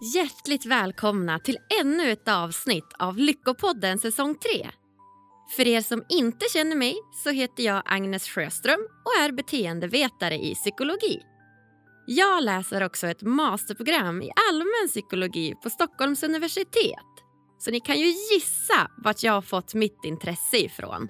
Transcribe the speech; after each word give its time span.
Hjärtligt 0.00 0.66
välkomna 0.66 1.38
till 1.38 1.58
ännu 1.80 2.10
ett 2.10 2.28
avsnitt 2.28 2.92
av 2.98 3.18
Lyckopodden 3.18 3.98
säsong 3.98 4.34
3. 4.34 4.70
För 5.56 5.66
er 5.66 5.80
som 5.80 6.04
inte 6.08 6.46
känner 6.52 6.76
mig 6.76 6.94
så 7.24 7.30
heter 7.30 7.62
jag 7.62 7.82
Agnes 7.84 8.28
Sjöström 8.28 8.80
och 9.04 9.22
är 9.22 9.32
beteendevetare 9.32 10.34
i 10.34 10.54
psykologi. 10.54 11.22
Jag 12.06 12.44
läser 12.44 12.82
också 12.82 13.06
ett 13.06 13.22
masterprogram 13.22 14.22
i 14.22 14.30
allmän 14.50 14.88
psykologi 14.88 15.54
på 15.62 15.70
Stockholms 15.70 16.22
universitet. 16.22 17.12
Så 17.58 17.70
ni 17.70 17.80
kan 17.80 18.00
ju 18.00 18.06
gissa 18.06 18.90
vart 19.04 19.22
jag 19.22 19.32
har 19.32 19.42
fått 19.42 19.74
mitt 19.74 20.04
intresse 20.04 20.56
ifrån. 20.56 21.08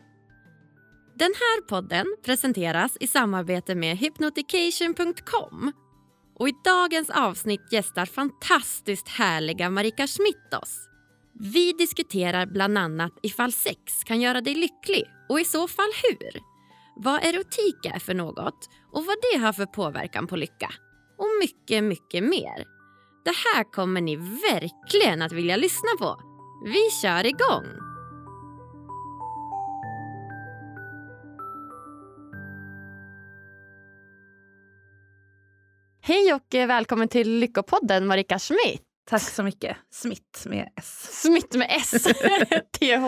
Den 1.18 1.32
här 1.34 1.61
podden 1.61 2.07
presenteras 2.25 2.96
i 3.00 3.07
samarbete 3.07 3.75
med 3.75 3.96
hypnotication.com 3.96 5.73
och 6.39 6.48
i 6.48 6.53
dagens 6.64 7.11
avsnitt 7.11 7.73
gästar 7.73 8.07
fantastiskt 8.07 9.09
härliga 9.09 9.71
Marika 9.71 10.07
Schmidt 10.07 10.55
oss. 10.62 10.88
Vi 11.41 11.73
diskuterar 11.73 12.47
bland 12.47 12.78
annat 12.78 13.12
ifall 13.23 13.52
sex 13.52 14.05
kan 14.05 14.20
göra 14.20 14.41
dig 14.41 14.55
lycklig 14.55 15.05
och 15.28 15.41
i 15.41 15.45
så 15.45 15.69
fall 15.69 15.91
hur. 16.02 16.41
Vad 16.97 17.25
erotik 17.25 17.87
är 17.95 17.98
för 17.98 18.14
något 18.14 18.69
och 18.92 19.05
vad 19.05 19.16
det 19.33 19.38
har 19.38 19.52
för 19.52 19.66
påverkan 19.66 20.27
på 20.27 20.37
lycka. 20.37 20.73
Och 21.19 21.27
mycket, 21.41 21.84
mycket 21.84 22.25
mer. 22.25 22.64
Det 23.25 23.34
här 23.55 23.73
kommer 23.73 24.00
ni 24.00 24.16
verkligen 24.53 25.23
att 25.23 25.33
vilja 25.33 25.56
lyssna 25.56 25.91
på. 25.98 26.20
Vi 26.64 26.91
kör 27.03 27.27
igång! 27.27 27.86
Hej 36.09 36.34
och 36.34 36.55
välkommen 36.55 37.09
till 37.09 37.38
Lyckopodden 37.38 38.06
Marika 38.06 38.38
Schmidt. 38.38 38.83
Tack 39.09 39.23
så 39.23 39.42
mycket. 39.42 39.77
Smitt 39.91 40.47
med 40.47 40.69
S. 40.77 41.20
Smitt 41.23 41.55
med 41.55 41.66
S. 41.70 41.91
TH. 42.72 43.05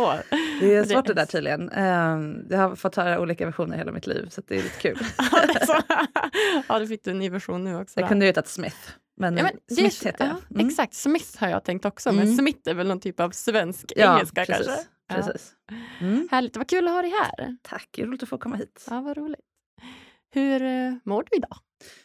Det 0.60 0.74
är 0.74 0.84
svårt 0.84 1.06
det 1.06 1.14
där 1.14 1.26
tydligen. 1.26 1.68
Ehm, 1.68 2.46
jag 2.50 2.58
har 2.58 2.76
fått 2.76 2.96
höra 2.96 3.20
olika 3.20 3.46
versioner 3.46 3.76
hela 3.76 3.92
mitt 3.92 4.06
liv 4.06 4.28
så 4.30 4.42
det 4.46 4.54
är 4.54 4.62
lite 4.62 4.80
kul. 4.80 4.98
ja, 6.68 6.78
du 6.78 6.86
fick 6.86 7.06
en 7.06 7.18
ny 7.18 7.30
version 7.30 7.64
nu 7.64 7.76
också. 7.76 8.00
Jag 8.00 8.08
kunde 8.08 8.24
ju 8.24 8.28
hetat 8.28 8.48
Smith. 8.48 8.90
Men, 9.16 9.36
ja, 9.36 9.42
men 9.42 9.76
Smith 9.76 10.06
heter 10.06 10.26
jag. 10.26 10.36
Mm. 10.56 10.68
Exakt, 10.68 10.94
Smith 10.94 11.38
har 11.40 11.48
jag 11.48 11.64
tänkt 11.64 11.84
också. 11.84 12.12
Men 12.12 12.24
mm. 12.24 12.36
Smith 12.36 12.70
är 12.70 12.74
väl 12.74 12.88
någon 12.88 13.00
typ 13.00 13.20
av 13.20 13.30
svensk-engelska 13.30 14.40
ja, 14.40 14.46
kanske? 14.46 14.72
Precis. 15.08 15.52
Mm. 16.00 16.28
Härligt, 16.30 16.56
vad 16.56 16.68
kul 16.68 16.88
att 16.88 16.94
ha 16.94 17.02
dig 17.02 17.10
här. 17.10 17.56
Tack, 17.62 17.98
roligt 17.98 18.22
att 18.22 18.28
få 18.28 18.38
komma 18.38 18.56
hit. 18.56 18.86
Ja, 18.90 19.00
vad 19.00 19.16
roligt. 19.16 19.40
Hur 20.30 20.62
eh, 20.62 20.94
mår 21.04 21.24
du 21.30 21.36
idag? 21.36 21.56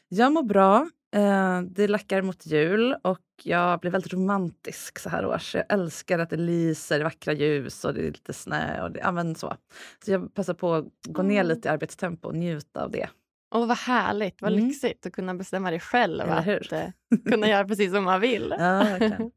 Jag 0.09 0.33
mår 0.33 0.43
bra. 0.43 0.89
Eh, 1.15 1.61
det 1.61 1.87
lackar 1.87 2.21
mot 2.21 2.45
jul 2.45 2.95
och 3.01 3.19
jag 3.43 3.79
blir 3.79 3.91
väldigt 3.91 4.13
romantisk 4.13 4.99
så 4.99 5.09
här 5.09 5.25
års. 5.25 5.55
Jag 5.55 5.65
älskar 5.69 6.19
att 6.19 6.29
det 6.29 6.37
lyser 6.37 7.03
vackra 7.03 7.33
ljus 7.33 7.85
och 7.85 7.93
det 7.93 8.01
är 8.01 8.11
lite 8.11 8.33
snö. 8.33 8.83
Och 8.83 8.91
det, 8.91 8.99
ja, 8.99 9.35
så. 9.35 9.53
så 10.05 10.11
jag 10.11 10.33
passar 10.33 10.53
på 10.53 10.73
att 10.73 10.85
gå 11.07 11.21
ner 11.21 11.39
mm. 11.39 11.47
lite 11.47 11.67
i 11.67 11.71
arbetstempo 11.71 12.27
och 12.27 12.35
njuta 12.35 12.83
av 12.83 12.91
det. 12.91 13.09
Och 13.55 13.67
vad 13.67 13.77
härligt, 13.77 14.41
vad 14.41 14.53
mm. 14.53 14.65
lyxigt 14.65 15.05
att 15.05 15.13
kunna 15.13 15.33
bestämma 15.33 15.71
det 15.71 15.79
själv. 15.79 16.21
Att 16.21 16.47
uh, 16.47 16.89
kunna 17.29 17.49
göra 17.49 17.67
precis 17.67 17.91
som 17.91 18.03
man 18.03 18.21
vill. 18.21 18.55
Ja, 18.59 18.99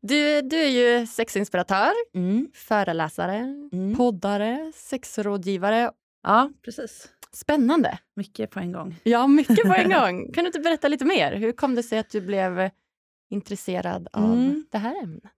du, 0.00 0.42
du 0.42 0.56
är 0.56 0.68
ju 0.68 1.06
sexinspiratör, 1.06 1.92
mm. 2.14 2.48
föreläsare, 2.54 3.68
mm. 3.72 3.96
poddare, 3.96 4.72
sexrådgivare. 4.74 5.90
Ja, 6.22 6.50
precis. 6.64 7.11
Spännande. 7.34 7.98
Mycket 8.16 8.50
på 8.50 8.60
en 8.60 8.72
gång. 8.72 9.00
Ja, 9.02 9.26
mycket 9.26 9.62
på 9.62 9.74
en 9.74 9.90
gång. 10.00 10.32
Kan 10.32 10.44
du 10.44 10.46
inte 10.48 10.60
berätta 10.60 10.88
lite 10.88 11.04
mer? 11.04 11.36
Hur 11.36 11.52
kom 11.52 11.74
det 11.74 11.82
sig 11.82 11.98
att 11.98 12.10
du 12.10 12.20
blev 12.20 12.70
intresserad 13.30 14.08
av 14.12 14.32
mm. 14.32 14.64
det 14.70 14.78
här 14.78 15.02
ämnet? 15.02 15.32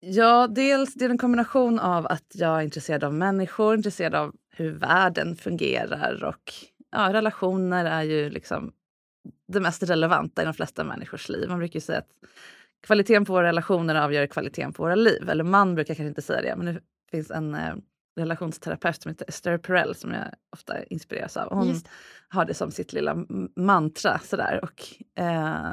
Ja, 0.00 0.46
dels 0.46 0.94
det 0.94 1.04
är 1.04 1.10
en 1.10 1.18
kombination 1.18 1.78
av 1.78 2.06
att 2.06 2.32
jag 2.34 2.58
är 2.58 2.62
intresserad 2.62 3.04
av 3.04 3.14
människor, 3.14 3.74
intresserad 3.74 4.14
av 4.14 4.34
hur 4.50 4.70
världen 4.70 5.36
fungerar 5.36 6.24
och 6.24 6.52
ja, 6.90 7.12
relationer 7.12 7.84
är 7.84 8.02
ju 8.02 8.30
liksom 8.30 8.72
det 9.48 9.60
mest 9.60 9.82
relevanta 9.82 10.42
i 10.42 10.44
de 10.44 10.54
flesta 10.54 10.84
människors 10.84 11.28
liv. 11.28 11.48
Man 11.48 11.58
brukar 11.58 11.80
säga 11.80 11.98
att 11.98 12.10
kvaliteten 12.86 13.24
på 13.24 13.32
våra 13.32 13.46
relationer 13.46 13.94
avgör 13.94 14.26
kvaliteten 14.26 14.72
på 14.72 14.82
våra 14.82 14.94
liv. 14.94 15.28
Eller 15.28 15.44
man 15.44 15.74
brukar 15.74 15.94
kanske 15.94 16.08
inte 16.08 16.22
säga 16.22 16.42
det, 16.42 16.56
men 16.56 16.74
det 16.74 16.80
finns 17.10 17.30
en 17.30 17.54
eh, 17.54 17.74
relationsterapeut 18.16 19.02
som 19.02 19.10
heter 19.10 19.28
Esther 19.28 19.58
Perel 19.58 19.94
som 19.94 20.12
jag 20.12 20.24
ofta 20.52 20.84
inspireras 20.84 21.36
av. 21.36 21.54
Hon 21.54 21.74
har 22.28 22.44
det 22.44 22.54
som 22.54 22.70
sitt 22.70 22.92
lilla 22.92 23.16
mantra. 23.56 24.18
Sådär. 24.18 24.60
Och, 24.62 24.82
eh, 25.22 25.72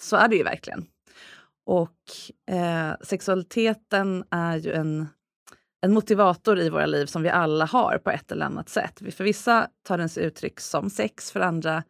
så 0.00 0.16
är 0.16 0.28
det 0.28 0.36
ju 0.36 0.42
verkligen. 0.42 0.86
Och 1.66 2.00
eh, 2.54 2.92
sexualiteten 3.00 4.24
är 4.30 4.56
ju 4.56 4.72
en, 4.72 5.08
en 5.80 5.92
motivator 5.92 6.58
i 6.58 6.70
våra 6.70 6.86
liv 6.86 7.06
som 7.06 7.22
vi 7.22 7.28
alla 7.28 7.64
har 7.64 7.98
på 7.98 8.10
ett 8.10 8.32
eller 8.32 8.46
annat 8.46 8.68
sätt. 8.68 9.02
För 9.14 9.24
vissa 9.24 9.68
tar 9.82 9.98
den 9.98 10.08
sig 10.08 10.24
uttryck 10.24 10.60
som 10.60 10.90
sex, 10.90 11.32
för 11.32 11.40
andra 11.40 11.82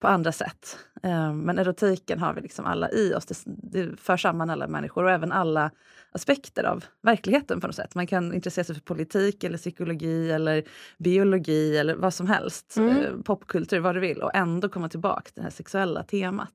på 0.00 0.08
andra 0.08 0.32
sätt. 0.32 0.78
Eh, 1.02 1.32
men 1.32 1.58
erotiken 1.58 2.18
har 2.18 2.34
vi 2.34 2.40
liksom 2.40 2.64
alla 2.64 2.90
i 2.90 3.14
oss. 3.14 3.26
Det, 3.26 3.36
det 3.46 4.00
för 4.00 4.16
samman 4.16 4.50
alla 4.50 4.68
människor 4.68 5.04
och 5.04 5.10
även 5.10 5.32
alla 5.32 5.70
aspekter 6.12 6.64
av 6.64 6.84
verkligheten 7.02 7.60
på 7.60 7.66
något 7.66 7.76
sätt. 7.76 7.94
Man 7.94 8.06
kan 8.06 8.34
intressera 8.34 8.64
sig 8.64 8.74
för 8.74 8.82
politik 8.82 9.44
eller 9.44 9.58
psykologi 9.58 10.30
eller 10.30 10.64
biologi 10.98 11.78
eller 11.78 11.94
vad 11.94 12.14
som 12.14 12.26
helst. 12.26 12.76
Mm. 12.76 12.96
Eh, 12.96 13.22
popkultur, 13.24 13.80
vad 13.80 13.94
du 13.94 14.00
vill 14.00 14.22
och 14.22 14.34
ändå 14.34 14.68
komma 14.68 14.88
tillbaka 14.88 15.22
till 15.22 15.34
det 15.34 15.42
här 15.42 15.50
sexuella 15.50 16.02
temat. 16.02 16.54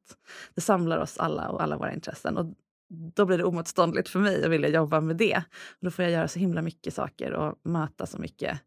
Det 0.56 0.62
samlar 0.62 0.98
oss 0.98 1.18
alla 1.18 1.50
och 1.50 1.64
alla 1.64 1.78
våra 1.78 1.94
intressen. 1.94 2.38
Och 2.38 2.46
då 3.16 3.26
blir 3.26 3.38
det 3.38 3.44
omotståndligt 3.44 4.10
för 4.10 4.20
mig 4.20 4.44
att 4.44 4.52
vilja 4.52 4.70
jobba 4.70 5.02
med 5.02 5.16
det. 5.16 5.44
då 5.80 5.92
får 5.92 6.04
jag 6.04 6.12
göra 6.12 6.28
så 6.28 6.40
himla 6.40 6.62
mycket 6.62 6.94
saker 6.94 7.34
och 7.34 7.60
möta 7.64 8.06
så 8.06 8.18
mycket 8.18 8.60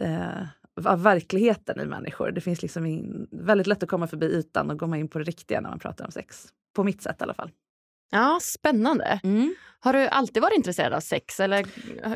eh, 0.00 0.42
av 0.86 1.02
verkligheten 1.02 1.80
i 1.80 1.84
människor. 1.84 2.30
Det 2.30 2.40
finns 2.40 2.62
liksom 2.62 2.86
in, 2.86 3.28
väldigt 3.30 3.66
lätt 3.66 3.82
att 3.82 3.88
komma 3.88 4.06
förbi 4.06 4.26
ytan 4.26 4.70
och 4.70 4.78
komma 4.78 4.98
in 4.98 5.08
på 5.08 5.18
det 5.18 5.24
riktiga 5.24 5.60
när 5.60 5.70
man 5.70 5.78
pratar 5.78 6.04
om 6.04 6.10
sex. 6.10 6.46
På 6.76 6.84
mitt 6.84 7.02
sätt 7.02 7.16
i 7.20 7.22
alla 7.22 7.34
fall. 7.34 7.50
Ja, 8.10 8.38
Spännande. 8.42 9.20
Mm. 9.22 9.54
Har 9.82 9.92
du 9.92 10.06
alltid 10.06 10.42
varit 10.42 10.56
intresserad 10.56 10.92
av 10.92 11.00
sex 11.00 11.40
eller 11.40 11.66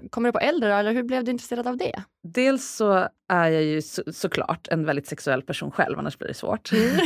kommer 0.08 0.28
du 0.28 0.32
på 0.32 0.38
äldre 0.38 0.74
eller 0.74 0.92
hur 0.92 1.02
blev 1.02 1.24
du 1.24 1.30
intresserad 1.30 1.66
av 1.66 1.76
det? 1.76 2.02
Dels 2.22 2.76
så 2.76 3.08
är 3.28 3.50
jag 3.50 3.62
ju 3.62 3.82
så, 3.82 4.02
såklart 4.12 4.68
en 4.68 4.84
väldigt 4.84 5.06
sexuell 5.06 5.42
person 5.42 5.70
själv, 5.70 5.98
annars 5.98 6.18
blir 6.18 6.28
det 6.28 6.34
svårt. 6.34 6.72
Mm. 6.72 6.96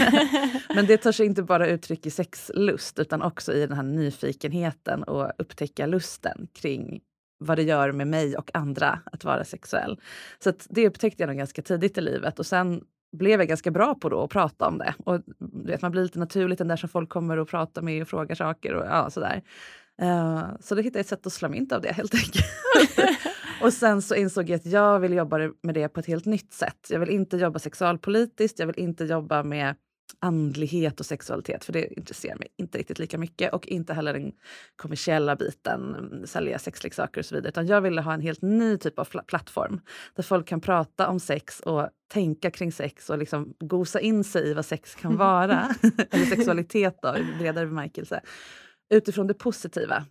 Men 0.74 0.86
det 0.86 0.96
tar 0.96 1.12
sig 1.12 1.26
inte 1.26 1.42
bara 1.42 1.66
uttryck 1.66 2.06
i 2.06 2.10
sexlust 2.10 2.98
utan 2.98 3.22
också 3.22 3.52
i 3.52 3.66
den 3.66 3.76
här 3.76 3.82
nyfikenheten 3.82 5.02
och 5.02 5.32
upptäcka 5.38 5.86
lusten 5.86 6.48
kring 6.54 7.00
vad 7.38 7.58
det 7.58 7.62
gör 7.62 7.92
med 7.92 8.06
mig 8.06 8.36
och 8.36 8.50
andra 8.54 9.00
att 9.12 9.24
vara 9.24 9.44
sexuell. 9.44 10.00
Så 10.38 10.52
det 10.68 10.86
upptäckte 10.86 11.22
jag 11.22 11.28
nog 11.28 11.36
ganska 11.36 11.62
tidigt 11.62 11.98
i 11.98 12.00
livet 12.00 12.38
och 12.38 12.46
sen 12.46 12.80
blev 13.12 13.40
jag 13.40 13.48
ganska 13.48 13.70
bra 13.70 13.94
på 13.94 14.08
då 14.08 14.22
att 14.22 14.30
prata 14.30 14.66
om 14.68 14.78
det. 14.78 14.94
Och 15.04 15.20
vet, 15.64 15.82
man 15.82 15.90
blir 15.90 16.02
lite 16.02 16.18
naturligt 16.18 16.58
den 16.58 16.68
där 16.68 16.76
som 16.76 16.88
folk 16.88 17.08
kommer 17.08 17.36
och 17.36 17.48
pratar 17.48 17.82
med 17.82 18.02
och 18.02 18.08
frågar 18.08 18.34
saker 18.34 18.74
och 18.74 18.86
ja, 18.86 19.10
sådär. 19.10 19.42
Uh, 20.02 20.44
så 20.60 20.74
då 20.74 20.80
hittade 20.80 20.98
jag 20.98 21.00
ett 21.00 21.08
sätt 21.08 21.26
att 21.26 21.32
slå 21.32 21.48
mynt 21.48 21.72
av 21.72 21.80
det 21.80 21.92
helt 21.92 22.14
enkelt. 22.14 22.44
och 23.62 23.72
sen 23.72 24.02
så 24.02 24.14
insåg 24.14 24.50
jag 24.50 24.56
att 24.56 24.66
jag 24.66 25.00
vill 25.00 25.12
jobba 25.12 25.38
med 25.62 25.74
det 25.74 25.88
på 25.88 26.00
ett 26.00 26.06
helt 26.06 26.24
nytt 26.24 26.52
sätt. 26.52 26.86
Jag 26.90 27.00
vill 27.00 27.10
inte 27.10 27.36
jobba 27.36 27.58
sexualpolitiskt, 27.58 28.58
jag 28.58 28.66
vill 28.66 28.78
inte 28.78 29.04
jobba 29.04 29.42
med 29.42 29.74
andlighet 30.20 31.00
och 31.00 31.06
sexualitet, 31.06 31.64
för 31.64 31.72
det 31.72 31.98
intresserar 31.98 32.36
mig 32.38 32.48
inte 32.56 32.78
riktigt 32.78 32.98
lika 32.98 33.18
mycket. 33.18 33.52
Och 33.52 33.66
inte 33.66 33.94
heller 33.94 34.12
den 34.12 34.32
kommersiella 34.76 35.36
biten, 35.36 36.22
sälja 36.26 36.58
sexleksaker 36.58 37.20
och 37.20 37.24
så 37.24 37.34
vidare. 37.34 37.48
Utan 37.48 37.66
jag 37.66 37.80
ville 37.80 38.00
ha 38.00 38.14
en 38.14 38.20
helt 38.20 38.42
ny 38.42 38.78
typ 38.78 38.98
av 38.98 39.04
plattform 39.26 39.80
där 40.14 40.22
folk 40.22 40.48
kan 40.48 40.60
prata 40.60 41.08
om 41.08 41.20
sex 41.20 41.60
och 41.60 41.88
tänka 42.12 42.50
kring 42.50 42.72
sex 42.72 43.10
och 43.10 43.18
liksom 43.18 43.54
gosa 43.60 44.00
in 44.00 44.24
sig 44.24 44.48
i 44.48 44.54
vad 44.54 44.64
sex 44.64 44.94
kan 44.94 45.16
vara. 45.16 45.74
Eller 46.10 46.24
sexualitet 46.24 46.98
då, 47.02 47.16
i 47.16 47.38
bredare 47.38 47.66
bemärkelse. 47.66 48.20
Utifrån 48.90 49.26
det 49.26 49.34
positiva. 49.34 50.04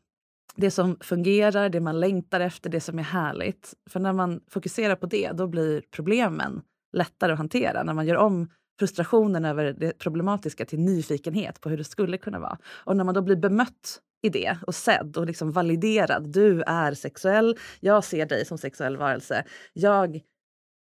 Det 0.55 0.71
som 0.71 0.97
fungerar, 1.01 1.69
det 1.69 1.79
man 1.79 1.99
längtar 1.99 2.39
efter, 2.39 2.69
det 2.69 2.79
som 2.79 2.99
är 2.99 3.03
härligt. 3.03 3.73
För 3.89 3.99
när 3.99 4.13
man 4.13 4.41
fokuserar 4.49 4.95
på 4.95 5.05
det, 5.05 5.31
då 5.31 5.47
blir 5.47 5.83
problemen 5.91 6.61
lättare 6.93 7.31
att 7.31 7.37
hantera. 7.37 7.83
När 7.83 7.93
man 7.93 8.07
gör 8.07 8.15
om 8.15 8.49
frustrationen 8.79 9.45
över 9.45 9.73
det 9.77 9.97
problematiska 9.97 10.65
till 10.65 10.79
nyfikenhet 10.79 11.61
på 11.61 11.69
hur 11.69 11.77
det 11.77 11.83
skulle 11.83 12.17
kunna 12.17 12.39
vara. 12.39 12.57
Och 12.65 12.97
när 12.97 13.03
man 13.03 13.13
då 13.13 13.21
blir 13.21 13.35
bemött 13.35 14.01
i 14.21 14.29
det 14.29 14.57
och 14.67 14.75
sedd 14.75 15.17
och 15.17 15.25
liksom 15.25 15.51
validerad. 15.51 16.33
Du 16.33 16.61
är 16.61 16.93
sexuell, 16.93 17.57
jag 17.79 18.03
ser 18.03 18.25
dig 18.25 18.45
som 18.45 18.57
sexuell 18.57 18.97
varelse. 18.97 19.43
Jag 19.73 20.21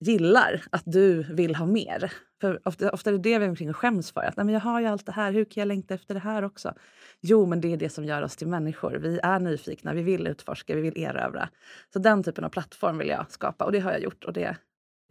gillar 0.01 0.61
att 0.71 0.83
du 0.85 1.23
vill 1.23 1.55
ha 1.55 1.65
mer. 1.65 2.13
För 2.41 2.67
ofta, 2.67 2.91
ofta 2.91 3.09
är 3.09 3.13
det 3.13 3.19
det 3.19 3.39
vi 3.39 3.47
omkring 3.47 3.69
och 3.69 3.77
skäms 3.77 4.11
för. 4.11 4.21
Att, 4.21 4.37
Nej, 4.37 4.45
men 4.45 4.53
jag 4.53 4.61
har 4.61 4.79
ju 4.81 4.87
allt 4.87 5.05
det 5.05 5.11
här, 5.11 5.31
hur 5.31 5.45
kan 5.45 5.61
jag 5.61 5.67
längta 5.67 5.93
efter 5.93 6.13
det 6.13 6.19
här 6.19 6.43
också? 6.43 6.73
Jo, 7.21 7.45
men 7.45 7.61
det 7.61 7.73
är 7.73 7.77
det 7.77 7.89
som 7.89 8.05
gör 8.05 8.21
oss 8.21 8.35
till 8.35 8.47
människor. 8.47 8.91
Vi 8.91 9.19
är 9.23 9.39
nyfikna, 9.39 9.93
vi 9.93 10.01
vill 10.01 10.27
utforska, 10.27 10.75
vi 10.75 10.81
vill 10.81 10.97
erövra. 10.97 11.49
Så 11.93 11.99
den 11.99 12.23
typen 12.23 12.43
av 12.43 12.49
plattform 12.49 12.97
vill 12.97 13.07
jag 13.07 13.31
skapa 13.31 13.65
och 13.65 13.71
det 13.71 13.79
har 13.79 13.91
jag 13.91 14.01
gjort 14.01 14.23
och 14.23 14.33
det 14.33 14.57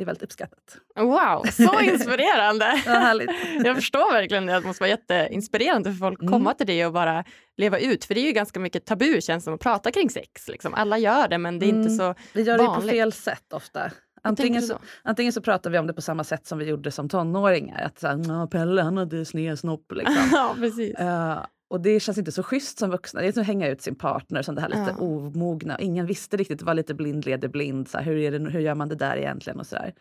är 0.00 0.06
väldigt 0.06 0.22
uppskattat. 0.22 0.76
Wow, 0.96 1.44
så 1.52 1.80
inspirerande! 1.82 2.82
Jag 3.64 3.76
förstår 3.76 4.12
verkligen 4.12 4.46
det, 4.46 4.56
att 4.56 4.62
det 4.62 4.66
måste 4.66 4.82
vara 4.82 4.90
jätteinspirerande 4.90 5.92
för 5.92 5.98
folk 5.98 6.18
att 6.18 6.22
Mm. 6.22 6.32
komma 6.32 6.54
till 6.54 6.66
det 6.66 6.86
och 6.86 6.92
bara 6.92 7.24
leva 7.56 7.78
ut. 7.78 8.04
För 8.04 8.14
det 8.14 8.20
är 8.20 8.26
ju 8.26 8.32
ganska 8.32 8.60
mycket 8.60 8.86
tabu 8.86 9.20
känns 9.20 9.44
som 9.44 9.54
att 9.54 9.60
prata 9.60 9.90
kring 9.90 10.10
sex. 10.10 10.48
Liksom. 10.48 10.74
Alla 10.74 10.98
gör 10.98 11.28
det 11.28 11.38
men 11.38 11.58
det 11.58 11.66
är 11.66 11.68
inte 11.68 11.80
Mm. 11.92 11.96
så 11.98 12.14
Vi 12.32 12.42
gör 12.42 12.58
det 12.58 12.64
på 12.64 12.70
vanligt. 12.70 12.90
fel 12.90 13.12
sätt 13.12 13.52
ofta. 13.52 13.90
Antingen 14.22 14.62
så, 14.62 14.78
antingen 15.04 15.32
så 15.32 15.40
pratar 15.42 15.70
vi 15.70 15.78
om 15.78 15.86
det 15.86 15.92
på 15.92 16.02
samma 16.02 16.24
sätt 16.24 16.46
som 16.46 16.58
vi 16.58 16.64
gjorde 16.64 16.90
som 16.90 17.08
tonåringar. 17.08 17.82
Att 17.82 17.98
så 18.00 18.06
här, 18.06 18.16
"Nå, 18.16 18.46
Pelle 18.46 18.82
han 18.82 18.96
hade 18.96 19.24
sned 19.24 19.58
snopp. 19.58 19.92
Liksom. 19.92 20.16
ja, 20.32 20.54
precis. 20.58 20.94
Eh, 20.94 21.38
och 21.70 21.80
det 21.80 22.00
känns 22.00 22.18
inte 22.18 22.32
så 22.32 22.42
schysst 22.42 22.78
som 22.78 22.90
vuxna. 22.90 23.20
Det 23.20 23.26
är 23.28 23.32
som 23.32 23.40
att 23.40 23.46
hänga 23.46 23.68
ut 23.68 23.82
sin 23.82 23.94
partner 23.94 24.42
som 24.42 24.54
det 24.54 24.60
här 24.60 24.68
lite 24.68 24.94
Ja. 24.98 25.04
omogna. 25.04 25.78
Ingen 25.78 26.06
visste 26.06 26.36
riktigt, 26.36 26.58
det 26.58 26.64
var 26.64 26.74
lite 26.74 26.94
blind 26.94 27.26
leder 27.26 27.48
blind. 27.48 27.88
Så 27.88 27.98
här, 27.98 28.04
hur, 28.04 28.16
är 28.16 28.30
det, 28.38 28.50
hur 28.50 28.60
gör 28.60 28.74
man 28.74 28.88
det 28.88 28.94
där 28.94 29.16
egentligen? 29.16 29.60
Och, 29.60 29.66
så 29.66 29.74
där. 29.74 29.94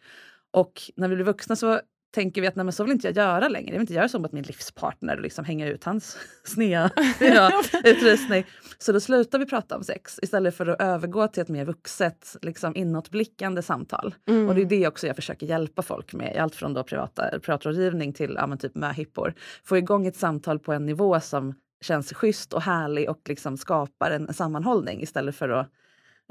och 0.52 0.82
när 0.96 1.08
vi 1.08 1.16
blir 1.16 1.26
vuxna 1.26 1.56
så 1.56 1.80
tänker 2.12 2.42
vi 2.42 2.48
att 2.48 2.56
nej, 2.56 2.64
men 2.66 2.74
så 2.74 2.84
vill 2.84 2.92
inte 2.92 3.08
jag 3.08 3.16
göra 3.16 3.48
längre. 3.48 3.68
Jag 3.68 3.74
vill 3.74 3.82
inte 3.82 3.94
göra 3.94 4.10
så 4.10 4.20
mot 4.20 4.32
min 4.32 4.44
livspartner 4.44 5.16
och 5.16 5.22
liksom 5.22 5.46
hänga 5.46 5.68
ut 5.68 5.84
hans 5.84 6.18
snea 6.44 6.90
ja, 7.20 7.64
utrustning. 7.84 8.46
Så 8.78 8.92
då 8.92 9.00
slutar 9.00 9.40
vi 9.40 9.46
prata 9.46 9.78
om 9.78 9.84
sex 9.84 10.20
istället 10.22 10.56
för 10.56 10.68
att 10.68 10.82
övergå 10.82 11.28
till 11.28 11.42
ett 11.42 11.50
mer 11.50 11.66
vuxet, 11.66 12.36
liksom 12.42 12.76
inåtblickande 12.76 13.62
samtal. 13.62 14.16
Mm. 14.28 14.50
Och 14.50 14.56
det 14.56 14.62
är 14.62 14.66
det 14.66 14.88
också 14.88 15.08
jag 15.08 15.16
försöker 15.16 15.48
hjälpa 15.48 15.82
folk 15.82 16.14
med, 16.14 16.38
allt 16.38 16.56
från 16.56 16.74
då 16.74 16.84
privata, 16.84 17.40
privatrådgivning 17.40 18.14
till 18.14 18.34
ja, 18.38 18.58
typ 18.58 18.76
möhippor. 18.76 19.34
Få 19.64 19.78
igång 19.78 20.08
ett 20.08 20.16
samtal 20.16 20.60
på 20.60 20.74
en 20.74 20.86
nivå 20.86 21.20
som 21.20 21.54
känns 21.82 22.14
schysst 22.14 22.54
och 22.54 22.62
härlig 22.62 23.10
och 23.10 23.22
liksom 23.26 23.58
skapar 23.58 24.12
en, 24.12 24.28
en 24.28 24.34
sammanhållning 24.34 25.02
istället 25.02 25.36
för 25.36 25.50
att 25.50 25.68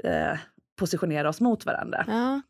eh, 0.03 0.37
positionera 0.79 1.29
oss 1.29 1.41
mot 1.41 1.65
varandra. 1.65 2.05
Ja. 2.07 2.41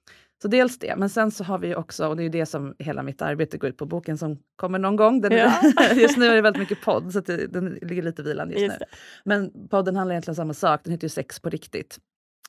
Så 0.42 0.48
dels 0.48 0.80
det, 0.80 0.96
men 0.98 1.10
sen 1.10 1.32
så 1.32 1.44
har 1.44 1.60
vi 1.60 1.76
också, 1.76 2.08
och 2.08 2.16
det 2.16 2.22
är 2.22 2.24
ju 2.24 2.30
det 2.30 2.46
som 2.46 2.76
hela 2.80 3.04
mitt 3.04 3.22
arbete 3.22 3.58
går 3.58 3.70
ut 3.70 3.78
på, 3.78 3.86
boken 3.86 4.18
som 4.18 4.38
kommer 4.56 4.80
någon 4.80 4.96
gång. 4.96 5.22
Den, 5.22 5.32
Ja. 5.32 5.54
just 5.96 6.18
nu 6.18 6.26
är 6.26 6.36
det 6.36 6.42
väldigt 6.42 6.60
mycket 6.60 6.82
podd, 6.82 7.14
så 7.14 7.20
det, 7.20 7.48
den 7.48 7.66
ligger 7.82 8.04
lite 8.04 8.24
vilande 8.24 8.54
just, 8.54 8.64
Just 8.64 8.80
nu. 8.80 8.86
det. 8.90 8.98
Men 9.26 9.68
podden 9.70 9.96
handlar 9.96 10.14
egentligen 10.14 10.32
om 10.32 10.36
samma 10.36 10.54
sak, 10.54 10.82
den 10.84 10.92
heter 10.92 11.06
ju 11.06 11.10
Sex 11.10 11.40
på 11.40 11.50
riktigt. 11.50 12.00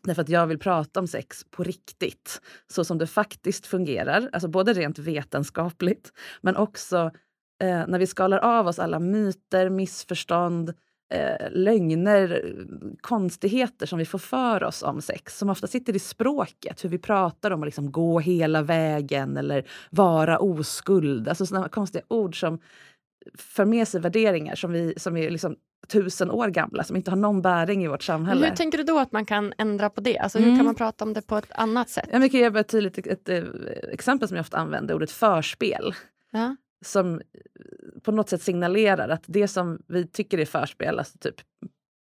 Därför 0.03 0.23
att 0.23 0.29
jag 0.29 0.47
vill 0.47 0.59
prata 0.59 1.01
om 1.01 1.07
sex 1.07 1.45
på 1.51 1.63
riktigt, 1.63 2.41
så 2.73 2.85
som 2.85 2.99
det 2.99 3.07
faktiskt 3.07 3.67
fungerar. 3.67 4.29
Alltså 4.33 4.49
både 4.49 4.73
rent 4.73 4.99
vetenskapligt, 4.99 6.13
men 6.41 6.57
också 6.57 7.11
eh, 7.63 7.87
när 7.89 7.99
vi 7.99 8.07
skalar 8.07 8.39
av 8.39 8.67
oss 8.67 8.79
alla 8.79 8.99
myter, 8.99 9.71
missförstånd, 9.71 10.75
eh, 11.11 11.51
lögner, 11.51 12.55
konstigheter 13.01 13.87
som 13.87 13.99
vi 13.99 14.05
får 14.05 14.19
för 14.19 14.65
oss 14.65 14.83
om 14.83 15.01
sex, 15.03 15.39
som 15.39 15.51
ofta 15.51 15.67
sitter 15.67 15.97
i 15.97 15.99
språket. 15.99 16.85
Hur 16.85 16.89
vi 16.89 16.99
pratar 16.99 17.51
om 17.51 17.63
att 17.63 17.67
liksom 17.67 17.93
gå 17.93 18.21
hela 18.21 18.63
vägen 18.63 19.37
eller 19.37 19.65
vara 19.91 20.39
oskuld. 20.39 21.29
Alltså 21.29 21.47
såna 21.47 21.69
konstiga 21.69 22.05
ord 22.09 22.41
som 22.41 22.59
för 23.39 23.65
med 23.65 23.89
sig 23.89 24.01
värderingar 24.01 24.55
som, 24.55 24.73
vi, 24.73 24.95
som 24.97 25.17
är 25.17 25.31
liksom 25.31 25.57
tusen 25.89 26.31
år 26.31 26.49
gamla, 26.49 26.85
som 26.85 26.97
inte 26.97 27.11
har 27.11 27.17
någon 27.17 27.43
bäring 27.43 27.85
i 27.85 27.89
vårt 27.89 28.03
samhälle. 28.03 28.47
hur 28.47 28.57
tänker 28.57 28.79
du 28.79 28.85
då 28.85 28.99
att 28.99 29.13
man 29.13 29.27
kan 29.27 29.53
ändra 29.59 29.91
på 29.91 30.01
det? 30.01 30.19
Alltså, 30.19 30.39
Hur 30.39 30.47
Mm. 30.47 30.57
kan 30.59 30.67
man 30.67 30.75
prata 30.75 31.05
om 31.05 31.13
det 31.13 31.23
på 31.23 31.37
ett 31.37 31.53
annat 31.55 31.89
sätt? 31.89 32.09
Jag 32.13 32.31
kan 32.31 32.41
ge 32.41 32.45
ett 32.47 32.69
tydligt 32.69 32.99
ett, 32.99 33.07
ett, 33.07 33.29
eh, 33.29 33.45
exempel 33.93 34.29
som 34.29 34.37
jag 34.37 34.43
ofta 34.43 34.57
använder, 34.59 34.95
ordet 34.95 35.11
förspel. 35.11 35.95
Ja. 36.31 36.57
Som 36.85 37.15
eh, 37.15 37.21
på 38.03 38.13
något 38.13 38.29
sätt 38.29 38.43
signalerar 38.43 39.09
att 39.09 39.25
det 39.27 39.49
som 39.49 39.83
vi 39.87 40.07
tycker 40.07 40.39
är 40.39 40.45
förspel, 40.45 40.99
alltså 40.99 41.19
typ 41.19 41.37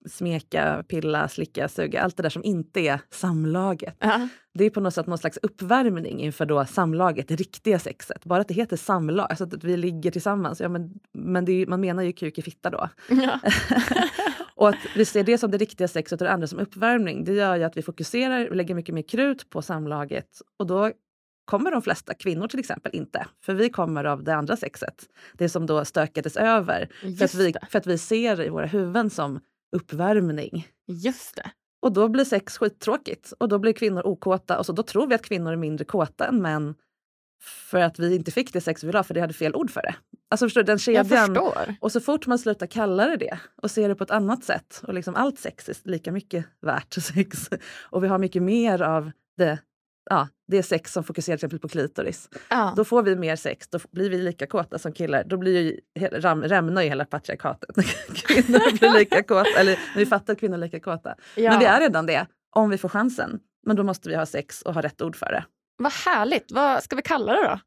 smeka, 0.09 0.83
pilla, 0.87 1.27
slicka, 1.27 1.69
suga, 1.69 2.01
allt 2.01 2.17
det 2.17 2.23
där 2.23 2.29
som 2.29 2.43
inte 2.43 2.79
är 2.79 2.99
samlaget. 3.09 3.95
Ja. 3.99 4.27
Det 4.53 4.65
är 4.65 4.69
på 4.69 4.79
något 4.79 4.93
sätt 4.93 5.07
någon 5.07 5.17
slags 5.17 5.39
uppvärmning 5.41 6.19
inför 6.19 6.45
då 6.45 6.65
samlaget, 6.65 7.27
det 7.27 7.35
riktiga 7.35 7.79
sexet. 7.79 8.25
Bara 8.25 8.41
att 8.41 8.47
det 8.47 8.53
heter 8.53 8.77
samlag, 8.77 9.27
alltså 9.29 9.43
att 9.43 9.63
vi 9.63 9.77
ligger 9.77 10.11
tillsammans. 10.11 10.59
Ja, 10.59 10.69
men 10.69 10.93
men 11.13 11.49
är, 11.49 11.65
man 11.65 11.81
menar 11.81 12.03
ju 12.03 12.13
kuk 12.13 12.37
i 12.37 12.41
fitta 12.41 12.69
då. 12.69 12.89
Ja. 13.09 13.39
Och 14.55 14.69
att 14.69 14.75
vi 14.95 15.05
ser 15.05 15.23
det 15.23 15.37
som 15.37 15.51
det 15.51 15.57
riktiga 15.57 15.87
sexet 15.87 16.21
och 16.21 16.25
det 16.25 16.33
andra 16.33 16.47
som 16.47 16.59
uppvärmning, 16.59 17.23
det 17.23 17.33
gör 17.33 17.55
ju 17.55 17.63
att 17.63 17.77
vi 17.77 17.81
fokuserar 17.81 18.49
och 18.49 18.55
lägger 18.55 18.75
mycket 18.75 18.95
mer 18.95 19.01
krut 19.01 19.49
på 19.49 19.61
samlaget. 19.61 20.27
Och 20.57 20.67
då 20.67 20.91
kommer 21.51 21.71
de 21.71 21.81
flesta 21.81 22.13
kvinnor 22.13 22.47
till 22.47 22.59
exempel 22.59 22.95
inte. 22.95 23.27
För 23.45 23.53
vi 23.53 23.69
kommer 23.69 24.03
av 24.03 24.23
det 24.23 24.35
andra 24.35 24.57
sexet. 24.57 25.09
Det 25.33 25.49
som 25.49 25.65
då 25.65 25.85
stökades 25.85 26.37
över. 26.37 26.89
För 27.17 27.25
att, 27.25 27.33
vi, 27.33 27.51
det. 27.51 27.59
för 27.69 27.79
att 27.79 27.87
vi 27.87 27.97
ser 27.97 28.37
det 28.37 28.45
i 28.45 28.49
våra 28.49 28.65
huvuden 28.65 29.09
som 29.09 29.39
uppvärmning. 29.75 30.67
Just 30.87 31.35
det. 31.35 31.51
Och 31.81 31.93
då 31.93 32.07
blir 32.07 32.25
sex 32.25 32.57
skittråkigt. 32.57 33.33
Och 33.39 33.49
då 33.49 33.59
blir 33.59 33.73
kvinnor 33.73 34.01
okåta. 34.05 34.59
Och 34.59 34.65
så 34.65 34.73
då 34.73 34.83
tror 34.83 35.07
vi 35.07 35.15
att 35.15 35.21
kvinnor 35.21 35.51
är 35.51 35.55
mindre 35.55 35.85
kåta 35.85 36.27
än 36.27 36.41
män. 36.41 36.75
För 37.43 37.79
att 37.79 37.99
vi 37.99 38.15
inte 38.15 38.31
fick 38.31 38.53
det 38.53 38.61
sex 38.61 38.83
vi 38.83 38.87
ville 38.87 38.97
ha, 38.97 39.03
för 39.03 39.13
det 39.13 39.21
hade 39.21 39.33
fel 39.33 39.55
ord 39.55 39.71
för 39.71 39.81
det. 39.81 39.95
Alltså 40.29 40.45
förstår 40.45 40.61
du, 40.61 40.65
den 40.65 40.79
kedjan. 40.79 41.05
förstår. 41.05 41.75
Och 41.79 41.91
så 41.91 41.99
fort 41.99 42.27
man 42.27 42.39
slutar 42.39 42.67
kalla 42.67 43.07
det 43.07 43.17
det 43.17 43.39
och 43.61 43.71
ser 43.71 43.89
det 43.89 43.95
på 43.95 44.03
ett 44.03 44.11
annat 44.11 44.43
sätt 44.43 44.81
och 44.87 44.93
liksom 44.93 45.15
allt 45.15 45.39
sex 45.39 45.69
är 45.69 45.75
lika 45.83 46.11
mycket 46.11 46.45
värt 46.61 46.93
sex 47.01 47.49
och 47.79 48.03
vi 48.03 48.07
har 48.07 48.17
mycket 48.17 48.43
mer 48.43 48.81
av 48.81 49.11
det, 49.37 49.59
ja, 50.09 50.27
det 50.47 50.63
sex 50.63 50.93
som 50.93 51.03
fokuserar 51.03 51.37
till 51.37 51.45
exempel 51.45 51.59
på 51.59 51.67
klitoris. 51.67 52.29
Ja. 52.49 52.73
Då 52.75 52.85
får 52.85 53.03
vi 53.03 53.15
mer 53.15 53.35
sex, 53.35 53.67
då 53.67 53.79
blir 53.91 54.09
vi 54.09 54.17
lika 54.17 54.47
kåta 54.47 54.79
som 54.79 54.91
killar. 54.91 55.23
Då 55.23 55.37
blir 55.37 55.61
ju, 55.61 55.79
ram, 56.07 56.43
rämnar 56.43 56.81
ju 56.81 56.89
hela 56.89 57.05
patriarkatet. 57.05 57.75
kvinnor 58.13 58.79
blir 58.79 58.99
lika 58.99 59.23
kåta, 59.23 59.59
eller 59.59 59.79
vi 59.95 60.05
fattar 60.05 60.33
att 60.33 60.39
kvinnor 60.39 60.55
är 60.55 60.61
lika 60.61 60.79
kåta. 60.79 61.15
Ja. 61.35 61.51
Men 61.51 61.59
vi 61.59 61.65
är 61.65 61.79
redan 61.79 62.05
det, 62.05 62.25
om 62.55 62.69
vi 62.69 62.77
får 62.77 62.89
chansen. 62.89 63.39
Men 63.65 63.75
då 63.75 63.83
måste 63.83 64.09
vi 64.09 64.15
ha 64.15 64.25
sex 64.25 64.61
och 64.61 64.73
ha 64.73 64.81
rätt 64.81 65.01
ord 65.01 65.15
för 65.15 65.25
det. 65.25 65.45
Vad 65.77 65.91
härligt. 65.91 66.51
Vad 66.51 66.83
ska 66.83 66.95
vi 66.95 67.01
kalla 67.01 67.33
det 67.33 67.43
då? 67.47 67.59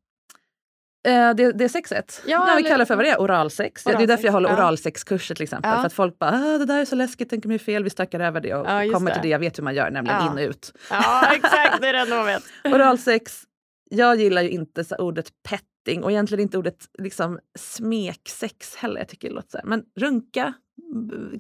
Eh, 1.05 1.35
det, 1.35 1.53
det 1.53 1.65
är 1.65 1.69
sexet. 1.69 2.23
Ja, 2.27 2.31
Ja, 2.49 2.55
vi 2.55 2.61
eller- 2.61 2.71
kallar 2.71 2.85
för 2.85 2.97
vad 2.97 3.05
det 3.05 3.09
är, 3.11 3.21
oralsex. 3.21 3.85
det 3.85 3.91
är 3.91 3.93
därför 3.93 4.05
Oralsex, 4.07 4.25
jag 4.25 4.33
håller 4.33 4.49
ja. 4.49 4.55
oralsexkurser 4.57 5.35
till 5.35 5.43
exempel. 5.43 5.71
Ja. 5.71 5.79
För 5.79 5.87
att 5.87 5.93
folk 5.93 6.19
bara, 6.19 6.31
ah, 6.31 6.59
det 6.59 6.65
där 6.65 6.79
är 6.81 6.85
så 6.85 6.97
läskigt, 6.97 7.31
tänker 7.31 7.49
mig 7.49 7.59
fel, 7.59 7.85
vi 7.85 7.91
stökar 7.91 8.21
över 8.21 8.41
det 8.41 8.55
och 8.55 8.67
Ja, 8.67 8.93
kommer 8.93 9.11
det. 9.11 9.15
till 9.15 9.23
det 9.23 9.29
jag 9.29 9.39
vet 9.39 9.59
hur 9.59 9.63
man 9.65 9.75
gör, 9.75 9.91
nämligen 9.91 10.23
in 10.23 10.33
och 10.33 10.51
ut. 10.51 10.73
Ja, 10.91 11.33
exakt. 11.35 11.81
Det 11.81 11.89
är 11.89 11.93
det 11.93 11.99
enda 11.99 12.17
man 12.17 12.27
vet. 12.27 12.43
Oralsex, 12.65 13.43
jag 13.91 14.17
gillar 14.21 14.43
ju 14.43 14.49
inte 14.51 14.85
ordet 14.99 15.29
petting 15.49 16.05
och 16.05 16.11
egentligen 16.11 16.43
inte 16.43 16.59
ordet 16.59 16.77
liksom, 16.99 17.39
smeksex 17.59 18.77
heller. 18.77 19.01
Jag 19.01 19.09
tycker 19.09 19.29
det 19.29 19.35
låter 19.35 19.51
så 19.51 19.59
här. 19.59 19.65
Men 19.65 19.83
runka, 20.01 20.53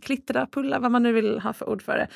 klittra, 0.02 0.46
pulla, 0.46 0.78
vad 0.78 0.90
man 0.90 1.02
nu 1.02 1.12
vill 1.12 1.40
ha 1.40 1.52
för 1.52 1.68
ord 1.68 1.82
för 1.82 1.96
det. 1.96 2.08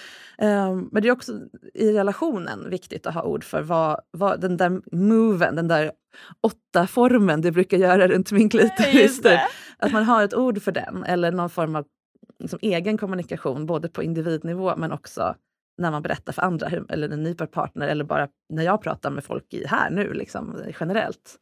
Ehm, 0.46 0.88
men 0.92 1.02
det 1.02 1.08
är 1.08 1.12
också 1.12 1.32
i 1.74 1.92
relationen 1.92 2.70
viktigt 2.70 3.06
att 3.06 3.14
ha 3.14 3.22
ord 3.22 3.44
för 3.44 3.62
vad, 3.62 4.00
vad 4.10 4.40
den 4.40 4.56
där 4.56 4.96
moven, 4.96 5.56
den 5.56 5.68
där 5.68 5.92
åtta 6.40 6.86
formen 6.86 7.40
du 7.40 7.50
brukar 7.50 7.76
göra 7.76 8.08
runt 8.08 8.32
min 8.32 8.48
klitoris. 8.48 9.22
Typ. 9.22 9.40
Att 9.78 9.92
man 9.92 10.04
har 10.04 10.24
ett 10.24 10.34
ord 10.34 10.62
för 10.62 10.72
den 10.72 11.04
eller 11.04 11.32
någon 11.32 11.50
form 11.50 11.76
av 11.76 11.84
liksom, 12.38 12.58
egen 12.62 12.98
kommunikation 12.98 13.66
både 13.66 13.88
på 13.88 14.02
individnivå 14.02 14.76
men 14.76 14.92
också 14.92 15.34
när 15.78 15.90
man 15.90 16.02
berättar 16.02 16.32
för 16.32 16.42
andra, 16.42 16.70
eller 16.88 17.08
en 17.08 17.22
ny 17.22 17.34
partner 17.34 17.88
eller 17.88 18.04
bara 18.04 18.28
när 18.48 18.62
jag 18.62 18.82
pratar 18.82 19.10
med 19.10 19.24
folk 19.24 19.54
i, 19.54 19.66
här 19.66 19.90
nu, 19.90 20.12
liksom, 20.12 20.62
generellt. 20.80 21.38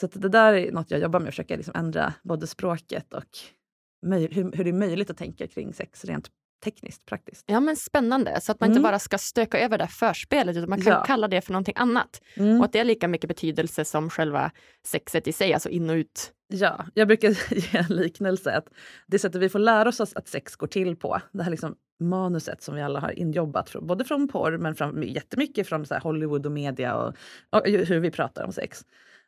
Så 0.00 0.06
det 0.06 0.28
där 0.28 0.52
är 0.52 0.72
något 0.72 0.90
jag 0.90 1.00
jobbar 1.00 1.20
med, 1.20 1.28
att 1.28 1.34
försöka 1.34 1.56
liksom 1.56 1.74
ändra 1.76 2.14
både 2.22 2.46
språket 2.46 3.14
och 3.14 3.38
hur, 4.12 4.56
hur 4.56 4.64
det 4.64 4.70
är 4.70 4.72
möjligt 4.72 5.10
att 5.10 5.16
tänka 5.16 5.46
kring 5.46 5.74
sex 5.74 6.04
rent 6.04 6.30
tekniskt, 6.64 7.06
praktiskt. 7.06 7.44
Ja, 7.46 7.60
men 7.60 7.76
spännande. 7.76 8.40
Så 8.40 8.52
att 8.52 8.60
man 8.60 8.66
Mm. 8.68 8.76
inte 8.78 8.82
bara 8.88 8.98
ska 8.98 9.18
stöka 9.18 9.58
över 9.60 9.78
det 9.78 9.86
förspelet 9.86 10.56
utan 10.56 10.68
man 10.70 10.80
kan 10.80 10.92
Ja. 10.92 11.04
kalla 11.06 11.28
det 11.28 11.40
för 11.40 11.52
någonting 11.52 11.74
annat. 11.78 12.22
Mm. 12.36 12.58
Och 12.58 12.64
att 12.64 12.72
det 12.72 12.78
är 12.78 12.84
lika 12.84 13.08
mycket 13.08 13.28
betydelse 13.28 13.84
som 13.84 14.10
själva 14.10 14.50
sexet 14.86 15.28
i 15.28 15.32
sig, 15.32 15.54
alltså 15.54 15.68
in 15.68 15.90
och 15.90 15.94
ut. 15.94 16.32
Ja, 16.48 16.84
jag 16.94 17.08
brukar 17.08 17.28
ge 17.72 17.78
en 17.78 17.96
liknelse. 17.96 18.52
att 18.56 18.68
Det 19.06 19.18
sättet 19.18 19.40
vi 19.42 19.48
får 19.48 19.58
lära 19.58 19.88
oss 19.88 20.00
att 20.00 20.28
sex 20.28 20.56
går 20.56 20.66
till 20.66 20.96
på, 20.96 21.20
det 21.32 21.42
här 21.42 21.50
liksom 21.50 21.74
manuset 22.00 22.62
som 22.62 22.74
vi 22.74 22.82
alla 22.82 23.00
har 23.00 23.18
injobbat, 23.18 23.70
från, 23.70 23.86
både 23.86 24.04
från 24.04 24.28
porr 24.28 24.58
men 24.58 24.74
från, 24.74 25.02
jättemycket 25.02 25.68
från 25.68 25.86
så 25.86 25.94
Hollywood 25.98 26.46
och 26.46 26.52
media 26.52 26.96
och, 26.96 27.14
och 27.50 27.62
hur 27.66 28.00
vi 28.00 28.10
pratar 28.10 28.44
om 28.44 28.52
sex. 28.52 28.84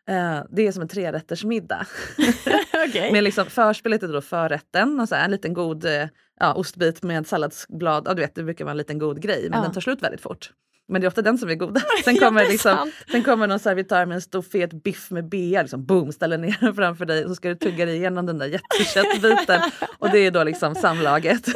Eh, 0.08 0.38
det 0.50 0.66
är 0.66 0.72
som 0.72 0.82
en 0.82 0.88
trerättersmiddag. 0.88 1.86
Okej. 2.88 3.12
med 3.12 3.24
liksom 3.24 3.46
förspelet 3.46 4.02
är 4.02 4.08
då 4.08 4.20
förrätten 4.20 5.00
och 5.00 5.08
så 5.08 5.14
här, 5.14 5.24
en 5.24 5.30
liten 5.30 5.54
god 5.54 5.84
eh, 5.84 6.08
ja, 6.40 6.54
ostbit 6.54 7.02
med 7.02 7.26
salladsblad. 7.26 8.02
Ja, 8.06 8.14
du 8.14 8.20
vet, 8.22 8.34
det 8.34 8.42
brukar 8.42 8.64
vara 8.64 8.70
en 8.72 8.76
liten 8.78 8.98
god 8.98 9.20
grej, 9.22 9.46
men 9.50 9.58
Ja. 9.58 9.62
den 9.64 9.72
tar 9.72 9.80
slut 9.80 10.02
väldigt 10.02 10.20
fort. 10.20 10.50
Men 10.88 11.00
det 11.00 11.04
är 11.04 11.08
ofta 11.08 11.22
den 11.22 11.38
som 11.38 11.48
är 11.48 11.54
goda. 11.54 11.80
Sen 12.04 12.14
Ja, 12.14 12.26
kommer, 12.26 12.44
är 12.44 12.48
liksom, 12.48 12.92
sen 13.10 13.24
kommer 13.24 13.46
någon 13.46 13.58
servitör 13.58 14.06
med 14.06 14.14
en 14.14 14.20
stor 14.20 14.42
fet 14.42 14.82
biff 14.82 15.10
med 15.10 15.28
bea, 15.28 15.62
liksom, 15.62 15.86
boom, 15.86 16.12
ställer 16.12 16.38
ner 16.38 16.56
den 16.60 16.74
framför 16.74 17.04
dig 17.04 17.24
och 17.24 17.30
så 17.30 17.34
ska 17.34 17.48
du 17.48 17.54
tugga 17.54 17.86
dig 17.86 17.96
igenom 17.96 18.26
den 18.26 18.38
där 18.38 18.46
jätteköttbiten. 18.46 19.60
och 19.98 20.10
det 20.10 20.18
är 20.18 20.30
då 20.30 20.44
liksom 20.44 20.74
samlaget. 20.74 21.46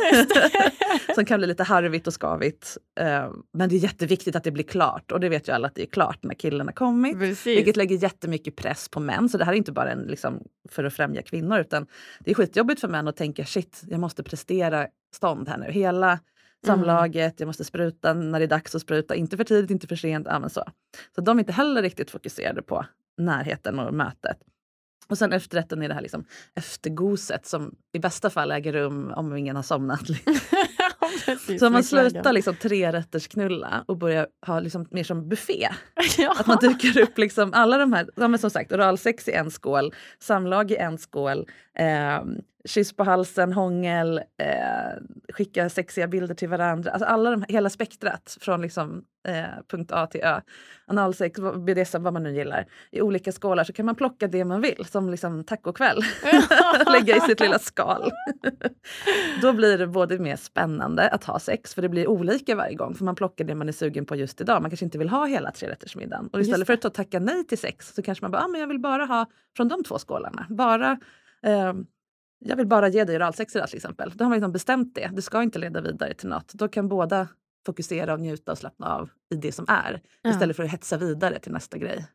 som 1.15 1.25
kan 1.25 1.39
bli 1.39 1.47
lite 1.47 1.63
harvigt 1.63 2.07
och 2.07 2.21
skavigt. 2.21 2.79
Eh, 3.01 3.31
men 3.53 3.69
det 3.69 3.75
är 3.75 3.79
jätteviktigt 3.79 4.37
att 4.37 4.45
det 4.45 4.51
blir 4.51 4.65
klart 4.65 5.13
och 5.13 5.21
det 5.21 5.29
vet 5.29 5.49
ju 5.49 5.53
alla 5.53 5.69
att 5.69 5.75
det 5.75 5.83
är 5.83 5.87
klart 5.87 6.19
när 6.23 6.35
killen 6.35 6.67
har 6.67 6.75
kommit. 6.75 7.19
Precis. 7.19 7.59
Vilket 7.59 7.77
lägger 7.77 7.97
jättemycket 7.97 8.57
press 8.57 8.89
på 8.89 9.01
män. 9.01 9.29
Så 9.29 9.39
det 9.39 9.45
här 9.45 9.53
är 9.53 9.57
inte 9.57 9.73
bara 9.73 9.91
en, 9.91 10.03
liksom, 10.03 10.43
för 10.69 10.85
att 10.85 10.95
främja 10.95 11.23
kvinnor 11.23 11.61
utan 11.61 11.87
det 12.21 12.31
är 12.31 12.35
skitjobbigt 12.35 12.81
för 12.81 12.89
män 12.89 13.09
att 13.09 13.17
tänka 13.17 13.45
shit, 13.45 13.83
jag 13.89 14.01
måste 14.01 14.23
prestera 14.23 14.87
stånd 15.15 15.49
här 15.49 15.59
nu. 15.59 15.71
Hela 15.71 16.19
Samlaget, 16.67 17.41
jag 17.41 17.47
måste 17.47 17.65
spruta 17.65 18.15
när 18.15 18.39
det 18.39 18.45
är 18.45 18.49
dags 18.49 18.75
att 18.75 18.83
spruta, 18.83 19.15
inte 19.15 19.37
för 19.37 19.45
tidigt, 19.45 19.71
inte 19.71 19.87
för 19.87 19.97
sent. 19.97 20.27
Ja, 20.31 20.49
så. 20.49 20.65
så 21.15 21.21
de 21.21 21.39
är 21.39 21.41
inte 21.41 21.53
heller 21.53 21.83
riktigt 21.83 22.11
fokuserade 22.11 22.63
på 22.63 22.87
närheten 23.19 23.79
och 23.79 23.95
mötet. 23.95 24.39
Och 25.11 25.19
sen 25.19 25.33
efterrätten 25.33 25.83
är 25.83 25.89
det 25.89 25.95
här 25.95 26.01
liksom 26.01 26.25
eftergoset 26.55 27.47
som 27.47 27.75
i 27.93 27.99
bästa 27.99 28.31
fall 28.31 28.51
äger 28.51 28.73
rum 28.73 29.13
om 29.17 29.37
ingen 29.37 29.57
har 29.57 29.63
somnat. 29.63 30.01
så 31.61 31.67
om 31.67 31.73
man 31.73 31.85
slutar 31.85 32.33
liksom 32.33 32.57
trerättersknulla 32.57 33.85
och 33.87 33.97
börjar 33.97 34.27
ha 34.47 34.61
liksom 34.61 34.87
mer 34.91 35.05
som 35.05 35.29
buffé. 35.29 35.69
Ja. 36.19 36.35
Att 36.39 36.47
man 36.47 36.59
dukar 36.61 37.01
upp 37.01 37.19
liksom 37.19 37.53
alla 37.55 37.79
de 37.79 37.93
här, 37.93 38.09
ja, 38.17 38.39
som 38.39 38.51
sagt 38.51 38.73
oralsex 38.73 39.29
i 39.29 39.33
en 39.33 39.51
skål, 39.51 39.95
samlag 40.19 40.71
i 40.71 40.77
en 40.77 40.99
skål, 40.99 41.49
eh, 41.79 42.21
kyss 42.65 42.93
på 42.93 43.05
halsen, 43.05 43.53
hångel, 43.53 44.19
eh, 44.19 45.35
skicka 45.35 45.69
sexiga 45.69 46.09
bilder 46.09 46.35
till 46.35 46.49
varandra. 46.49 46.91
Alltså 46.91 47.07
alla 47.07 47.31
de, 47.31 47.45
hela 47.49 47.71
spektrat 47.71 48.37
från 48.41 48.63
liksom, 48.63 49.05
eh, 49.29 49.45
punkt 49.69 49.93
A 49.93 50.07
till 50.07 50.21
Ö. 50.21 50.41
Analsex, 50.87 51.41
BDSM, 51.67 52.03
vad 52.03 52.13
man 52.13 52.23
nu 52.23 52.35
gillar. 52.35 52.67
I 52.91 53.01
olika 53.01 53.33
skålar 53.33 53.65
så 53.65 53.73
kan 53.73 53.87
man 53.87 53.95
plocka 53.95 54.29
det 54.29 54.45
man 54.45 54.61
vill, 54.61 54.87
som 54.91 55.11
liksom 55.11 55.45
tacokväll. 55.45 56.03
Lägga 56.93 57.17
i 57.17 57.21
sitt 57.21 57.41
lilla 57.41 57.59
skal. 57.59 58.11
Då 59.43 59.53
blir 59.53 59.79
det 59.79 59.87
både 59.87 60.19
mer 60.19 60.37
spännande 60.37 61.09
att 61.09 61.25
ha 61.25 61.39
sex, 61.39 61.75
för 61.75 61.83
det 61.83 61.89
blir 61.89 62.09
olika 62.09 62.55
varje 62.55 62.75
gång. 62.75 62.95
För 62.95 63.05
man 63.05 63.15
plockar 63.15 63.45
det 63.45 63.55
man 63.55 63.69
är 63.69 63.73
sugen 63.73 64.07
på 64.07 64.17
just 64.17 64.41
idag. 64.41 64.63
Man 64.63 64.71
kanske 64.71 64.85
inte 64.85 64.99
vill 64.99 65.09
ha 65.09 65.27
hela 65.27 65.51
trerättersmiddagen. 65.51 66.29
Och 66.33 66.41
istället 66.41 66.67
för 66.67 66.73
att 66.73 66.95
tacka 66.95 67.21
nej 67.21 67.47
till 67.47 67.59
sex 67.59 67.95
så 67.95 68.03
kanske 68.03 68.25
man 68.25 68.31
bara, 68.31 68.43
ah, 68.43 68.49
men 68.49 68.61
jag 68.61 68.69
vill 68.69 68.81
bara 68.81 69.05
ha 69.05 69.27
från 69.57 69.69
de 69.69 69.85
två 69.85 69.99
skålarna. 69.99 70.47
Bara 70.49 70.99
eh, 71.43 71.73
jag 72.41 72.57
vill 72.57 72.67
bara 72.67 72.89
ge 72.89 73.05
dig 73.05 73.17
oralsex 73.17 73.57
idag 73.57 73.69
till 73.69 73.77
exempel. 73.77 74.13
Då 74.15 74.25
har 74.25 74.29
man 74.29 74.37
liksom 74.37 74.53
bestämt 74.53 74.95
det. 74.95 75.11
Det 75.13 75.23
ska 75.23 75.43
inte 75.43 75.59
leda 75.59 75.81
vidare 75.81 76.15
till 76.15 76.29
något. 76.29 76.53
Då 76.55 76.69
kan 76.69 76.89
båda 76.89 77.29
fokusera 77.67 78.13
och 78.13 78.21
njuta 78.21 78.53
och 78.53 78.59
slappna 78.59 78.95
av 78.95 79.11
i 79.31 79.37
det 79.37 79.53
som 79.53 79.65
är 79.69 80.01
ja. 80.23 80.31
istället 80.31 80.57
för 80.57 80.63
att 80.63 80.71
hetsa 80.71 80.97
vidare 80.97 81.39
till 81.39 81.53
nästa 81.53 81.79
grej. 81.79 82.07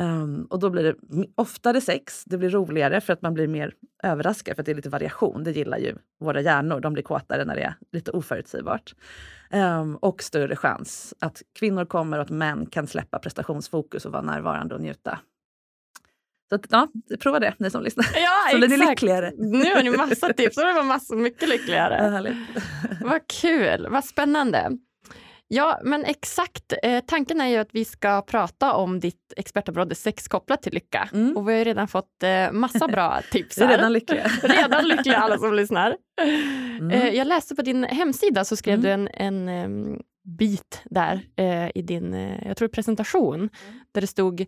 Um, 0.00 0.44
och 0.50 0.58
då 0.58 0.70
blir 0.70 0.82
det 0.82 0.94
oftare 1.34 1.80
sex, 1.80 2.24
det 2.24 2.38
blir 2.38 2.50
roligare 2.50 3.00
för 3.00 3.12
att 3.12 3.22
man 3.22 3.34
blir 3.34 3.48
mer 3.48 3.74
överraskad 4.02 4.56
för 4.56 4.62
att 4.62 4.66
det 4.66 4.72
är 4.72 4.76
lite 4.76 4.88
variation. 4.88 5.44
Det 5.44 5.50
gillar 5.50 5.78
ju 5.78 5.96
våra 6.20 6.40
hjärnor, 6.40 6.80
de 6.80 6.92
blir 6.92 7.02
kåtare 7.02 7.44
när 7.44 7.54
det 7.56 7.62
är 7.62 7.74
lite 7.92 8.10
oförutsägbart. 8.10 8.94
Um, 9.52 9.96
och 9.96 10.22
större 10.22 10.56
chans 10.56 11.14
att 11.20 11.42
kvinnor 11.58 11.84
kommer 11.84 12.18
och 12.18 12.22
att 12.22 12.30
män 12.30 12.66
kan 12.66 12.86
släppa 12.86 13.18
prestationsfokus 13.18 14.06
och 14.06 14.12
vara 14.12 14.22
närvarande 14.22 14.74
och 14.74 14.80
njuta. 14.80 15.18
Så 16.48 16.54
att, 16.54 16.66
ja, 16.70 16.88
prova 17.20 17.38
det 17.38 17.54
ni 17.58 17.70
som 17.70 17.82
lyssnar. 17.82 18.06
Ja, 18.14 18.30
så 18.50 18.58
blir 18.58 18.68
ni 18.68 18.76
lyckligare. 18.76 19.32
Nu 19.36 19.74
har 19.74 19.82
ni 19.82 19.90
massa 19.90 20.32
tips, 20.32 20.56
det 20.56 20.72
var 20.72 20.82
massa, 20.82 21.14
mycket 21.14 21.48
lyckligare. 21.48 22.34
Vad 23.00 23.20
kul, 23.26 23.86
vad 23.90 24.04
spännande. 24.04 24.70
Ja, 25.50 25.80
men 25.84 26.04
exakt. 26.04 26.72
Eh, 26.82 27.00
tanken 27.06 27.40
är 27.40 27.46
ju 27.46 27.56
att 27.56 27.68
vi 27.72 27.84
ska 27.84 28.22
prata 28.22 28.72
om 28.74 29.00
ditt 29.00 29.32
expertområde 29.36 29.94
sex 29.94 30.28
kopplat 30.28 30.62
till 30.62 30.72
lycka. 30.72 31.08
Mm. 31.12 31.36
Och 31.36 31.48
vi 31.48 31.58
har 31.58 31.64
redan 31.64 31.88
fått 31.88 32.22
eh, 32.22 32.52
massa 32.52 32.88
bra 32.88 33.20
tips. 33.32 33.58
Här. 33.58 33.68
Redan 33.68 33.92
lyckliga. 33.92 34.26
redan 34.42 34.88
lyckliga 34.88 35.16
alla 35.16 35.38
som 35.38 35.54
lyssnar. 35.54 35.96
Mm. 36.80 36.90
Eh, 36.90 37.08
jag 37.08 37.26
läste 37.26 37.54
på 37.54 37.62
din 37.62 37.84
hemsida 37.84 38.44
så 38.44 38.56
skrev 38.56 38.74
mm. 38.74 38.82
du 38.82 38.90
en, 38.90 39.08
en 39.48 39.64
um, 39.64 40.00
bit 40.38 40.82
där 40.84 41.20
eh, 41.36 41.70
i 41.74 41.82
din 41.82 42.14
eh, 42.14 42.48
jag 42.48 42.56
tror 42.56 42.68
presentation 42.68 43.34
mm. 43.34 43.50
där 43.92 44.00
det 44.00 44.06
stod 44.06 44.46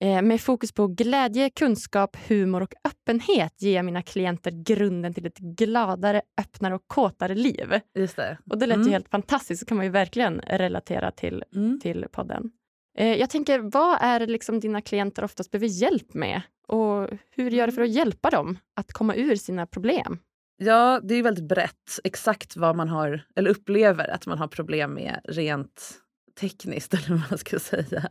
med 0.00 0.40
fokus 0.40 0.72
på 0.72 0.86
glädje, 0.86 1.50
kunskap, 1.50 2.16
humor 2.28 2.62
och 2.62 2.74
öppenhet 2.84 3.62
ger 3.62 3.76
jag 3.76 3.84
mina 3.84 4.02
klienter 4.02 4.50
grunden 4.50 5.14
till 5.14 5.26
ett 5.26 5.38
gladare, 5.38 6.22
öppnare 6.40 6.74
och 6.74 6.84
kåtare 6.86 7.34
liv. 7.34 7.80
Just 7.94 8.16
det. 8.16 8.38
Och 8.50 8.58
det 8.58 8.66
lät 8.66 8.74
mm. 8.74 8.86
ju 8.86 8.92
helt 8.92 9.08
fantastiskt, 9.08 9.60
så 9.60 9.66
kan 9.66 9.76
man 9.76 9.86
ju 9.86 9.92
verkligen 9.92 10.40
relatera 10.40 11.10
till, 11.10 11.44
mm. 11.54 11.80
till 11.80 12.06
podden. 12.12 12.50
Eh, 12.98 13.14
jag 13.14 13.30
tänker, 13.30 13.58
vad 13.58 13.98
är 14.00 14.26
liksom 14.26 14.60
dina 14.60 14.80
klienter 14.80 15.24
oftast 15.24 15.50
behöver 15.50 15.66
hjälp 15.66 16.14
med? 16.14 16.42
Och 16.68 17.08
hur 17.30 17.50
gör 17.50 17.66
du 17.66 17.72
för 17.72 17.82
att 17.82 17.88
mm. 17.88 17.98
hjälpa 17.98 18.30
dem 18.30 18.58
att 18.76 18.92
komma 18.92 19.14
ur 19.14 19.36
sina 19.36 19.66
problem? 19.66 20.18
Ja, 20.56 21.00
det 21.02 21.14
är 21.14 21.22
väldigt 21.22 21.48
brett. 21.48 22.00
Exakt 22.04 22.56
vad 22.56 22.76
man 22.76 22.88
har, 22.88 23.22
eller 23.36 23.50
upplever 23.50 24.10
att 24.10 24.26
man 24.26 24.38
har 24.38 24.48
problem 24.48 24.94
med 24.94 25.20
rent 25.24 26.03
tekniskt, 26.40 26.94
eller 26.94 27.08
vad 27.08 27.30
man 27.30 27.38
ska 27.38 27.58
säga. 27.58 28.08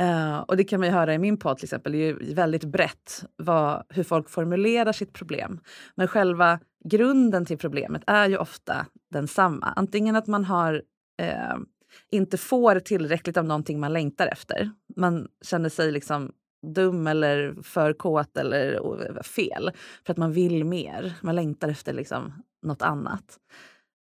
Uh, 0.00 0.38
och 0.38 0.56
det 0.56 0.64
kan 0.64 0.80
man 0.80 0.88
ju 0.88 0.94
höra 0.94 1.14
i 1.14 1.18
min 1.18 1.36
podd 1.36 1.58
till 1.58 1.66
exempel. 1.66 1.92
Det 1.92 1.98
är 1.98 2.06
ju 2.06 2.34
väldigt 2.34 2.64
brett 2.64 3.24
vad, 3.36 3.84
hur 3.88 4.04
folk 4.04 4.30
formulerar 4.30 4.92
sitt 4.92 5.12
problem. 5.12 5.60
Men 5.94 6.08
själva 6.08 6.60
grunden 6.84 7.46
till 7.46 7.58
problemet 7.58 8.02
är 8.06 8.28
ju 8.28 8.36
ofta 8.36 8.86
densamma. 9.10 9.72
Antingen 9.76 10.16
att 10.16 10.26
man 10.26 10.44
har 10.44 10.74
uh, 11.22 11.56
inte 12.10 12.36
får 12.36 12.80
tillräckligt 12.80 13.36
av 13.36 13.44
någonting 13.44 13.80
man 13.80 13.92
längtar 13.92 14.26
efter. 14.26 14.70
Man 14.96 15.28
känner 15.42 15.68
sig 15.68 15.92
liksom 15.92 16.32
dum 16.74 17.06
eller 17.06 17.62
för 17.62 17.92
kåt 17.92 18.36
eller 18.36 19.22
fel 19.22 19.70
för 20.06 20.12
att 20.12 20.16
man 20.16 20.32
vill 20.32 20.64
mer. 20.64 21.14
Man 21.22 21.36
längtar 21.36 21.68
efter 21.68 21.92
liksom 21.92 22.42
något 22.62 22.82
annat. 22.82 23.38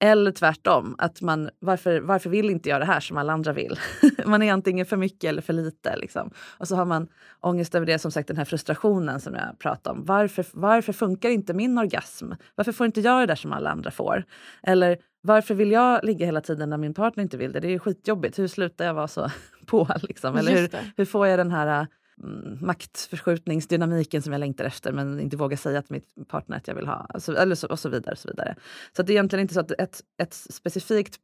Eller 0.01 0.32
tvärtom, 0.32 0.96
att 0.98 1.22
man, 1.22 1.50
varför, 1.60 2.00
varför 2.00 2.29
vill 2.29 2.50
inte 2.50 2.70
jag 2.70 2.82
det 2.82 2.86
här 2.86 3.00
som 3.00 3.18
alla 3.18 3.34
andra 3.34 3.53
vill? 3.53 3.79
man 4.25 4.41
är 4.41 4.53
antingen 4.53 4.86
för 4.86 4.98
mycket 4.98 5.29
eller 5.29 5.41
för 5.41 5.53
lite. 5.53 5.98
Liksom. 5.98 6.32
Och 6.58 6.68
så 6.68 6.75
har 6.75 6.86
man 6.86 7.08
ångest 7.39 7.75
över 7.75 7.86
det, 7.86 8.00
som 8.00 8.12
sagt 8.12 8.27
den 8.27 8.38
här 8.38 8.46
frustrationen 8.46 9.20
som 9.20 9.34
jag 9.36 9.60
pratade 9.60 10.00
om. 10.00 10.06
Varför, 10.06 10.46
varför 10.53 10.94
funkar 10.94 11.29
inte 11.29 11.53
min 11.53 11.77
orgasm? 11.77 12.32
Varför 12.56 12.72
får 12.72 12.86
inte 12.86 13.01
jag 13.01 13.22
det 13.22 13.25
där 13.25 13.36
som 13.36 13.53
alla 13.53 13.70
andra 13.70 13.91
får? 13.91 14.24
Eller 14.63 14.98
varför 15.22 15.56
vill 15.56 15.72
jag 15.72 16.03
ligga 16.03 16.25
hela 16.25 16.41
tiden 16.41 16.70
när 16.70 16.77
min 16.77 16.94
partner 16.94 17.24
inte 17.24 17.38
vill 17.38 17.51
det? 17.51 17.60
Det 17.60 17.68
är 17.68 17.72
ju 17.72 17.79
skitjobbigt. 17.79 18.39
Hur 18.39 18.48
slutar 18.48 18.86
jag 18.86 18.94
vara 18.94 19.08
så 19.08 19.32
på? 19.65 19.88
Liksom? 20.01 20.36
Eller 20.36 20.51
hur, 20.51 20.70
hur 20.98 21.06
får 21.06 21.27
jag 21.27 21.39
den 21.39 21.51
här 21.51 21.88
Mm, 22.23 22.57
maktförskjutningsdynamiken 22.61 24.21
som 24.21 24.33
jag 24.33 24.39
längtar 24.39 24.65
efter 24.65 24.91
men 24.91 25.19
inte 25.19 25.38
vågar 25.38 25.57
säga 25.57 25.81
till 25.81 26.01
min 26.15 26.25
partner 26.25 26.57
att 26.57 26.67
jag 26.67 26.75
vill 26.75 26.88
ha. 26.88 27.05
Alltså, 27.09 27.35
eller 27.35 27.55
så, 27.55 27.67
och 27.67 27.79
så 27.79 27.89
vidare. 27.89 28.11
Och 28.11 28.17
så 28.17 28.27
vidare. 28.27 28.55
Så 28.95 29.03
det 29.03 29.11
är 29.11 29.13
egentligen 29.13 29.41
inte 29.41 29.53
så 29.53 29.59
att 29.59 29.71
ett, 29.71 30.01
ett 30.17 30.33
specifikt 30.33 31.19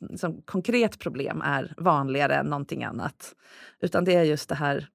liksom, 0.00 0.42
konkret 0.42 0.98
problem 0.98 1.42
är 1.42 1.74
vanligare 1.76 2.34
än 2.34 2.46
någonting 2.46 2.84
annat. 2.84 3.34
Utan 3.80 4.04
det 4.04 4.14
är 4.14 4.22
just 4.22 4.48
det 4.48 4.54
här 4.54 4.88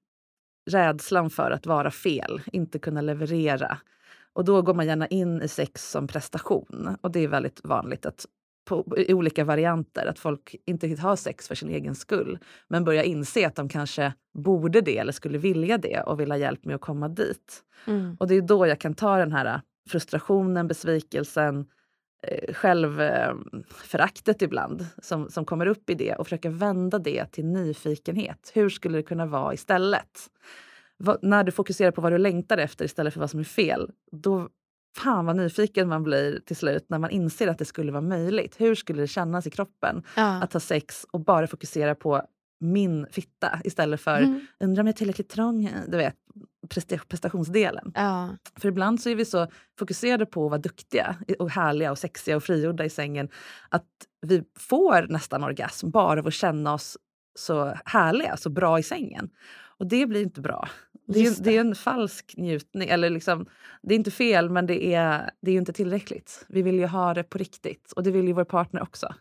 rädslan 0.69 1.29
för 1.29 1.51
att 1.51 1.65
vara 1.65 1.91
fel, 1.91 2.41
inte 2.45 2.79
kunna 2.79 3.01
leverera. 3.01 3.77
Och 4.33 4.45
då 4.45 4.61
går 4.61 4.73
man 4.73 4.85
gärna 4.85 5.07
in 5.07 5.41
i 5.41 5.47
sex 5.47 5.91
som 5.91 6.07
prestation. 6.07 6.97
Och 7.01 7.11
det 7.11 7.19
är 7.19 7.27
väldigt 7.27 7.61
vanligt 7.63 8.05
att 8.05 8.25
på, 8.71 8.97
i 8.97 9.13
olika 9.13 9.43
varianter. 9.43 10.05
Att 10.05 10.19
folk 10.19 10.55
inte 10.65 11.01
har 11.01 11.15
sex 11.15 11.47
för 11.47 11.55
sin 11.55 11.69
egen 11.69 11.95
skull 11.95 12.39
men 12.67 12.83
börjar 12.83 13.03
inse 13.03 13.47
att 13.47 13.55
de 13.55 13.69
kanske 13.69 14.13
borde 14.33 14.81
det 14.81 14.97
eller 14.97 15.11
skulle 15.11 15.37
vilja 15.37 15.77
det 15.77 16.01
och 16.01 16.19
vill 16.19 16.31
ha 16.31 16.37
hjälp 16.37 16.65
med 16.65 16.75
att 16.75 16.81
komma 16.81 17.07
dit. 17.07 17.63
Mm. 17.87 18.17
Och 18.19 18.27
det 18.27 18.35
är 18.35 18.41
då 18.41 18.67
jag 18.67 18.79
kan 18.79 18.93
ta 18.93 19.17
den 19.17 19.31
här 19.31 19.45
äh, 19.45 19.59
frustrationen, 19.89 20.67
besvikelsen, 20.67 21.65
eh, 22.27 22.53
självföraktet 22.53 24.41
ibland 24.41 24.85
som, 25.01 25.29
som 25.29 25.45
kommer 25.45 25.65
upp 25.65 25.89
i 25.89 25.93
det 25.93 26.15
och 26.15 26.27
försöka 26.27 26.49
vända 26.49 26.99
det 26.99 27.25
till 27.25 27.45
nyfikenhet. 27.45 28.51
Hur 28.53 28.69
skulle 28.69 28.97
det 28.97 29.03
kunna 29.03 29.25
vara 29.25 29.53
istället? 29.53 30.29
Va, 30.97 31.17
när 31.21 31.43
du 31.43 31.51
fokuserar 31.51 31.91
på 31.91 32.01
vad 32.01 32.11
du 32.11 32.17
längtar 32.17 32.57
efter 32.57 32.85
istället 32.85 33.13
för 33.13 33.19
vad 33.19 33.29
som 33.29 33.39
är 33.39 33.43
fel, 33.43 33.91
då 34.11 34.49
fan 34.97 35.25
vad 35.25 35.35
nyfiken 35.35 35.87
man 35.87 36.03
blir 36.03 36.39
till 36.39 36.55
slut 36.55 36.85
när 36.89 36.99
man 36.99 37.09
inser 37.09 37.47
att 37.47 37.57
det 37.57 37.65
skulle 37.65 37.91
vara 37.91 38.01
möjligt. 38.01 38.55
Hur 38.61 38.75
skulle 38.75 39.01
det 39.01 39.07
kännas 39.07 39.47
i 39.47 39.49
kroppen 39.49 40.03
ja. 40.15 40.43
att 40.43 40.53
ha 40.53 40.59
sex 40.59 41.05
och 41.11 41.19
bara 41.19 41.47
fokusera 41.47 41.95
på 41.95 42.21
min 42.59 43.07
fitta 43.11 43.59
istället 43.63 44.01
för 44.01 44.17
mm. 44.17 44.47
undrar 44.59 44.83
om 44.83 44.87
jag 44.87 44.93
är 44.93 44.97
tillräckligt 44.97 45.29
trång? 45.29 45.69
Du 45.87 45.97
vet, 45.97 46.15
prestationsdelen. 47.07 47.91
Ja. 47.95 48.29
För 48.59 48.67
ibland 48.67 49.01
så 49.01 49.09
är 49.09 49.15
vi 49.15 49.25
så 49.25 49.47
fokuserade 49.79 50.25
på 50.25 50.45
att 50.45 50.51
vara 50.51 50.61
duktiga 50.61 51.15
och 51.39 51.49
härliga 51.49 51.91
och 51.91 51.97
sexiga 51.97 52.35
och 52.35 52.43
frigjorda 52.43 52.85
i 52.85 52.89
sängen 52.89 53.29
att 53.69 53.87
vi 54.21 54.43
får 54.59 55.07
nästan 55.09 55.43
orgasm 55.43 55.89
bara 55.89 56.19
av 56.19 56.27
att 56.27 56.33
känna 56.33 56.73
oss 56.73 56.97
så 57.35 57.73
härliga, 57.85 58.37
så 58.37 58.49
bra 58.49 58.79
i 58.79 58.83
sängen. 58.83 59.29
Och 59.77 59.87
det 59.87 60.05
blir 60.05 60.21
inte 60.21 60.41
bra. 60.41 60.67
Det 61.13 61.25
är, 61.25 61.43
det. 61.43 61.57
är 61.57 61.61
en 61.61 61.75
falsk 61.75 62.33
njutning. 62.37 62.89
Eller 62.89 63.09
liksom, 63.09 63.45
det 63.81 63.93
är 63.93 63.97
inte 63.97 64.11
fel, 64.11 64.49
men 64.49 64.65
det 64.65 64.93
är, 64.93 65.31
det 65.41 65.51
är 65.51 65.55
inte 65.55 65.73
tillräckligt. 65.73 66.45
Vi 66.49 66.61
vill 66.61 66.79
ju 66.79 66.85
ha 66.85 67.13
det 67.13 67.23
på 67.23 67.37
riktigt. 67.37 67.91
Och 67.91 68.03
det 68.03 68.11
vill 68.11 68.27
ju 68.27 68.33
vår 68.33 68.43
partner 68.43 68.81
också. 68.81 69.15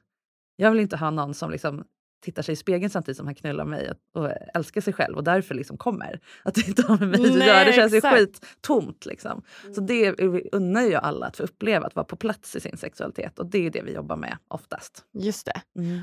Jag 0.57 0.71
vill 0.71 0.81
inte 0.81 0.97
ha 0.97 1.11
någon 1.11 1.35
som 1.35 1.51
liksom 1.51 1.85
tittar 2.21 2.43
sig 2.43 2.53
i 2.53 2.57
spegeln 2.57 2.91
samtidigt 2.91 3.17
som 3.17 3.27
han 3.27 3.35
knullar 3.35 3.65
mig 3.65 3.91
och, 3.91 4.23
och 4.23 4.31
älskar 4.55 4.81
sig 4.81 4.93
själv 4.93 5.17
och 5.17 5.25
därför 5.25 5.55
liksom 5.55 5.77
kommer. 5.77 6.21
Att 6.43 6.55
det 6.55 6.69
inte 6.69 6.83
har 6.83 6.99
med 6.99 7.09
mig 7.09 7.31
att 7.31 7.47
göra. 7.47 7.65
Det 7.65 7.73
känns 7.73 7.95
ju 7.95 8.01
skittomt. 8.01 9.07
Liksom. 9.07 9.43
Mm. 9.63 9.75
Så 9.75 9.81
det 9.81 10.21
unnar 10.53 10.83
ju 10.83 10.95
alla 10.95 11.27
att 11.27 11.37
få 11.37 11.43
uppleva, 11.43 11.87
att 11.87 11.95
vara 11.95 12.05
på 12.05 12.17
plats 12.17 12.57
i 12.57 12.61
sin 12.61 12.77
sexualitet. 12.77 13.39
Och 13.39 13.47
det 13.47 13.67
är 13.67 13.71
det 13.71 13.83
vi 13.83 13.93
jobbar 13.93 14.17
med 14.17 14.37
oftast. 14.49 15.05
Just 15.13 15.47
det. 15.47 15.81
Mm. 15.81 16.01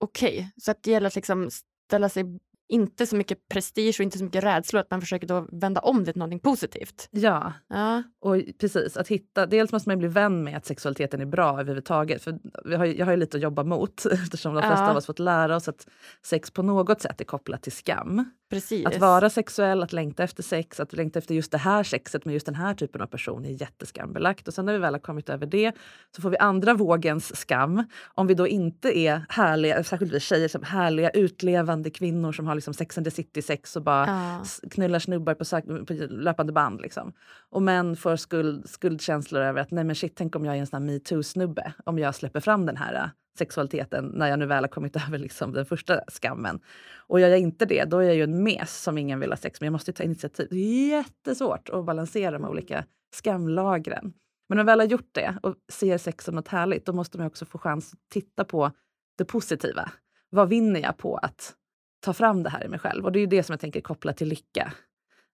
Okej, 0.00 0.36
okay. 0.36 0.48
så 0.56 0.70
att 0.70 0.82
det 0.82 0.90
gäller 0.90 1.06
att 1.06 1.14
liksom 1.14 1.50
ställa 1.86 2.08
sig 2.08 2.24
inte 2.68 3.06
så 3.06 3.16
mycket 3.16 3.48
prestige 3.48 3.94
och 3.98 4.04
inte 4.04 4.18
så 4.18 4.24
mycket 4.24 4.44
rädsla, 4.44 4.80
att 4.80 4.90
man 4.90 5.00
försöker 5.00 5.26
då 5.26 5.46
vända 5.52 5.80
om 5.80 6.04
det 6.04 6.12
till 6.12 6.18
något 6.22 6.42
positivt. 6.42 7.08
Ja, 7.10 7.52
Ja, 7.68 8.02
och 8.20 8.36
precis. 8.60 8.96
Att 8.96 9.08
hitta, 9.08 9.46
dels 9.46 9.72
måste 9.72 9.88
man 9.88 9.98
bli 9.98 10.08
vän 10.08 10.44
med 10.44 10.56
att 10.56 10.66
sexualiteten 10.66 11.20
är 11.20 11.26
bra 11.26 11.50
överhuvudtaget. 11.60 12.22
För 12.22 12.38
vi 12.64 12.74
har, 12.76 12.84
ju- 12.84 12.96
jag 12.98 13.06
har 13.06 13.12
ju 13.12 13.16
lite 13.16 13.36
att 13.36 13.42
jobba 13.42 13.64
mot 13.64 14.06
eftersom 14.12 14.54
de 14.54 14.62
flesta 14.62 14.84
Ja. 14.84 14.90
av 14.90 14.96
oss 14.96 15.06
fått 15.06 15.18
lära 15.18 15.56
oss 15.56 15.68
att 15.68 15.86
sex 16.24 16.50
på 16.50 16.62
något 16.62 17.00
sätt 17.00 17.20
är 17.20 17.24
kopplat 17.24 17.62
till 17.62 17.72
skam. 17.72 18.24
Precis. 18.50 18.86
Att 18.86 18.98
vara 18.98 19.30
sexuell, 19.30 19.82
att 19.82 19.92
längta 19.92 20.22
efter 20.24 20.42
sex, 20.42 20.80
att 20.80 20.92
längta 20.92 21.18
efter 21.18 21.34
just 21.34 21.52
det 21.52 21.58
här 21.58 21.82
sexet 21.82 22.24
med 22.24 22.34
just 22.34 22.46
den 22.46 22.54
här 22.54 22.74
typen 22.74 23.00
av 23.00 23.06
person 23.06 23.44
är 23.44 23.50
jätteskambelagt. 23.62 24.48
Och 24.48 24.54
sen 24.54 24.66
när 24.66 24.72
vi 24.72 24.78
väl 24.78 24.94
har 24.94 24.98
kommit 25.00 25.28
över 25.28 25.46
det 25.46 25.72
så 26.16 26.22
får 26.22 26.30
vi 26.30 26.38
andra 26.38 26.74
vågens 26.74 27.36
skam. 27.40 27.84
Om 28.14 28.26
vi 28.26 28.34
då 28.34 28.48
inte 28.48 28.98
är 28.98 29.24
härliga, 29.28 29.84
särskilt 29.84 30.12
vi 30.12 30.20
tjejer, 30.20 30.48
som 30.48 30.62
härliga 30.62 31.10
utlevande 31.10 31.90
kvinnor 31.90 32.32
som 32.32 32.46
har 32.46 32.54
liksom 32.54 32.74
Sex 32.74 32.98
and 32.98 33.04
the 33.04 33.10
City-sex 33.10 33.76
och 33.76 33.82
bara 33.82 34.06
Ja. 34.06 34.44
knullar 34.70 34.98
snubbar 34.98 35.34
på, 35.34 35.84
på 35.86 35.92
löpande 36.10 36.52
band. 36.52 36.80
Liksom. 36.80 37.12
Och 37.50 37.62
män 37.62 37.96
får 37.96 38.16
skuld, 38.16 38.68
skuldkänslor 38.70 39.42
över 39.42 39.60
att 39.60 39.70
nej 39.70 39.84
men 39.84 39.96
shit, 39.96 40.12
tänk 40.16 40.36
om 40.36 40.44
jag 40.44 40.56
är 40.56 40.60
en 40.60 40.66
sån 40.66 40.82
här 40.82 40.92
metoo-snubbe. 40.98 41.72
Om 41.84 41.98
jag 41.98 42.14
släpper 42.14 42.40
fram 42.40 42.66
den 42.66 42.76
här 42.76 42.94
äh, 42.94 43.06
sexualiteten 43.38 44.04
när 44.14 44.28
jag 44.28 44.38
nu 44.38 44.46
väl 44.46 44.64
har 44.64 44.68
kommit 44.68 44.96
över 45.08 45.18
liksom, 45.18 45.52
den 45.52 45.66
första 45.66 46.00
skammen. 46.08 46.60
Och 46.96 47.20
gör 47.20 47.28
jag 47.28 47.38
inte 47.38 47.66
det, 47.66 47.84
då 47.84 47.98
är 47.98 48.04
jag 48.04 48.14
ju 48.14 48.22
en 48.22 48.42
mes 48.42 48.82
som 48.82 48.98
ingen 48.98 49.20
vill 49.20 49.30
ha 49.32 49.36
sex 49.36 49.60
med. 49.60 49.66
Jag 49.66 49.72
måste 49.72 49.92
ta 49.92 50.02
initiativ. 50.02 50.48
Det 50.50 50.56
är 50.56 50.88
jättesvårt 50.88 51.68
att 51.68 51.84
balansera 51.84 52.30
de 52.30 52.44
olika 52.44 52.84
skamlagren. 53.14 54.12
Men 54.48 54.56
när 54.56 54.64
man 54.64 54.66
väl 54.66 54.80
har 54.80 54.86
gjort 54.86 55.10
det 55.12 55.38
och 55.42 55.54
ser 55.72 55.98
sex 55.98 56.24
som 56.24 56.34
något 56.34 56.48
härligt, 56.48 56.86
då 56.86 56.92
måste 56.92 57.18
man 57.18 57.26
också 57.26 57.44
få 57.44 57.58
chans 57.58 57.92
att 57.92 57.98
titta 58.12 58.44
på 58.44 58.72
det 59.18 59.24
positiva. 59.24 59.90
Vad 60.30 60.48
vinner 60.48 60.80
jag 60.80 60.96
på 60.96 61.16
att 61.16 61.54
ta 62.00 62.12
fram 62.12 62.42
det 62.42 62.50
här 62.50 62.64
i 62.64 62.68
mig 62.68 62.78
själv? 62.78 63.04
Och 63.04 63.12
det 63.12 63.18
är 63.18 63.20
ju 63.20 63.26
det 63.26 63.42
som 63.42 63.52
jag 63.52 63.60
tänker 63.60 63.80
koppla 63.80 64.12
till 64.12 64.28
lycka. 64.28 64.72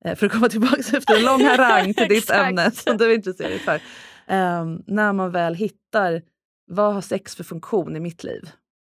Eh, 0.05 0.17
För 0.17 0.27
att 0.27 0.33
komma 0.33 0.49
tillbaka 0.49 0.77
efter 0.97 1.17
en 1.17 1.25
lång 1.25 1.45
harang 1.45 1.95
till 1.95 2.09
ditt 2.09 2.31
ämne 2.31 2.71
som 2.71 2.97
du 2.97 3.11
är 3.11 3.15
intresserad 3.15 3.61
för. 3.61 3.81
Ehm, 4.27 4.83
när 4.87 5.13
man 5.13 5.31
väl 5.31 5.55
hittar, 5.55 6.23
vad 6.67 6.95
har 6.95 7.01
sex 7.01 7.37
för 7.37 7.45
funktion 7.45 7.97
i 7.97 8.01
mitt 8.01 8.25
liv? 8.25 8.51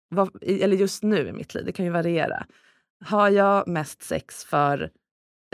Vad, 0.09 0.43
eller 0.43 0.77
just 0.77 1.03
nu 1.03 1.29
i 1.29 1.33
mitt 1.33 1.55
liv, 1.55 1.65
det 1.65 1.73
kan 1.73 1.85
ju 1.85 1.91
variera. 1.91 2.47
Har 3.05 3.29
jag 3.29 3.69
mest 3.69 4.03
sex 4.03 4.45
för 4.45 4.91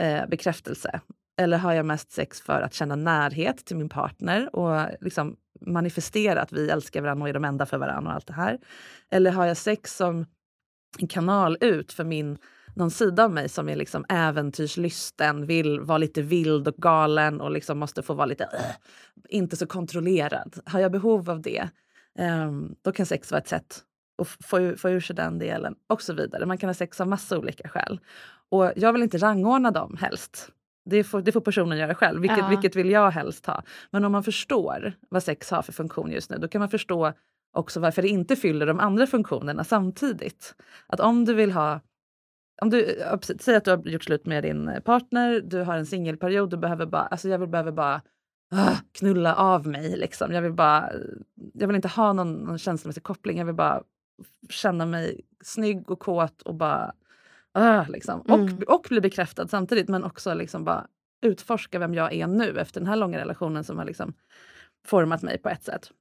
eh, 0.01 0.27
bekräftelse? 0.27 1.01
Eller 1.37 1.57
har 1.57 1.73
jag 1.73 1.85
mest 1.85 2.11
sex 2.11 2.41
för 2.41 2.61
att 2.61 2.73
känna 2.73 2.95
närhet 2.95 3.65
till 3.65 3.77
min 3.77 3.89
partner 3.89 4.55
och 4.55 4.89
liksom 5.01 5.35
manifestera 5.61 6.41
att 6.41 6.51
vi 6.51 6.69
älskar 6.69 7.01
varandra 7.01 7.23
och 7.23 7.29
är 7.29 7.33
de 7.33 7.45
enda 7.45 7.65
för 7.65 7.77
varandra 7.77 8.09
och 8.09 8.15
allt 8.15 8.27
det 8.27 8.33
här? 8.33 8.59
Eller 9.09 9.31
har 9.31 9.45
jag 9.45 9.57
sex 9.57 9.97
som 9.97 10.25
en 10.99 11.07
kanal 11.07 11.57
ut 11.61 11.91
för 11.93 12.03
min 12.03 12.37
någon 12.75 12.91
sida 12.91 13.23
av 13.23 13.31
mig 13.31 13.49
som 13.49 13.69
är 13.69 13.75
liksom 13.75 14.05
äventyrslysten, 14.09 15.45
vill 15.45 15.79
vara 15.79 15.97
lite 15.97 16.21
vild 16.21 16.67
och 16.67 16.75
galen 16.75 17.41
och 17.41 17.51
liksom 17.51 17.79
måste 17.79 18.01
få 18.01 18.13
vara 18.13 18.25
lite 18.25 18.43
äh, 18.43 18.75
inte 19.29 19.55
så 19.55 19.67
kontrollerad. 19.67 20.59
Har 20.65 20.79
jag 20.79 20.91
behov 20.91 21.29
av 21.29 21.41
det, 21.41 21.69
då 22.83 22.91
kan 22.91 23.05
sex 23.05 23.31
vara 23.31 23.41
ett 23.41 23.47
sätt 23.47 23.83
att 24.21 24.27
få, 24.27 24.75
få 24.77 24.89
ur 24.89 24.99
sig 24.99 25.15
den 25.15 25.39
delen 25.39 25.75
och 25.89 26.01
så 26.01 26.13
vidare. 26.13 26.45
Man 26.45 26.57
kan 26.57 26.69
ha 26.69 26.73
sex 26.73 27.01
av 27.01 27.07
massa 27.07 27.37
olika 27.37 27.69
skäl. 27.69 27.99
Och 28.49 28.71
jag 28.75 28.93
vill 28.93 29.03
inte 29.03 29.17
rangordna 29.17 29.71
dem 29.71 29.97
helst. 30.01 30.49
Det 30.85 31.03
får, 31.03 31.21
det 31.21 31.31
får 31.31 31.41
personen 31.41 31.77
göra 31.77 31.95
själv. 31.95 32.21
Vilket, 32.21 32.37
Ja. 32.37 32.47
vilket 32.47 32.75
vill 32.75 32.89
jag 32.89 33.11
helst 33.11 33.45
ha? 33.45 33.63
Men 33.91 34.05
om 34.05 34.11
man 34.11 34.23
förstår 34.23 34.93
vad 35.09 35.23
sex 35.23 35.51
har 35.51 35.61
för 35.61 35.73
funktion 35.73 36.11
just 36.11 36.29
nu, 36.31 36.37
då 36.37 36.47
kan 36.47 36.59
man 36.59 36.69
förstå 36.69 37.13
också 37.53 37.79
varför 37.79 38.01
det 38.01 38.07
inte 38.07 38.35
fyller 38.35 38.65
de 38.65 38.79
andra 38.79 39.07
funktionerna 39.07 39.63
samtidigt. 39.63 40.55
Att 40.87 40.99
om 40.99 41.25
du 41.25 41.33
vill 41.33 41.51
ha 41.51 41.79
om 42.61 42.69
du, 42.69 43.01
säg 43.39 43.55
att 43.55 43.65
du 43.65 43.71
har 43.71 43.87
gjort 43.87 44.03
slut 44.03 44.25
med 44.25 44.43
din 44.43 44.71
partner, 44.85 45.41
du 45.41 45.61
har 45.61 45.77
en 45.77 45.85
singelperiod, 45.85 46.49
du 46.49 46.57
behöver 46.57 46.85
bara, 46.85 47.01
alltså 47.01 47.29
jag 47.29 47.39
vill, 47.39 47.49
behöver 47.49 47.71
bara 47.71 48.01
ah, 48.51 48.75
knulla 48.91 49.35
av 49.35 49.67
mig. 49.67 49.97
Liksom. 49.97 50.31
Jag, 50.31 50.41
vill 50.41 50.53
bara, 50.53 50.91
jag 51.53 51.67
vill 51.67 51.75
inte 51.75 51.87
ha 51.87 52.13
någon, 52.13 52.33
någon 52.33 52.57
känslomässig 52.57 53.03
koppling, 53.03 53.37
jag 53.37 53.45
vill 53.45 53.55
bara 53.55 53.83
känna 54.49 54.85
mig 54.85 55.21
snygg 55.43 55.91
och 55.91 55.99
kåt 55.99 56.41
och 56.41 56.55
bara 56.55 56.93
ah, 57.51 57.85
liksom. 57.89 58.25
Mm. 58.27 58.41
och, 58.41 58.63
och 58.75 58.85
bli 58.89 59.01
bekräftad 59.01 59.47
samtidigt 59.47 59.89
men 59.89 60.03
också 60.03 60.33
liksom 60.33 60.63
bara 60.63 60.87
utforska 61.21 61.79
vem 61.79 61.93
jag 61.93 62.13
är 62.13 62.27
nu 62.27 62.59
efter 62.59 62.79
den 62.79 62.87
här 62.87 62.95
långa 62.95 63.19
relationen 63.19 63.63
som 63.63 63.77
har 63.77 63.85
liksom 63.85 64.13
format 64.85 65.21
mig 65.21 65.37
på 65.37 65.49
ett 65.49 65.63
sätt. 65.63 65.91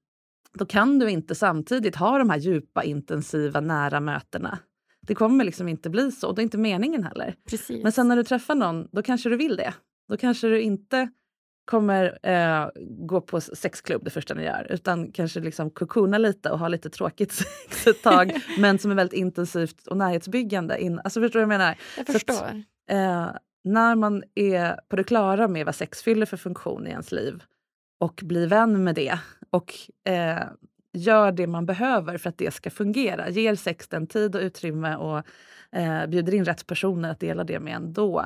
Då 0.53 0.67
kan 0.67 0.99
du 0.99 1.11
inte 1.11 1.35
samtidigt 1.35 1.97
ha 1.97 2.19
de 2.19 2.31
här 2.31 2.39
djupa, 2.39 2.85
intensiva, 2.85 3.61
nära 3.61 4.01
mötena. 4.01 4.59
Det 5.01 5.15
kommer 5.15 5.45
liksom 5.45 5.69
inte 5.69 5.91
bli 5.91 6.13
så, 6.13 6.29
och 6.29 6.35
det 6.35 6.41
är 6.41 6.45
inte 6.45 6.59
meningen 6.59 7.05
heller. 7.05 7.35
Precis. 7.51 7.83
Men 7.83 7.93
sen 7.93 8.09
när 8.09 8.17
du 8.17 8.25
träffar 8.25 8.55
någon, 8.55 8.89
då 8.93 9.03
kanske 9.03 9.29
du 9.29 9.37
vill 9.37 9.57
det. 9.57 9.75
Då 10.09 10.17
kanske 10.17 10.49
du 10.49 10.61
inte 10.61 11.09
kommer 11.65 12.19
eh, 12.23 12.69
gå 12.81 13.21
på 13.21 13.41
sexklubb 13.41 14.05
det 14.05 14.11
första 14.11 14.35
ni 14.35 14.45
gör, 14.45 14.67
utan 14.71 15.13
kanske 15.13 15.41
liksom 15.41 15.71
kokona 15.71 16.19
lite 16.19 16.51
och 16.51 16.59
ha 16.59 16.69
lite 16.69 16.91
tråkigt 16.91 17.33
sex 17.69 17.87
ett 17.87 18.03
tag, 18.03 18.33
men 18.59 18.79
som 18.79 18.91
är 18.91 18.95
väldigt 18.95 19.19
intensivt 19.19 19.87
och 19.87 19.97
närhetsbyggande. 19.97 20.83
In, 20.83 20.99
alltså 21.05 21.21
förstår 21.21 21.41
du 21.41 21.47
vad 21.47 21.55
jag 21.55 21.59
menar? 21.59 21.77
jag 21.97 22.07
så 22.07 22.13
att- 22.17 22.23
förstår. 22.23 22.63
Eh, 22.91 23.31
när 23.65 23.95
man 23.95 24.23
är 24.35 24.81
på 24.89 24.97
det 24.97 25.05
klara 25.05 25.49
med 25.49 25.67
vad 25.67 25.75
sex 25.75 26.03
fyller 26.03 26.27
för 26.27 26.37
funktion 26.37 26.87
i 26.87 26.91
ens 26.91 27.13
liv 27.13 27.43
och 28.01 28.21
blir 28.25 28.47
vän 28.47 28.85
med 28.85 28.95
det 28.95 29.19
och 29.51 29.73
eh, 30.05 30.43
gör 30.93 31.33
det 31.33 31.47
man 31.47 31.67
behöver 31.67 32.19
för 32.19 32.29
att 32.29 32.39
det 32.39 32.55
ska 32.55 32.71
fungera, 32.71 33.29
ger 33.31 33.55
sex 33.55 33.89
den 33.89 34.07
tid 34.07 34.35
och 34.37 34.41
utrymme 34.43 34.97
och 34.97 35.23
eh, 35.79 36.07
bjuder 36.07 36.35
in 36.35 36.45
rätt 36.45 36.67
personer 36.67 37.11
att 37.11 37.21
dela 37.21 37.45
det 37.45 37.61
med 37.61 37.75
en, 37.77 37.93
då, 37.93 38.21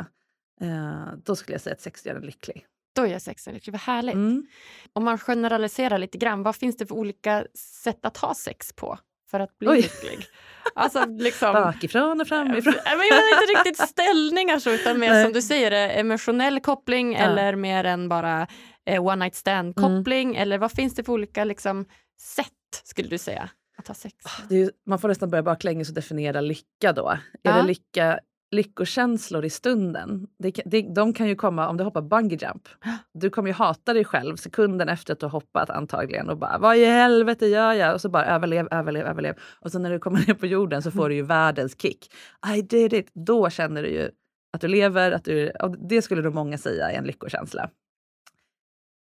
eh, 0.60 1.06
då 1.24 1.36
skulle 1.36 1.54
jag 1.54 1.60
säga 1.60 1.74
att 1.74 1.80
sex 1.80 2.06
gör 2.06 2.14
en 2.14 2.22
lycklig. 2.22 2.66
Då 2.94 3.06
gör 3.06 3.18
sexen 3.18 3.54
lycklig. 3.54 3.72
Vad 3.72 3.80
härligt. 3.80 4.14
Mm. 4.14 4.46
Om 4.92 5.04
man 5.04 5.18
generaliserar 5.18 5.98
lite 5.98 6.18
grann, 6.18 6.42
vad 6.42 6.56
finns 6.56 6.76
det 6.76 6.86
för 6.86 6.94
olika 6.94 7.46
sätt 7.82 8.04
att 8.04 8.16
ha 8.16 8.34
sex 8.34 8.72
på 8.72 8.98
för 9.30 9.40
att 9.40 9.58
bli 9.58 9.68
Oj. 9.68 9.76
lycklig? 9.76 10.26
Alltså 10.74 11.04
liksom... 11.08 11.52
Bakifrån 11.52 12.20
och 12.20 12.28
framifrån. 12.28 12.74
Nej, 12.84 12.96
men 12.96 13.06
jag 13.06 13.16
menar 13.16 13.42
inte 13.42 13.58
riktigt 13.70 13.88
ställningar 13.88 14.58
så, 14.58 14.70
utan 14.70 14.98
mer 15.00 15.10
Nej. 15.10 15.24
som 15.24 15.32
du 15.32 15.42
säger, 15.42 15.72
eh, 15.72 15.98
emotionell 15.98 16.60
koppling 16.60 17.12
Ja. 17.12 17.18
eller 17.18 17.56
mer 17.56 17.84
än 17.84 18.08
bara 18.08 18.46
eh, 18.86 19.06
one 19.06 19.24
night 19.24 19.34
stand 19.34 19.76
koppling. 19.76 20.28
Mm. 20.28 20.42
Eller 20.42 20.58
vad 20.58 20.72
finns 20.72 20.94
det 20.94 21.04
för 21.04 21.12
olika 21.12 21.44
liksom, 21.44 21.86
sätt, 22.20 22.48
skulle 22.84 23.08
du 23.08 23.18
säga, 23.18 23.50
att 23.76 23.88
ha 23.88 23.94
sex? 23.94 24.14
Det 24.48 24.62
är, 24.62 24.70
man 24.86 24.98
får 24.98 25.08
nästan 25.08 25.30
börja 25.30 25.42
baklänges 25.42 25.88
och 25.88 25.94
definiera 25.94 26.40
lycka 26.40 26.92
då. 26.92 27.08
Är 27.08 27.18
Ja. 27.42 27.52
det 27.56 27.62
lycka, 27.62 28.18
lyckokänslor 28.50 29.44
i 29.44 29.50
stunden? 29.50 30.26
Det, 30.38 30.60
det, 30.64 30.82
de 30.94 31.12
kan 31.12 31.28
ju 31.28 31.34
komma 31.34 31.68
om 31.68 31.76
du 31.76 31.84
hoppar 31.84 32.02
bungee 32.02 32.38
jump. 32.42 32.68
Du 33.14 33.30
kommer 33.30 33.48
ju 33.48 33.54
hata 33.54 33.92
dig 33.94 34.04
själv 34.04 34.36
sekunden 34.36 34.88
efter 34.88 35.12
att 35.12 35.20
du 35.20 35.26
har 35.26 35.30
hoppat 35.30 35.70
antagligen 35.70 36.30
och 36.30 36.38
bara 36.38 36.58
vad 36.58 36.76
i 36.76 36.84
helvete 36.84 37.46
gör 37.46 37.72
jag? 37.72 37.94
Och 37.94 38.00
så 38.00 38.08
bara 38.08 38.26
överlev, 38.26 38.68
överlev, 38.70 39.06
överlev. 39.06 39.34
Och 39.60 39.72
sen 39.72 39.82
när 39.82 39.90
du 39.90 39.98
kommer 39.98 40.18
ner 40.26 40.34
på 40.34 40.46
jorden 40.46 40.82
så 40.82 40.90
får 40.90 41.08
du 41.08 41.14
ju 41.14 41.22
världens 41.22 41.80
kick. 41.80 42.12
I 42.56 42.62
did 42.62 42.92
it! 42.92 43.10
Då 43.14 43.50
känner 43.50 43.82
du 43.82 43.88
ju 43.88 44.10
att 44.52 44.60
du 44.60 44.68
lever, 44.68 45.12
att 45.12 45.24
du, 45.24 45.52
det 45.88 46.02
skulle 46.02 46.22
nog 46.22 46.34
många 46.34 46.58
säga 46.58 46.90
är 46.90 46.98
en 46.98 47.04
lyckokänsla. 47.04 47.70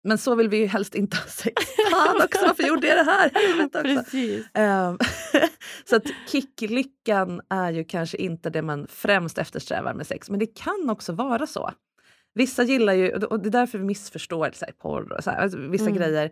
Men 0.04 0.17
så 0.17 0.36
vill 0.36 0.49
vi 0.49 0.58
ju 0.58 0.65
helst 0.65 0.95
inte 0.95 1.17
ha 1.17 1.25
sex. 1.25 1.65
Fan 1.91 2.21
också, 2.23 2.45
varför 2.45 2.63
gjorde 2.63 2.88
jag 2.88 2.97
det 2.97 3.12
här? 3.12 3.84
Precis. 3.84 4.45
Ehm, 4.54 4.97
så 5.86 5.95
att 5.95 6.03
kicklyckan 6.32 7.41
är 7.49 7.71
ju 7.71 7.84
kanske 7.84 8.17
inte 8.17 8.49
det 8.49 8.62
man 8.62 8.88
främst 8.89 9.38
eftersträvar 9.38 9.93
med 9.93 10.08
sex, 10.08 10.29
men 10.29 10.39
det 10.39 10.55
kan 10.55 10.89
också 10.89 11.13
vara 11.13 11.47
så. 11.47 11.71
Vissa 12.34 12.63
gillar 12.63 12.93
ju, 12.93 13.12
och 13.12 13.39
det 13.39 13.49
är 13.49 13.51
därför 13.51 13.77
vi 13.77 13.84
missförstår 13.84 14.49
så 14.53 14.65
här, 14.65 14.73
porr 14.73 15.13
och 15.13 15.23
så 15.23 15.29
här, 15.32 15.38
alltså, 15.38 15.58
vissa 15.58 15.86
Mm. 15.86 15.97
grejer, 15.97 16.25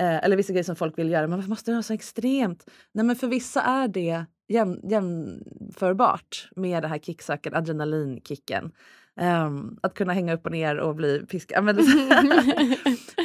eh, 0.00 0.24
eller 0.24 0.36
vissa 0.36 0.52
grejer 0.52 0.64
som 0.64 0.76
folk 0.76 0.98
vill 0.98 1.10
göra, 1.10 1.26
men 1.26 1.38
varför 1.38 1.48
måste 1.48 1.70
det 1.70 1.74
vara 1.74 1.82
så 1.82 1.92
extremt? 1.94 2.70
Nej 2.94 3.04
men 3.04 3.16
för 3.16 3.26
vissa 3.26 3.62
är 3.62 3.88
det 3.88 4.24
jäm, 4.48 4.80
jämförbart 4.82 6.48
med 6.56 6.82
det 6.82 6.88
här 6.88 6.98
kicksucken, 6.98 7.54
adrenalinkicken. 7.54 8.72
Ehm, 9.20 9.78
att 9.82 9.94
kunna 9.94 10.12
hänga 10.12 10.34
upp 10.34 10.46
och 10.46 10.52
ner 10.52 10.76
och 10.76 10.94
bli 10.94 11.26
piskad. 11.26 11.64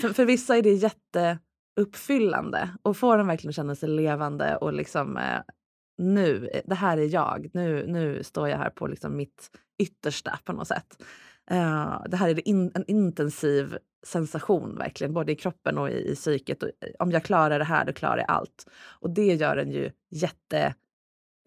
För, 0.02 0.14
för 0.14 0.26
vissa 0.26 0.58
är 0.58 0.62
det 0.62 0.74
jätteuppfyllande 0.74 2.70
och 2.82 2.98
får 2.98 3.18
de 3.18 3.28
verkligen 3.28 3.54
känna 3.54 3.76
sig 3.76 3.90
levande 3.90 4.56
och 4.56 4.74
liksom 4.74 5.18
eh, 5.18 5.40
nu, 6.00 6.50
eh, 6.54 6.62
det 6.66 6.76
här 6.76 6.98
är 6.98 7.14
jag, 7.14 7.50
nu, 7.54 7.88
nu 7.88 8.24
står 8.24 8.50
jag 8.50 8.58
här 8.58 8.70
på 8.70 8.88
liksom 8.88 9.16
mitt 9.18 9.52
yttersta 9.80 10.40
på 10.44 10.54
något 10.54 10.68
sätt. 10.68 11.04
Eh, 11.52 12.02
det 12.10 12.18
här 12.18 12.30
är 12.30 12.48
in, 12.48 12.72
en 12.76 12.86
intensiv 12.88 13.78
sensation 14.06 14.76
verkligen, 14.78 15.14
både 15.14 15.32
i 15.32 15.36
kroppen 15.36 15.78
och 15.78 15.90
i, 15.90 16.12
i 16.12 16.16
psyket. 16.16 16.64
Och, 16.64 16.70
eh, 16.70 16.92
om 17.00 17.12
jag 17.12 17.24
klarar 17.24 17.60
det 17.60 17.66
här, 17.66 17.86
då 17.86 17.94
klarar 17.94 18.18
jag 18.18 18.32
allt. 18.32 18.66
Och 19.00 19.10
det 19.10 19.34
gör 19.36 19.58
en 19.58 19.72
ju 19.72 19.92
jätte 20.12 20.76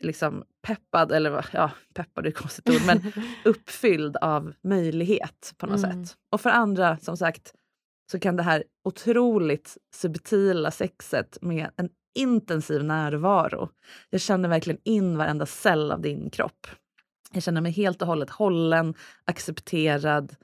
liksom 0.03 0.45
peppad, 0.67 1.13
eller 1.13 1.47
ja, 1.53 1.71
peppad 1.95 2.27
är 2.27 2.29
ett 2.29 2.37
konstigt 2.37 2.71
ord, 2.71 2.87
men 2.87 3.13
uppfylld 3.45 4.17
av 4.17 4.53
möjlighet 4.63 5.55
på 5.59 5.67
något 5.67 5.85
Mm. 5.85 6.05
sätt. 6.05 6.17
Och 6.33 6.41
för 6.41 6.51
andra, 6.51 6.97
som 6.99 7.17
sagt, 7.17 7.55
så 8.11 8.19
kan 8.21 8.37
det 8.37 8.43
här 8.43 8.65
otroligt 8.85 9.77
subtila 9.95 10.71
sexet 10.71 11.39
med 11.43 11.71
en 11.77 11.89
intensiv 12.15 12.85
närvaro. 12.85 13.69
Jag 14.11 14.21
känner 14.21 14.49
verkligen 14.49 14.81
in 14.85 15.19
varenda 15.19 15.47
cell 15.47 15.93
av 15.93 16.01
din 16.01 16.31
kropp. 16.31 16.67
Jag 17.33 17.43
känner 17.43 17.61
mig 17.61 17.73
helt 17.73 18.03
och 18.03 18.09
hållet 18.09 18.31
hållen, 18.31 18.95
accepterad, 19.25 20.35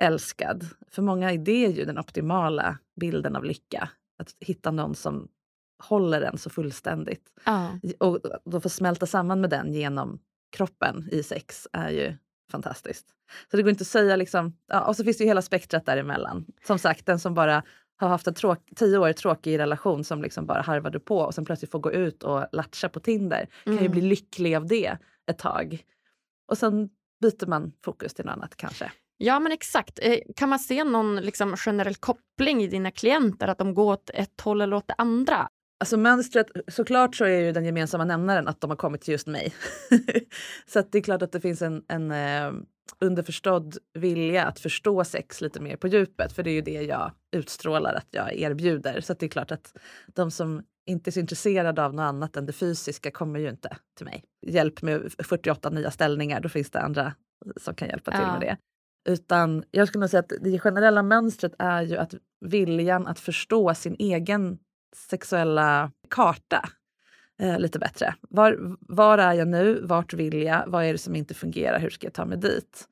älskad. 0.00 0.66
För 0.90 1.02
många 1.02 1.32
är 1.32 1.38
det 1.38 1.66
ju 1.66 1.84
den 1.84 1.98
optimala 1.98 2.78
bilden 3.00 3.36
av 3.36 3.44
lycka. 3.44 3.88
Att 4.18 4.34
hitta 4.40 4.70
någon 4.70 4.94
som 4.94 5.28
håller 5.82 6.22
en 6.22 6.38
så 6.38 6.50
fullständigt. 6.50 7.30
Ja. 7.44 7.78
Och 7.98 8.20
då 8.44 8.60
få 8.60 8.68
smälta 8.68 9.06
samman 9.06 9.40
med 9.40 9.50
den 9.50 9.72
genom 9.72 10.18
kroppen 10.56 11.08
i 11.12 11.22
sex 11.22 11.68
är 11.72 11.90
ju 11.90 12.16
fantastiskt. 12.50 13.06
Så 13.50 13.56
det 13.56 13.62
går 13.62 13.70
inte 13.70 13.82
att 13.82 13.88
säga 13.88 14.16
liksom, 14.16 14.56
ja, 14.66 14.86
och 14.86 14.96
så 14.96 15.04
finns 15.04 15.18
det 15.18 15.24
ju 15.24 15.28
hela 15.28 15.42
spektrat 15.42 15.86
däremellan. 15.86 16.46
Som 16.66 16.78
sagt, 16.78 17.06
den 17.06 17.18
som 17.18 17.34
bara 17.34 17.62
har 17.96 18.08
haft 18.08 18.26
en 18.26 18.34
tråk, 18.34 18.58
tio 18.76 18.98
år 18.98 19.12
tråkig 19.12 19.58
relation 19.58 20.04
som 20.04 20.22
liksom 20.22 20.46
bara 20.46 20.62
harvade 20.62 21.00
på 21.00 21.18
och 21.18 21.34
sen 21.34 21.44
plötsligt 21.44 21.70
får 21.70 21.78
gå 21.78 21.92
ut 21.92 22.22
och 22.22 22.46
latcha 22.52 22.88
på 22.88 23.00
Tinder 23.00 23.46
kan 23.64 23.72
ju 23.72 23.78
Mm. 23.78 23.92
bli 23.92 24.00
lycklig 24.00 24.54
av 24.54 24.66
det 24.66 24.96
ett 25.30 25.38
tag. 25.38 25.84
Och 26.50 26.58
sen 26.58 26.88
byter 27.22 27.46
man 27.46 27.72
fokus 27.84 28.14
till 28.14 28.24
något 28.24 28.32
annat 28.32 28.56
kanske. 28.56 28.92
Ja, 29.16 29.40
men 29.40 29.52
exakt. 29.52 29.98
Eh, 30.02 30.18
Kan 30.36 30.48
man 30.48 30.58
se 30.58 30.84
någon 30.84 31.16
liksom, 31.16 31.56
generell 31.56 31.94
koppling 31.94 32.62
i 32.62 32.66
dina 32.66 32.90
klienter, 32.90 33.48
att 33.48 33.58
de 33.58 33.74
går 33.74 33.92
åt 33.92 34.10
ett 34.14 34.40
håll 34.40 34.60
eller 34.60 34.76
åt 34.76 34.88
det 34.88 34.94
andra? 34.98 35.48
Alltså 35.80 35.96
mönstret, 35.96 36.46
såklart 36.68 37.16
så 37.16 37.24
är 37.24 37.40
ju 37.40 37.52
den 37.52 37.64
gemensamma 37.64 38.04
nämnaren 38.04 38.48
att 38.48 38.60
de 38.60 38.70
har 38.70 38.76
kommit 38.76 39.00
till 39.00 39.12
just 39.12 39.26
mig. 39.26 39.54
så 40.66 40.82
det 40.90 40.98
är 40.98 41.02
klart 41.02 41.22
att 41.22 41.32
det 41.32 41.40
finns 41.40 41.62
en, 41.62 41.84
en 41.88 42.10
eh, 42.10 42.52
underförstådd 43.00 43.76
vilja 43.94 44.44
att 44.44 44.60
förstå 44.60 45.04
sex 45.04 45.40
lite 45.40 45.60
mer 45.60 45.76
på 45.76 45.88
djupet. 45.88 46.32
För 46.32 46.42
det 46.42 46.50
är 46.50 46.54
ju 46.54 46.60
det 46.60 46.82
jag 46.82 47.12
utstrålar 47.36 47.94
att 47.94 48.08
jag 48.10 48.34
erbjuder. 48.34 49.00
Så 49.00 49.14
det 49.14 49.26
är 49.26 49.30
klart 49.30 49.50
att 49.50 49.76
de 50.06 50.30
som 50.30 50.62
inte 50.86 51.10
är 51.10 51.12
så 51.12 51.20
intresserade 51.20 51.84
av 51.84 51.94
något 51.94 52.02
annat 52.02 52.36
än 52.36 52.46
det 52.46 52.52
fysiska 52.52 53.10
kommer 53.10 53.40
ju 53.40 53.48
inte 53.48 53.76
till 53.96 54.06
mig. 54.06 54.24
Hjälp 54.46 54.82
med 54.82 55.12
48 55.18 55.70
nya 55.70 55.90
ställningar, 55.90 56.40
då 56.40 56.48
finns 56.48 56.70
det 56.70 56.80
andra 56.80 57.14
som 57.56 57.74
kan 57.74 57.88
hjälpa 57.88 58.10
till 58.10 58.20
Ja. 58.20 58.32
med 58.32 58.40
det. 58.40 58.56
Utan 59.12 59.64
jag 59.70 59.88
skulle 59.88 60.08
säga 60.08 60.20
att 60.20 60.32
det 60.40 60.58
generella 60.58 61.02
mönstret 61.02 61.54
är 61.58 61.82
ju 61.82 61.96
att 61.96 62.14
viljan 62.40 63.06
att 63.06 63.20
förstå 63.20 63.74
sin 63.74 63.96
egen 63.98 64.58
sexuella 64.96 65.92
karta 66.10 66.68
eh, 67.40 67.58
lite 67.58 67.78
bättre. 67.78 68.14
Var, 68.20 68.76
var 68.80 69.18
är 69.18 69.32
jag 69.32 69.48
nu? 69.48 69.80
Vart 69.82 70.12
vill 70.14 70.42
jag? 70.42 70.64
Vad 70.66 70.84
är 70.84 70.92
det 70.92 70.98
som 70.98 71.16
inte 71.16 71.34
fungerar? 71.34 71.78
Hur 71.80 71.90
ska 71.90 72.06
jag 72.06 72.14
ta 72.14 72.24
mig 72.24 72.38
dit? 72.38 72.84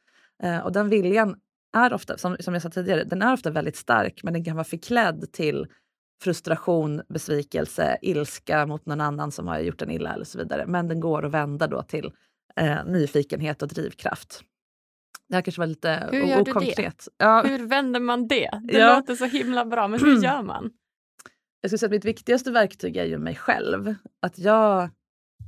Eh, 0.43 0.59
och 0.59 0.73
den 0.73 0.89
viljan 0.89 1.37
är 1.77 1.93
ofta, 1.93 2.19
som, 2.19 2.37
som 2.41 2.55
jag 2.55 2.63
sa 2.63 2.71
tidigare, 2.71 3.05
den 3.05 3.23
är 3.23 3.33
ofta 3.33 3.51
väldigt 3.51 3.77
stark 3.77 4.21
men 4.23 4.33
den 4.33 4.45
kan 4.45 4.57
vara 4.57 4.65
förklädd 4.65 5.33
till 5.33 5.67
frustration, 6.23 7.03
besvikelse, 7.09 7.99
ilska 8.03 8.67
mot 8.67 8.87
någon 8.87 9.01
annan 9.01 9.33
som 9.33 9.49
har 9.49 9.59
gjort 9.59 9.83
en 9.83 9.91
illa 9.91 10.15
eller 10.15 10.25
så 10.25 10.39
vidare. 10.39 10.67
Men 10.67 10.89
den 10.89 11.01
går 11.01 11.25
att 11.27 11.33
vända 11.33 11.67
då 11.67 11.83
till 11.83 12.13
eh, 12.57 12.85
nyfikenhet 12.87 13.63
och 13.63 13.69
drivkraft. 13.69 14.41
Det 15.29 15.35
här 15.35 15.43
kanske 15.43 15.61
var 15.61 15.67
lite 15.67 16.09
Hur 16.13 16.19
gör 16.21 16.39
du 16.39 16.45
det? 16.45 16.51
okonkret. 16.51 17.09
Ja, 17.17 17.43
Hur 17.47 17.67
vänder 17.67 18.01
man 18.01 18.29
det? 18.29 18.51
Det 18.63 18.79
Ja. 18.79 18.97
låter 18.97 19.15
så 19.15 19.25
himla 19.25 19.65
bra, 19.65 19.89
men 19.89 20.01
hur 20.01 20.17
gör 20.25 20.43
man? 20.43 20.71
Jag 21.63 21.71
skulle 21.71 21.79
säga 21.79 21.87
att 21.87 21.93
mitt 21.93 22.05
viktigaste 22.05 22.51
verktyg 22.51 22.97
är 22.97 23.05
ju 23.05 23.19
mig 23.19 23.35
själv. 23.35 23.95
Att 24.21 24.39
jag, 24.39 24.91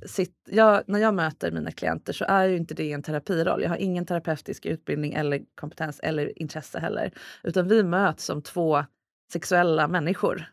sitt, 0.07 0.35
jag, 0.50 0.83
när 0.87 0.98
jag 0.98 1.14
möter 1.14 1.50
mina 1.50 1.70
klienter 1.70 2.12
så 2.12 2.24
är 2.24 2.44
ju 2.44 2.57
inte 2.57 2.74
det 2.74 2.92
en 2.92 3.03
terapiroll. 3.03 3.62
Jag 3.62 3.68
har 3.68 3.77
ingen 3.77 4.07
terapeutisk 4.07 4.66
utbildning 4.66 5.12
eller 5.12 5.42
kompetens 5.55 6.00
eller 6.00 6.38
intresse 6.42 6.79
heller. 6.79 7.12
Utan 7.42 7.68
vi 7.68 7.83
möts 7.83 8.24
som 8.24 8.42
två 8.42 8.85
sexuella 9.33 9.88
människor. 9.88 10.44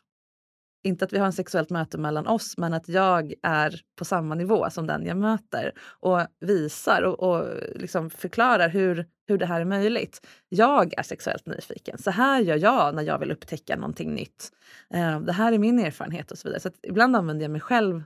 Inte 0.84 1.06
att 1.06 1.14
vi 1.14 1.18
har 1.18 1.26
en 1.26 1.34
sexuellt 1.34 1.70
möte 1.70 1.98
mellan 1.98 2.28
oss, 2.28 2.58
men 2.58 2.74
att 2.74 2.90
jag 2.90 3.34
är 3.44 3.82
på 3.96 4.06
samma 4.06 4.36
nivå 4.36 4.70
som 4.70 4.88
den 4.88 5.06
jag 5.06 5.18
möter 5.18 5.72
och 6.00 6.20
visar 6.40 7.02
och, 7.02 7.20
och 7.20 7.48
liksom 7.76 8.10
förklarar 8.10 8.70
hur, 8.70 9.06
hur 9.28 9.38
det 9.38 9.46
här 9.46 9.62
är 9.62 9.66
möjligt. 9.66 10.28
Jag 10.50 10.94
är 10.98 11.04
sexuellt 11.04 11.46
nyfiken. 11.46 11.98
Så 11.98 12.12
här 12.12 12.42
gör 12.42 12.58
jag 12.58 12.96
när 12.96 13.04
jag 13.04 13.20
vill 13.20 13.32
upptäcka 13.32 13.76
någonting 13.76 14.14
nytt. 14.16 14.52
Eh, 14.94 15.20
det 15.20 15.34
här 15.34 15.52
är 15.52 15.58
min 15.58 15.80
erfarenhet 15.80 16.32
och 16.32 16.38
så 16.38 16.48
vidare. 16.48 16.62
Så 16.62 16.68
att 16.68 16.80
ibland 16.84 17.16
använder 17.16 17.44
jag 17.44 17.52
mig 17.52 17.62
själv 17.62 18.04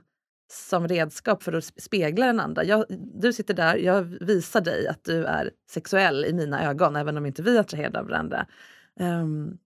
som 0.52 0.88
redskap 0.88 1.42
för 1.42 1.52
att 1.52 1.64
spegla 1.64 2.26
den 2.26 2.40
andra. 2.40 2.64
Jag, 2.64 2.84
du 3.14 3.32
sitter 3.32 3.54
där, 3.54 3.76
jag 3.76 4.02
visar 4.02 4.60
dig 4.60 4.86
att 4.86 5.04
du 5.04 5.24
är 5.24 5.50
sexuell 5.70 6.24
i 6.24 6.32
mina 6.32 6.70
ögon, 6.70 6.96
även 6.96 7.16
om 7.16 7.26
inte 7.26 7.42
vi 7.42 7.56
är 7.56 7.60
attraherade 7.60 7.98
av 7.98 8.06
varandra. 8.06 8.46
Ehm, 9.00 9.58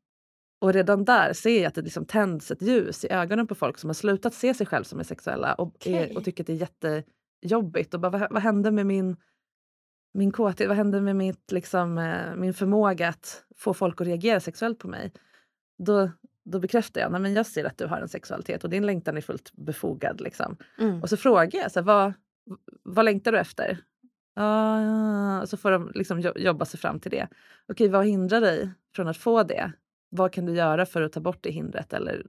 och 0.60 0.72
redan 0.72 1.04
där 1.04 1.32
ser 1.32 1.56
jag 1.60 1.66
att 1.68 1.74
det 1.74 1.82
liksom 1.82 2.04
tänds 2.04 2.50
ett 2.50 2.62
ljus 2.62 3.04
i 3.04 3.08
ögonen 3.10 3.46
på 3.46 3.54
folk 3.54 3.78
som 3.78 3.88
har 3.90 3.94
slutat 3.94 4.34
se 4.34 4.54
sig 4.54 4.66
själv 4.66 4.84
som 4.84 5.00
är 5.00 5.04
sexuella 5.04 5.54
och, 5.54 5.66
Okej. 5.66 5.94
är, 5.94 6.16
och 6.16 6.24
tycker 6.24 6.42
att 6.42 6.46
det 6.46 6.52
är 6.52 7.04
jättejobbigt. 7.44 7.94
Och 7.94 8.00
bara, 8.00 8.10
vad, 8.10 8.32
vad 8.32 8.42
hände 8.42 8.70
med 8.70 8.86
min, 8.86 9.16
min 10.14 10.32
kåthet? 10.32 10.68
Vad 10.68 10.76
hände 10.76 11.00
med 11.00 11.16
mitt, 11.16 11.52
liksom, 11.52 11.98
eh, 11.98 12.36
min 12.36 12.54
förmåga 12.54 13.08
att 13.08 13.44
få 13.56 13.74
folk 13.74 14.00
att 14.00 14.06
reagera 14.06 14.40
sexuellt 14.40 14.78
på 14.78 14.88
mig? 14.88 15.12
Då, 15.78 16.10
då 16.44 16.58
bekräftar 16.58 17.00
jag, 17.00 17.12
men 17.12 17.34
jag 17.34 17.46
ser 17.46 17.64
att 17.64 17.78
du 17.78 17.86
har 17.86 18.00
en 18.00 18.08
sexualitet 18.08 18.64
och 18.64 18.70
din 18.70 18.86
längtan 18.86 19.16
är 19.16 19.20
fullt 19.20 19.52
befogad. 19.52 20.20
Liksom. 20.20 20.56
Mm. 20.78 21.02
Och 21.02 21.08
så 21.08 21.16
frågar 21.16 21.60
jag, 21.60 21.72
så 21.72 21.80
här, 21.80 21.84
vad, 21.84 22.12
vad 22.82 23.04
längtar 23.04 23.32
du 23.32 23.38
efter? 23.38 23.78
Och 25.42 25.48
så 25.48 25.56
får 25.56 25.70
de 25.70 25.92
liksom 25.94 26.20
jo- 26.20 26.32
jobba 26.36 26.64
sig 26.64 26.80
fram 26.80 27.00
till 27.00 27.10
det. 27.10 27.28
Okej, 27.68 27.88
vad 27.88 28.06
hindrar 28.06 28.40
dig 28.40 28.70
från 28.94 29.08
att 29.08 29.16
få 29.16 29.42
det? 29.42 29.72
Vad 30.10 30.32
kan 30.32 30.46
du 30.46 30.54
göra 30.54 30.86
för 30.86 31.02
att 31.02 31.12
ta 31.12 31.20
bort 31.20 31.38
det 31.40 31.50
hindret 31.50 31.92
eller 31.92 32.26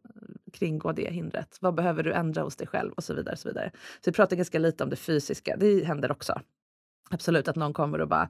kringgå 0.54 0.92
det 0.92 1.12
hindret? 1.12 1.58
Vad 1.62 1.74
behöver 1.74 2.04
du 2.04 2.14
ändra 2.14 2.42
hos 2.42 2.56
dig 2.56 2.68
själv? 2.68 2.92
Och 2.92 3.04
så 3.04 3.14
vidare. 3.14 3.34
Och 3.34 3.40
så 3.40 3.48
vidare. 3.48 3.72
Så 3.76 4.10
vi 4.10 4.12
pratar 4.12 4.36
ganska 4.36 4.60
lite 4.60 4.84
om 4.84 4.90
det 4.90 4.96
fysiska. 4.96 5.56
Det 5.60 5.86
händer 5.86 6.12
också. 6.12 6.42
Absolut 7.10 7.48
att 7.48 7.56
någon 7.56 7.74
kommer 7.74 8.02
och 8.02 8.08
bara 8.08 8.30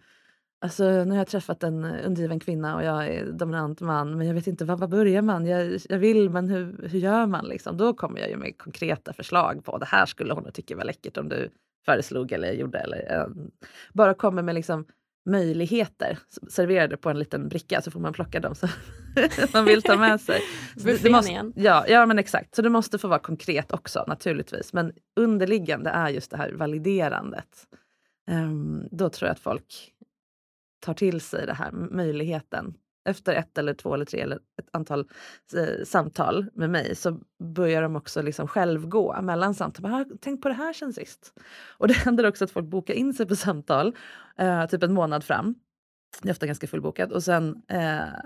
Alltså, 0.64 0.84
nu 0.84 1.10
har 1.10 1.18
jag 1.18 1.28
träffat 1.28 1.64
en 1.64 1.84
eh, 1.84 2.06
undergiven 2.06 2.40
kvinna 2.40 2.76
och 2.76 2.84
jag 2.84 3.08
är 3.08 3.32
dominant 3.32 3.82
man 3.82 4.18
men 4.18 4.28
jag 4.28 4.34
vet 4.34 4.48
inte, 4.48 4.66
var, 4.66 4.78
var 4.78 4.88
börjar 4.88 5.22
man? 5.22 5.46
Jag, 5.46 5.80
jag 5.90 5.98
vill 5.98 6.30
men 6.30 6.50
hur, 6.50 6.88
hur 6.88 7.00
gör 7.00 7.26
man? 7.26 7.46
Liksom? 7.46 7.78
Då 7.78 7.94
kommer 7.94 8.20
jag 8.20 8.30
ju 8.30 8.38
med 8.38 8.58
konkreta 8.58 9.14
förslag 9.14 9.66
på 9.66 9.78
det 9.78 9.86
här 9.86 10.06
skulle 10.06 10.34
hon 10.34 10.52
tycka 10.52 10.76
var 10.76 10.84
läckert 10.84 11.18
om 11.18 11.30
du 11.30 11.50
föreslog 11.86 12.32
eller 12.32 12.52
gjorde. 12.52 12.80
Eller, 12.80 13.26
um, 13.26 13.52
bara 13.94 14.14
kommer 14.14 14.42
med 14.42 14.56
liksom 14.56 14.86
möjligheter 15.26 16.20
serverade 16.50 16.98
på 16.98 17.10
en 17.10 17.20
liten 17.20 17.50
bricka 17.50 17.82
så 17.82 17.92
får 17.92 18.00
man 18.00 18.14
plocka 18.14 18.40
dem 18.40 18.56
Så 18.56 18.68
man 19.54 19.66
vill 19.66 19.82
ta 19.82 19.98
med 19.98 20.22
sig. 20.22 20.42
Buffén 20.76 21.12
måste, 21.12 21.52
ja, 21.56 21.86
ja 21.88 22.06
men 22.06 22.20
exakt, 22.20 22.56
så 22.56 22.62
det 22.62 22.70
måste 22.70 22.98
få 22.98 23.08
vara 23.08 23.20
konkret 23.20 23.72
också 23.72 24.04
naturligtvis. 24.08 24.74
Men 24.74 24.94
underliggande 25.16 25.90
är 25.90 26.10
just 26.10 26.32
det 26.32 26.38
här 26.38 26.52
validerandet. 26.54 27.68
Ehm, 28.30 28.84
då 28.92 29.10
tror 29.10 29.28
jag 29.28 29.34
att 29.34 29.40
folk 29.40 29.92
tar 30.86 30.94
till 30.94 31.22
sig 31.22 31.46
det 31.46 31.54
här 31.54 31.72
möjligheten. 31.72 32.74
Efter 33.10 33.34
ett 33.34 33.58
eller 33.58 33.74
två 33.74 33.94
eller 33.94 34.06
tre 34.06 34.20
eller 34.22 34.36
ett 34.36 34.68
antal 34.74 35.10
eh, 35.56 35.86
samtal 35.86 36.46
med 36.54 36.70
mig 36.70 36.96
så 36.96 37.20
börjar 37.56 37.82
de 37.82 37.96
också 37.96 38.22
liksom 38.22 38.48
själv 38.48 38.88
gå 38.88 39.22
mellan 39.22 39.54
samtal. 39.54 39.86
"Ah, 39.86 40.06
Tänk 40.22 40.42
på 40.42 40.48
det 40.48 40.54
här 40.54 40.74
sen 40.74 40.94
sist. 40.94 41.34
Och 41.78 41.88
det 41.88 41.94
händer 42.06 42.26
också 42.28 42.44
att 42.44 42.52
folk 42.52 42.66
bokar 42.68 42.94
in 42.94 43.14
sig 43.14 43.26
på 43.28 43.36
samtal 43.36 43.96
eh, 44.38 44.66
typ 44.66 44.84
en 44.84 44.94
månad 44.94 45.24
fram. 45.24 45.56
Det 46.22 46.30
är 46.30 46.32
ofta 46.32 46.46
ganska 46.46 46.68
fullbokat. 46.68 47.12
Och 47.12 47.24
sen 47.24 47.62
eh, 47.68 47.80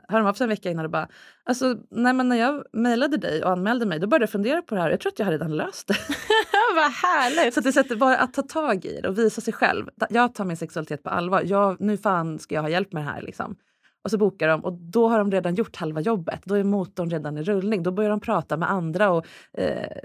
hör 0.08 0.18
de 0.20 0.28
av 0.28 0.34
sig 0.34 0.46
en 0.46 0.50
vecka 0.50 0.72
innan 0.72 0.86
och 0.86 0.92
bara 0.92 1.08
alltså, 1.44 1.78
nej, 1.92 2.14
men 2.14 2.30
när 2.30 2.36
jag 2.36 2.64
mejlade 2.74 3.18
dig 3.18 3.44
och 3.44 3.52
anmälde 3.52 3.86
mig 3.86 4.00
då 4.00 4.08
började 4.08 4.24
jag 4.24 4.30
fundera 4.30 4.62
på 4.62 4.76
det 4.76 4.82
här. 4.82 4.90
Jag 4.90 5.00
tror 5.00 5.12
att 5.12 5.20
jag 5.20 5.26
har 5.26 5.32
redan 5.32 5.58
löst 5.58 5.88
det. 5.88 5.94
Vad 6.76 6.92
härligt! 6.92 7.54
Så 7.54 7.60
att 7.60 7.64
det 7.64 7.74
sätter 7.74 7.96
bara 7.96 8.18
att 8.18 8.34
ta 8.34 8.42
tag 8.42 8.86
i 8.86 9.02
det 9.02 9.10
och 9.10 9.20
visa 9.20 9.42
sig 9.42 9.54
själv. 9.54 9.90
Jag 10.10 10.36
tar 10.36 10.46
min 10.46 10.58
sexualitet 10.58 11.04
på 11.04 11.10
allvar. 11.10 11.42
Jag, 11.46 11.82
nu 11.82 11.98
fan 11.98 12.40
ska 12.40 12.56
jag 12.56 12.62
ha 12.62 12.70
hjälp 12.70 12.94
med 12.94 13.04
det 13.04 13.10
här. 13.10 13.22
Liksom. 13.22 13.56
Och 14.04 14.12
så 14.12 14.18
bokar 14.18 14.48
de 14.48 14.66
och 14.66 14.74
då 14.74 15.08
har 15.08 15.18
de 15.18 15.32
redan 15.32 15.56
gjort 15.56 15.76
halva 15.76 16.02
jobbet. 16.02 16.42
Då 16.46 16.56
är 16.56 16.64
motorn 16.64 17.10
redan 17.10 17.38
i 17.38 17.44
rullning. 17.44 17.84
Då 17.84 17.92
börjar 17.92 18.10
de 18.10 18.20
prata 18.20 18.58
med 18.58 18.72
andra 18.72 19.10
och 19.10 19.26
eh, 19.54 20.00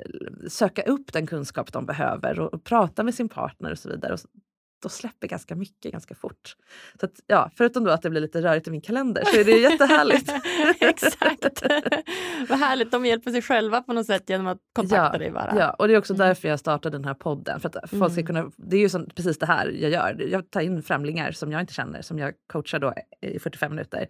söka 0.48 0.82
upp 0.82 1.12
den 1.12 1.26
kunskap 1.26 1.72
de 1.72 1.86
behöver 1.86 2.40
och, 2.40 2.54
och 2.54 2.64
prata 2.64 3.02
med 3.02 3.14
sin 3.14 3.28
partner 3.28 3.70
och 3.72 3.78
så 3.78 3.88
vidare. 3.88 4.12
Och 4.12 4.20
då 4.82 4.88
släpper 4.88 5.26
ganska 5.28 5.54
mycket 5.56 5.92
ganska 5.92 6.14
fort. 6.14 6.56
Så 7.00 7.06
att, 7.06 7.12
ja, 7.26 7.50
förutom 7.56 7.84
då 7.84 7.90
att 7.90 8.02
det 8.02 8.10
blir 8.10 8.20
lite 8.20 8.42
rörigt 8.42 8.68
i 8.68 8.70
min 8.70 8.80
kalender 8.80 9.22
så 9.24 9.36
är 9.40 9.44
det 9.44 9.58
jättehärligt. 9.58 10.32
Exakt. 10.80 11.62
Vad 12.48 12.58
härligt, 12.58 12.90
de 12.90 13.06
hjälper 13.06 13.30
sig 13.30 13.42
själva 13.42 13.82
på 13.82 13.92
något 13.92 14.06
sätt 14.06 14.30
genom 14.30 14.46
att 14.46 14.58
kontakta 14.72 15.18
dig 15.18 15.30
bara. 15.30 15.54
Ja, 15.58 15.70
och 15.70 15.88
det 15.88 15.94
är 15.94 15.98
också 15.98 16.14
Mm. 16.14 16.26
därför 16.26 16.48
jag 16.48 16.58
startade 16.60 16.96
den 16.98 17.04
här 17.04 17.14
podden. 17.14 17.60
För 17.60 17.68
att 17.68 17.90
folk 17.90 18.12
ska 18.12 18.20
Mm. 18.20 18.26
kunna, 18.26 18.50
det 18.56 18.76
är 18.76 18.80
ju 18.80 18.88
som, 18.88 19.06
precis 19.14 19.38
det 19.38 19.46
här 19.46 19.66
jag 19.68 19.90
gör. 19.90 20.26
Jag 20.30 20.50
tar 20.50 20.60
in 20.60 20.82
främlingar 20.82 21.32
som 21.32 21.52
jag 21.52 21.60
inte 21.60 21.74
känner, 21.74 22.02
som 22.02 22.18
jag 22.18 22.34
coachar 22.52 22.78
då 22.78 22.94
i 23.20 23.38
45 23.38 23.70
minuter. 23.70 24.06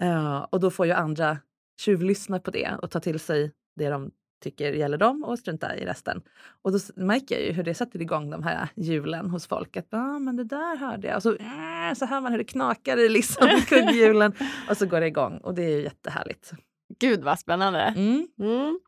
Eh, 0.00 0.36
och 0.50 0.60
då 0.60 0.70
får 0.70 0.86
ju 0.86 0.92
andra 0.92 1.38
tjuvlyssna 1.80 2.38
på 2.40 2.50
det 2.50 2.70
och 2.82 2.90
ta 2.90 3.00
till 3.00 3.20
sig 3.20 3.52
det 3.76 3.88
de 3.88 4.10
tycker 4.40 4.72
gäller 4.72 4.98
dem 4.98 5.24
och 5.24 5.38
strunta 5.38 5.76
i 5.76 5.84
resten. 5.86 6.22
Och 6.62 6.72
då 6.72 6.78
märker 6.96 7.34
jag 7.34 7.44
ju 7.44 7.52
hur 7.52 7.62
det 7.62 7.74
sätter 7.74 8.02
igång 8.02 8.30
de 8.30 8.42
här 8.42 8.68
hjulen 8.76 9.30
hos 9.30 9.46
folk. 9.46 9.76
Att 9.76 9.94
ah, 9.94 10.18
men 10.18 10.36
det 10.36 10.44
där 10.44 10.76
hörde 10.76 11.08
jag. 11.08 11.16
Och 11.16 11.22
så, 11.22 11.30
äh, 11.36 11.94
så 11.96 12.06
hör 12.06 12.20
man 12.20 12.32
hur 12.32 12.38
det 12.38 12.44
knakar 12.44 12.96
i 12.98 13.08
liksom 13.08 13.48
kugghjulen. 13.68 14.32
och 14.70 14.76
så 14.76 14.86
går 14.86 15.00
det 15.00 15.06
igång 15.06 15.38
och 15.38 15.54
det 15.54 15.62
är 15.64 15.76
ju 15.76 15.82
jättehärligt. 15.82 16.52
Gud 17.00 17.22
vad 17.24 17.38
spännande. 17.38 17.80
Mm. 17.80 18.28
Mm. 18.40 18.80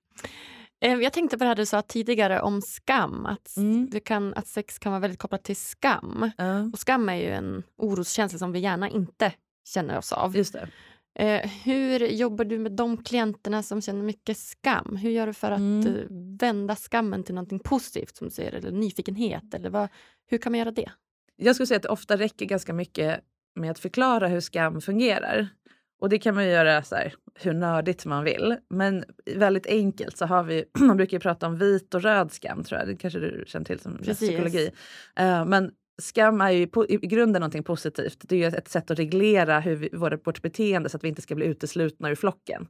Eh, 0.85 0.95
jag 0.95 1.13
tänkte 1.13 1.39
på 1.39 1.45
det 1.45 1.49
här 1.49 1.55
du 1.55 1.67
sa 1.67 1.83
tidigare 1.83 2.41
om 2.41 2.63
skam. 2.63 3.27
Att, 3.27 3.57
Mm. 3.57 3.91
kan, 4.05 4.35
att 4.35 4.47
sex 4.47 4.79
kan 4.79 4.93
vara 4.93 5.01
väldigt 5.01 5.19
kopplat 5.21 5.45
till 5.45 5.57
skam. 5.57 6.31
Och 6.73 6.79
skam 6.79 7.09
är 7.09 7.15
ju 7.17 7.29
en 7.31 7.63
oroskänsla 7.77 8.39
som 8.39 8.53
vi 8.53 8.59
gärna 8.59 8.89
inte 8.89 9.33
känner 9.69 9.99
oss 9.99 10.13
av. 10.13 10.37
just 10.37 10.53
det. 10.53 10.69
Eh, 11.15 11.51
hur 11.65 12.01
jobbar 12.07 12.45
du 12.45 12.59
med 12.59 12.73
de 12.73 13.03
klienterna 13.03 13.63
som 13.63 13.81
känner 13.81 14.03
mycket 14.03 14.37
skam? 14.39 14.97
Hur 14.97 15.11
gör 15.11 15.27
du 15.27 15.33
för 15.33 15.51
att 15.51 15.59
Mm. 15.59 15.87
eh, 15.87 16.03
vända 16.41 16.77
skammen 16.77 17.23
till 17.25 17.35
någonting 17.35 17.59
positivt 17.59 18.17
som 18.17 18.27
du 18.27 18.31
säger, 18.35 18.53
eller 18.53 18.71
nyfikenhet? 18.71 19.55
Eller 19.55 19.71
vad, 19.71 19.89
hur 20.27 20.39
kan 20.39 20.53
man 20.53 20.59
göra 20.59 20.71
det? 20.71 20.91
Jag 21.37 21.55
skulle 21.57 21.67
säga 21.67 21.77
att 21.77 21.83
det 21.83 21.89
ofta 21.89 22.17
räcker 22.17 22.47
ganska 22.47 22.73
mycket 22.73 23.21
med 23.55 23.71
att 23.71 23.79
förklara 23.79 24.29
hur 24.29 24.41
skam 24.41 24.81
fungerar. 24.81 25.49
Och 26.01 26.09
det 26.09 26.19
kan 26.19 26.35
man 26.35 26.47
göra 26.49 26.83
så 26.83 26.95
här, 26.95 27.15
hur 27.41 27.53
nördigt 27.53 28.07
man 28.07 28.25
vill. 28.25 28.57
Men 28.71 29.05
väldigt 29.37 29.67
enkelt 29.67 30.17
så 30.17 30.27
har 30.27 30.43
vi, 30.43 30.65
man 30.79 30.97
brukar 30.97 31.19
prata 31.19 31.47
om 31.47 31.59
vit 31.59 31.95
och 31.95 32.03
röd 32.03 32.33
skam 32.33 32.65
tror 32.65 32.79
jag, 32.81 32.89
det 32.89 32.97
kanske 32.97 33.19
du 33.21 33.45
känner 33.47 33.65
till 33.65 33.79
som 33.81 33.97
Precis. 33.99 34.19
psykologi. 34.29 34.71
Eh, 35.17 35.45
men 35.45 35.71
skam 36.03 36.41
är 36.41 36.51
ju 36.51 36.69
i 36.89 36.97
grunden 36.97 37.41
någonting 37.41 37.63
positivt. 37.63 38.19
Det 38.21 38.37
är 38.37 38.51
ju 38.51 38.57
ett 38.57 38.69
sätt 38.69 38.91
att 38.91 38.99
reglera 38.99 39.61
hur 39.61 39.77
vi, 39.77 39.89
vårt, 39.93 40.27
vårt 40.27 40.43
beteende 40.43 40.89
så 40.89 40.97
att 40.97 41.05
vi 41.05 41.09
inte 41.09 41.23
ska 41.23 41.35
bli 41.35 41.47
uteslutna 41.47 42.11
ur 42.11 42.15
flocken. 42.15 42.67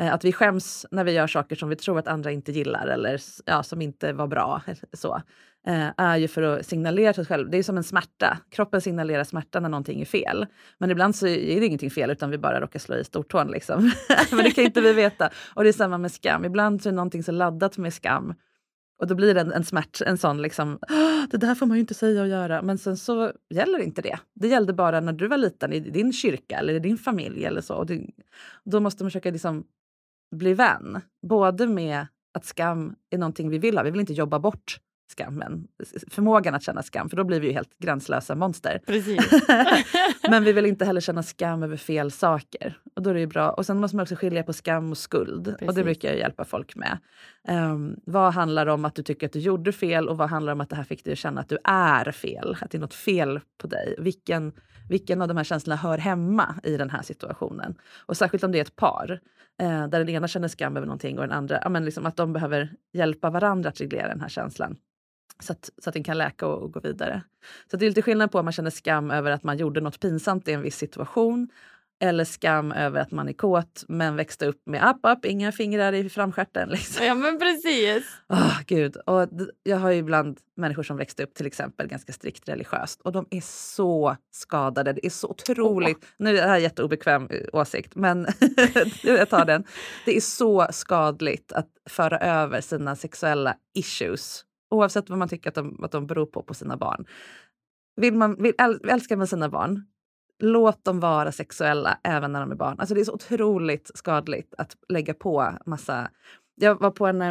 Eh, 0.00 0.14
att 0.14 0.24
vi 0.24 0.32
skäms 0.32 0.86
när 0.90 1.04
vi 1.04 1.12
gör 1.12 1.26
saker 1.26 1.56
som 1.56 1.68
vi 1.68 1.76
tror 1.76 1.98
att 1.98 2.08
andra 2.08 2.32
inte 2.32 2.52
gillar 2.52 2.86
eller 2.86 3.20
ja, 3.44 3.62
som 3.62 3.82
inte 3.82 4.12
var 4.12 4.26
bra. 4.26 4.62
Så, 4.92 5.22
eh, 5.66 5.88
är 5.96 6.16
ju 6.16 6.28
för 6.28 6.42
att 6.42 6.66
signalera 6.66 7.12
till 7.12 7.22
oss 7.22 7.28
själva. 7.28 7.50
Det 7.50 7.58
är 7.58 7.62
som 7.62 7.76
en 7.76 7.84
smärta. 7.84 8.38
Kroppen 8.50 8.80
signalerar 8.80 9.24
smärta 9.24 9.60
när 9.60 9.68
någonting 9.68 10.00
är 10.00 10.04
fel. 10.04 10.46
Men 10.78 10.90
ibland 10.90 11.16
så 11.16 11.26
är 11.26 11.60
det 11.60 11.66
ingenting 11.66 11.90
fel 11.90 12.10
utan 12.10 12.30
vi 12.30 12.38
bara 12.38 12.60
råkar 12.60 12.78
slå 12.78 12.96
i 12.96 13.04
stortån. 13.04 13.50
Liksom. 13.50 13.92
Men 14.30 14.44
det 14.44 14.50
kan 14.50 14.64
inte 14.64 14.80
vi 14.80 14.92
veta. 14.92 15.30
Och 15.54 15.62
det 15.62 15.70
är 15.70 15.72
samma 15.72 15.98
med 15.98 16.12
skam. 16.12 16.44
Ibland 16.44 16.82
så 16.82 16.88
är 16.88 16.92
någonting 16.92 17.22
så 17.22 17.32
laddat 17.32 17.78
med 17.78 17.94
skam. 17.94 18.34
Och 18.98 19.06
då 19.06 19.14
blir 19.14 19.34
det 19.34 19.40
en, 19.40 19.52
en 19.52 19.64
smärt, 19.64 20.00
en 20.00 20.18
sån 20.18 20.42
liksom, 20.42 20.78
det 21.30 21.36
där 21.36 21.54
får 21.54 21.66
man 21.66 21.76
ju 21.76 21.80
inte 21.80 21.94
säga 21.94 22.22
och 22.22 22.28
göra. 22.28 22.62
Men 22.62 22.78
sen 22.78 22.96
så 22.96 23.32
gäller 23.54 23.78
inte 23.78 24.02
det. 24.02 24.18
Det 24.34 24.48
gällde 24.48 24.72
bara 24.72 25.00
när 25.00 25.12
du 25.12 25.28
var 25.28 25.36
liten 25.36 25.72
i 25.72 25.80
din 25.80 26.12
kyrka 26.12 26.58
eller 26.58 26.74
i 26.74 26.78
din 26.78 26.98
familj 26.98 27.44
eller 27.44 27.60
så. 27.60 27.74
Och 27.74 27.86
det, 27.86 28.06
då 28.64 28.80
måste 28.80 29.04
man 29.04 29.10
försöka 29.10 29.30
liksom 29.30 29.64
bli 30.36 30.54
vän. 30.54 31.00
Både 31.26 31.66
med 31.66 32.06
att 32.34 32.44
skam 32.44 32.94
är 33.10 33.18
någonting 33.18 33.50
vi 33.50 33.58
vill 33.58 33.76
ha. 33.76 33.84
Vi 33.84 33.90
vill 33.90 34.00
inte 34.00 34.12
jobba 34.12 34.38
bort 34.38 34.80
skammen. 35.08 35.68
Förmågan 36.10 36.54
att 36.54 36.62
känna 36.62 36.82
skam, 36.82 37.08
för 37.08 37.16
då 37.16 37.24
blir 37.24 37.40
vi 37.40 37.46
ju 37.46 37.52
helt 37.52 37.78
gränslösa 37.78 38.34
monster. 38.34 38.80
Precis. 38.86 39.30
Men 40.30 40.44
vi 40.44 40.52
vill 40.52 40.66
inte 40.66 40.84
heller 40.84 41.00
känna 41.00 41.22
skam 41.22 41.62
över 41.62 41.76
fel 41.76 42.10
saker. 42.10 42.78
Och 42.96 43.02
då 43.02 43.10
är 43.10 43.14
det 43.14 43.26
bra. 43.26 43.50
Och 43.50 43.66
sen 43.66 43.80
måste 43.80 43.96
man 43.96 44.02
också 44.02 44.14
skilja 44.14 44.42
på 44.42 44.52
skam 44.52 44.90
och 44.90 44.98
skuld. 44.98 45.48
Och 45.48 45.58
Precis. 45.58 45.74
det 45.74 45.84
brukar 45.84 46.08
jag 46.08 46.18
hjälpa 46.18 46.44
folk 46.44 46.76
med. 46.76 46.98
Ehm, 47.48 47.96
vad 48.04 48.34
handlar 48.34 48.66
om 48.66 48.84
att 48.84 48.94
du 48.94 49.02
tycker 49.02 49.26
att 49.26 49.32
du 49.32 49.38
gjorde 49.38 49.72
fel 49.72 50.08
och 50.08 50.16
vad 50.16 50.30
handlar 50.30 50.52
om 50.52 50.60
att 50.60 50.70
det 50.70 50.76
här 50.76 50.84
fick 50.84 51.04
dig 51.04 51.12
att 51.12 51.18
känna 51.18 51.40
att 51.40 51.48
du 51.48 51.58
är 51.64 52.12
fel? 52.12 52.56
Att 52.60 52.70
det 52.70 52.78
är 52.78 52.80
något 52.80 52.94
fel 52.94 53.40
på 53.58 53.66
dig. 53.66 53.94
Vilken, 53.98 54.52
vilken 54.88 55.22
av 55.22 55.28
de 55.28 55.36
här 55.36 55.44
känslorna 55.44 55.76
hör 55.76 55.98
hemma 55.98 56.54
i 56.62 56.76
den 56.76 56.90
här 56.90 57.02
situationen? 57.02 57.74
Och 58.06 58.16
särskilt 58.16 58.44
om 58.44 58.52
det 58.52 58.58
är 58.58 58.62
ett 58.62 58.76
par. 58.76 59.20
Eh, 59.58 59.88
där 59.88 59.98
den 59.98 60.08
ena 60.08 60.28
känner 60.28 60.48
skam 60.48 60.76
över 60.76 60.86
någonting 60.86 61.18
och 61.18 61.24
den 61.24 61.32
andra, 61.32 61.60
ja, 61.62 61.68
men 61.68 61.84
liksom 61.84 62.06
att 62.06 62.16
de 62.16 62.32
behöver 62.32 62.72
hjälpa 62.92 63.30
varandra 63.30 63.68
att 63.68 63.80
reglera 63.80 64.08
den 64.08 64.20
här 64.20 64.28
känslan. 64.28 64.76
Så 65.38 65.52
att, 65.52 65.70
så 65.78 65.90
att 65.90 65.94
den 65.94 66.04
kan 66.04 66.18
läka 66.18 66.46
och, 66.46 66.62
och 66.62 66.72
gå 66.72 66.80
vidare. 66.80 67.22
Så 67.70 67.76
det 67.76 67.86
är 67.86 67.90
lite 67.90 68.02
skillnad 68.02 68.32
på 68.32 68.38
om 68.38 68.44
man 68.44 68.52
känner 68.52 68.70
skam 68.70 69.10
över 69.10 69.30
att 69.30 69.42
man 69.42 69.58
gjorde 69.58 69.80
något 69.80 70.00
pinsamt 70.00 70.48
i 70.48 70.52
en 70.52 70.62
viss 70.62 70.76
situation 70.76 71.48
eller 71.98 72.24
skam 72.24 72.72
över 72.72 73.00
att 73.00 73.10
man 73.10 73.28
är 73.28 73.32
kåt 73.32 73.84
men 73.88 74.16
växte 74.16 74.46
upp 74.46 74.62
med 74.66 74.88
app, 74.88 75.04
app, 75.04 75.24
inga 75.24 75.52
fingrar 75.52 75.92
i 75.92 76.08
framstjärten. 76.08 76.68
Liksom. 76.76 77.06
ja, 77.06 77.14
men 77.14 77.38
precis. 77.38 78.04
Åh, 78.28 78.60
Gud. 78.66 78.96
Och 78.96 79.28
jag 79.62 79.76
har 79.76 79.90
ju 79.90 79.98
ibland 79.98 80.38
människor 80.56 80.82
som 80.82 80.96
växte 80.96 81.22
upp 81.22 81.34
till 81.34 81.46
exempel 81.46 81.86
ganska 81.86 82.12
strikt 82.12 82.48
religiöst 82.48 83.00
och 83.00 83.12
de 83.12 83.26
är 83.30 83.40
så 83.40 84.16
skadade. 84.30 84.92
Det 84.92 85.06
är 85.06 85.10
så 85.10 85.28
otroligt... 85.28 86.06
Nu 86.16 86.30
är 86.30 86.42
det 86.42 86.48
här 86.48 86.58
jätteobekväm 86.58 87.28
eh, 87.30 87.40
åsikt, 87.52 87.94
men 87.94 88.26
jag 89.02 89.28
tar 89.28 89.44
den. 89.44 89.64
Det 90.04 90.16
är 90.16 90.20
så 90.20 90.66
skadligt 90.70 91.52
att 91.52 91.68
föra 91.88 92.18
över 92.18 92.60
sina 92.60 92.96
sexuella 92.96 93.56
issues 93.74 94.44
oavsett 94.70 95.10
vad 95.10 95.18
man 95.18 95.28
tycker 95.28 95.48
att 95.48 95.54
de, 95.54 95.84
att 95.84 95.92
de 95.92 96.06
beror 96.06 96.26
på 96.26 96.42
på 96.42 96.54
sina 96.54 96.76
barn. 96.76 97.06
Vill 97.96 98.14
man, 98.14 98.42
vill, 98.42 98.54
äl, 98.58 98.80
älskar 98.88 99.16
man 99.16 99.26
sina 99.26 99.48
barn, 99.48 99.86
låt 100.38 100.84
dem 100.84 101.00
vara 101.00 101.32
sexuella 101.32 101.98
även 102.02 102.32
när 102.32 102.40
de 102.40 102.50
är 102.50 102.56
barn. 102.56 102.76
Alltså 102.78 102.94
det 102.94 103.00
är 103.00 103.04
så 103.04 103.12
otroligt 103.12 103.90
skadligt 103.94 104.54
att 104.58 104.76
lägga 104.88 105.14
på 105.14 105.52
massa 105.66 106.10
jag 106.58 106.80
var 106.80 106.90
på 106.90 107.06
en, 107.06 107.22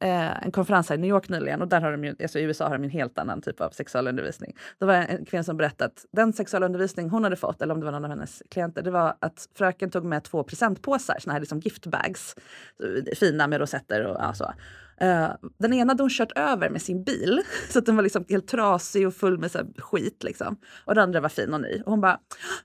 eh, 0.00 0.44
en 0.44 0.52
konferens 0.52 0.88
här 0.88 0.96
i 0.96 1.00
New 1.00 1.10
York 1.10 1.28
nyligen 1.28 1.62
och 1.62 1.68
där 1.68 1.80
har 1.80 1.92
de 1.92 2.04
ju, 2.04 2.16
alltså 2.22 2.38
i 2.38 2.42
USA 2.42 2.64
har 2.64 2.78
de 2.78 2.84
en 2.84 2.90
helt 2.90 3.18
annan 3.18 3.42
typ 3.42 3.60
av 3.60 3.70
sexualundervisning. 3.70 4.56
Det 4.78 4.84
var 4.84 4.94
en 4.94 5.24
kvinna 5.24 5.44
som 5.44 5.56
berättade 5.56 5.84
att 5.84 6.06
den 6.12 6.32
sexualundervisning 6.32 7.10
hon 7.10 7.24
hade 7.24 7.36
fått, 7.36 7.62
eller 7.62 7.74
om 7.74 7.80
det 7.80 7.84
var 7.84 7.92
någon 7.92 8.04
av 8.04 8.10
hennes 8.10 8.42
klienter, 8.50 8.82
det 8.82 8.90
var 8.90 9.16
att 9.20 9.48
fröken 9.54 9.90
tog 9.90 10.04
med 10.04 10.24
två 10.24 10.42
presentpåsar, 10.42 11.16
såna 11.18 11.32
här 11.32 11.40
liksom 11.40 11.58
giftbags, 11.58 12.36
fina 13.16 13.46
med 13.46 13.60
rosetter 13.60 14.06
och 14.06 14.16
ja, 14.20 14.32
så. 14.34 14.52
Eh, 14.96 15.30
den 15.58 15.72
ena 15.72 15.90
hade 15.90 16.02
hon 16.02 16.10
kört 16.10 16.32
över 16.38 16.70
med 16.70 16.82
sin 16.82 17.04
bil 17.04 17.42
så 17.70 17.78
att 17.78 17.86
den 17.86 17.96
var 17.96 18.02
liksom 18.02 18.24
helt 18.28 18.48
trasig 18.48 19.06
och 19.06 19.14
full 19.14 19.38
med 19.38 19.50
så 19.50 19.58
skit. 19.78 20.22
Liksom. 20.24 20.56
Och 20.84 20.94
den 20.94 21.04
andra 21.04 21.20
var 21.20 21.28
fin 21.28 21.54
och 21.54 21.60
ny. 21.60 21.82
Och 21.86 21.90
hon 21.90 22.00
bara, 22.00 22.18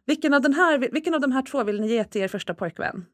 vilken 0.05 0.33
av, 0.33 0.41
den 0.41 0.53
här, 0.53 0.77
vilken 0.77 1.13
av 1.13 1.21
de 1.21 1.31
här 1.31 1.41
två 1.41 1.63
vill 1.63 1.81
ni 1.81 1.87
ge 1.87 2.03
till 2.03 2.21
er 2.21 2.27
första 2.27 2.53
pojkvän? 2.53 3.05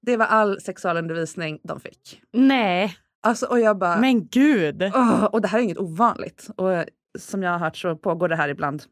Det 0.00 0.16
var 0.16 0.26
all 0.26 0.60
sexualundervisning 0.60 1.60
de 1.62 1.80
fick. 1.80 2.22
Nej, 2.32 2.96
Alltså, 3.22 3.46
och 3.46 3.60
jag 3.60 3.78
bara, 3.78 4.00
men 4.00 4.28
gud. 4.28 4.82
Åh, 4.82 5.24
och 5.24 5.40
det 5.40 5.48
här 5.48 5.58
är 5.58 5.62
inget 5.62 5.78
ovanligt. 5.78 6.48
Och 6.56 6.72
eh, 6.72 6.84
som 7.18 7.42
jag 7.42 7.50
har 7.50 7.58
hört 7.58 7.76
så 7.76 7.96
pågår 7.96 8.28
det 8.28 8.36
här 8.36 8.48
ibland 8.48 8.82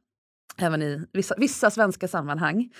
även 0.58 0.82
i 0.82 1.06
vissa, 1.12 1.34
vissa 1.38 1.70
svenska 1.70 2.08
sammanhang 2.08 2.70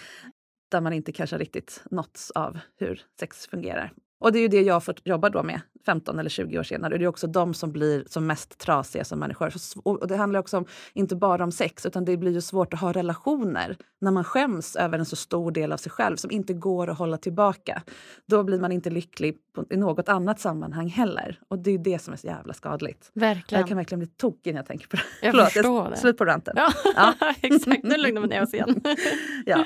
där 0.71 0.81
man 0.81 0.93
inte 0.93 1.13
kanske 1.13 1.39
riktigt 1.39 1.83
nåtts 1.91 2.31
av 2.31 2.59
hur 2.79 3.03
sex 3.21 3.47
fungerar. 3.47 3.93
Och 4.21 4.33
det 4.33 4.39
är 4.39 4.41
ju 4.41 4.49
det 4.49 4.63
jag 4.63 4.85
fått 4.85 5.07
jobba 5.07 5.31
då 5.31 5.43
med 5.43 5.61
15 5.87 6.19
eller 6.19 6.31
20 6.31 6.59
år 6.59 6.63
senare. 6.63 6.93
Och 6.93 6.99
det 6.99 7.05
är 7.05 7.09
också 7.09 7.27
de 7.27 7.55
som 7.55 7.73
blir 7.73 8.05
som 8.07 8.27
mest 8.27 8.59
trasiga 8.59 9.05
som 9.05 9.19
människor. 9.19 9.53
Och 9.85 10.09
det 10.09 10.17
handlar 10.17 10.41
också 10.41 10.59
om, 10.59 10.67
inte 10.93 11.17
bara 11.17 11.45
om 11.45 11.53
sex, 11.53 11.87
utan 11.87 12.05
det 12.05 12.17
blir 12.17 12.33
ju 12.33 12.41
svårt 12.41 12.75
att 12.75 12.81
ha 12.81 12.93
relationer 12.93 13.77
när 14.01 14.11
man 14.11 14.25
skäms 14.25 14.77
över 14.77 14.99
en 14.99 15.05
så 15.05 15.17
stor 15.17 15.51
del 15.51 15.73
av 15.73 15.77
sig 15.77 15.93
själv 15.93 16.17
som 16.17 16.31
inte 16.31 16.53
går 16.53 16.91
att 16.91 16.99
hålla 16.99 17.17
tillbaka. 17.17 17.83
Då 18.27 18.43
blir 18.43 18.61
man 18.61 18.73
inte 18.73 18.91
lycklig 18.91 19.37
på, 19.55 19.65
i 19.71 19.77
något 19.77 20.09
annat 20.09 20.41
sammanhang 20.41 20.89
heller. 20.89 21.39
Och 21.49 21.59
det 21.59 21.71
är 21.71 21.73
ju 21.73 21.83
det 21.83 21.99
som 21.99 22.13
är 22.13 22.19
så 22.19 22.27
jävla 22.27 22.55
skadligt. 22.55 23.11
Verkligen. 23.15 23.61
Jag 23.61 23.69
kan 23.69 23.77
verkligen 23.77 23.99
bli 23.99 24.09
tokig 24.09 24.55
när 24.55 24.59
jag 24.59 24.67
tänker 24.67 24.89
på 24.89 24.97
det. 24.97 25.03
Jag 25.23 25.33
Förlåt, 25.33 25.53
förstår 25.53 25.91
det. 25.91 25.97
Slut 25.97 26.19
på 26.19 26.25
ranten. 26.25 26.55
Ja, 26.57 26.73
Ja. 26.97 27.15
exakt. 27.43 27.83
Nu 27.83 27.97
lugnar 27.97 28.21
vi 28.21 28.29
ner 28.29 28.43
oss 28.43 28.55
igen. 28.55 28.81
Ja. 29.47 29.65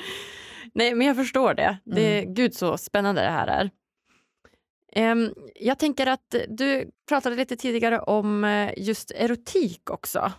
Nej, 0.73 0.95
men 0.95 1.07
jag 1.07 1.15
förstår 1.15 1.53
det. 1.53 1.77
det 1.83 2.19
Mm. 2.21 2.33
Gud 2.33 2.53
så 2.53 2.77
spännande 2.77 3.21
det 3.21 3.29
här 3.29 3.47
är. 3.47 3.69
Ehm, 4.95 5.33
jag 5.55 5.79
tänker 5.79 6.07
att 6.07 6.35
du 6.47 6.91
pratade 7.07 7.35
lite 7.35 7.55
tidigare 7.55 7.99
om 7.99 8.43
eh, 8.43 8.73
just 8.77 9.11
erotik 9.15 9.89
också. 9.89 10.31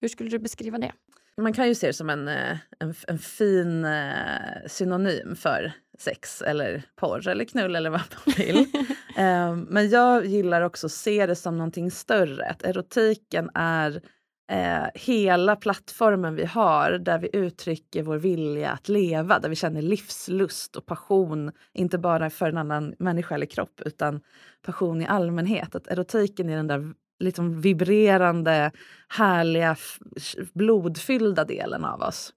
Hur 0.00 0.08
skulle 0.08 0.30
du 0.30 0.38
beskriva 0.38 0.78
det? 0.78 0.92
Man 1.36 1.52
kan 1.52 1.68
ju 1.68 1.74
se 1.74 1.86
det 1.86 1.92
som 1.92 2.10
en, 2.10 2.28
eh, 2.28 2.56
en, 2.78 2.94
en 3.08 3.18
fin 3.18 3.84
eh, 3.84 4.66
synonym 4.66 5.36
för 5.36 5.72
sex 5.98 6.42
eller 6.42 6.82
porr 6.96 7.28
eller 7.28 7.44
knull 7.44 7.76
eller 7.76 7.90
vad 7.90 8.00
man 8.26 8.34
vill. 8.36 8.66
Eh, 9.16 9.56
Men 9.56 9.90
jag 9.90 10.26
gillar 10.26 10.62
också 10.62 10.86
att 10.86 10.92
se 10.92 11.26
det 11.26 11.36
som 11.36 11.58
någonting 11.58 11.90
större. 11.90 12.46
Att 12.46 12.62
erotiken 12.62 13.50
är 13.54 14.02
eh, 14.50 14.84
hela 14.94 15.56
plattformen 15.56 16.34
vi 16.34 16.44
har 16.44 16.90
där 16.90 17.18
vi 17.18 17.30
uttrycker 17.32 18.02
vår 18.02 18.16
vilja 18.16 18.70
att 18.70 18.88
leva, 18.88 19.38
där 19.38 19.48
vi 19.48 19.56
känner 19.56 19.82
livslust 19.82 20.76
och 20.76 20.86
passion, 20.86 21.52
inte 21.72 21.98
bara 21.98 22.30
för 22.30 22.48
en 22.48 22.58
annan 22.58 22.94
människa 22.98 23.34
eller 23.34 23.46
kropp 23.46 23.80
utan 23.84 24.20
passion 24.62 25.02
i 25.02 25.06
allmänhet. 25.06 25.74
Att 25.74 25.86
erotiken 25.86 26.48
är 26.48 26.56
den 26.56 26.66
där 26.66 26.92
liksom 27.18 27.60
vibrerande, 27.60 28.70
härliga, 29.08 29.76
blodfyllda 30.54 31.44
delen 31.44 31.84
av 31.84 32.00
oss. 32.02 32.32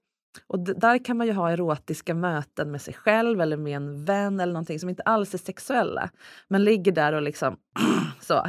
Och 0.46 0.58
där 0.58 1.04
kan 1.04 1.16
man 1.16 1.26
ju 1.26 1.32
ha 1.32 1.50
erotiska 1.50 2.14
möten 2.14 2.70
med 2.70 2.82
sig 2.82 2.94
själv 2.94 3.40
eller 3.40 3.56
med 3.56 3.76
en 3.76 4.04
vän 4.04 4.40
eller 4.40 4.52
någonting 4.52 4.80
som 4.80 4.88
inte 4.88 5.02
alls 5.02 5.34
är 5.34 5.38
sexuella. 5.38 6.10
Men 6.48 6.64
ligger 6.64 6.92
där 6.92 7.12
och 7.12 7.22
liksom 7.22 7.56
så. 8.20 8.46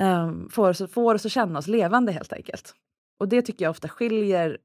Um, 0.00 0.48
får, 0.50 0.68
oss, 0.68 0.92
får 0.92 1.14
oss 1.14 1.26
att 1.26 1.32
känna 1.32 1.58
oss 1.58 1.66
levande 1.66 2.12
helt 2.12 2.32
enkelt. 2.32 2.74
Och 3.24 3.28
det 3.28 3.42
tycker 3.42 3.64
jag 3.64 3.70
ofta 3.70 3.88
skiljer 3.88 4.58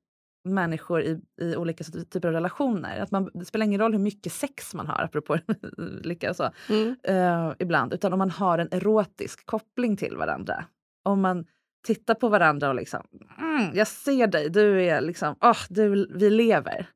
människor 0.44 1.02
i, 1.02 1.20
i 1.42 1.56
olika 1.56 1.84
typer 1.84 2.28
av 2.28 2.34
relationer. 2.34 3.00
Att 3.00 3.12
man, 3.12 3.30
det 3.34 3.46
spelar 3.46 3.66
ingen 3.66 3.80
roll 3.82 3.92
hur 3.92 4.00
mycket 4.00 4.34
sex 4.34 4.74
man 4.74 4.88
har, 4.88 5.04
apropå 5.04 5.38
lycka 6.04 6.30
och 6.30 6.36
så, 6.36 6.50
Mm. 6.70 6.96
eh, 7.04 7.54
ibland. 7.60 7.94
Utan 7.94 8.14
om 8.14 8.20
man 8.20 8.30
har 8.30 8.58
en 8.58 8.68
erotisk 8.72 9.46
koppling 9.46 9.98
till 9.98 10.18
varandra. 10.18 10.66
Om 11.04 11.22
man 11.22 11.46
tittar 11.88 12.14
på 12.16 12.30
varandra 12.30 12.70
och 12.70 12.76
liksom, 12.76 13.04
mm, 13.38 13.72
jag 13.74 13.88
ser 13.88 14.28
dig, 14.28 14.50
du 14.50 14.84
är 14.86 15.02
liksom, 15.02 15.36
åh, 15.42 15.58
du, 15.70 16.08
vi 16.18 16.30
lever. 16.30 16.90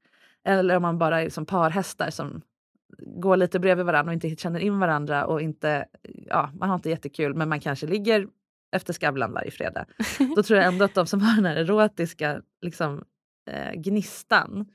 Eller 0.46 0.76
om 0.76 0.82
man 0.82 0.98
bara 0.98 1.22
är 1.22 1.30
som 1.30 1.46
parhästar 1.46 2.10
som 2.10 2.42
går 2.98 3.38
lite 3.38 3.60
bredvid 3.60 3.86
varandra 3.86 4.10
och 4.10 4.14
inte 4.14 4.36
känner 4.36 4.60
in 4.60 4.80
varandra 4.80 5.26
och 5.26 5.42
inte, 5.42 5.86
ja, 6.28 6.50
man 6.60 6.70
har 6.70 6.76
inte 6.76 6.90
jättekul 6.90 7.34
men 7.36 7.50
man 7.50 7.60
kanske 7.60 7.88
ligger 7.88 8.28
efter 8.74 8.94
Skavlan 8.94 9.34
varje 9.34 9.52
fredag. 9.52 9.86
Då 10.36 10.44
tror 10.44 10.60
jag 10.60 10.68
ändå 10.68 10.86
att 10.86 10.94
de 10.94 11.08
som 11.08 11.22
har 11.22 11.36
den 11.36 11.46
här 11.46 11.56
erotiska 11.56 12.42
liksom, 12.62 13.04
eh, 13.50 13.72
gnistan 13.74 14.66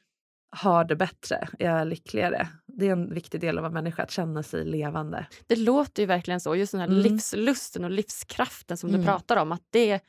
har 0.51 0.85
det 0.85 0.97
bättre, 0.97 1.49
är 1.59 1.85
lyckligare. 1.85 2.49
Det 2.67 2.89
är 2.89 2.93
en 2.93 3.15
viktig 3.15 3.41
del 3.41 3.59
av 3.59 3.65
att 3.65 3.73
människa, 3.73 4.03
att 4.03 4.11
känna 4.11 4.43
sig 4.43 4.65
levande. 4.65 5.27
Det 5.47 5.57
låter 5.57 6.03
ju 6.03 6.07
verkligen 6.07 6.41
så. 6.41 6.57
Just 6.57 6.73
den 6.73 6.81
här 6.81 6.89
mm. 6.89 7.01
livslusten 7.01 7.85
och 7.85 7.91
livskraften 7.91 8.77
som 8.77 8.89
mm. 8.89 9.01
du 9.01 9.07
pratar 9.07 9.37
om. 9.37 9.53
Att 9.53 9.63
det 9.71 10.01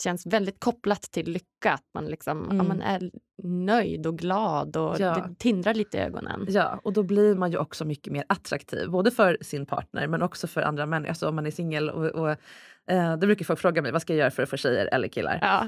känns 0.00 0.26
väldigt 0.26 0.60
kopplat 0.60 1.02
till 1.02 1.30
lycka. 1.30 1.72
Att 1.72 1.84
man, 1.94 2.06
liksom, 2.06 2.44
mm. 2.44 2.56
ja, 2.56 2.62
man 2.62 2.82
är 2.82 3.10
nöjd 3.42 4.06
och 4.06 4.18
glad 4.18 4.76
och 4.76 5.00
ja. 5.00 5.14
det 5.14 5.34
tindrar 5.38 5.74
lite 5.74 5.96
i 5.96 6.00
ögonen. 6.00 6.46
Ja, 6.48 6.80
och 6.82 6.92
då 6.92 7.02
blir 7.02 7.34
man 7.34 7.50
ju 7.50 7.58
också 7.58 7.84
mycket 7.84 8.12
mer 8.12 8.24
attraktiv. 8.28 8.90
Både 8.90 9.10
för 9.10 9.38
sin 9.40 9.66
partner 9.66 10.06
men 10.06 10.22
också 10.22 10.46
för 10.46 10.62
andra 10.62 10.86
människor. 10.86 11.08
Alltså 11.08 11.28
om 11.28 11.34
man 11.34 11.46
är 11.46 11.50
singel 11.50 11.90
och, 11.90 12.06
och 12.06 12.30
eh, 12.90 13.16
då 13.16 13.26
brukar 13.26 13.44
folk 13.44 13.60
fråga 13.60 13.82
mig 13.82 13.92
vad 13.92 14.02
ska 14.02 14.12
jag 14.12 14.18
göra 14.18 14.30
för 14.30 14.42
att 14.42 14.50
få 14.50 14.56
tjejer 14.56 14.86
eller 14.92 15.08
killar. 15.08 15.38
Ja 15.42 15.66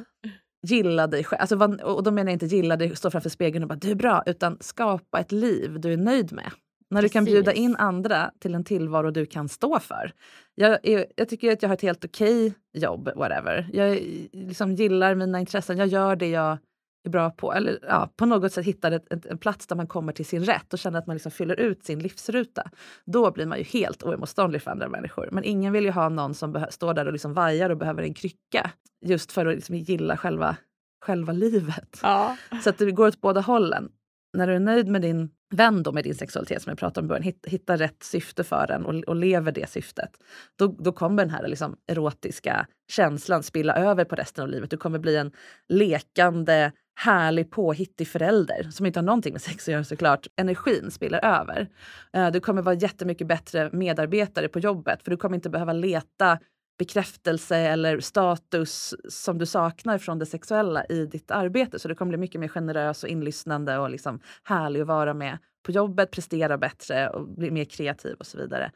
gilla 0.63 1.07
dig 1.07 1.25
själv. 1.25 1.41
Alltså, 1.41 1.85
och 1.85 2.03
då 2.03 2.11
menar 2.11 2.31
jag 2.31 2.35
inte 2.35 2.47
gilla 2.47 2.77
dig, 2.77 2.97
stå 2.97 3.11
framför 3.11 3.31
spegeln 3.31 3.63
och 3.63 3.69
bara 3.69 3.79
du 3.79 3.91
är 3.91 3.95
bra, 3.95 4.23
utan 4.27 4.57
skapa 4.61 5.21
ett 5.21 5.33
liv 5.33 5.81
du 5.81 5.93
är 5.93 5.97
nöjd 5.97 6.33
med. 6.33 6.51
När 6.91 7.01
Precis. 7.01 7.13
du 7.13 7.17
kan 7.17 7.25
bjuda 7.25 7.53
in 7.53 7.77
andra 7.77 8.31
till 8.39 8.55
en 8.55 8.65
tillvaro 8.65 9.11
du 9.11 9.27
kan 9.27 9.49
stå 9.49 9.79
för. 9.81 10.13
Jag, 10.55 10.79
är, 10.83 11.07
jag 11.17 11.29
tycker 11.29 11.53
att 11.53 11.63
jag 11.63 11.69
har 11.69 11.75
ett 11.75 11.83
helt 11.83 12.05
okej 12.05 12.47
okay 12.47 12.53
jobb, 12.73 13.11
whatever. 13.17 13.71
Jag 13.73 13.99
liksom 14.33 14.75
gillar 14.75 15.15
mina 15.15 15.41
intressen, 15.41 15.79
jag 15.79 15.87
gör 15.87 16.17
det 16.17 16.29
jag 16.29 16.59
är 17.05 17.11
bra 17.11 17.31
på. 17.31 17.53
Eller 17.53 17.79
ja, 17.83 18.11
på 18.17 18.27
något 18.27 18.53
sätt 18.53 18.67
hittar 18.67 18.93
ett, 18.93 19.27
en 19.27 19.39
plats 19.39 19.67
där 19.67 19.77
man 19.77 19.87
kommer 19.87 20.13
till 20.13 20.27
sin 20.27 20.45
rätt 20.45 20.73
och 20.73 20.79
känner 20.79 20.99
att 20.99 21.07
man 21.07 21.17
liksom 21.17 21.33
fyller 21.33 21.61
ut 21.61 21.85
sin 21.85 21.99
livsruta. 21.99 22.71
Då 23.05 23.31
blir 23.31 23.47
man 23.47 23.59
ju 23.59 23.65
helt 23.65 24.03
oemotståndlig 24.03 24.63
för 24.63 24.71
andra 24.71 24.89
människor. 24.89 25.29
Men 25.33 25.45
ingen 25.45 25.73
vill 25.73 25.85
ju 25.85 25.91
ha 25.91 26.09
någon 26.09 26.35
som 26.35 26.67
står 26.71 26.95
där 26.95 27.07
och 27.07 27.13
liksom 27.13 27.35
vajar 27.35 27.71
och 27.71 27.77
behöver 27.77 28.03
en 28.03 28.15
krycka. 28.15 28.71
Just 29.07 29.33
för 29.33 29.47
att 29.47 29.55
liksom 29.55 29.77
gilla 29.77 30.17
själva, 30.17 30.57
själva 31.05 31.33
livet. 31.33 31.99
Ja. 32.03 32.37
Så 32.63 32.71
att 32.71 32.79
det 32.79 32.91
går 32.91 33.09
åt 33.09 33.21
båda 33.21 33.41
hållen. 33.41 33.93
När 34.37 34.47
du 34.47 34.55
är 34.55 34.61
nöjd 34.61 34.89
med 34.89 35.03
din 35.03 35.31
Vänd 35.55 35.85
då 35.85 35.93
med 35.93 36.05
din 36.05 36.15
sexualitet 36.15 36.63
som 36.63 36.71
jag 36.71 36.79
pratade 36.79 37.01
om 37.01 37.07
i 37.07 37.09
början, 37.09 37.23
hitta, 37.23 37.51
hitta 37.51 37.77
rätt 37.77 38.03
syfte 38.03 38.45
för 38.45 38.67
den 38.67 38.85
och, 38.85 38.95
och 38.95 39.17
lever 39.17 39.53
det 39.53 39.71
syftet. 39.71 40.11
Då, 40.59 40.67
då 40.67 40.93
kommer 40.93 41.25
den 41.25 41.31
här 41.31 41.49
liksom 41.49 41.77
erotiska 41.87 42.67
känslan 42.91 43.43
spilla 43.43 43.75
över 43.75 44.05
på 44.05 44.15
resten 44.15 44.45
av 44.45 44.51
livet. 44.51 44.71
Du 44.71 44.77
kommer 44.77 44.99
bli 44.99 45.17
en 45.17 45.33
lekande, 45.69 46.73
härlig, 46.95 47.51
påhittig 47.51 48.09
förälder 48.09 48.71
som 48.71 48.87
inte 48.87 48.99
har 48.99 49.05
någonting 49.05 49.33
med 49.33 49.43
sex 49.43 49.69
att 49.69 49.73
göra 49.73 49.85
såklart. 49.85 50.27
Energin 50.37 50.91
spiller 50.91 51.25
över. 51.25 51.69
Eh, 52.13 52.31
du 52.31 52.41
kommer 52.41 52.63
vara 52.63 52.75
jättemycket 52.75 53.27
bättre 53.27 53.71
medarbetare 53.73 54.49
på 54.49 54.59
jobbet 54.59 55.03
för 55.03 55.11
du 55.11 55.17
kommer 55.17 55.35
inte 55.35 55.51
behöva 55.51 55.73
leta 55.73 56.39
bekräftelse 56.81 57.57
eller 57.57 58.01
status 58.01 58.95
som 59.09 59.39
du 59.39 59.47
saknar 59.47 59.99
från 59.99 60.19
det 60.19 60.27
sexuella 60.27 60.85
i 60.85 61.07
ditt 61.07 61.31
arbete. 61.31 61.79
Så 61.79 61.89
du 61.89 61.95
kommer 61.95 62.09
bli 62.09 62.19
mycket 62.19 62.41
mer 62.41 62.49
generös 62.49 63.03
och 63.03 63.09
inlyssnande 63.09 63.79
och 63.79 63.91
liksom 63.91 64.21
härlig 64.45 64.81
att 64.81 64.87
vara 64.87 65.15
med 65.15 65.39
på 65.63 65.73
jobbet, 65.73 66.11
prestera 66.11 66.59
bättre 66.59 67.09
och 67.09 67.29
bli 67.29 67.51
mer 67.51 67.65
kreativ 67.65 68.17
och 68.19 68.27
så 68.27 68.39
vidare. 68.39 68.73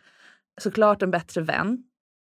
Såklart 0.61 1.03
en 1.03 1.11
bättre 1.11 1.41
vän. 1.41 1.85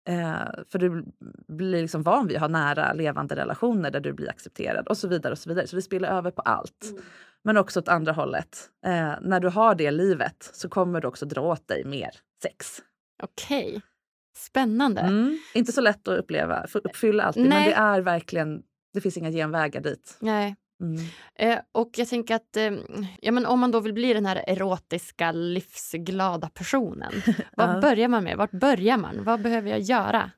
Eh, 0.07 0.63
för 0.67 0.79
du 0.79 1.05
blir 1.47 1.81
liksom 1.81 2.03
van 2.03 2.27
vid 2.27 2.35
att 2.35 2.41
ha 2.41 2.47
nära 2.47 2.93
levande 2.93 3.35
relationer 3.35 3.91
där 3.91 3.99
du 3.99 4.13
blir 4.13 4.29
accepterad 4.29 4.87
och 4.87 4.97
så 4.97 5.07
vidare. 5.07 5.31
och 5.31 5.39
Så 5.39 5.49
vidare. 5.49 5.67
Så 5.67 5.75
det 5.75 5.81
spiller 5.81 6.09
över 6.09 6.31
på 6.31 6.41
allt. 6.41 6.89
Mm. 6.89 7.01
Men 7.43 7.57
också 7.57 7.79
åt 7.79 7.87
andra 7.87 8.11
hållet. 8.11 8.69
Eh, 8.85 9.13
när 9.21 9.39
du 9.39 9.47
har 9.47 9.75
det 9.75 9.91
livet 9.91 10.49
så 10.53 10.69
kommer 10.69 11.01
du 11.01 11.07
också 11.07 11.25
dra 11.25 11.41
åt 11.41 11.67
dig 11.67 11.85
mer 11.85 12.11
sex. 12.41 12.81
Okej. 13.23 13.67
Okay. 13.67 13.81
Spännande. 14.39 15.01
Mm. 15.01 15.39
Inte 15.53 15.71
så 15.71 15.81
lätt 15.81 16.07
att 16.07 16.19
uppleva, 16.19 16.65
uppfylla 16.73 17.23
alltid, 17.23 17.49
Nej. 17.49 17.59
men 17.59 17.69
det 17.69 17.75
är 17.75 18.01
verkligen, 18.01 18.61
det 18.93 19.01
finns 19.01 19.17
inga 19.17 19.31
genvägar 19.31 19.81
dit. 19.81 20.17
Nej. 20.19 20.55
Mm. 20.81 21.05
Eh, 21.35 21.59
och 21.71 21.89
jag 21.97 22.07
tänker 22.07 22.35
att 22.35 22.57
eh, 22.57 22.71
ja, 23.21 23.31
men 23.31 23.45
om 23.45 23.59
man 23.59 23.71
då 23.71 23.79
vill 23.79 23.93
bli 23.93 24.13
den 24.13 24.25
här 24.25 24.43
erotiska, 24.47 25.31
livsglada 25.31 26.49
personen, 26.49 27.11
vad 27.57 27.69
ja. 27.69 27.81
börjar 27.81 28.07
man 28.07 28.23
med? 28.23 28.37
Vart 28.37 28.51
börjar 28.51 28.97
man? 28.97 29.23
Vad 29.23 29.41
behöver 29.41 29.69
jag 29.69 29.79
göra? 29.79 30.31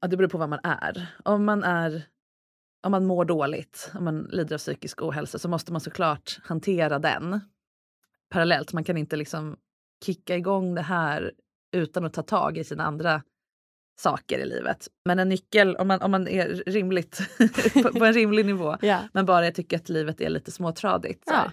Ja, 0.00 0.08
det 0.08 0.16
beror 0.16 0.28
på 0.28 0.38
vad 0.38 0.48
man 0.48 0.60
är. 0.62 1.06
Om 1.24 1.44
man 1.44 1.64
är 1.64 2.06
om 2.86 2.90
man 2.90 3.06
mår 3.06 3.24
dåligt, 3.24 3.90
om 3.94 4.04
man 4.04 4.22
lider 4.22 4.54
av 4.54 4.58
psykisk 4.58 5.02
ohälsa 5.02 5.38
så 5.38 5.48
måste 5.48 5.72
man 5.72 5.80
såklart 5.80 6.38
hantera 6.44 6.98
den 6.98 7.40
parallellt. 8.30 8.72
Man 8.72 8.84
kan 8.84 8.96
inte 8.96 9.16
liksom 9.16 9.56
kicka 10.04 10.36
igång 10.36 10.74
det 10.74 10.82
här 10.82 11.32
utan 11.72 12.04
att 12.04 12.12
ta 12.12 12.22
tag 12.22 12.58
i 12.58 12.64
sina 12.64 12.84
andra 12.84 13.22
saker 13.96 14.38
i 14.38 14.46
livet. 14.46 14.88
Men 15.04 15.18
en 15.18 15.28
nyckel, 15.28 15.76
om 15.76 15.88
man, 15.88 16.02
om 16.02 16.10
man 16.10 16.28
är 16.28 16.48
rimligt 16.66 17.20
på, 17.82 17.98
på, 17.98 18.04
en 18.04 18.12
rimlig 18.12 18.46
nivå, 18.46 18.76
yeah. 18.82 19.04
men 19.12 19.26
bara 19.26 19.44
jag 19.44 19.54
tycker 19.54 19.76
att 19.76 19.88
livet 19.88 20.20
är 20.20 20.28
lite 20.28 20.50
småtradigt. 20.50 21.22
Ja. 21.26 21.52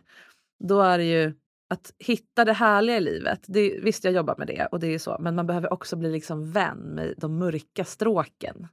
Då 0.63 0.81
är 0.81 0.97
det 0.97 1.03
ju 1.03 1.33
att 1.69 1.93
hitta 1.99 2.45
det 2.45 2.53
härliga 2.53 2.97
i 2.97 3.01
livet. 3.01 3.39
Det, 3.47 3.79
visst, 3.83 4.03
jag 4.03 4.13
jobbar 4.13 4.35
med 4.37 4.47
det 4.47 4.67
och 4.71 4.79
det 4.79 4.87
är 4.87 4.99
så, 4.99 5.17
men 5.19 5.35
man 5.35 5.47
behöver 5.47 5.73
också 5.73 5.95
bli 5.95 6.11
liksom 6.11 6.51
vän 6.51 6.77
med 6.77 7.13
de 7.17 7.37
mörka 7.39 7.85
stråken. 7.85 8.67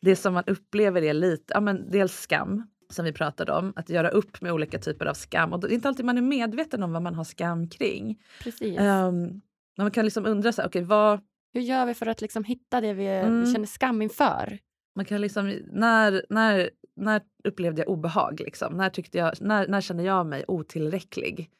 Det 0.00 0.16
som 0.16 0.34
man 0.34 0.44
upplever 0.46 1.02
är 1.02 1.14
lite, 1.14 1.52
ja 1.54 1.60
men 1.60 1.90
dels 1.90 2.20
skam 2.20 2.66
som 2.90 3.04
vi 3.04 3.12
pratade 3.12 3.52
om, 3.52 3.72
att 3.76 3.90
göra 3.90 4.08
upp 4.08 4.40
med 4.40 4.52
olika 4.52 4.78
typer 4.78 5.06
av 5.06 5.14
skam. 5.14 5.52
Och 5.52 5.60
det 5.60 5.66
är 5.66 5.74
inte 5.74 5.88
alltid 5.88 6.06
man 6.06 6.18
är 6.18 6.22
medveten 6.22 6.82
om 6.82 6.92
vad 6.92 7.02
man 7.02 7.14
har 7.14 7.24
skam 7.24 7.68
kring. 7.68 8.18
Precis. 8.42 8.80
Um, 8.80 9.40
man 9.78 9.90
kan 9.90 10.04
liksom 10.04 10.26
undra, 10.26 10.52
så 10.52 10.62
här, 10.62 10.68
okay, 10.68 10.82
vad, 10.82 11.20
hur 11.52 11.60
gör 11.60 11.86
vi 11.86 11.94
för 11.94 12.06
att 12.06 12.20
liksom 12.20 12.44
hitta 12.44 12.80
det 12.80 12.92
vi, 12.92 13.06
mm. 13.06 13.44
vi 13.44 13.52
känner 13.52 13.66
skam 13.66 14.02
inför? 14.02 14.58
Man 14.96 15.04
kan 15.04 15.20
liksom, 15.20 15.48
när, 15.72 16.26
när, 16.28 16.70
när 16.96 17.20
upplevde 17.44 17.82
jag 17.82 17.88
obehag? 17.88 18.40
Liksom? 18.40 18.76
När, 18.76 18.90
tyckte 18.90 19.18
jag, 19.18 19.32
när, 19.40 19.68
när 19.68 19.80
kände 19.80 20.02
jag 20.02 20.26
mig 20.26 20.44
otillräcklig? 20.48 21.50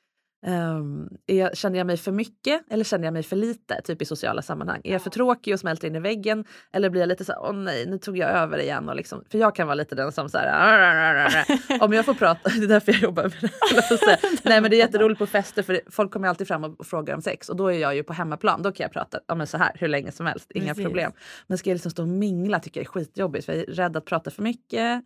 Um, 0.46 1.08
är, 1.26 1.54
känner 1.54 1.78
jag 1.78 1.86
mig 1.86 1.96
för 1.96 2.12
mycket 2.12 2.62
eller 2.70 2.84
känner 2.84 3.04
jag 3.04 3.12
mig 3.12 3.22
för 3.22 3.36
lite 3.36 3.80
typ 3.84 4.02
i 4.02 4.04
sociala 4.04 4.42
sammanhang? 4.42 4.80
Är 4.84 4.92
jag 4.92 5.02
för 5.02 5.10
tråkig 5.10 5.54
och 5.54 5.60
smälter 5.60 5.88
in 5.88 5.96
i 5.96 6.00
väggen 6.00 6.44
eller 6.72 6.90
blir 6.90 7.00
jag 7.00 7.08
lite 7.08 7.24
så 7.24 7.32
här, 7.32 7.42
åh 7.42 7.52
nej, 7.52 7.86
nu 7.86 7.98
tog 7.98 8.18
jag 8.18 8.30
över 8.30 8.58
igen. 8.58 8.88
Och 8.88 8.96
liksom, 8.96 9.24
för 9.30 9.38
jag 9.38 9.54
kan 9.54 9.66
vara 9.66 9.74
lite 9.74 9.94
den 9.94 10.12
som 10.12 10.28
så 10.28 10.38
här, 10.38 11.80
om 11.80 11.92
jag 11.92 12.04
får 12.04 12.14
prata, 12.14 12.50
det 12.58 12.64
är 12.64 12.68
därför 12.68 12.92
jag 12.92 13.00
jobbar 13.00 13.22
med 13.22 13.32
det. 13.40 14.18
nej 14.44 14.60
men 14.60 14.70
det 14.70 14.76
är 14.76 14.78
jätteroligt 14.78 15.18
på 15.18 15.26
fester 15.26 15.62
för 15.62 15.80
folk 15.90 16.12
kommer 16.12 16.28
alltid 16.28 16.48
fram 16.48 16.64
och 16.64 16.86
frågar 16.86 17.14
om 17.14 17.22
sex 17.22 17.48
och 17.48 17.56
då 17.56 17.72
är 17.72 17.78
jag 17.78 17.94
ju 17.94 18.02
på 18.02 18.12
hemmaplan. 18.12 18.62
Då 18.62 18.72
kan 18.72 18.84
jag 18.84 18.92
prata 18.92 19.20
ja, 19.26 19.34
men 19.34 19.46
så 19.46 19.58
här 19.58 19.72
hur 19.74 19.88
länge 19.88 20.12
som 20.12 20.26
helst, 20.26 20.50
inga 20.54 20.66
Precis. 20.66 20.84
problem. 20.84 21.12
Men 21.46 21.58
ska 21.58 21.70
jag 21.70 21.74
liksom 21.74 21.90
stå 21.90 22.02
och 22.02 22.08
mingla 22.08 22.60
tycker 22.60 22.80
jag 22.80 22.86
är 22.86 22.90
skitjobbigt 22.90 23.46
för 23.46 23.52
jag 23.52 23.62
är 23.62 23.66
rädd 23.66 23.96
att 23.96 24.04
prata 24.04 24.30
för 24.30 24.42
mycket 24.42 25.04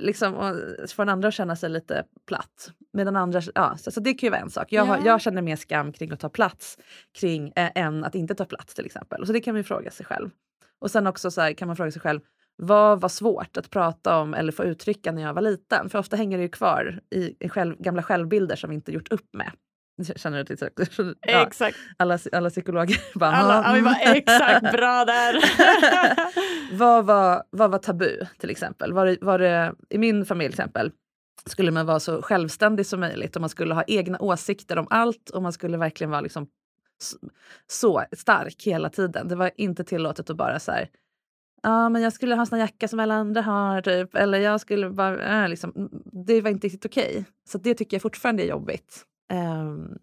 liksom, 0.00 0.34
och 0.34 0.54
får 0.90 1.04
den 1.04 1.08
andra 1.08 1.28
att 1.28 1.34
känna 1.34 1.56
sig 1.56 1.70
lite 1.70 2.04
platt. 2.26 2.72
Medan 2.92 3.16
andra, 3.16 3.42
ja, 3.54 3.76
så, 3.76 3.90
så 3.90 4.00
det 4.00 4.14
kan 4.14 4.26
ju 4.26 4.30
vara 4.30 4.40
en 4.40 4.50
sak. 4.50 4.72
Jag, 4.72 4.88
ja. 4.88 4.98
jag 5.04 5.20
känner 5.20 5.42
mer 5.42 5.56
skam 5.56 5.92
kring 5.92 6.10
att 6.10 6.20
ta 6.20 6.28
plats 6.28 6.78
kring, 7.20 7.52
äh, 7.56 7.70
än 7.74 8.04
att 8.04 8.14
inte 8.14 8.34
ta 8.34 8.44
plats 8.44 8.74
till 8.74 8.86
exempel. 8.86 9.26
Så 9.26 9.32
det 9.32 9.40
kan 9.40 9.54
man 9.54 9.60
ju 9.60 9.64
fråga 9.64 9.90
sig 9.90 10.06
själv. 10.06 10.30
Och 10.78 10.90
sen 10.90 11.06
också 11.06 11.30
så 11.30 11.40
här, 11.40 11.52
kan 11.52 11.68
man 11.68 11.76
fråga 11.76 11.90
sig 11.90 12.02
själv, 12.02 12.20
vad 12.56 13.00
var 13.00 13.08
svårt 13.08 13.56
att 13.56 13.70
prata 13.70 14.18
om 14.18 14.34
eller 14.34 14.52
få 14.52 14.64
uttrycka 14.64 15.12
när 15.12 15.22
jag 15.22 15.34
var 15.34 15.42
liten? 15.42 15.90
För 15.90 15.98
ofta 15.98 16.16
hänger 16.16 16.38
det 16.38 16.42
ju 16.42 16.48
kvar 16.48 17.00
i 17.10 17.48
själv, 17.48 17.76
gamla 17.78 18.02
självbilder 18.02 18.56
som 18.56 18.70
vi 18.70 18.76
inte 18.76 18.92
gjort 18.92 19.12
upp 19.12 19.34
med. 19.34 19.52
Känner 20.16 20.44
du 20.44 20.56
till 20.56 20.68
ja, 21.20 21.46
Exakt. 21.46 21.78
Alla, 21.96 22.18
alla 22.32 22.50
psykologer 22.50 23.00
bara... 23.18 23.32
Alla, 23.32 23.74
vi 23.74 23.82
bara 23.82 23.96
exakt, 23.96 24.72
bra 24.72 25.04
där! 25.04 25.38
vad, 26.76 27.06
var, 27.06 27.42
vad 27.50 27.70
var 27.70 27.78
tabu 27.78 28.26
till 28.38 28.50
exempel? 28.50 28.92
Var 28.92 29.06
det, 29.06 29.18
var 29.20 29.38
det, 29.38 29.74
I 29.90 29.98
min 29.98 30.26
familj 30.26 30.48
till 30.52 30.60
exempel 30.60 30.92
skulle 31.46 31.70
man 31.70 31.86
vara 31.86 32.00
så 32.00 32.22
självständig 32.22 32.86
som 32.86 33.00
möjligt 33.00 33.36
och 33.36 33.40
man 33.40 33.50
skulle 33.50 33.74
ha 33.74 33.84
egna 33.86 34.18
åsikter 34.18 34.78
om 34.78 34.86
allt 34.90 35.30
och 35.30 35.42
man 35.42 35.52
skulle 35.52 35.76
verkligen 35.76 36.10
vara 36.10 36.20
liksom 36.20 36.46
så 37.66 38.04
stark 38.12 38.62
hela 38.66 38.90
tiden. 38.90 39.28
Det 39.28 39.36
var 39.36 39.50
inte 39.56 39.84
tillåtet 39.84 40.30
att 40.30 40.36
bara 40.36 40.58
så 40.58 40.72
här, 40.72 40.88
ja 41.62 41.88
men 41.88 42.02
jag 42.02 42.12
skulle 42.12 42.34
ha 42.34 42.40
en 42.40 42.46
sån 42.46 42.58
jacka 42.58 42.88
som 42.88 43.00
alla 43.00 43.14
andra 43.14 43.42
har 43.42 43.82
typ. 43.82 44.14
Eller 44.14 44.38
jag 44.38 44.60
skulle 44.60 44.90
bara, 44.90 45.42
äh, 45.42 45.48
liksom, 45.48 45.90
det 46.26 46.40
var 46.40 46.50
inte 46.50 46.66
riktigt 46.66 46.86
okej. 46.86 47.10
Okay. 47.10 47.24
Så 47.48 47.58
det 47.58 47.74
tycker 47.74 47.94
jag 47.94 48.02
fortfarande 48.02 48.42
är 48.42 48.48
jobbigt. 48.48 49.04
Um, 49.32 49.98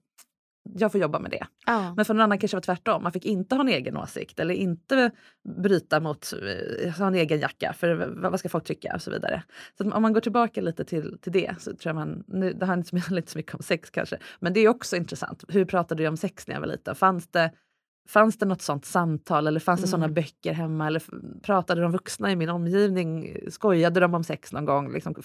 jag 0.74 0.92
får 0.92 1.02
jobba 1.02 1.20
med 1.20 1.32
det. 1.32 1.48
Ja. 1.66 1.94
Men 1.96 2.06
för 2.06 2.14
någon 2.14 2.22
annan 2.22 2.40
kanske 2.40 2.58
var 2.58 2.62
tvärtom. 2.62 3.04
Man 3.04 3.12
fick 3.12 3.26
inte 3.26 3.56
ha 3.56 3.62
en 3.62 3.70
egen 3.70 3.98
åsikt 3.98 4.40
eller 4.40 4.54
inte 4.54 5.12
bryta 5.58 6.00
mot, 6.00 6.34
uh, 6.34 6.92
ha 6.92 7.08
en 7.08 7.16
egen 7.16 7.40
jacka 7.40 7.74
för 7.74 8.14
vad 8.30 8.40
ska 8.40 8.50
folk 8.50 8.64
tycka 8.64 8.92
och 8.96 9.02
så 9.02 9.12
vidare. 9.12 9.44
Så 9.78 9.92
om 9.92 10.02
man 10.02 10.14
går 10.14 10.22
tillbaka 10.22 10.62
lite 10.62 10.86
till, 10.86 11.18
till 11.22 11.32
det 11.32 11.56
så 11.60 11.76
tror 11.76 11.90
jag 11.90 11.96
man, 11.96 12.24
nu, 12.28 12.54
det 12.54 12.66
handlar 12.66 13.18
inte 13.18 13.32
så 13.32 13.38
mycket 13.38 13.56
om 13.56 13.64
sex 13.64 13.90
kanske, 13.90 14.18
men 14.40 14.54
det 14.54 14.60
är 14.60 14.68
också 14.68 14.96
intressant. 14.96 15.44
Hur 15.48 15.66
pratade 15.66 16.04
du 16.04 16.08
om 16.08 16.18
sex 16.18 16.48
när 16.48 16.56
jag 16.56 16.62
var 16.62 16.68
liten? 16.68 16.96
Fanns 16.96 17.28
det, 17.28 17.52
fanns 18.08 18.38
det 18.38 18.46
något 18.46 18.62
sånt 18.62 18.86
samtal 18.86 19.48
eller 19.48 19.60
fanns 19.60 19.82
det 19.82 19.88
mm. 19.88 19.92
såna 19.92 20.14
böcker 20.14 20.54
hemma? 20.54 20.88
Eller 20.88 21.04
pratade 21.42 21.82
de 21.82 21.92
vuxna 21.92 22.32
i 22.32 22.36
min 22.36 22.50
omgivning, 22.50 23.38
skojade 23.50 24.00
de 24.00 24.14
om 24.14 24.24
sex 24.24 24.54
någon 24.54 24.66
gång? 24.66 24.94
Liksom, 24.94 25.16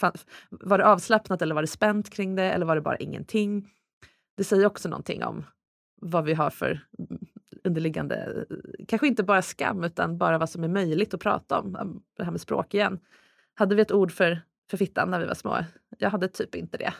var 0.50 0.78
det 0.78 0.86
avslappnat 0.86 1.42
eller 1.42 1.54
var 1.54 1.62
det 1.62 1.68
spänt 1.68 2.10
kring 2.10 2.34
det 2.34 2.44
eller 2.44 2.66
var 2.66 2.74
det 2.74 2.80
bara 2.80 2.96
ingenting? 2.96 3.68
Det 4.36 4.44
säger 4.44 4.66
också 4.66 4.88
någonting 4.88 5.24
om 5.24 5.44
vad 6.00 6.24
vi 6.24 6.34
har 6.34 6.50
för 6.50 6.86
underliggande, 7.64 8.44
kanske 8.88 9.06
inte 9.06 9.22
bara 9.22 9.42
skam 9.42 9.84
utan 9.84 10.18
bara 10.18 10.38
vad 10.38 10.50
som 10.50 10.64
är 10.64 10.68
möjligt 10.68 11.14
att 11.14 11.20
prata 11.20 11.60
om. 11.60 12.02
Det 12.16 12.24
här 12.24 12.30
med 12.30 12.40
språk 12.40 12.74
igen. 12.74 12.98
Hade 13.54 13.74
vi 13.74 13.82
ett 13.82 13.92
ord 13.92 14.12
för, 14.12 14.40
för 14.70 14.76
fittan 14.76 15.10
när 15.10 15.20
vi 15.20 15.26
var 15.26 15.34
små? 15.34 15.64
Jag 15.98 16.10
hade 16.10 16.28
typ 16.28 16.54
inte 16.54 16.78
det. 16.78 16.92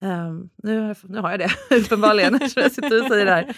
Um, 0.00 0.50
nu, 0.56 0.80
har 0.80 0.88
jag, 0.88 0.96
nu 1.02 1.18
har 1.18 1.30
jag 1.30 1.40
det 1.40 1.50
uppenbarligen, 1.76 2.34
eftersom 2.40 2.62
jag 2.62 2.72
sitter 2.72 3.02
och 3.02 3.08
säger 3.08 3.24
det 3.24 3.32
här. 3.32 3.48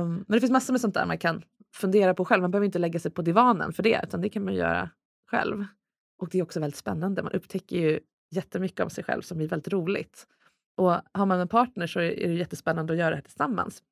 Um, 0.00 0.14
men 0.14 0.36
det 0.36 0.40
finns 0.40 0.52
massor 0.52 0.72
med 0.72 0.80
sånt 0.80 0.94
där 0.94 1.06
man 1.06 1.18
kan 1.18 1.42
fundera 1.74 2.14
på 2.14 2.24
själv. 2.24 2.42
Man 2.42 2.50
behöver 2.50 2.66
inte 2.66 2.78
lägga 2.78 3.00
sig 3.00 3.10
på 3.10 3.22
divanen 3.22 3.72
för 3.72 3.82
det, 3.82 4.00
utan 4.04 4.20
det 4.20 4.28
kan 4.28 4.44
man 4.44 4.54
göra 4.54 4.90
själv. 5.30 5.64
Och 6.18 6.28
det 6.30 6.38
är 6.38 6.42
också 6.42 6.60
väldigt 6.60 6.78
spännande. 6.78 7.22
Man 7.22 7.32
upptäcker 7.32 7.76
ju 7.76 8.00
jättemycket 8.30 8.80
om 8.80 8.90
sig 8.90 9.04
själv 9.04 9.22
som 9.22 9.40
är 9.40 9.46
väldigt 9.46 9.72
roligt. 9.72 10.26
Och 10.76 11.00
har 11.12 11.26
man 11.26 11.40
en 11.40 11.48
partner 11.48 11.86
så 11.86 12.00
är 12.00 12.28
det 12.28 12.34
jättespännande 12.34 12.92
att 12.92 12.98
göra 12.98 13.10
det 13.10 13.16
här 13.16 13.22
tillsammans. 13.22 13.82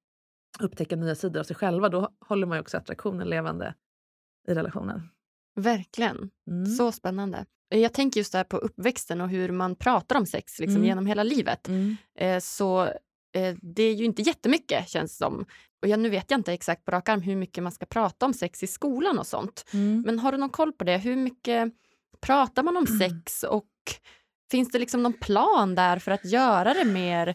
Upptäcka 0.61 0.97
nya 0.97 1.14
sidor 1.14 1.41
av 1.41 1.45
sig 1.45 1.57
själva. 1.57 1.89
Då 1.89 2.09
håller 2.20 2.47
man 2.47 2.57
ju 2.57 2.61
också 2.61 2.76
attraktionen 2.76 3.28
levande 3.28 3.74
i 4.49 4.55
relationen. 4.55 5.09
Verkligen. 5.55 6.30
Mm. 6.51 6.66
Så 6.66 6.93
spännande. 6.93 7.47
Jag 7.68 7.93
tänker 7.93 8.20
just 8.20 8.33
där 8.33 8.45
på 8.45 8.57
uppväxten 8.57 9.20
och 9.20 9.28
hur 9.28 9.49
man 9.53 9.76
pratar 9.76 10.16
om 10.16 10.26
sex 10.26 10.59
liksom, 10.59 10.76
mm. 10.76 10.87
genom 10.87 11.07
hela 11.07 11.22
livet. 11.22 11.68
Mm. 11.68 11.97
Eh, 12.18 12.41
så 12.41 12.85
eh, 13.35 13.57
det 13.62 13.83
är 13.83 13.95
ju 13.95 14.05
inte 14.05 14.22
jättemycket 14.22 14.89
känns 14.89 15.16
som. 15.16 15.47
Och 15.83 15.89
jag, 15.89 16.01
nu 16.01 16.11
vet 16.11 16.30
jag 16.30 16.41
inte 16.41 16.53
exakt 16.53 16.85
på 16.85 16.91
rak 16.91 17.09
arm 17.09 17.22
hur 17.22 17.37
mycket 17.37 17.62
man 17.62 17.72
ska 17.72 17.87
prata 17.87 18.26
om 18.26 18.35
sex 18.35 18.62
i 18.62 18.66
skolan 18.66 19.18
och 19.18 19.26
sånt. 19.26 19.64
Mm. 19.72 20.03
Men 20.07 20.18
har 20.18 20.33
du 20.33 20.39
någon 20.39 20.51
koll 20.51 20.72
på 20.72 20.85
det? 20.85 20.97
Hur 20.97 21.16
mycket 21.16 21.72
pratar 22.20 22.62
man 22.62 22.76
om 22.76 22.87
sex 22.87 23.43
och 23.43 23.66
finns 24.53 24.70
det 24.70 24.78
liksom 24.78 25.03
någon 25.03 25.12
plan 25.12 25.74
där 25.74 25.98
för 25.98 26.12
att 26.12 26.24
göra 26.24 26.74
det 26.74 26.84
mer 26.84 27.34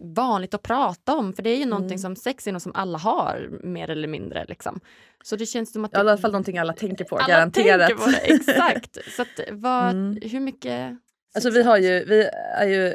vanligt 0.00 0.54
att 0.54 0.62
prata 0.62 1.16
om. 1.16 1.32
För 1.32 1.42
det 1.42 1.50
är 1.50 1.56
ju 1.56 1.66
någonting 1.66 1.98
mm. 1.98 1.98
som 1.98 2.16
sex 2.16 2.46
är 2.46 2.52
något 2.52 2.62
som 2.62 2.72
alla 2.74 2.98
har 2.98 3.50
mer 3.62 3.90
eller 3.90 4.08
mindre. 4.08 4.44
Liksom. 4.48 4.80
Så 5.24 5.36
det 5.36 5.46
känns 5.46 5.72
som 5.72 5.84
att... 5.84 5.92
Det, 5.92 5.96
I 5.96 6.00
alla 6.00 6.16
fall 6.18 6.30
någonting 6.30 6.58
alla 6.58 6.72
tänker 6.72 7.04
på, 7.04 7.18
alla 7.18 7.34
garanterat. 7.34 7.88
Tänker 7.88 8.04
på 8.04 8.10
det, 8.10 8.16
exakt. 8.34 8.98
Så 9.16 9.22
att, 9.22 9.40
vad, 9.50 9.90
mm. 9.90 10.18
hur 10.22 10.40
mycket... 10.40 10.98
Alltså 11.34 11.50
vi 11.50 11.62
har 11.62 11.78
ju, 11.78 12.04
vi 12.04 12.28
är 12.56 12.66
ju, 12.66 12.94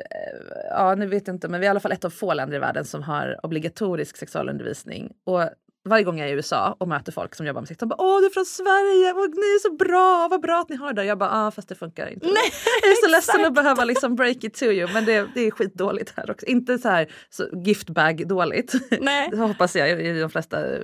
ja 0.70 0.96
nu 0.96 1.08
vet 1.08 1.28
jag 1.28 1.36
inte, 1.36 1.48
men 1.48 1.60
vi 1.60 1.66
är 1.66 1.70
i 1.70 1.72
alla 1.72 1.80
fall 1.80 1.92
ett 1.92 2.06
av 2.06 2.10
få 2.10 2.34
länder 2.34 2.56
i 2.56 2.60
världen 2.60 2.86
som 2.86 3.04
har 3.04 3.46
obligatorisk 3.46 4.18
sexualundervisning. 4.18 5.14
Och 5.26 5.50
varje 5.88 6.04
gång 6.04 6.20
jag 6.20 6.28
är 6.28 6.34
i 6.34 6.36
USA 6.36 6.76
och 6.80 6.88
möter 6.88 7.12
folk 7.12 7.36
som 7.36 7.46
jobbar 7.46 7.62
med 7.62 7.68
sex, 7.68 7.80
de 7.80 7.90
bara 7.90 8.02
“Åh, 8.02 8.20
du 8.20 8.26
är 8.26 8.30
från 8.30 8.46
Sverige, 8.46 9.14
och 9.14 9.30
ni 9.30 9.48
är 9.56 9.60
så 9.60 9.76
bra, 9.76 10.28
vad 10.32 10.42
bra 10.42 10.60
att 10.60 10.70
ni 10.70 10.76
har 10.76 10.94
det”. 10.94 11.04
Jag 11.06 11.18
bara 11.18 11.30
“Ja, 11.30 11.48
ah, 11.48 11.52
fast 11.52 11.70
det 11.70 11.76
funkar 11.76 12.08
inte”. 12.08 12.26
Nej, 12.26 12.52
jag 12.82 12.92
är 12.92 12.96
så 13.06 13.08
ledsen 13.08 13.46
att 13.46 13.54
behöva 13.54 13.84
liksom 13.84 14.16
break 14.16 14.44
it 14.44 14.54
to 14.54 14.66
you, 14.66 14.94
men 14.94 15.06
det, 15.06 15.28
det 15.34 15.42
är 15.42 15.52
skitdåligt 15.52 16.14
här 16.18 16.32
också. 16.32 16.46
Inte 16.46 16.78
så 16.78 16.90
här 16.90 17.12
så 17.30 17.48
giftbag 17.66 18.28
dåligt, 18.28 18.74
Nej. 19.00 19.30
det 19.32 19.38
hoppas 19.52 19.76
jag 19.76 20.02
i 20.02 20.20
de 20.20 20.30
flesta 20.30 20.66
uh, 20.66 20.80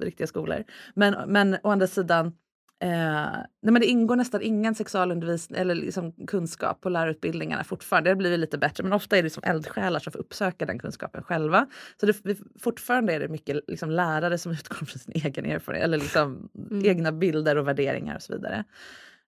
riktiga 0.00 0.26
skolor. 0.26 0.64
Men, 0.94 1.16
men 1.26 1.56
å 1.62 1.70
andra 1.70 1.86
sidan, 1.86 2.32
Eh, 2.82 2.88
nej 3.62 3.72
men 3.72 3.80
det 3.80 3.86
ingår 3.86 4.16
nästan 4.16 4.42
ingen 4.42 4.74
sexualundervisning 4.74 5.60
eller 5.60 5.74
liksom 5.74 6.12
kunskap 6.12 6.80
på 6.80 6.88
lärarutbildningarna 6.88 7.64
fortfarande. 7.64 8.10
Det 8.10 8.12
har 8.12 8.16
blivit 8.16 8.40
lite 8.40 8.58
bättre 8.58 8.84
men 8.84 8.92
ofta 8.92 9.18
är 9.18 9.22
det 9.22 9.30
som 9.30 9.42
eldsjälar 9.46 10.00
som 10.00 10.12
får 10.12 10.18
uppsöka 10.18 10.66
den 10.66 10.78
kunskapen 10.78 11.22
själva. 11.22 11.66
Så 12.00 12.06
det, 12.06 12.38
fortfarande 12.60 13.12
är 13.12 13.20
det 13.20 13.28
mycket 13.28 13.60
liksom 13.68 13.90
lärare 13.90 14.38
som 14.38 14.52
utgår 14.60 14.86
från 14.86 14.98
sin 14.98 15.12
egen 15.14 15.46
erfarenhet 15.46 15.84
eller 15.84 15.98
liksom 15.98 16.48
mm. 16.70 16.86
egna 16.86 17.12
bilder 17.12 17.58
och 17.58 17.68
värderingar 17.68 18.16
och 18.16 18.22
så 18.22 18.32
vidare. 18.32 18.64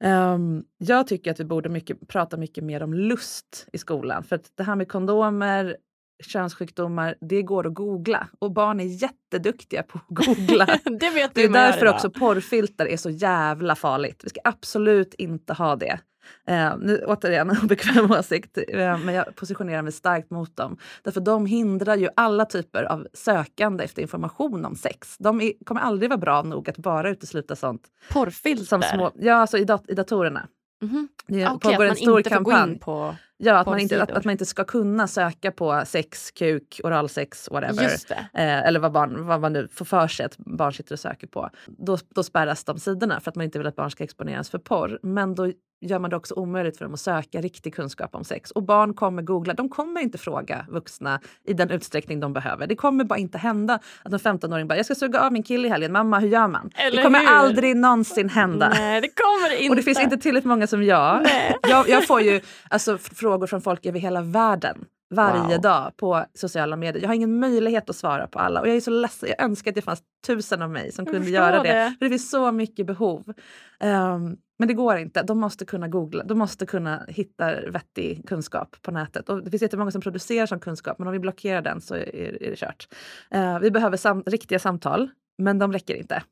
Um, 0.05 0.65
jag 0.79 1.07
tycker 1.07 1.31
att 1.31 1.41
vi 1.41 1.45
borde 1.45 1.69
mycket, 1.69 2.09
prata 2.09 2.37
mycket 2.37 2.65
mer 2.65 2.83
om 2.83 2.95
lust 2.95 3.69
i 3.73 3.79
skolan. 3.79 4.25
För 4.25 4.37
att 4.37 4.53
det 4.55 4.63
här 4.63 4.77
med 4.77 4.89
kondomer, 4.89 5.77
könssjukdomar, 6.21 7.15
det 7.21 7.43
går 7.43 7.67
att 7.67 7.75
googla. 7.75 8.29
Och 8.39 8.53
barn 8.53 8.81
är 8.81 8.85
jätteduktiga 8.85 9.83
på 9.83 9.99
att 9.99 10.27
googla. 10.27 10.67
det 10.85 11.11
vet 11.11 11.35
det 11.35 11.45
är 11.45 11.49
därför 11.49 11.87
också 11.87 12.11
porrfilter 12.11 12.87
är 12.87 12.97
så 12.97 13.11
jävla 13.11 13.75
farligt. 13.75 14.21
Vi 14.25 14.29
ska 14.29 14.41
absolut 14.45 15.15
inte 15.15 15.53
ha 15.53 15.77
det. 15.77 15.99
Eh, 16.47 16.77
nu, 16.79 17.05
återigen, 17.07 17.51
obekväm 17.63 18.11
åsikt, 18.11 18.59
eh, 18.69 18.99
men 18.99 19.15
jag 19.15 19.35
positionerar 19.37 19.83
mig 19.83 19.93
starkt 19.93 20.31
mot 20.31 20.57
dem. 20.57 20.77
Därför 21.03 21.21
de 21.21 21.47
hindrar 21.47 21.97
ju 21.97 22.09
alla 22.17 22.45
typer 22.45 22.85
av 22.85 23.07
sökande 23.13 23.85
efter 23.85 24.03
information 24.03 24.65
om 24.65 24.77
sex. 24.77 25.17
De 25.19 25.41
är, 25.41 25.53
kommer 25.65 25.81
aldrig 25.81 26.11
vara 26.11 26.19
bra 26.19 26.43
nog 26.43 26.71
att 26.71 26.79
bara 26.79 27.11
utesluta 27.11 27.57
sånt. 27.57 27.83
Porrfilter? 28.13 28.65
Som 28.65 28.83
små, 28.83 29.13
ja, 29.15 29.35
alltså 29.35 29.59
i, 29.59 29.65
dat 29.65 29.85
i 29.89 29.95
datorerna. 29.95 30.49
Mm 30.83 30.95
-hmm. 30.95 31.09
Det 31.27 31.49
okay, 31.49 31.73
pågår 31.73 31.85
en 31.85 31.97
stor 31.97 32.23
kampanj. 32.23 32.79
på 32.79 33.17
Ja, 33.41 33.59
att 33.59 33.67
man, 33.67 33.79
inte, 33.79 34.03
att, 34.03 34.11
att, 34.11 34.25
man 34.25 34.33
inte 34.33 34.47
ska 34.47 34.65
kunna 34.65 35.07
söka 35.07 35.53
på 35.53 35.83
sex, 35.87 36.31
kuk, 36.31 36.81
oralsex, 36.85 37.49
whatever. 37.51 37.85
Eh, 38.11 38.67
eller 38.67 38.81
vad, 38.81 38.93
barn, 38.93 39.27
vad 39.27 39.41
man 39.41 39.53
nu 39.53 39.69
får 39.73 39.85
för 39.85 40.09
sig 40.09 40.27
att 40.27 40.37
barn 40.37 40.73
sitter 40.73 40.93
och 40.93 41.01
söker 41.01 41.27
på. 41.27 41.51
Då, 41.67 41.99
då 42.15 42.23
spärras 42.23 42.65
de 42.65 42.79
sidorna 42.79 43.21
för 43.21 43.31
att 43.31 43.37
man 43.37 43.45
inte 43.45 43.59
vill 43.59 43.67
att 43.67 43.77
barn 43.77 43.91
ska 43.91 44.05
exponeras 44.05 44.51
för 44.51 44.59
porr. 44.59 44.99
Men 45.03 45.35
då 45.35 45.53
gör 45.81 45.99
man 45.99 46.11
det 46.11 46.17
också 46.17 46.35
omöjligt 46.35 46.79
för 46.79 46.85
dem 46.85 46.95
att 46.95 47.01
söka 47.01 47.41
riktig 47.41 47.75
kunskap 47.75 48.15
om 48.15 48.25
sex. 48.25 48.51
Och 48.51 48.63
barn 48.63 48.95
kommer 48.95 49.23
googla, 49.23 49.55
de 49.55 49.69
kommer 49.69 50.01
inte 50.01 50.19
fråga 50.19 50.67
vuxna 50.69 51.21
i 51.45 51.53
den 51.53 51.71
utsträckning 51.71 52.21
de 52.21 52.33
behöver. 52.33 52.67
Det 52.67 52.77
kommer 52.77 53.05
bara 53.05 53.19
inte 53.19 53.39
hända 53.39 53.79
att 54.03 54.13
en 54.13 54.19
15-åring 54.19 54.69
bara 54.69 54.77
“jag 54.77 54.85
ska 54.85 54.95
suga 54.95 55.21
av 55.21 55.33
min 55.33 55.43
kille 55.43 55.69
i 55.69 55.71
helgen, 55.71 55.93
mamma 55.93 56.19
hur 56.19 56.29
gör 56.29 56.49
man?” 56.49 56.71
Eller 56.75 56.97
Det 56.97 57.03
kommer 57.03 57.21
hur? 57.21 57.29
aldrig 57.29 57.77
någonsin 57.77 58.29
hända. 58.29 58.69
Nej, 58.69 59.01
det 59.01 59.09
kommer 59.09 59.57
inte. 59.57 59.71
Och 59.71 59.77
det 59.77 59.83
finns 59.83 60.01
inte 60.01 60.17
tillräckligt 60.17 60.49
många 60.49 60.67
som 60.67 60.83
jag. 60.83 61.27
jag. 61.69 61.89
Jag 61.89 62.07
får 62.07 62.21
ju 62.21 62.41
alltså, 62.71 62.99
frågor 62.99 63.47
från 63.47 63.61
folk 63.61 63.87
över 63.87 63.99
hela 63.99 64.23
världen 64.23 64.85
varje 65.11 65.55
wow. 65.55 65.61
dag 65.61 65.97
på 65.97 66.25
sociala 66.35 66.77
medier. 66.77 67.03
Jag 67.03 67.09
har 67.09 67.15
ingen 67.15 67.41
möjlighet 67.41 67.91
att 67.91 67.97
svara 67.97 68.27
på 68.27 68.39
alla 68.39 68.61
och 68.61 68.69
jag 68.69 68.77
är 68.77 68.81
så 68.81 68.91
ledsen. 68.91 69.29
Jag 69.29 69.45
önskar 69.45 69.71
att 69.71 69.75
det 69.75 69.83
fanns 69.83 70.03
tusen 70.27 70.63
av 70.63 70.71
mig 70.71 70.93
som 70.93 71.05
jag 71.05 71.15
kunde 71.15 71.31
göra 71.31 71.63
det. 71.63 71.69
det. 71.69 71.95
För 71.99 72.05
det 72.05 72.11
finns 72.11 72.31
så 72.31 72.53
mycket 72.53 72.87
behov. 72.87 73.35
Um, 73.81 74.37
men 74.59 74.69
det 74.69 74.75
går 74.75 74.97
inte. 74.97 75.23
De 75.23 75.41
måste 75.41 75.65
kunna 75.65 75.89
googla. 75.89 76.25
De 76.25 76.39
måste 76.39 76.67
kunna 76.67 77.05
hitta 77.09 77.71
vettig 77.71 78.29
kunskap 78.29 78.77
på 78.83 78.91
nätet. 78.91 79.29
Och 79.29 79.45
det 79.45 79.51
finns 79.51 79.63
jättemånga 79.63 79.91
som 79.91 80.01
producerar 80.01 80.47
sån 80.47 80.61
kunskap 80.61 80.99
men 80.99 81.09
om 81.09 81.13
vi 81.13 81.19
blockerar 81.19 81.63
den 81.63 81.81
så 81.81 81.95
är, 81.95 82.43
är 82.43 82.51
det 82.51 82.57
kört. 82.57 82.89
Uh, 83.35 83.59
vi 83.59 83.71
behöver 83.71 83.97
sam 83.97 84.23
riktiga 84.27 84.59
samtal 84.59 85.11
men 85.39 85.59
de 85.59 85.73
räcker 85.73 85.95
inte 85.95 86.23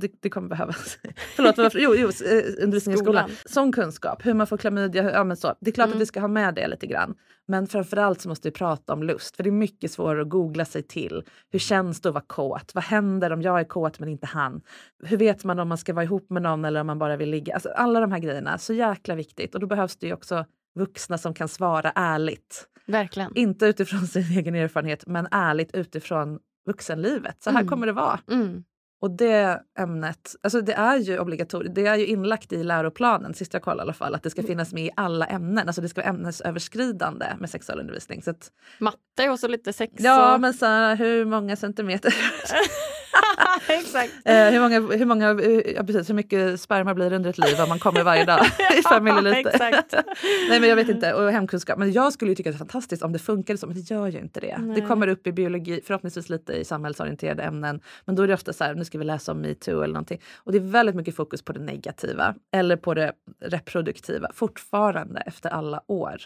det, 0.00 0.12
det 0.20 0.30
kommer 0.30 0.48
behövas. 0.48 0.98
Förlåt, 1.36 1.58
varför? 1.58 1.78
Jo, 1.78 1.94
jo 1.94 2.08
eh, 2.08 2.64
undervisning 2.64 2.94
i 2.94 2.98
skolan. 2.98 3.30
Sån 3.44 3.72
kunskap, 3.72 4.26
hur 4.26 4.34
man 4.34 4.46
får 4.46 4.56
klamydia. 4.56 5.12
Ja, 5.12 5.24
men 5.24 5.36
så. 5.36 5.54
Det 5.60 5.70
är 5.70 5.72
klart 5.72 5.86
mm. 5.86 5.96
att 5.96 6.02
vi 6.02 6.06
ska 6.06 6.20
ha 6.20 6.28
med 6.28 6.54
det 6.54 6.68
lite 6.68 6.86
grann. 6.86 7.14
Men 7.46 7.66
framförallt 7.66 8.20
så 8.20 8.28
måste 8.28 8.48
vi 8.48 8.52
prata 8.52 8.92
om 8.92 9.02
lust. 9.02 9.36
För 9.36 9.42
det 9.42 9.48
är 9.48 9.52
mycket 9.52 9.90
svårare 9.90 10.22
att 10.22 10.28
googla 10.28 10.64
sig 10.64 10.82
till. 10.82 11.22
Hur 11.50 11.58
känns 11.58 12.00
det 12.00 12.08
att 12.08 12.14
vara 12.14 12.24
kåt? 12.26 12.74
Vad 12.74 12.84
händer 12.84 13.32
om 13.32 13.42
jag 13.42 13.60
är 13.60 13.64
kåt 13.64 13.98
men 13.98 14.08
inte 14.08 14.26
han? 14.26 14.60
Hur 15.04 15.16
vet 15.16 15.44
man 15.44 15.58
om 15.58 15.68
man 15.68 15.78
ska 15.78 15.92
vara 15.92 16.04
ihop 16.04 16.30
med 16.30 16.42
någon 16.42 16.64
eller 16.64 16.80
om 16.80 16.86
man 16.86 16.98
bara 16.98 17.16
vill 17.16 17.30
ligga? 17.30 17.54
Alltså, 17.54 17.68
alla 17.68 18.00
de 18.00 18.12
här 18.12 18.18
grejerna, 18.18 18.58
så 18.58 18.72
jäkla 18.72 19.14
viktigt. 19.14 19.54
Och 19.54 19.60
då 19.60 19.66
behövs 19.66 19.96
det 19.96 20.06
ju 20.06 20.12
också 20.12 20.44
vuxna 20.74 21.18
som 21.18 21.34
kan 21.34 21.48
svara 21.48 21.92
ärligt. 21.94 22.68
Verkligen. 22.86 23.32
Inte 23.34 23.66
utifrån 23.66 24.06
sin 24.06 24.38
egen 24.38 24.54
erfarenhet 24.54 25.06
men 25.06 25.28
ärligt 25.30 25.74
utifrån 25.74 26.38
vuxenlivet. 26.66 27.42
Så 27.42 27.50
här 27.50 27.60
mm. 27.60 27.68
kommer 27.68 27.86
det 27.86 27.92
vara. 27.92 28.20
Mm. 28.30 28.64
Och 29.00 29.16
det 29.16 29.62
ämnet, 29.78 30.36
alltså 30.42 30.60
det 30.60 30.72
är 30.72 30.96
ju 30.96 31.18
obligatoriskt, 31.18 31.74
det 31.74 31.86
är 31.86 31.96
ju 31.96 32.06
inlagt 32.06 32.52
i 32.52 32.64
läroplanen, 32.64 33.34
sist 33.34 33.52
jag 33.52 33.62
kollade 33.62 33.80
i 33.80 33.82
alla 33.82 33.92
fall, 33.92 34.14
att 34.14 34.22
det 34.22 34.30
ska 34.30 34.40
mm. 34.40 34.48
finnas 34.48 34.72
med 34.72 34.84
i 34.84 34.90
alla 34.96 35.26
ämnen. 35.26 35.66
Alltså 35.66 35.82
det 35.82 35.88
ska 35.88 36.00
vara 36.00 36.10
ämnesöverskridande 36.10 37.26
med 37.38 37.50
sexualundervisning. 37.50 38.22
Så 38.22 38.30
att, 38.30 38.50
Matte 38.78 39.30
och 39.30 39.40
så 39.40 39.48
lite 39.48 39.72
sex. 39.72 39.92
Ja, 39.96 40.38
men 40.38 40.54
så 40.54 40.66
här, 40.66 40.96
hur 40.96 41.24
många 41.24 41.56
centimeter? 41.56 42.14
Exakt. 43.68 44.12
Eh, 44.24 44.34
hur, 44.34 44.60
många, 44.60 44.80
hur, 44.80 45.04
många, 45.04 45.28
ja, 45.76 45.82
precis, 45.82 46.10
hur 46.10 46.14
mycket 46.14 46.60
sperma 46.60 46.94
blir 46.94 47.10
det 47.10 47.16
under 47.16 47.30
ett 47.30 47.38
liv 47.38 47.60
om 47.60 47.68
man 47.68 47.78
kommer 47.78 48.02
varje 48.04 48.24
dag 48.24 48.40
i 48.78 48.82
fem 48.82 49.04
milliliter? 49.04 49.58
Nej 50.48 50.60
men 50.60 50.68
jag 50.68 50.76
vet 50.76 50.88
inte, 50.88 51.14
och 51.14 51.32
hemkunskap. 51.32 51.78
Men 51.78 51.92
jag 51.92 52.12
skulle 52.12 52.34
tycka 52.34 52.50
att 52.50 52.54
det 52.54 52.56
är 52.56 52.58
fantastiskt 52.58 53.02
om 53.02 53.12
det 53.12 53.18
funkade 53.18 53.58
så, 53.58 53.66
men 53.66 53.76
det 53.76 53.90
gör 53.90 54.08
ju 54.08 54.18
inte 54.18 54.40
det. 54.40 54.58
Nej. 54.58 54.80
Det 54.80 54.86
kommer 54.86 55.08
upp 55.08 55.26
i 55.26 55.32
biologi, 55.32 55.80
förhoppningsvis 55.86 56.28
lite 56.28 56.52
i 56.52 56.64
samhällsorienterade 56.64 57.42
ämnen. 57.42 57.80
Men 58.04 58.16
då 58.16 58.22
är 58.22 58.26
det 58.26 58.34
ofta 58.34 58.52
så 58.52 58.64
här, 58.64 58.74
nu 58.74 58.84
ska 58.84 58.98
vi 58.98 59.04
läsa 59.04 59.32
om 59.32 59.40
metoo 59.40 59.82
eller 59.82 59.94
någonting. 59.94 60.20
Och 60.36 60.52
det 60.52 60.58
är 60.58 60.62
väldigt 60.62 60.96
mycket 60.96 61.16
fokus 61.16 61.42
på 61.42 61.52
det 61.52 61.60
negativa 61.60 62.34
eller 62.52 62.76
på 62.76 62.94
det 62.94 63.12
reproduktiva 63.40 64.30
fortfarande 64.34 65.20
efter 65.20 65.50
alla 65.50 65.82
år. 65.86 66.16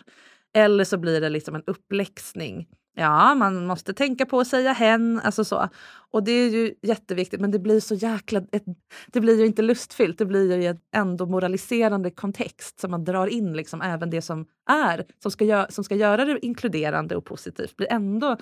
Eller 0.55 0.85
så 0.85 0.99
blir 0.99 1.21
det 1.21 1.29
liksom 1.29 1.55
en 1.55 1.63
uppläxning 1.67 2.69
Ja, 2.99 3.35
man 3.35 3.67
måste 3.67 3.95
tänka 3.95 4.27
på 4.27 4.41
att 4.41 4.47
säga 4.47 4.73
hen. 4.73 5.21
Alltså 5.25 5.45
så. 5.45 5.69
Och 6.11 6.25
det 6.25 6.33
är 6.33 6.51
ju 6.51 6.75
jätteviktigt, 6.83 7.41
men 7.41 7.51
det 7.51 7.59
blir 7.59 7.81
så 7.81 7.95
jäkla... 7.95 8.43
Ett, 8.53 8.65
det 9.07 9.21
blir 9.21 9.39
ju 9.39 9.47
inte 9.47 9.63
lustfyllt, 9.63 10.19
det 10.19 10.27
blir 10.27 10.57
ju 10.57 10.67
en 10.67 10.81
ändå 10.95 11.27
moraliserande 11.27 12.11
kontext 12.11 12.81
som 12.81 12.91
man 12.91 13.05
drar 13.05 13.27
in 13.27 13.53
liksom 13.53 13.83
även 13.83 14.11
det 14.11 14.23
som 14.23 14.47
är, 14.71 15.05
som 15.23 15.31
ska, 15.31 15.45
gö 15.45 15.67
som 15.71 15.85
ska 15.85 15.95
göra 15.95 16.25
det 16.25 16.47
inkluderande 16.47 17.17
och 17.17 17.25
positivt, 17.25 17.77
blir 17.77 17.93
ändå 17.93 18.37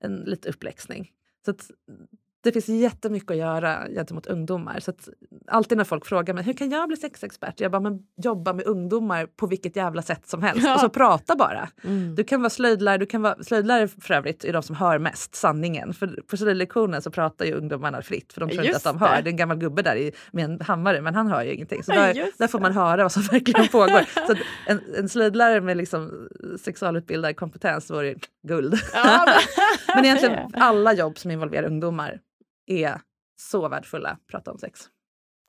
en 0.00 0.16
lite 0.16 0.48
uppläxning. 0.48 1.10
Så 1.44 1.50
att, 1.50 1.70
det 2.42 2.52
finns 2.52 2.68
jättemycket 2.68 3.30
att 3.30 3.36
göra 3.36 3.88
gentemot 3.88 4.26
ungdomar. 4.26 4.80
Så 4.80 4.92
alltid 5.46 5.78
när 5.78 5.84
folk 5.84 6.06
frågar 6.06 6.34
mig 6.34 6.44
hur 6.44 6.52
kan 6.52 6.70
jag 6.70 6.88
bli 6.88 6.96
sexexpert? 6.96 7.60
Jag 7.60 7.70
bara, 7.70 7.80
men 7.80 7.98
jobba 8.22 8.52
med 8.52 8.66
ungdomar 8.66 9.26
på 9.26 9.46
vilket 9.46 9.76
jävla 9.76 10.02
sätt 10.02 10.28
som 10.28 10.42
helst. 10.42 10.66
Ja. 10.66 10.74
Och 10.74 10.80
så 10.80 10.88
prata 10.88 11.36
bara. 11.36 11.68
Mm. 11.84 12.14
Du 12.14 12.24
kan 12.24 12.40
vara 12.40 12.50
slöjdlärare, 12.50 12.98
du 12.98 13.06
kan 13.06 13.22
vara, 13.22 13.42
slöjdlärare 13.42 13.88
för 13.88 14.14
övrigt 14.14 14.44
är 14.44 14.52
de 14.52 14.62
som 14.62 14.76
hör 14.76 14.98
mest 14.98 15.34
sanningen. 15.34 15.94
För 15.94 16.06
på 16.30 16.36
slöjdlektionen 16.36 17.02
så 17.02 17.10
pratar 17.10 17.44
ju 17.44 17.52
ungdomarna 17.52 18.02
fritt 18.02 18.32
för 18.32 18.40
de 18.40 18.50
tror 18.50 18.60
inte 18.60 18.72
Just 18.72 18.86
att 18.86 18.98
de 18.98 19.06
hör. 19.06 19.16
det. 19.16 19.22
Det 19.22 19.28
är 19.28 19.32
en 19.32 19.36
gammal 19.36 19.58
gubbe 19.58 19.82
där 19.82 19.96
i, 19.96 20.12
med 20.32 20.44
en 20.44 20.60
hammare 20.60 21.00
men 21.00 21.14
han 21.14 21.26
hör 21.26 21.42
ju 21.42 21.54
ingenting. 21.54 21.82
Så 21.82 21.92
där, 21.92 22.30
där 22.38 22.46
får 22.46 22.60
man 22.60 22.72
höra 22.72 23.02
vad 23.02 23.12
som 23.12 23.22
verkligen 23.30 23.68
pågår. 23.68 24.26
Så 24.26 24.34
en, 24.66 24.80
en 24.96 25.08
slöjdlärare 25.08 25.60
med 25.60 25.76
liksom 25.76 26.28
sexualutbildad 26.60 27.36
kompetens 27.36 27.90
vore 27.90 28.14
guld. 28.48 28.74
Ja, 28.94 29.26
men 29.94 30.04
egentligen 30.04 30.38
alla 30.54 30.92
jobb 30.92 31.18
som 31.18 31.30
involverar 31.30 31.66
ungdomar 31.66 32.20
är 32.70 33.00
så 33.40 33.68
värdefulla 33.68 34.08
att 34.08 34.26
prata 34.26 34.52
om 34.52 34.58
sex. 34.58 34.80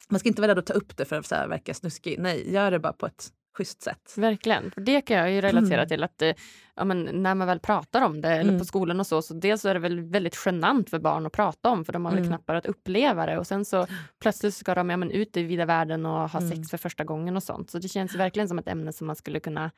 Man 0.09 0.19
ska 0.19 0.29
inte 0.29 0.41
vara 0.41 0.51
rädd 0.51 0.59
att 0.59 0.65
ta 0.65 0.73
upp 0.73 0.97
det 0.97 1.05
för 1.05 1.19
att 1.19 1.25
så 1.25 1.35
här 1.35 1.47
verka 1.47 1.73
snuskig. 1.73 2.19
Nej, 2.19 2.53
gör 2.53 2.71
det 2.71 2.79
bara 2.79 2.93
på 2.93 3.05
ett 3.05 3.27
schysst 3.57 3.81
sätt. 3.81 4.13
Verkligen. 4.17 4.71
För 4.71 4.81
det 4.81 5.01
kan 5.01 5.17
jag 5.17 5.31
ju 5.31 5.41
relatera 5.41 5.77
Mm. 5.77 5.87
till 5.87 6.03
att 6.03 6.21
eh, 6.21 6.31
ja, 6.75 6.85
men 6.85 7.03
när 7.13 7.35
man 7.35 7.47
väl 7.47 7.59
pratar 7.59 8.01
om 8.01 8.21
det 8.21 8.29
eller 8.29 8.43
Mm. 8.49 8.59
på 8.59 8.65
skolan 8.65 8.99
och 8.99 9.07
så, 9.07 9.21
så 9.21 9.33
dels 9.33 9.61
så 9.61 9.69
är 9.69 9.73
det 9.73 9.79
väl 9.79 9.99
väldigt 10.01 10.37
genant 10.45 10.89
för 10.89 10.99
barn 10.99 11.25
att 11.25 11.31
prata 11.31 11.69
om 11.69 11.85
för 11.85 11.93
de 11.93 12.05
har 12.05 12.11
väl 12.11 12.19
Mm. 12.19 12.29
knappt 12.29 12.49
att 12.49 12.65
uppleva 12.65 13.25
det 13.25 13.37
och 13.37 13.47
sen 13.47 13.65
så 13.65 13.87
plötsligt 14.21 14.53
ska 14.55 14.75
de 14.75 14.89
ja, 14.89 14.97
men, 14.97 15.11
ut 15.11 15.37
i 15.37 15.43
vida 15.43 15.65
världen 15.65 16.05
och 16.05 16.29
ha 16.29 16.39
Mm. 16.39 16.49
sex 16.51 16.69
för 16.69 16.77
första 16.77 17.03
gången 17.03 17.35
och 17.35 17.43
sånt. 17.43 17.69
Så 17.71 17.79
det 17.79 17.87
känns 17.87 18.15
verkligen 18.15 18.47
som 18.47 18.59
ett 18.59 18.67
ämne 18.67 18.93
som 18.93 19.07
man 19.07 19.15
skulle 19.15 19.39
kunna 19.39 19.71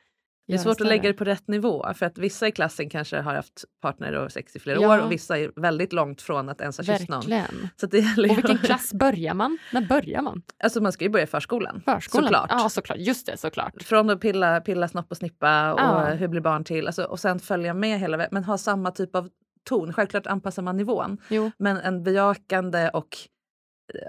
Det 0.52 0.56
är 0.56 0.62
svårt 0.62 0.80
att 0.80 0.86
lägga 0.86 1.02
det 1.08 1.12
på 1.14 1.24
rätt 1.24 1.48
nivå 1.48 1.86
för 1.94 2.06
att 2.06 2.18
vissa 2.18 2.48
i 2.48 2.52
klassen 2.52 2.90
kanske 2.90 3.20
har 3.20 3.34
haft 3.34 3.64
partner 3.82 4.12
och 4.12 4.32
sex 4.32 4.56
i 4.56 4.58
flera 4.58 4.80
Ja. 4.80 4.94
år 4.94 5.04
och 5.04 5.12
vissa 5.12 5.38
är 5.38 5.50
väldigt 5.60 5.92
långt 5.92 6.22
från 6.22 6.48
att 6.48 6.60
ens 6.60 6.76
ha 6.78 6.84
kysst 6.84 7.08
någon. 7.08 7.22
Så 7.76 7.86
det 7.86 7.98
gäller 7.98 8.30
Och 8.30 8.36
vilken 8.36 8.58
klass 8.58 8.92
börjar 8.94 9.34
man? 9.34 9.58
När 9.72 9.86
börjar 9.86 10.22
man? 10.22 10.42
Alltså 10.64 10.80
man 10.80 10.92
ska 10.92 11.04
ju 11.04 11.10
börja 11.10 11.22
i 11.24 11.26
förskolan. 11.26 11.82
Förskolan? 11.84 12.24
Såklart. 12.24 12.50
Ja, 12.50 12.68
såklart. 12.68 12.98
Just 12.98 13.26
det, 13.26 13.36
såklart. 13.36 13.82
Från 13.82 14.10
att 14.10 14.20
pilla, 14.20 14.60
pilla 14.60 14.88
snopp 14.88 15.06
och 15.10 15.16
snippa 15.16 15.72
och 15.72 15.80
Ja. 15.80 16.04
hur 16.04 16.28
blir 16.28 16.40
barn 16.40 16.64
till 16.64 16.86
alltså, 16.86 17.04
och 17.04 17.20
sen 17.20 17.38
följa 17.38 17.74
med 17.74 17.98
hela 18.00 18.16
vägen 18.16 18.30
men 18.32 18.44
ha 18.44 18.58
samma 18.58 18.90
typ 18.90 19.16
av 19.16 19.28
ton. 19.68 19.92
Självklart 19.92 20.26
anpassar 20.26 20.62
man 20.62 20.76
nivån 20.76 21.18
Jo. 21.28 21.50
men 21.58 21.76
en 21.76 22.02
bejakande 22.02 22.88
och 22.88 23.08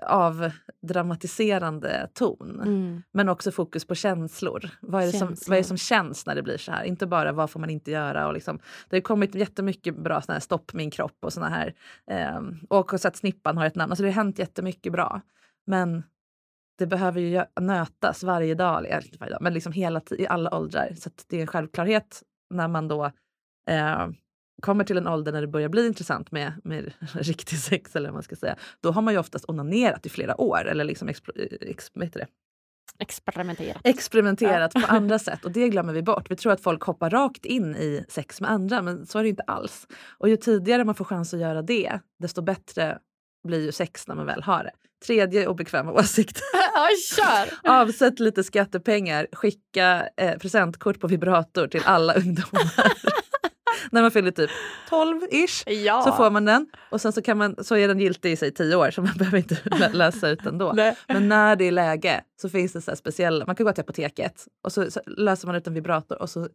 avdramatiserande 0.01 2.09
ton. 2.13 2.61
Mm. 2.61 3.03
Men 3.11 3.30
också 3.30 3.51
fokus 3.51 3.86
på 3.86 3.95
känslor. 3.95 4.69
Vad 4.82 5.03
är, 5.03 5.05
det 5.05 5.17
som, 5.17 5.36
vad 5.47 5.57
är 5.57 5.61
det 5.61 5.67
som 5.67 5.78
känns 5.78 6.26
när 6.26 6.36
det 6.36 6.43
blir 6.43 6.57
så 6.57 6.71
här? 6.71 6.84
Inte 6.84 7.07
bara 7.07 7.32
vad 7.32 7.49
får 7.49 7.59
man 7.59 7.69
inte 7.69 7.91
göra. 7.91 8.28
Och 8.28 8.34
liksom, 8.34 8.59
det 8.89 8.95
har 8.95 9.01
kommit 9.01 9.36
jättemycket 9.36 9.97
bra 9.97 10.21
såna 10.21 10.34
här 10.34 10.39
stopp 10.39 10.74
min 10.74 10.91
kropp 10.91 11.17
och 11.21 11.34
såna 11.34 11.49
här. 11.49 11.74
ehm, 12.07 12.59
och 12.69 12.93
också 12.93 13.07
att 13.07 13.15
snippan 13.15 13.57
har 13.57 13.65
ett 13.65 13.76
namn. 13.76 13.91
Alltså 13.91 14.03
det 14.03 14.09
har 14.09 14.15
hänt 14.15 14.39
jättemycket 14.39 14.91
bra. 14.91 15.21
Men 15.65 16.03
det 16.78 16.88
behöver 16.88 17.21
ju 17.21 17.43
nötas 17.61 18.24
varje 18.24 18.55
dag, 18.55 18.86
eller 18.86 19.19
varje 19.19 19.34
dag, 19.34 19.41
men 19.41 19.53
liksom 19.53 19.74
hela 19.74 20.01
i 20.11 20.28
alla 20.28 20.57
åldrar. 20.57 20.93
Så 20.97 21.09
det 21.28 21.38
är 21.38 21.41
en 21.41 21.47
självklarhet 21.47 22.24
när 22.49 22.67
man 22.67 22.88
då 22.88 23.05
eh, 23.69 24.07
kommer 24.62 24.84
till 24.84 24.97
en 24.97 25.08
ålder 25.08 25.32
när 25.32 25.41
det 25.41 25.47
börjar 25.47 25.70
bli 25.70 25.88
intressant 25.88 26.32
med, 26.32 26.54
med 26.64 26.93
riktig 27.14 27.60
sex, 27.60 27.95
eller 27.95 28.10
vad 28.10 28.14
man 28.14 28.24
ska 28.24 28.36
säga. 28.36 28.56
Då 28.82 28.91
har 28.91 29.01
man 29.01 29.14
ju 29.14 29.20
oftast 29.20 29.45
onanerat 29.47 30.06
i 30.06 30.10
flera 30.10 30.41
år, 30.41 30.68
eller 30.68 30.84
liksom 30.84 31.10
expl- 31.10 31.58
ex, 31.62 31.91
vad 31.93 32.06
heter 32.06 32.20
det? 32.20 32.28
Experimentera. 32.99 33.80
experimenterat 33.84 34.74
på 34.74 34.82
andra 34.88 35.20
sätt 35.20 35.45
och 35.45 35.51
det 35.51 35.70
glömmer 35.70 35.93
vi 35.93 36.04
bort. 36.04 36.32
Vi 36.32 36.36
tror 36.36 36.51
att 36.51 36.62
folk 36.62 36.84
hoppar 36.84 37.10
rakt 37.10 37.45
in 37.45 37.76
i 37.76 38.06
sex 38.10 38.41
med 38.41 38.51
andra 38.51 38.82
men 38.82 39.06
så 39.06 39.20
är 39.20 39.24
det 39.24 39.30
inte 39.30 39.43
alls. 39.43 39.88
Och 40.18 40.30
ju 40.30 40.38
tidigare 40.38 40.84
man 40.84 40.95
får 40.95 41.06
chans 41.06 41.34
att 41.34 41.39
göra 41.39 41.62
det 41.62 41.99
desto 42.20 42.41
bättre 42.41 42.97
blir 43.47 43.66
ju 43.66 43.72
sex 43.72 44.08
när 44.08 44.16
man 44.16 44.26
väl 44.26 44.43
har 44.43 44.64
det. 44.64 44.72
Tredje 45.06 45.47
obekväma 45.47 45.91
åsikt. 45.99 46.39
Ja, 46.54 46.88
kör! 47.16 47.72
Avsätt 47.72 48.20
lite 48.20 48.43
skattepengar, 48.43 49.28
skicka 49.32 50.10
eh, 50.18 50.38
presentkort 50.38 50.99
på 50.99 51.08
vibrator 51.08 51.68
till 51.68 51.82
alla 51.86 52.14
ungdomar. 52.14 52.72
När 53.91 54.01
man 54.01 54.11
fyller 54.11 54.31
typ 54.31 54.49
12-ish 54.89 55.69
Ja. 55.69 56.01
så 56.01 56.11
får 56.11 56.31
man 56.31 56.45
den 56.45 56.67
och 56.89 57.01
sen 57.01 57.13
så, 57.13 57.21
kan 57.21 57.38
man, 57.38 57.63
så 57.63 57.75
är 57.75 57.88
den 57.88 57.99
giltig 57.99 58.31
i 58.31 58.36
sig 58.36 58.51
10 58.53 58.75
år 58.75 58.91
så 58.91 59.01
man 59.01 59.13
behöver 59.17 59.38
inte 59.38 59.89
läsa 59.93 60.29
ut 60.29 60.43
den 60.43 60.57
då. 60.57 60.71
Nej. 60.73 60.95
Men 61.07 61.29
när 61.29 61.55
det 61.55 61.65
är 61.65 61.71
läge 61.71 62.23
så 62.41 62.49
finns 62.49 62.73
det 62.73 62.81
så 62.81 62.95
speciella, 62.95 63.45
man 63.45 63.55
kan 63.55 63.65
gå 63.65 63.71
till 63.73 63.81
apoteket 63.81 64.47
och 64.63 64.71
så, 64.71 64.91
så 64.91 65.01
löser 65.07 65.47
man 65.47 65.55
ut 65.55 65.67
en 65.67 65.73
vibrator 65.73 66.21
och 66.21 66.29
så 66.29 66.47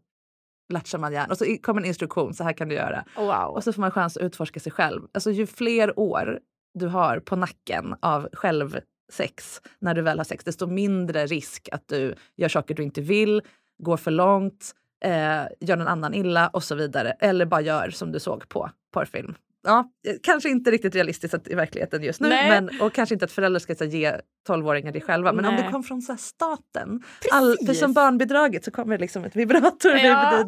latchar 0.72 0.98
man 0.98 1.12
järn 1.12 1.30
och 1.30 1.38
så 1.38 1.56
kommer 1.62 1.80
en 1.80 1.86
instruktion, 1.86 2.34
så 2.34 2.44
här 2.44 2.52
kan 2.52 2.68
du 2.68 2.74
göra. 2.74 3.04
Wow. 3.16 3.54
Och 3.54 3.64
så 3.64 3.72
får 3.72 3.80
man 3.80 3.90
chans 3.90 4.16
att 4.16 4.22
utforska 4.22 4.60
sig 4.60 4.72
själv. 4.72 5.02
Alltså 5.12 5.30
ju 5.30 5.46
fler 5.46 5.98
år 5.98 6.38
du 6.74 6.86
har 6.86 7.20
på 7.20 7.36
nacken 7.36 7.94
av 8.02 8.28
självsex 8.32 9.60
när 9.78 9.94
du 9.94 10.02
väl 10.02 10.18
har 10.18 10.24
sex, 10.24 10.44
desto 10.44 10.66
mindre 10.66 11.26
risk 11.26 11.68
att 11.72 11.88
du 11.88 12.14
gör 12.36 12.48
saker 12.48 12.74
du 12.74 12.82
inte 12.82 13.00
vill, 13.00 13.42
går 13.82 13.96
för 13.96 14.10
långt, 14.10 14.72
eh, 15.04 15.42
gör 15.60 15.76
någon 15.76 15.88
annan 15.88 16.14
illa 16.14 16.48
och 16.48 16.64
så 16.64 16.74
vidare. 16.74 17.10
Eller 17.20 17.46
bara 17.46 17.60
gör 17.60 17.90
som 17.90 18.12
du 18.12 18.20
såg 18.20 18.48
på 18.48 18.70
porrfilm. 18.94 19.34
Ja, 19.62 19.90
eh, 20.08 20.14
kanske 20.22 20.48
inte 20.48 20.70
riktigt 20.70 20.94
realistiskt 20.94 21.34
att, 21.34 21.48
i 21.48 21.54
verkligheten 21.54 22.02
just 22.02 22.20
nu. 22.20 22.28
Nej. 22.28 22.48
Men, 22.50 22.80
och 22.80 22.92
kanske 22.92 23.14
inte 23.14 23.24
att 23.24 23.32
föräldrar 23.32 23.58
ska 23.58 23.74
så, 23.74 23.84
ge 23.84 24.12
12-åringar 24.48 24.92
det 24.92 25.00
själva. 25.00 25.32
Men 25.32 25.44
om 25.44 25.54
Nej. 25.54 25.64
det 25.64 25.70
kom 25.70 25.82
från 25.82 26.02
så 26.02 26.12
här, 26.12 26.18
staten. 26.18 27.02
All, 27.32 27.56
för 27.56 27.66
Precis. 27.66 27.80
som 27.80 27.92
barnbidraget 27.92 28.64
så 28.64 28.70
kommer 28.70 28.96
det 28.96 29.00
liksom 29.00 29.24
ett 29.24 29.36
Ja. 30.04 30.44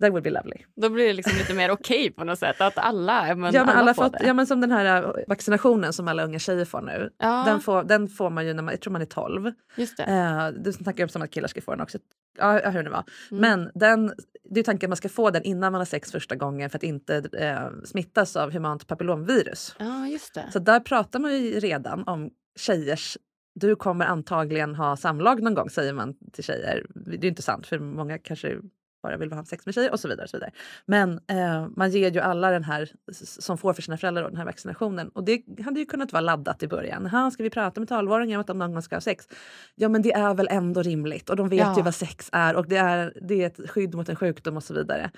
That 0.00 0.10
would 0.12 0.22
be 0.22 0.30
lovely. 0.30 0.56
Då 0.76 0.88
blir 0.88 1.06
det 1.06 1.12
liksom 1.12 1.38
lite 1.38 1.54
mer 1.54 1.70
okej 1.70 2.10
på 2.10 2.24
något 2.24 2.38
sätt. 2.38 2.60
Att 2.60 2.78
alla, 2.78 3.34
men 3.34 3.54
ja, 3.54 3.64
men 3.64 3.76
alla 3.76 3.94
får 3.94 4.02
fått, 4.04 4.12
det. 4.12 4.26
ja, 4.26 4.34
men 4.34 4.46
som 4.46 4.60
den 4.60 4.70
här 4.70 5.02
äh, 5.02 5.10
vaccinationen 5.28 5.92
som 5.92 6.08
alla 6.08 6.24
unga 6.24 6.38
tjejer 6.38 6.64
får 6.64 6.82
nu. 6.82 7.10
Ja, 7.18 7.42
Den, 7.46 7.60
får, 7.60 7.84
den 7.84 8.08
får 8.08 8.30
man 8.30 8.46
ju 8.46 8.54
när 8.54 8.62
man, 8.62 8.72
jag 8.72 8.80
tror 8.80 8.92
man 8.92 9.02
är 9.02 9.06
12. 9.06 9.52
just 9.76 9.96
det. 9.96 10.02
Eh, 10.02 10.48
du 10.62 10.72
snackar 10.72 11.16
om 11.16 11.22
att 11.22 11.30
killar 11.30 11.48
ska 11.48 11.60
få 11.60 11.70
den 11.70 11.80
också. 11.80 11.98
Ja, 12.38 12.70
hur 12.70 12.82
det 12.82 12.90
var. 12.90 13.04
Mm. 13.30 13.40
Men 13.40 13.70
den, 13.74 14.12
det 14.50 14.60
är 14.60 14.64
tanken 14.64 14.86
att 14.86 14.90
man 14.90 14.96
ska 14.96 15.08
få 15.08 15.30
den 15.30 15.42
innan 15.42 15.72
man 15.72 15.80
har 15.80 15.86
sex 15.86 16.12
första 16.12 16.36
gången 16.36 16.70
för 16.70 16.78
att 16.78 16.82
inte 16.82 17.16
eh, 17.32 17.84
smittas 17.84 18.36
av 18.36 18.52
humant 18.52 18.86
papillomvirus. 18.86 19.76
Ja, 19.78 20.06
just 20.06 20.34
det. 20.34 20.44
Så 20.52 20.58
där 20.58 20.80
pratar 20.80 21.18
man 21.18 21.32
ju 21.32 21.60
redan 21.60 22.08
om 22.08 22.30
tjejers 22.58 23.18
du 23.54 23.76
kommer 23.76 24.06
antagligen 24.06 24.74
ha 24.74 24.96
samlag 24.96 25.42
någon 25.42 25.54
gång 25.54 25.70
säger 25.70 25.92
man 25.92 26.14
till 26.32 26.44
tjejer. 26.44 26.86
Det 26.94 27.16
är 27.16 27.22
ju 27.22 27.28
inte 27.28 27.42
sant 27.42 27.66
för 27.66 27.78
många 27.78 28.18
kanske 28.18 28.56
bara 29.02 29.16
vill 29.16 29.32
ha 29.32 29.44
sex 29.44 29.66
med 29.66 29.74
tjejer 29.74 29.92
och 29.92 30.00
så 30.00 30.08
vidare. 30.08 30.24
Och 30.24 30.30
så 30.30 30.36
vidare. 30.36 30.50
Men 30.86 31.20
eh, 31.26 31.66
man 31.76 31.90
ger 31.90 32.10
ju 32.10 32.20
alla 32.20 32.50
den 32.50 32.64
här 32.64 32.90
som 33.24 33.58
får 33.58 33.72
för 33.72 33.82
sina 33.82 33.96
föräldrar 33.96 34.22
då, 34.22 34.28
den 34.28 34.36
här 34.38 34.44
vaccinationen. 34.44 35.08
Och 35.08 35.24
det 35.24 35.42
hade 35.64 35.80
ju 35.80 35.86
kunnat 35.86 36.12
vara 36.12 36.20
laddat 36.20 36.62
i 36.62 36.68
början. 36.68 37.06
Här 37.06 37.30
ska 37.30 37.42
vi 37.42 37.50
prata 37.50 37.80
med 37.80 37.88
12-åringar 37.88 38.36
om 38.36 38.40
att 38.40 38.46
de 38.46 38.58
någon 38.58 38.72
gång 38.72 38.82
ska 38.82 38.96
ha 38.96 39.00
sex? 39.00 39.28
Ja 39.74 39.88
men 39.88 40.02
det 40.02 40.12
är 40.12 40.34
väl 40.34 40.48
ändå 40.50 40.82
rimligt 40.82 41.30
och 41.30 41.36
de 41.36 41.48
vet 41.48 41.60
Ja. 41.60 41.76
ju 41.76 41.82
vad 41.82 41.94
sex 41.94 42.28
är 42.32 42.56
och 42.56 42.68
det 42.68 42.76
är, 42.76 43.18
det 43.28 43.42
är 43.42 43.46
ett 43.46 43.70
skydd 43.70 43.94
mot 43.94 44.08
en 44.08 44.16
sjukdom 44.16 44.56
och 44.56 44.64
så 44.64 44.74
vidare. 44.74 45.10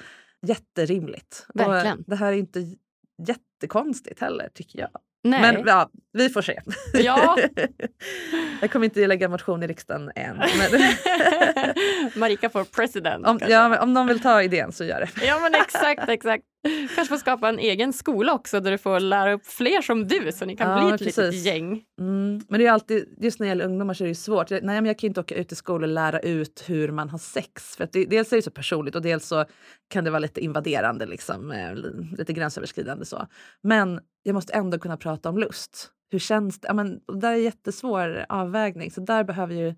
Jätterimligt. 0.47 1.47
Verkligen. 1.55 1.99
Och 1.99 2.05
det 2.07 2.17
här 2.17 2.33
är 2.33 2.37
inte 2.37 2.77
jättekonstigt 3.29 4.21
heller 4.21 4.49
tycker 4.55 4.79
jag. 4.79 4.91
Nej. 5.25 5.41
Men 5.41 5.67
ja, 5.67 5.91
vi 6.13 6.29
får 6.29 6.43
se. 6.43 6.61
Ja. 6.93 7.39
jag 8.61 8.71
kommer 8.71 8.85
inte 8.85 9.07
lägga 9.07 9.29
motion 9.29 9.63
i 9.63 9.67
riksdagen 9.67 10.13
än. 10.17 10.37
Men 10.37 10.81
Marika 12.21 12.51
får 12.51 12.65
president. 12.65 13.27
om, 13.27 13.39
kanske. 13.39 13.55
ja, 13.55 13.83
om 13.83 13.93
någon 13.93 14.07
vill 14.07 14.21
ta 14.21 14.43
idén 14.43 14.73
så 14.73 14.85
gör 14.85 15.01
det. 15.01 15.27
Ja 15.27 15.39
men 15.41 15.55
exakt, 15.55 16.09
exakt. 16.09 16.45
Kanske 16.95 17.05
får 17.15 17.17
skapa 17.17 17.49
en 17.49 17.59
egen 17.59 17.93
skola 17.93 18.35
också 18.35 18.61
där 18.61 18.71
du 18.71 18.79
får 18.79 19.01
lära 19.01 19.33
upp 19.33 19.47
fler 19.47 19.83
som 19.83 20.09
du 20.09 20.33
så 20.33 20.45
ni 20.45 20.57
kan 20.57 20.71
Ja, 20.71 20.85
bli 20.87 20.95
ett 20.95 21.01
litet 21.01 21.17
precis. 21.17 21.45
gäng. 21.47 21.83
Mm. 22.01 22.41
Men 22.49 22.61
det 22.61 22.67
är 22.67 22.73
alltid, 22.73 23.15
just 23.21 23.39
när 23.41 23.47
det 23.47 23.49
gäller 23.49 23.65
ungdomar 23.65 23.95
så 23.95 24.05
är 24.05 24.09
det 24.09 24.15
svårt. 24.15 24.51
Jag, 24.51 24.63
nej, 24.63 24.75
men 24.75 24.87
jag 24.87 24.99
kan 24.99 25.09
inte 25.09 25.21
åka 25.21 25.35
ut 25.35 25.53
i 25.53 25.55
skolan 25.55 25.83
och 25.83 25.89
lära 25.95 26.21
ut 26.21 26.65
hur 26.67 26.91
man 26.93 27.09
har 27.11 27.19
sex. 27.19 27.77
För 27.77 27.89
det, 27.93 28.05
dels 28.05 28.33
är 28.33 28.37
det 28.37 28.43
så 28.43 28.51
personligt 28.51 28.95
och 28.97 29.03
dels 29.03 29.27
så 29.27 29.45
kan 29.91 30.05
det 30.05 30.11
vara 30.11 30.19
lite 30.21 30.41
invaderande, 30.41 31.07
liksom, 31.07 31.51
eh, 31.51 31.75
li- 31.75 32.15
lite 32.19 32.33
gränsöverskridande. 32.33 33.05
så. 33.05 33.27
Men 33.63 34.01
jag 34.23 34.35
måste 34.35 34.53
ändå 34.53 34.79
kunna 34.79 34.97
prata 34.97 35.29
om 35.29 35.39
lust. 35.39 35.89
Hur 36.11 36.19
känns 36.19 36.61
det? 36.61 36.69
Ja, 36.69 36.75
men, 36.75 37.01
det 37.21 37.27
är 37.29 37.33
en 37.33 37.43
jättesvår 37.43 38.27
avvägning. 38.29 38.91
Så 38.91 39.01
där 39.01 39.25
behöver 39.25 39.55
ju 39.55 39.75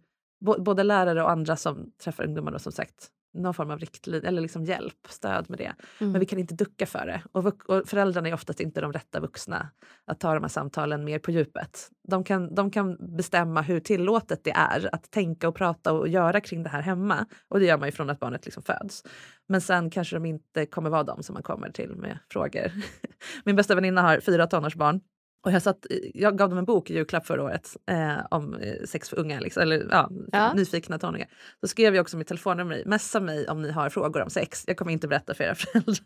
både 0.58 0.82
lärare 0.82 1.22
och 1.22 1.30
andra 1.30 1.56
som 1.56 1.92
träffar 2.04 2.24
ungdomar 2.24 2.52
då, 2.52 2.58
som 2.58 2.72
sagt 2.72 3.08
någon 3.34 3.54
form 3.54 3.70
av 3.70 3.78
riktlinje 3.78 4.28
eller 4.28 4.42
liksom 4.42 4.64
hjälp, 4.64 5.06
stöd 5.08 5.50
med 5.50 5.58
det. 5.58 5.74
Mm. 6.00 6.12
Men 6.12 6.20
vi 6.20 6.26
kan 6.26 6.38
inte 6.38 6.54
ducka 6.54 6.86
för 6.86 7.06
det. 7.06 7.22
Och, 7.32 7.70
och 7.70 7.88
föräldrarna 7.88 8.28
är 8.28 8.34
oftast 8.34 8.60
inte 8.60 8.80
de 8.80 8.92
rätta 8.92 9.20
vuxna 9.20 9.70
att 10.04 10.20
ta 10.20 10.34
de 10.34 10.42
här 10.42 10.48
samtalen 10.48 11.04
mer 11.04 11.18
på 11.18 11.30
djupet. 11.30 11.88
De 12.08 12.24
kan, 12.24 12.54
de 12.54 12.70
kan 12.70 13.16
bestämma 13.16 13.62
hur 13.62 13.80
tillåtet 13.80 14.44
det 14.44 14.50
är 14.50 14.94
att 14.94 15.10
tänka 15.10 15.48
och 15.48 15.54
prata 15.54 15.92
och 15.92 16.08
göra 16.08 16.40
kring 16.40 16.62
det 16.62 16.68
här 16.68 16.82
hemma. 16.82 17.26
Och 17.48 17.60
det 17.60 17.66
gör 17.66 17.78
man 17.78 17.88
ju 17.88 17.92
från 17.92 18.10
att 18.10 18.20
barnet 18.20 18.44
liksom 18.44 18.62
föds. 18.62 19.04
Men 19.48 19.60
sen 19.60 19.90
kanske 19.90 20.16
de 20.16 20.24
inte 20.24 20.66
kommer 20.66 20.90
vara 20.90 21.02
de 21.02 21.22
som 21.22 21.32
man 21.32 21.42
kommer 21.42 21.70
till 21.70 21.96
med 21.96 22.18
frågor. 22.30 22.72
Min 23.44 23.56
bästa 23.56 23.74
väninna 23.74 24.02
har 24.02 24.20
fyra 24.20 24.46
tonårsbarn. 24.46 25.00
Och 25.44 25.52
jag, 25.52 25.62
satt, 25.62 25.86
jag 26.14 26.38
gav 26.38 26.48
dem 26.48 26.58
en 26.58 26.64
bok 26.64 26.90
i 26.90 26.94
julklapp 26.94 27.26
förra 27.26 27.42
året 27.42 27.76
eh, 27.90 28.16
om 28.30 28.54
eh, 28.54 28.74
sex 28.84 29.08
för 29.10 29.18
unga, 29.18 29.40
liksom, 29.40 29.62
eller 29.62 29.86
ja, 29.90 30.10
Ja. 30.32 30.52
nyfikna 30.52 30.98
tonåringar. 30.98 31.28
Så 31.60 31.68
skrev 31.68 31.94
jag 31.94 32.02
också 32.02 32.16
mitt 32.16 32.28
telefonnummer 32.28 32.76
i. 32.76 32.84
Messa 32.86 33.20
mig 33.20 33.48
om 33.48 33.62
ni 33.62 33.70
har 33.70 33.90
frågor 33.90 34.22
om 34.22 34.30
sex. 34.30 34.64
Jag 34.66 34.76
kommer 34.76 34.92
inte 34.92 35.08
berätta 35.08 35.34
för 35.34 35.44
era 35.44 35.54
föräldrar. 35.54 35.96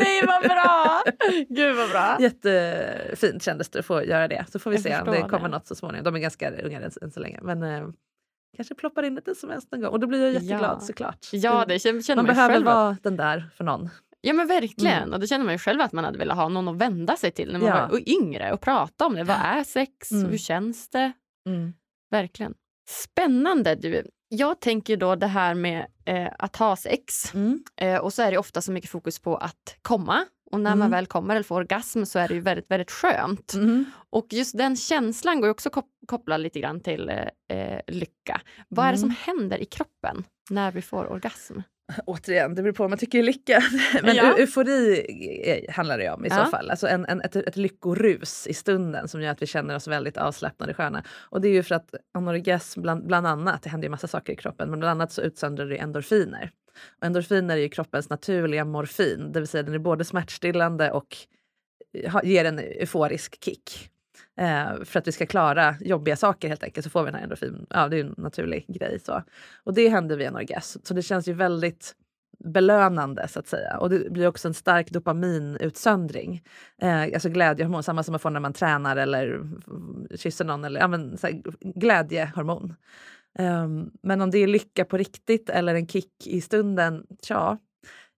Nej, 0.00 0.26
vad 0.26 0.42
bra! 0.42 1.02
Gud, 1.48 1.76
vad 1.76 1.90
bra. 1.90 2.16
Jättefint 2.20 3.42
kändes 3.42 3.68
det 3.68 3.78
att 3.78 3.86
få 3.86 4.04
göra 4.04 4.28
det. 4.28 4.44
Så 4.48 4.58
får 4.58 4.70
vi 4.70 4.76
Jag 4.76 4.82
se 4.82 5.00
om 5.00 5.06
det 5.12 5.20
kommer 5.20 5.38
det. 5.38 5.48
något 5.48 5.66
så 5.66 5.74
småningom. 5.74 6.04
De 6.04 6.14
är 6.14 6.18
ganska 6.18 6.50
unga 6.62 6.80
än, 6.80 6.90
än 7.02 7.10
så 7.10 7.20
länge. 7.20 7.38
Men 7.42 7.62
eh, 7.62 7.88
kanske 8.56 8.74
ploppar 8.74 9.02
in 9.02 9.18
ett 9.18 9.28
sms 9.28 9.70
någon 9.72 9.80
gång. 9.80 9.90
Och 9.90 10.00
då 10.00 10.06
blir 10.06 10.24
jag 10.24 10.32
jätteglad 10.32 10.76
Ja. 10.80 10.80
såklart. 10.80 11.28
Ja, 11.32 11.64
det 11.68 11.78
känner, 11.78 12.16
man 12.16 12.24
behöver 12.24 12.54
själv. 12.54 12.66
vara 12.66 12.96
den 13.02 13.16
där 13.16 13.50
för 13.56 13.64
någon. 13.64 13.88
Ja, 14.26 14.32
men 14.32 14.46
verkligen. 14.46 15.02
Mm. 15.02 15.12
Och 15.12 15.20
det 15.20 15.26
känner 15.26 15.44
man 15.44 15.54
ju 15.54 15.58
själv 15.58 15.80
att 15.80 15.92
man 15.92 16.04
hade 16.04 16.18
velat 16.18 16.36
ha 16.36 16.48
någon 16.48 16.68
att 16.68 16.76
vända 16.76 17.16
sig 17.16 17.30
till 17.30 17.52
när 17.52 17.58
man 17.58 17.68
Ja. 17.68 17.88
var 17.90 18.08
yngre 18.08 18.52
och 18.52 18.60
prata 18.60 19.06
om 19.06 19.14
det. 19.14 19.24
Vad 19.24 19.36
är 19.36 19.64
sex? 19.64 20.10
Mm. 20.12 20.30
Hur 20.30 20.38
känns 20.38 20.88
det? 20.88 21.12
Mm. 21.48 21.72
Verkligen. 22.10 22.54
Spännande. 22.88 23.74
Du. 23.74 24.02
Jag 24.28 24.60
tänker 24.60 24.96
då 24.96 25.14
det 25.14 25.26
här 25.26 25.54
med 25.54 25.86
eh, 26.04 26.28
att 26.38 26.56
ha 26.56 26.76
sex. 26.76 27.34
Mm. 27.34 27.64
Eh, 27.80 27.96
och 27.98 28.12
så 28.12 28.22
är 28.22 28.30
det 28.30 28.38
ofta 28.38 28.62
så 28.62 28.72
mycket 28.72 28.90
fokus 28.90 29.18
på 29.18 29.36
att 29.36 29.76
komma. 29.82 30.24
Och 30.52 30.60
när 30.60 30.70
man 30.70 30.80
Mm. 30.80 30.90
väl 30.90 31.06
kommer 31.06 31.34
eller 31.36 31.44
får 31.44 31.56
orgasm 31.56 32.04
så 32.04 32.18
är 32.18 32.28
det 32.28 32.34
ju 32.34 32.40
väldigt, 32.40 32.70
väldigt 32.70 32.90
skönt. 32.90 33.54
Mm. 33.54 33.84
Och 34.10 34.26
just 34.32 34.58
den 34.58 34.76
känslan 34.76 35.40
går 35.40 35.48
också 35.48 35.70
kop- 35.70 35.90
koppla 36.06 36.36
lite 36.36 36.60
grann 36.60 36.80
till 36.80 37.08
eh, 37.08 37.56
eh, 37.58 37.80
lycka. 37.86 38.40
Vad 38.68 38.86
är 38.86 38.92
det 38.92 38.98
som 38.98 39.14
händer 39.20 39.58
i 39.58 39.64
kroppen 39.64 40.24
när 40.50 40.72
vi 40.72 40.82
får 40.82 41.12
orgasm? 41.12 41.58
Återigen, 42.06 42.54
det 42.54 42.62
beror 42.62 42.72
på 42.74 42.82
vad 42.82 42.90
man 42.90 42.98
tycker 42.98 43.18
är 43.18 43.22
lycka. 43.22 43.62
Men 44.02 44.16
Ja. 44.16 44.22
eu- 44.22 44.40
eufori 44.40 45.06
eh, 45.68 45.74
handlar 45.74 45.98
det 45.98 46.10
om 46.10 46.24
i 46.24 46.28
Ja. 46.28 46.44
så 46.44 46.50
fall. 46.50 46.70
Alltså 46.70 46.88
en, 46.88 47.06
en, 47.06 47.20
ett, 47.20 47.36
ett 47.36 47.56
lyckorus 47.56 48.46
i 48.46 48.54
stunden 48.54 49.08
som 49.08 49.22
gör 49.22 49.30
att 49.30 49.42
vi 49.42 49.46
känner 49.46 49.76
oss 49.76 49.88
väldigt 49.88 50.16
avslappnade 50.16 50.72
och 50.72 50.76
sköna. 50.76 51.04
Och 51.10 51.40
det 51.40 51.48
är 51.48 51.52
ju 51.52 51.62
för 51.62 51.74
att 51.74 51.94
en 52.18 52.28
orgasm, 52.28 52.82
bland, 52.82 53.06
bland 53.06 53.26
annat, 53.26 53.62
det 53.62 53.70
händer 53.70 53.86
ju 53.86 53.90
massa 53.90 54.06
saker 54.08 54.32
i 54.32 54.36
kroppen, 54.36 54.70
men 54.70 54.78
bland 54.80 54.90
annat 54.90 55.12
så 55.12 55.22
utsöndrar 55.22 55.66
det 55.66 55.76
endorfiner. 55.76 56.50
Och 57.00 57.06
endorfiner 57.06 57.56
är 57.56 57.60
ju 57.60 57.68
kroppens 57.68 58.10
naturliga 58.10 58.64
morfin, 58.64 59.32
det 59.32 59.40
vill 59.40 59.48
säga 59.48 59.62
den 59.62 59.74
är 59.74 59.78
både 59.78 60.04
smärtstillande 60.04 60.90
och 60.90 61.16
ha- 62.08 62.22
ger 62.24 62.44
en 62.44 62.58
euforisk 62.58 63.44
kick. 63.44 63.90
Eh, 64.36 64.84
för 64.84 64.98
att 64.98 65.08
vi 65.08 65.12
ska 65.12 65.26
klara 65.26 65.74
jobbiga 65.80 66.16
saker 66.16 66.48
helt 66.48 66.62
enkelt 66.62 66.84
så 66.84 66.90
får 66.90 67.02
vi 67.02 67.06
den 67.06 67.14
här 67.14 67.22
endorfin. 67.22 67.66
Ja, 67.70 67.88
det 67.88 67.96
är 67.96 68.04
en 68.04 68.14
naturlig 68.16 68.64
grej. 68.68 68.98
Så. 69.00 69.22
Och 69.64 69.74
det 69.74 69.88
händer 69.88 70.16
vid 70.16 70.26
en 70.26 70.36
orgasm. 70.36 70.80
Så 70.84 70.94
det 70.94 71.02
känns 71.02 71.28
ju 71.28 71.32
väldigt 71.32 71.94
belönande 72.44 73.28
så 73.28 73.38
att 73.38 73.46
säga. 73.46 73.78
Och 73.78 73.90
det 73.90 74.12
blir 74.12 74.26
också 74.26 74.48
en 74.48 74.54
stark 74.54 74.90
dopaminutsöndring. 74.90 76.42
Eh, 76.82 77.02
alltså 77.02 77.28
glädjehormon, 77.28 77.82
samma 77.82 78.02
som 78.02 78.12
man 78.12 78.20
får 78.20 78.30
när 78.30 78.40
man 78.40 78.52
tränar 78.52 78.96
eller 78.96 79.50
kysser 80.16 80.44
någon. 80.44 80.64
Eller, 80.64 80.80
ja, 80.80 80.88
men, 80.88 81.18
så 81.18 81.26
här, 81.26 81.42
glädjehormon. 81.60 82.74
Ehm, 83.38 83.90
men 84.02 84.20
om 84.20 84.30
det 84.30 84.38
är 84.38 84.46
lycka 84.46 84.84
på 84.84 84.96
riktigt 84.96 85.50
eller 85.50 85.74
en 85.74 85.88
kick 85.88 86.26
i 86.26 86.40
stunden, 86.40 87.06
ja. 87.28 87.58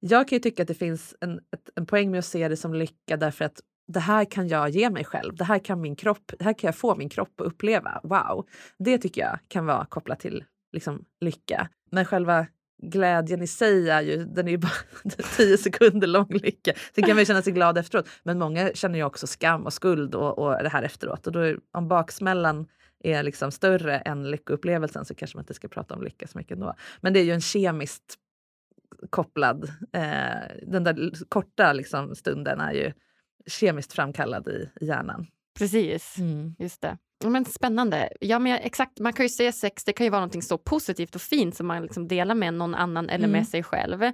Jag 0.01 0.29
kan 0.29 0.37
ju 0.37 0.41
tycka 0.41 0.63
att 0.63 0.69
det 0.69 0.75
finns 0.75 1.15
en, 1.21 1.39
ett, 1.39 1.71
en 1.75 1.87
poäng 1.87 2.11
med 2.11 2.19
att 2.19 2.25
se 2.25 2.49
det 2.49 2.57
som 2.57 2.75
lycka 2.75 3.17
därför 3.17 3.45
att 3.45 3.61
det 3.89 4.01
här 4.01 4.25
kan 4.25 4.49
jag 4.49 4.71
ge 4.71 4.91
mig 4.91 5.05
själv. 5.05 5.37
Det 5.37 5.45
här 5.45 5.59
kan 5.59 5.81
min 5.81 5.97
kropp, 5.97 6.33
det 6.39 6.45
här 6.45 6.53
kan 6.53 6.69
jag 6.69 6.77
få 6.77 6.97
min 6.97 7.09
kropp 7.09 7.41
att 7.41 7.47
uppleva. 7.47 8.01
Wow! 8.03 8.47
Det 8.79 8.99
tycker 8.99 9.21
jag 9.21 9.39
kan 9.49 9.67
vara 9.67 9.85
kopplat 9.85 10.21
till 10.21 10.45
liksom, 10.73 11.05
lycka. 11.21 11.69
Men 11.91 12.05
själva 12.05 12.47
glädjen 12.83 13.43
i 13.43 13.47
sig 13.47 13.91
är 13.91 14.03
ju, 14.03 14.25
den 14.25 14.47
är 14.47 14.51
ju 14.51 14.59
bara 14.59 14.73
tio 15.37 15.59
sekunder 15.59 16.07
lång 16.07 16.29
lycka. 16.29 16.73
Sen 16.95 17.05
kan 17.05 17.15
man 17.15 17.19
ju 17.19 17.25
känna 17.27 17.43
sig 17.43 17.53
glad 17.53 17.79
efteråt. 17.79 18.09
Men 18.23 18.39
många 18.39 18.71
känner 18.75 18.99
ju 18.99 19.05
också 19.05 19.27
skam 19.27 19.67
och 19.67 19.73
skuld 19.73 20.15
och, 20.15 20.39
och 20.39 20.63
det 20.63 20.69
här 20.69 20.83
efteråt. 20.83 21.27
Och 21.27 21.33
då 21.33 21.41
är, 21.41 21.59
om 21.73 21.89
baksmällan 21.89 22.67
är 23.05 23.23
liksom 23.23 23.51
större 23.51 23.99
än 23.99 24.31
lyckoupplevelsen 24.31 25.05
så 25.05 25.15
kanske 25.15 25.37
man 25.37 25.43
inte 25.43 25.55
ska 25.55 25.69
prata 25.69 25.95
om 25.95 26.03
lycka 26.03 26.27
så 26.27 26.39
mycket 26.39 26.53
ändå. 26.53 26.75
Men 27.01 27.13
det 27.13 27.21
är 27.21 27.25
ju 27.25 27.33
en 27.33 27.41
kemiskt 27.41 28.15
kopplad, 29.11 29.65
eh, 29.93 30.57
den 30.67 30.85
där 30.85 31.13
korta 31.29 31.73
liksom, 31.73 32.15
stunden 32.15 32.61
är 32.61 32.73
ju 32.73 32.93
kemiskt 33.47 33.93
framkallad 33.93 34.49
i, 34.49 34.71
i 34.81 34.87
hjärnan. 34.87 35.27
Precis, 35.59 36.17
just 36.59 36.81
det. 36.81 36.99
Men 37.25 37.45
spännande. 37.45 38.09
Ja, 38.21 38.39
men 38.39 38.53
jag- 38.53 38.61
exakt, 38.65 39.01
man 39.01 39.13
kan 39.13 39.25
ju 39.25 39.29
säga 39.31 39.53
sex, 39.53 39.85
det 39.85 39.93
kan 39.93 40.07
ju 40.07 40.11
vara 40.11 40.27
något 40.27 40.45
så 40.45 40.59
positivt 40.59 41.15
och 41.15 41.21
fint 41.21 41.57
som 41.57 41.67
man 41.67 41.83
liksom 41.83 42.09
delar 42.09 42.35
med 42.35 42.55
någon 42.55 42.75
annan 42.75 43.09
eller 43.09 43.25
Mm. 43.29 43.31
med 43.39 43.49
sig 43.49 43.63
själv. 43.63 44.03
Eh, 44.03 44.13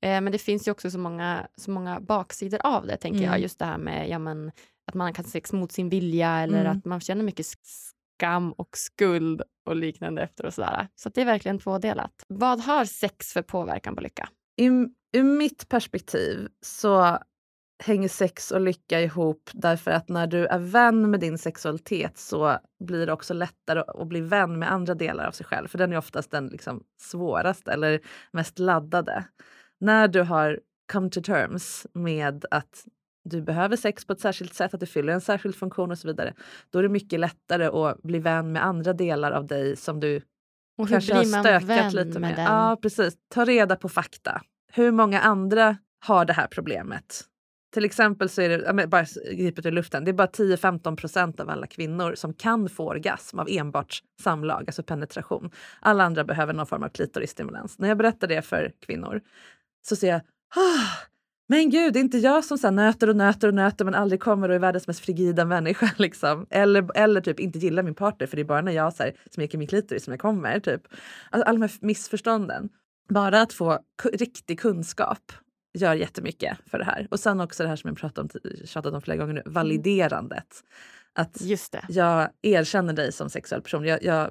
men 0.00 0.32
det 0.32 0.38
finns 0.38 0.68
ju 0.68 0.72
också 0.72 0.90
så 0.90 0.98
många, 0.98 1.46
så 1.56 1.70
många 1.70 2.00
baksidor 2.00 2.60
av 2.64 2.86
det, 2.86 2.96
tänker 2.96 3.20
jag. 3.20 3.28
Mm. 3.28 3.42
Just 3.42 3.58
det 3.58 3.64
här 3.64 3.78
med 3.78 4.08
ja, 4.08 4.18
men, 4.18 4.52
att 4.86 4.94
man 4.94 5.12
kan 5.12 5.24
sex 5.24 5.52
mot 5.52 5.72
sin 5.72 5.88
vilja 5.88 6.30
eller 6.40 6.60
Mm. 6.64 6.78
att 6.78 6.84
man 6.84 7.00
känner 7.00 7.24
mycket 7.24 7.46
skam 8.16 8.52
och 8.52 8.68
skuld 8.78 9.42
och 9.66 9.76
liknande 9.76 10.22
efter 10.22 10.46
och 10.46 10.54
sådär. 10.54 10.88
Så 10.94 11.08
det 11.08 11.20
är 11.20 11.24
verkligen 11.24 11.58
tvådelat. 11.58 12.12
Vad 12.28 12.60
har 12.60 12.84
sex 12.84 13.32
för 13.32 13.42
påverkan 13.42 13.96
på 13.96 14.02
lycka? 14.02 14.28
I, 14.56 14.66
ur 15.12 15.22
mitt 15.22 15.68
perspektiv 15.68 16.48
så 16.64 17.18
hänger 17.78 18.08
sex 18.08 18.50
och 18.50 18.60
lycka 18.60 19.00
ihop 19.00 19.50
därför 19.52 19.90
att 19.90 20.08
när 20.08 20.26
du 20.26 20.46
är 20.46 20.58
vän 20.58 21.10
med 21.10 21.20
din 21.20 21.38
sexualitet 21.38 22.18
så 22.18 22.58
blir 22.84 23.06
det 23.06 23.12
också 23.12 23.34
lättare 23.34 23.80
att 23.86 24.06
bli 24.06 24.20
vän 24.20 24.58
med 24.58 24.72
andra 24.72 24.94
delar 24.94 25.26
av 25.26 25.32
sig 25.32 25.46
själv. 25.46 25.68
För 25.68 25.78
den 25.78 25.92
är 25.92 25.96
oftast 25.96 26.30
den 26.30 26.46
liksom 26.46 26.82
svåraste 27.00 27.72
eller 27.72 28.00
mest 28.30 28.58
laddade. 28.58 29.24
När 29.80 30.08
du 30.08 30.22
har 30.22 30.60
come 30.92 31.10
to 31.10 31.20
terms 31.20 31.86
med 31.92 32.44
att 32.50 32.84
du 33.24 33.42
behöver 33.42 33.76
sex 33.76 34.04
på 34.04 34.12
ett 34.12 34.20
särskilt 34.20 34.54
sätt, 34.54 34.74
att 34.74 34.80
det 34.80 34.86
fyller 34.86 35.12
en 35.12 35.20
särskild 35.20 35.54
funktion 35.54 35.90
och 35.90 35.98
så 35.98 36.08
vidare. 36.08 36.34
Då 36.70 36.78
är 36.78 36.82
det 36.82 36.88
mycket 36.88 37.20
lättare 37.20 37.66
att 37.66 38.02
bli 38.02 38.18
vän 38.18 38.52
med 38.52 38.64
andra 38.64 38.92
delar 38.92 39.32
av 39.32 39.46
dig 39.46 39.76
som 39.76 40.00
du 40.00 40.22
Och 40.78 40.88
kanske 40.88 41.14
har 41.14 41.24
stökat 41.24 41.92
lite 41.92 42.18
med 42.18 42.36
med. 42.36 42.44
Ja, 42.48 42.78
precis. 42.82 43.14
Ta 43.28 43.44
reda 43.44 43.76
på 43.76 43.88
fakta. 43.88 44.42
Hur 44.72 44.92
många 44.92 45.20
andra 45.20 45.76
har 46.06 46.24
det 46.24 46.32
här 46.32 46.46
problemet? 46.46 47.24
Till 47.76 47.84
exempel 47.84 48.28
så 48.28 48.42
är 48.42 48.48
det, 48.48 48.86
bara 48.86 49.06
gripet 49.32 49.66
ur 49.66 49.70
luften, 49.70 50.04
det 50.04 50.10
är 50.10 50.12
bara 50.12 50.26
10-15 50.26 50.96
procent 50.96 51.40
av 51.40 51.50
alla 51.50 51.66
kvinnor 51.66 52.14
som 52.14 52.32
kan 52.34 52.68
få 52.68 52.88
orgasm 52.88 53.38
av 53.38 53.48
enbart 53.50 54.02
samlag, 54.22 54.64
alltså 54.66 54.82
penetration. 54.82 55.50
Alla 55.80 56.04
andra 56.04 56.24
behöver 56.24 56.52
någon 56.52 56.66
form 56.66 56.82
av 56.82 56.88
klitorisstimulans. 56.88 57.78
När 57.78 57.88
jag 57.88 57.98
berättar 57.98 58.28
det 58.28 58.42
för 58.42 58.72
kvinnor 58.86 59.20
så 59.88 59.96
ser 59.96 60.08
jag, 60.08 60.20
ah, 60.56 61.06
men 61.48 61.70
gud, 61.70 61.92
det 61.92 61.98
är 61.98 62.00
inte 62.00 62.18
jag 62.18 62.44
som 62.44 62.58
så 62.58 62.70
nöter 62.70 63.08
och 63.08 63.16
nöter 63.16 63.48
och 63.48 63.54
nöter 63.54 63.84
men 63.84 63.94
aldrig 63.94 64.20
kommer 64.20 64.48
och 64.48 64.54
är 64.54 64.58
världens 64.58 64.86
mest 64.86 65.00
frigida 65.00 65.44
människa. 65.44 65.90
Liksom. 65.96 66.46
Eller, 66.50 66.96
eller 66.96 67.20
typ 67.20 67.40
inte 67.40 67.58
gillar 67.58 67.82
min 67.82 67.94
partner 67.94 68.26
för 68.26 68.36
det 68.36 68.42
är 68.42 68.44
bara 68.44 68.62
när 68.62 68.72
jag 68.72 68.92
så 68.92 69.02
här, 69.02 69.12
smeker 69.30 69.58
min 69.58 69.68
klitoris 69.68 70.04
som 70.04 70.12
jag 70.12 70.20
kommer. 70.20 70.60
Typ. 70.60 70.82
Alltså, 71.30 71.48
alla 71.48 71.58
de 71.58 71.62
här 71.62 71.72
missförstånden. 71.80 72.68
Bara 73.08 73.40
att 73.40 73.52
få 73.52 73.78
riktig 74.12 74.60
kunskap 74.60 75.32
gör 75.76 75.94
jättemycket 75.94 76.58
för 76.66 76.78
det 76.78 76.84
här. 76.84 77.08
Och 77.10 77.20
sen 77.20 77.40
också 77.40 77.62
det 77.62 77.68
här 77.68 77.76
som 77.76 77.88
jag 77.88 77.98
pratat 77.98 78.34
om, 78.34 78.40
tjatat 78.64 78.94
om 78.94 79.02
flera 79.02 79.18
gånger 79.18 79.34
nu, 79.34 79.42
validerandet. 79.46 80.64
Att 81.12 81.40
Just 81.40 81.72
det. 81.72 81.84
jag 81.88 82.28
erkänner 82.42 82.92
dig 82.92 83.12
som 83.12 83.30
sexuell 83.30 83.62
person. 83.62 83.84
Jag, 83.84 84.02
jag 84.02 84.30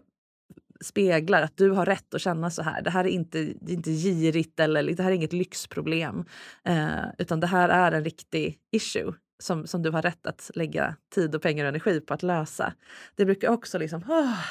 speglar 0.81 1.41
att 1.41 1.57
du 1.57 1.69
har 1.69 1.85
rätt 1.85 2.13
att 2.13 2.21
känna 2.21 2.49
så 2.49 2.61
här. 2.61 2.81
Det 2.81 2.89
här 2.89 3.03
är 3.03 3.09
inte, 3.09 3.39
är 3.39 3.69
inte 3.69 3.91
girigt 3.91 4.59
eller 4.59 4.83
det 4.83 5.03
här 5.03 5.11
är 5.11 5.15
inget 5.15 5.33
lyxproblem. 5.33 6.25
Eh, 6.63 7.03
utan 7.17 7.39
det 7.39 7.47
här 7.47 7.69
är 7.69 7.91
en 7.91 8.03
riktig 8.03 8.57
issue 8.71 9.13
som, 9.39 9.67
som 9.67 9.81
du 9.81 9.89
har 9.89 10.01
rätt 10.01 10.27
att 10.27 10.51
lägga 10.55 10.95
tid 11.15 11.35
och 11.35 11.41
pengar 11.41 11.65
och 11.65 11.69
energi 11.69 11.99
på 11.99 12.13
att 12.13 12.23
lösa. 12.23 12.73
Det 13.15 13.25
brukar 13.25 13.49
också 13.49 13.77
liksom... 13.77 14.03
ah, 14.11 14.43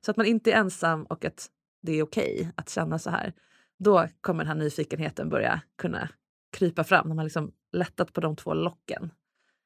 så 0.00 0.10
att 0.10 0.16
man 0.16 0.26
inte 0.26 0.52
är 0.52 0.56
ensam 0.56 1.04
och 1.04 1.24
att 1.24 1.46
det 1.82 1.92
är 1.92 2.02
okej 2.02 2.52
att 2.54 2.70
känna 2.70 2.98
så 2.98 3.10
här. 3.10 3.32
Då 3.78 4.08
kommer 4.20 4.44
den 4.44 4.48
här 4.48 4.64
nyfikenheten 4.64 5.28
börja 5.28 5.60
kunna 5.78 6.08
krypa 6.52 6.84
fram 6.84 7.08
när 7.08 7.14
man 7.14 7.24
liksom 7.24 7.52
lättat 7.72 8.12
på 8.12 8.20
de 8.20 8.36
två 8.36 8.54
locken. 8.54 9.10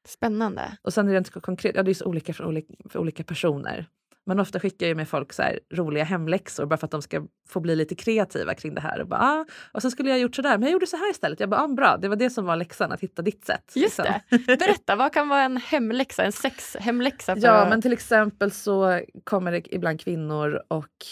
Spännande. 0.07 0.77
Och 0.81 0.93
sen 0.93 1.07
är 1.07 1.11
det 1.11 1.17
inte 1.17 1.31
så 1.31 1.41
konkret, 1.41 1.75
ja 1.75 1.83
det 1.83 1.91
är 1.91 1.93
så 1.93 2.05
olika 2.05 2.33
för 2.33 2.45
olika, 2.45 2.73
för 2.89 2.99
olika 2.99 3.23
personer. 3.23 3.87
Men 4.27 4.39
ofta 4.39 4.59
skickar 4.59 4.87
jag 4.87 4.97
med 4.97 5.07
folk 5.09 5.33
så 5.33 5.43
roliga 5.73 6.03
hemläxor 6.03 6.65
bara 6.65 6.77
för 6.77 6.87
att 6.87 6.91
de 6.91 7.01
ska 7.01 7.27
få 7.49 7.59
bli 7.59 7.75
lite 7.75 7.95
kreativa 7.95 8.53
kring 8.53 8.75
det 8.75 8.81
här. 8.81 9.01
Och, 9.01 9.07
bara, 9.07 9.21
ah, 9.21 9.45
och 9.71 9.81
sen 9.81 9.91
skulle 9.91 10.09
jag 10.09 10.15
ha 10.15 10.21
gjort 10.21 10.35
så 10.35 10.41
där, 10.41 10.57
men 10.57 10.61
jag 10.61 10.71
gjorde 10.71 10.87
så 10.87 10.97
här 10.97 11.11
istället. 11.11 11.39
Jag 11.39 11.49
bara, 11.49 11.61
ah, 11.61 11.67
bra, 11.67 11.97
det 11.97 12.07
var 12.07 12.15
det 12.15 12.29
som 12.29 12.45
var 12.45 12.55
läxan, 12.55 12.91
att 12.91 12.99
hitta 12.99 13.21
ditt 13.21 13.45
sätt. 13.45 13.71
Just 13.75 13.97
liksom. 13.97 14.05
det. 14.29 14.57
Berätta, 14.57 14.95
vad 14.95 15.13
kan 15.13 15.29
vara 15.29 15.41
en 15.41 15.57
hemläxa, 15.57 16.23
en 16.23 16.31
sexhemläxa? 16.31 17.35
för 17.35 17.41
Ja, 17.41 17.69
men 17.69 17.81
till 17.81 17.93
exempel 17.93 18.51
så 18.51 19.01
kommer 19.23 19.51
det 19.51 19.75
ibland 19.75 20.01
kvinnor 20.01 20.61
och 20.67 21.05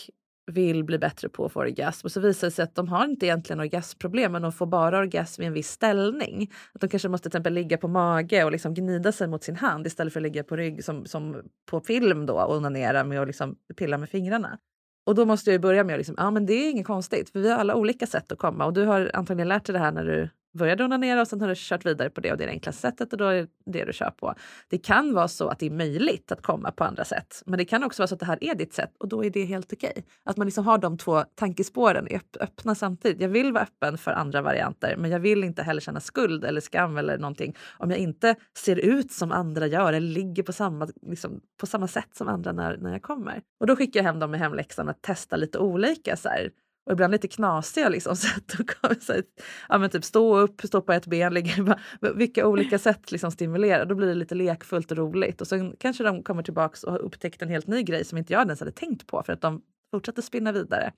vill 0.48 0.84
bli 0.84 0.98
bättre 0.98 1.30
på 1.30 1.46
att 1.46 1.52
få 1.52 1.60
orgasm 1.60 2.06
och 2.06 2.12
så 2.12 2.20
visar 2.20 2.48
det 2.48 2.52
sig 2.52 2.64
att 2.64 2.76
de 2.76 2.88
har 2.88 3.06
inte 3.06 3.26
egentligen 3.26 3.60
orgasmproblem 3.60 4.32
men 4.32 4.41
de 4.41 4.52
får 4.52 4.66
bara 4.66 4.98
orgasm 4.98 5.41
i 5.41 5.46
en 5.46 5.54
viss 5.54 5.70
ställning. 5.70 6.52
Att 6.74 6.82
de 6.82 6.88
kanske 6.88 7.10
måste 7.10 7.24
till 7.24 7.38
exempel 7.38 7.54
ligga 7.54 7.78
på 7.78 7.88
mage 7.88 8.43
och 8.43 8.52
liksom 8.52 8.74
gnida 8.74 9.12
sig 9.12 9.28
mot 9.28 9.43
sin 9.43 9.56
hand 9.56 9.88
istället 9.88 10.14
för 10.14 10.20
att 10.20 10.24
ligga 10.24 10.43
på 10.43 10.56
rygg 10.56 10.84
som, 10.84 11.06
som 11.06 11.41
på 11.70 11.80
film 11.80 12.26
då 12.26 12.34
och 12.34 12.56
onanera 12.56 13.04
med 13.04 13.22
att 13.22 13.28
liksom 13.28 13.56
pilla 13.78 13.98
med 13.98 14.10
fingrarna. 14.10 14.58
Och 15.06 15.16
då 15.16 15.26
måste 15.26 15.50
jag 15.50 15.54
ju 15.54 15.60
börja 15.60 15.84
med 15.84 15.93
att 15.93 16.00
liksom, 16.00 16.16
ja 16.18 16.32
men 16.32 16.46
det 16.46 16.54
är 16.54 16.72
inget 16.72 16.88
konstigt 16.88 17.30
för 17.30 17.39
vi 17.39 17.52
har 17.52 17.58
alla 17.58 17.76
olika 17.76 18.08
sätt 18.08 18.32
att 18.32 18.38
komma 18.39 18.66
och 18.66 18.74
du 18.74 18.86
har 18.86 19.12
antagligen 19.14 19.48
lärt 19.48 19.66
dig 19.66 19.74
det 19.74 19.80
här 19.80 19.91
när 19.91 20.06
du 20.06 20.30
började 20.56 20.84
onanera 20.84 21.22
och 21.22 21.28
sen 21.28 21.41
har 21.41 21.47
du 21.47 21.53
kört 21.58 21.86
vidare 21.86 22.10
på 22.10 22.22
det 22.22 22.32
och 22.32 22.38
det 22.38 22.43
är 22.43 22.47
det 22.47 22.53
enklaste 22.53 22.82
sättet 22.82 23.12
och 23.12 23.18
då 23.18 23.26
är 23.26 23.36
det 23.36 23.47
det 23.66 23.86
du 23.86 23.93
kör 23.93 24.12
på. 24.12 24.36
Det 24.70 24.78
kan 24.78 25.14
vara 25.14 25.28
så 25.28 25.47
att 25.47 25.60
det 25.60 25.66
är 25.66 25.72
möjligt 25.72 26.32
att 26.32 26.41
komma 26.41 26.72
på 26.72 26.84
andra 26.84 27.06
sätt, 27.06 27.43
men 27.45 27.58
det 27.58 27.66
kan 27.66 27.84
också 27.84 28.01
vara 28.01 28.08
så 28.08 28.14
att 28.14 28.20
det 28.20 28.26
här 28.26 28.43
är 28.43 28.56
ditt 28.56 28.74
sätt 28.74 28.91
och 28.99 29.08
då 29.08 29.24
är 29.24 29.30
det 29.30 29.45
helt 29.45 29.74
okej. 29.74 29.89
Okay. 29.91 30.03
Att 30.24 30.38
man 30.38 30.47
liksom 30.47 30.66
har 30.66 30.78
de 30.78 30.97
två 30.97 31.24
tankespåren 31.36 32.08
öppna 32.39 32.76
samtidigt. 32.76 33.22
Jag 33.22 33.30
vill 33.30 33.53
vara 33.53 33.64
öppen 33.64 33.97
för 33.97 34.12
andra 34.12 34.41
varianter, 34.41 34.95
men 34.97 35.12
jag 35.12 35.20
vill 35.20 35.43
inte 35.43 35.64
heller 35.64 35.82
känna 35.82 35.99
skuld 35.99 36.45
eller 36.45 36.62
skam 36.62 36.97
eller 36.97 37.18
någonting 37.18 37.56
om 37.78 37.91
jag 37.91 37.99
inte 37.99 38.36
ser 38.58 38.76
ut 38.76 39.12
som 39.12 39.32
andra 39.32 39.68
gör 39.68 39.93
eller 39.93 40.08
ligger 40.08 40.43
på 40.43 40.53
samma, 40.53 40.88
liksom, 41.01 41.41
på 41.60 41.66
samma 41.66 41.88
sätt 41.88 42.10
som 42.16 42.28
andra 42.28 42.51
när, 42.51 42.78
när 42.78 42.91
jag 42.91 43.01
kommer. 43.01 43.41
Och 43.60 43.68
då 43.68 43.76
skickar 43.76 43.99
jag 43.99 44.06
hem 44.06 44.20
dem 44.20 44.32
med 44.32 44.39
hemläxan 44.39 44.89
att 44.89 45.01
testa 45.01 45.36
lite 45.36 45.60
olika. 45.60 46.16
Så 46.16 46.30
här, 46.30 46.49
och 46.86 46.91
ibland 46.91 47.11
lite 47.11 47.27
knasiga 47.27 47.89
liksom, 47.89 48.15
sätt 48.15 48.55
att 48.81 49.03
så 49.03 49.13
här, 49.13 49.23
ja, 49.69 49.77
men 49.77 49.89
typ 49.89 50.03
stå 50.03 50.38
upp, 50.38 50.61
stå 50.61 50.81
på 50.81 50.93
ett 50.93 51.07
ben, 51.07 51.33
ligga, 51.33 51.77
vilka 52.15 52.47
olika 52.47 52.79
sätt 52.79 53.11
liksom 53.11 53.31
stimulera. 53.31 53.86
Då 53.86 53.95
blir 53.95 54.07
det 54.07 54.13
lite 54.13 54.36
lekfullt 54.36 54.91
och 54.91 54.97
roligt. 54.97 55.41
Och 55.41 55.47
sen 55.47 55.75
kanske 55.79 56.03
de 56.03 56.23
kommer 56.23 56.43
tillbaks 56.43 56.83
och 56.83 56.91
har 56.91 56.99
upptäckt 56.99 57.41
en 57.41 57.49
helt 57.49 57.67
ny 57.67 57.83
grej 57.83 58.05
som 58.05 58.17
inte 58.17 58.33
jag 58.33 58.41
ens 58.41 58.59
hade 58.59 58.71
tänkt 58.71 59.07
på 59.07 59.23
för 59.23 59.33
att 59.33 59.41
de 59.41 59.61
fortsätter 59.91 60.21
spinna 60.21 60.51
vidare. 60.51 60.91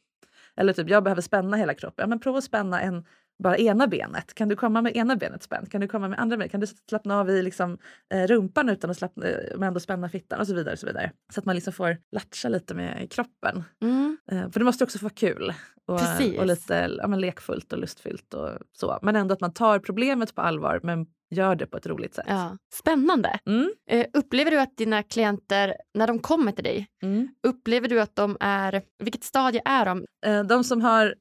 Eller 0.56 0.74
typ, 0.74 0.90
jag 0.90 1.04
behöver 1.04 1.22
spänna 1.22 1.58
hela 1.58 1.74
kroppen. 1.74 2.04
Ja, 2.04 2.08
men 2.08 2.20
prova 2.20 2.38
att 2.38 2.44
spänna 2.44 2.82
en, 2.82 3.06
bara 3.40 3.58
ena 3.58 3.88
benet. 3.88 4.34
Kan 4.34 4.50
du 4.50 4.56
komma 4.56 4.82
med 4.82 4.96
ena 4.96 5.16
benet 5.16 5.44
spänt? 5.44 5.72
Kan 5.72 5.82
du 5.82 5.88
komma 5.88 6.08
med 6.08 6.20
andra 6.20 6.38
benet? 6.38 6.52
Kan 6.52 6.60
du 6.60 6.68
slappna 6.68 7.20
av 7.20 7.30
i 7.30 7.42
liksom, 7.42 7.78
eh, 8.14 8.28
rumpan 8.28 8.70
utan 8.70 8.90
att 8.90 8.98
slappna, 8.98 9.28
eh, 9.28 9.58
men 9.58 9.68
ändå 9.68 9.80
spänna 9.80 10.10
fittan? 10.10 10.40
Och 10.40 10.48
så 10.48 10.54
vidare. 10.54 10.74
Och 10.74 10.80
så, 10.80 10.86
vidare. 10.86 11.12
så 11.34 11.40
att 11.40 11.46
man 11.46 11.56
liksom 11.56 11.74
får 11.74 11.98
latcha 12.12 12.50
lite 12.50 12.74
med 12.74 13.12
kroppen. 13.12 13.64
Mm. 13.82 14.18
Eh, 14.32 14.50
för 14.50 14.60
det 14.60 14.66
måste 14.66 14.84
också 14.84 15.00
få 15.00 15.06
vara 15.06 15.14
kul. 15.14 15.54
Och, 15.86 16.02
och 16.40 16.46
lite 16.46 16.90
ja, 16.98 17.08
men 17.08 17.20
lekfullt 17.20 17.74
och 17.74 17.80
lustfyllt 17.80 18.34
och 18.34 18.50
så. 18.74 19.00
Men 19.02 19.16
ändå 19.16 19.34
att 19.34 19.42
man 19.42 19.54
tar 19.54 19.80
problemet 19.80 20.36
på 20.36 20.42
allvar 20.42 20.80
men 20.84 21.08
gör 21.30 21.56
det 21.56 21.66
på 21.66 21.78
ett 21.78 21.88
roligt 21.88 22.16
sätt. 22.16 22.26
Ja. 22.28 22.58
Spännande. 22.74 23.40
Mm. 23.46 23.72
Uh, 23.94 24.06
upplever 24.14 24.52
du 24.52 24.60
att 24.60 24.78
dina 24.78 25.04
klienter, 25.04 25.76
när 25.94 26.08
de 26.08 26.20
kommer 26.20 26.52
till 26.52 26.64
dig, 26.64 26.88
mm. 27.04 27.28
upplever 27.48 27.88
du 27.88 28.02
att 28.02 28.16
de 28.16 28.38
är, 28.40 28.82
vilket 29.04 29.24
stadie 29.24 29.62
är 29.66 29.86
de? 29.86 30.06
Uh, 30.28 30.44
de 30.44 30.64
som 30.64 30.82
har 30.82 31.16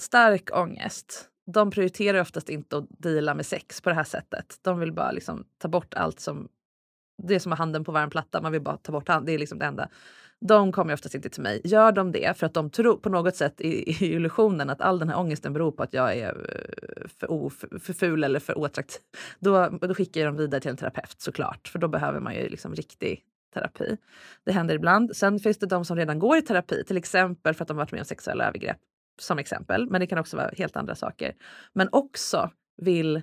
stark 0.00 0.56
ångest, 0.56 1.28
de 1.46 1.70
prioriterar 1.70 2.20
oftast 2.20 2.48
inte 2.48 2.76
att 2.76 2.86
deala 2.88 3.34
med 3.34 3.46
sex 3.46 3.80
på 3.80 3.88
det 3.88 3.94
här 3.94 4.04
sättet. 4.04 4.58
De 4.62 4.78
vill 4.78 4.92
bara 4.92 5.12
liksom 5.12 5.44
ta 5.58 5.68
bort 5.68 5.94
allt 5.94 6.20
som... 6.20 6.48
Det 7.22 7.34
är 7.34 7.38
som 7.38 7.52
att 7.52 7.58
handen 7.58 7.84
på 7.84 7.92
varm 7.92 8.10
platta, 8.10 8.40
man 8.40 8.52
vill 8.52 8.62
bara 8.62 8.76
ta 8.76 8.92
bort 8.92 9.08
handen. 9.08 9.26
Det 9.26 9.32
är 9.32 9.38
liksom 9.38 9.58
det 9.58 9.64
enda. 9.64 9.88
De 10.40 10.72
kommer 10.72 10.94
oftast 10.94 11.14
inte 11.14 11.28
till 11.28 11.42
mig. 11.42 11.60
Gör 11.64 11.92
de 11.92 12.12
det 12.12 12.38
för 12.38 12.46
att 12.46 12.54
de 12.54 12.70
tror 12.70 12.96
på 12.96 13.08
något 13.08 13.36
sätt 13.36 13.60
i, 13.60 13.90
i 13.90 14.14
illusionen 14.14 14.70
att 14.70 14.80
all 14.80 14.98
den 14.98 15.08
här 15.08 15.18
ångesten 15.18 15.52
beror 15.52 15.72
på 15.72 15.82
att 15.82 15.94
jag 15.94 16.16
är 16.16 16.34
eh, 16.34 17.08
för, 17.08 17.30
o, 17.30 17.50
för, 17.50 17.78
för 17.78 17.92
ful 17.92 18.24
eller 18.24 18.40
för 18.40 18.58
oattraktiv. 18.58 19.00
Då, 19.38 19.68
då 19.68 19.94
skickar 19.94 20.20
jag 20.20 20.28
dem 20.28 20.36
vidare 20.36 20.60
till 20.60 20.70
en 20.70 20.76
terapeut 20.76 21.20
såklart, 21.20 21.68
för 21.68 21.78
då 21.78 21.88
behöver 21.88 22.20
man 22.20 22.34
ju 22.34 22.48
liksom 22.48 22.74
riktig 22.74 23.22
terapi. 23.54 23.96
Det 24.44 24.52
händer 24.52 24.74
ibland. 24.74 25.16
Sen 25.16 25.38
finns 25.38 25.58
det 25.58 25.66
de 25.66 25.84
som 25.84 25.96
redan 25.96 26.18
går 26.18 26.36
i 26.36 26.42
terapi, 26.42 26.84
till 26.84 26.96
exempel 26.96 27.54
för 27.54 27.64
att 27.64 27.68
de 27.68 27.76
varit 27.76 27.92
med 27.92 28.00
om 28.00 28.04
sexuella 28.04 28.48
övergrepp 28.48 28.78
som 29.20 29.38
exempel, 29.38 29.90
men 29.90 30.00
det 30.00 30.06
kan 30.06 30.18
också 30.18 30.36
vara 30.36 30.50
helt 30.56 30.76
andra 30.76 30.94
saker. 30.94 31.34
Men 31.72 31.88
också 31.92 32.50
vill 32.82 33.22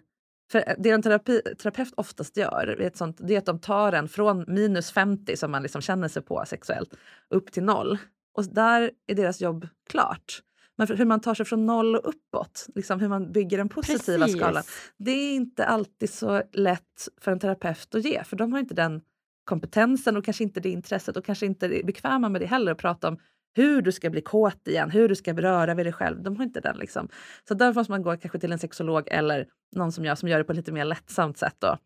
för 0.52 0.76
det 0.78 0.90
en 0.90 1.02
terapi, 1.02 1.42
terapeut 1.42 1.94
oftast 1.96 2.38
gör 2.38 2.68
är, 2.82 2.92
sånt, 2.94 3.18
det 3.20 3.34
är 3.34 3.38
att 3.38 3.46
de 3.46 3.60
tar 3.60 3.92
en 3.92 4.08
från 4.08 4.46
minus 4.48 4.92
50 4.92 5.38
som 5.38 5.52
man 5.52 5.64
liksom 5.64 5.82
känner 5.82 6.08
sig 6.08 6.22
på 6.22 6.44
sexuellt 6.48 6.94
upp 7.30 7.52
till 7.52 7.64
noll. 7.64 7.98
Och 8.38 8.46
där 8.46 8.92
är 9.08 9.16
deras 9.16 9.42
jobb 9.42 9.68
klart. 9.90 10.42
Men 10.78 10.98
hur 10.98 11.06
man 11.06 11.22
tar 11.22 11.36
sig 11.36 11.46
från 11.46 11.66
noll 11.66 11.96
och 11.96 12.10
uppåt, 12.10 12.68
liksom 12.76 13.00
hur 13.00 13.08
man 13.08 13.32
bygger 13.32 13.58
den 13.58 13.70
positiva 13.70 14.26
Precis. 14.26 14.38
skalan. 14.38 14.64
Det 14.98 15.12
är 15.12 15.36
inte 15.36 15.66
alltid 15.66 16.10
så 16.10 16.44
lätt 16.54 17.08
för 17.22 17.32
en 17.32 17.40
terapeut 17.40 17.96
att 17.96 18.06
ge, 18.06 18.24
för 18.24 18.36
de 18.36 18.54
har 18.54 18.60
inte 18.60 18.74
den 18.74 19.02
kompetensen 19.44 20.18
och 20.18 20.26
kanske 20.26 20.44
inte 20.44 20.60
det 20.60 20.70
intresset 20.70 21.18
och 21.18 21.26
kanske 21.26 21.46
inte 21.46 21.66
är 21.66 21.84
bekväma 21.84 22.30
med 22.30 22.42
det 22.42 22.48
heller 22.48 22.72
att 22.72 22.78
prata 22.78 23.08
om 23.08 23.18
hur 23.56 23.82
du 23.82 23.92
ska 23.92 24.10
bli 24.10 24.22
kåt 24.22 24.68
igen, 24.68 24.90
hur 24.90 25.10
du 25.10 25.16
ska 25.16 25.34
röra 25.34 25.74
vid 25.74 25.86
dig 25.86 25.94
själv. 25.94 26.24
De 26.24 26.38
har 26.38 26.44
inte 26.44 26.60
den. 26.60 26.78
Liksom. 26.78 27.10
Så 27.48 27.54
därför 27.54 27.80
måste 27.80 27.92
man 27.92 28.02
gå 28.02 28.18
kanske 28.18 28.40
till 28.40 28.52
en 28.52 28.60
sexolog 28.60 29.08
eller 29.08 29.48
någon 29.76 29.92
som 29.92 30.06
jag 30.06 30.18
som 30.18 30.30
gör 30.30 30.38
det 30.38 30.44
på 30.44 30.52
ett 30.52 30.58
lite 30.58 30.72
mer 30.72 30.86
lättsamt 30.86 31.38
sätt. 31.38 31.56
Då. 31.60 31.78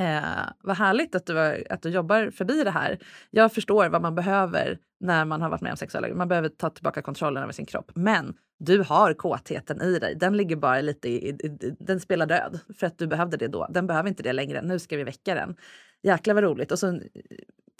Eh, 0.00 0.48
vad 0.62 0.76
härligt 0.76 1.14
att 1.14 1.26
du, 1.26 1.64
att 1.70 1.82
du 1.82 1.88
jobbar 1.88 2.30
förbi 2.30 2.64
det 2.64 2.70
här. 2.70 2.98
Jag 3.30 3.52
förstår 3.52 3.88
vad 3.88 4.02
man 4.02 4.14
behöver 4.14 4.78
när 5.00 5.24
man 5.24 5.42
har 5.42 5.50
varit 5.50 5.60
med 5.60 5.70
om 5.70 5.76
sexuella 5.76 6.14
Man 6.14 6.28
behöver 6.28 6.48
ta 6.48 6.70
tillbaka 6.70 7.02
kontrollen 7.02 7.42
över 7.42 7.52
sin 7.52 7.66
kropp. 7.66 7.90
Men 7.94 8.34
du 8.58 8.82
har 8.82 9.14
kåtheten 9.14 9.82
i 9.82 9.98
dig. 9.98 10.14
Den 10.14 10.36
ligger 10.36 10.56
bara 10.56 10.80
lite 10.80 11.08
i, 11.08 11.28
i, 11.28 11.46
i, 11.46 11.76
den 11.78 12.00
spelar 12.00 12.26
död 12.26 12.60
för 12.78 12.86
att 12.86 12.98
du 12.98 13.06
behövde 13.06 13.36
det 13.36 13.48
då. 13.48 13.66
Den 13.70 13.86
behöver 13.86 14.08
inte 14.08 14.22
det 14.22 14.32
längre. 14.32 14.62
Nu 14.62 14.78
ska 14.78 14.96
vi 14.96 15.04
väcka 15.04 15.34
den. 15.34 15.56
Jäklar 16.02 16.34
vad 16.34 16.44
roligt. 16.44 16.72
Och 16.72 16.78
så 16.78 17.00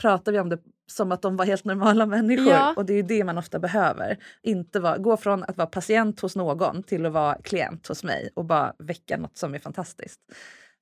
pratar 0.00 0.32
vi 0.32 0.40
om 0.40 0.48
det 0.48 0.58
som 0.90 1.12
att 1.12 1.22
de 1.22 1.36
var 1.36 1.44
helt 1.44 1.64
normala 1.64 2.06
människor. 2.06 2.52
Ja. 2.52 2.74
Och 2.76 2.86
det 2.86 2.94
är 2.94 3.02
det 3.02 3.24
man 3.24 3.38
ofta 3.38 3.58
behöver. 3.58 4.18
Inte 4.42 4.80
vara, 4.80 4.98
gå 4.98 5.16
från 5.16 5.44
att 5.44 5.56
vara 5.56 5.66
patient 5.66 6.20
hos 6.20 6.36
någon 6.36 6.82
till 6.82 7.06
att 7.06 7.12
vara 7.12 7.34
klient 7.42 7.86
hos 7.86 8.04
mig 8.04 8.30
och 8.34 8.44
bara 8.44 8.72
väcka 8.78 9.16
något 9.16 9.36
som 9.36 9.54
är 9.54 9.58
fantastiskt. 9.58 10.20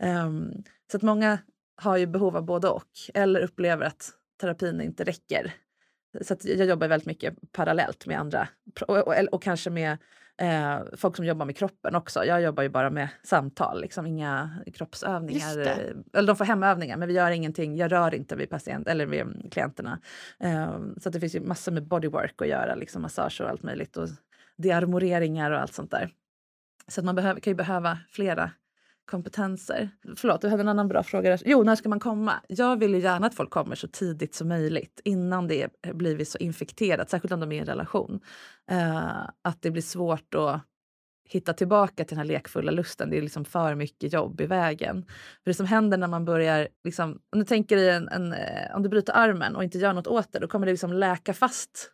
Um, 0.03 0.63
så 0.91 0.97
att 0.97 1.03
många 1.03 1.39
har 1.77 1.97
ju 1.97 2.07
behov 2.07 2.37
av 2.37 2.45
både 2.45 2.69
och 2.69 2.89
eller 3.15 3.41
upplever 3.41 3.87
att 3.87 4.11
terapin 4.41 4.81
inte 4.81 5.05
räcker. 5.05 5.55
Så 6.21 6.37
jag 6.43 6.67
jobbar 6.67 6.89
väldigt 6.89 7.07
mycket 7.07 7.53
parallellt 7.53 8.07
med 8.07 8.21
andra 8.21 8.49
och, 8.89 8.99
och, 8.99 9.15
och 9.33 9.43
kanske 9.43 9.71
med 9.71 9.99
eh, 10.39 10.79
folk 10.97 11.17
som 11.17 11.25
jobbar 11.25 11.47
med 11.47 11.57
kroppen 11.57 11.95
också. 11.95 12.25
Jag 12.25 12.43
jobbar 12.43 12.63
ju 12.63 12.69
bara 12.69 12.91
med 12.91 13.09
samtal, 13.23 13.81
liksom 13.81 14.07
inga 14.07 14.51
kroppsövningar. 14.75 15.59
Eller 16.13 16.27
de 16.27 16.37
får 16.37 16.45
hemövningar, 16.45 16.97
men 16.97 17.09
vi 17.09 17.15
gör 17.15 17.31
ingenting. 17.31 17.77
Jag 17.77 17.93
rör 17.93 18.15
inte 18.15 18.37
vid 18.37 18.51
patient 18.51 18.89
eller 18.89 19.07
vid 19.07 19.53
klienterna. 19.53 20.01
Eh, 20.41 20.79
så 21.01 21.11
det 21.11 21.21
finns 21.21 21.35
ju 21.35 21.41
massor 21.41 21.73
med 21.73 21.87
bodywork 21.87 22.43
att 22.43 22.49
göra, 22.49 22.75
liksom 22.75 23.03
massage 23.03 23.41
och 23.41 23.49
allt 23.49 23.63
möjligt 23.63 23.97
och 23.97 24.09
dearmoreringar 24.57 25.51
och 25.51 25.61
allt 25.61 25.75
sånt 25.75 25.91
där. 25.91 26.11
Så 26.89 27.01
att 27.01 27.05
man 27.05 27.15
behöver, 27.15 27.41
kan 27.41 27.51
ju 27.51 27.57
behöva 27.57 27.99
flera 28.11 28.51
kompetenser. 29.09 29.91
Förlåt, 30.17 30.41
du 30.41 30.49
hade 30.49 30.61
en 30.61 30.69
annan 30.69 30.89
bra 30.89 31.03
fråga. 31.03 31.39
Jo, 31.45 31.63
när 31.63 31.77
ska 31.77 31.89
man 31.89 32.01
komma? 32.01 32.35
Jag 32.49 32.77
vill 32.77 32.95
ju 32.95 33.01
gärna 33.01 33.27
att 33.27 33.35
folk 33.35 33.51
kommer 33.51 33.75
så 33.75 33.89
tidigt 33.89 34.35
som 34.35 34.49
möjligt 34.49 35.01
innan 35.05 35.49
det 35.49 35.69
blivit 35.95 36.29
så 36.29 36.39
infekterat, 36.39 37.11
särskilt 37.11 37.33
om 37.33 37.41
de 37.41 37.53
är 37.53 37.57
i 37.57 37.59
en 37.59 37.67
relation. 37.67 38.21
Uh, 38.73 39.29
att 39.43 39.63
det 39.63 39.71
blir 39.71 39.83
svårt 39.83 40.35
att 40.35 40.63
hitta 41.29 41.53
tillbaka 41.53 42.05
till 42.05 42.17
den 42.17 42.19
här 42.19 42.35
lekfulla 42.35 42.71
lusten. 42.71 43.11
Det 43.11 43.19
är 43.19 43.23
liksom 43.23 43.45
för 43.45 43.75
mycket 43.75 44.13
jobb 44.13 44.41
i 44.41 44.47
vägen. 44.47 45.05
För 45.45 45.51
det 45.51 45.55
som 45.55 45.67
händer 45.67 45.99
när 45.99 46.09
man 46.09 46.25
börjar, 46.25 46.69
liksom, 46.85 47.11
om 47.33 47.39
du 47.39 47.45
tänker 47.45 47.77
dig 47.77 47.91
en, 47.91 48.09
en, 48.09 48.33
eh, 48.33 48.77
om 48.77 48.83
du 48.83 48.89
bryter 48.89 49.13
armen 49.17 49.57
och 49.57 49.65
inte 49.65 49.79
gör 49.79 49.93
något 49.93 50.07
åt 50.07 50.33
det, 50.33 50.39
då 50.39 50.49
kommer 50.49 50.67
det 50.67 50.73
liksom 50.73 50.93
läka 50.93 51.35
fast 51.35 51.91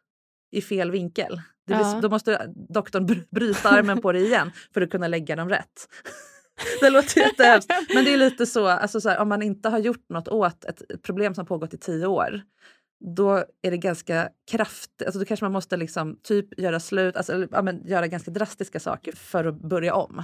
i 0.53 0.63
fel 0.63 0.91
vinkel. 0.91 1.41
Blir, 1.67 1.77
ja. 1.77 1.99
Då 2.03 2.09
måste 2.09 2.53
doktorn 2.69 3.25
bryta 3.31 3.69
armen 3.69 4.01
på 4.01 4.13
dig 4.13 4.25
igen 4.25 4.51
för 4.75 4.81
att 4.81 4.91
kunna 4.91 5.09
lägga 5.09 5.37
dem 5.37 5.49
rätt. 5.49 5.89
det 6.81 6.91
låter 6.91 7.21
jättehemskt. 7.21 7.71
Men 7.95 8.05
det 8.05 8.13
är 8.13 8.17
lite 8.17 8.47
så, 8.47 8.67
alltså 8.67 9.01
så 9.01 9.09
här, 9.09 9.19
om 9.19 9.29
man 9.29 9.43
inte 9.43 9.69
har 9.69 9.79
gjort 9.79 10.09
något 10.09 10.29
åt 10.29 10.65
ett 10.65 11.03
problem 11.03 11.35
som 11.35 11.47
pågått 11.47 11.75
i 11.75 11.79
tio 11.79 12.07
år 12.07 12.43
då 13.01 13.45
är 13.63 13.71
det 13.71 13.77
ganska 13.77 14.29
kraftigt, 14.51 15.07
alltså 15.07 15.19
då 15.19 15.25
kanske 15.25 15.45
man 15.45 15.53
måste 15.53 15.77
liksom 15.77 16.19
typ 16.23 16.59
göra 16.61 16.81
slut, 16.81 17.17
alltså, 17.17 17.47
ja, 17.51 17.63
men, 17.63 17.87
göra 17.87 18.07
ganska 18.07 18.31
drastiska 18.31 18.81
saker 18.81 19.13
för 19.13 19.45
att 19.45 19.61
börja 19.61 19.95
om. 19.95 20.23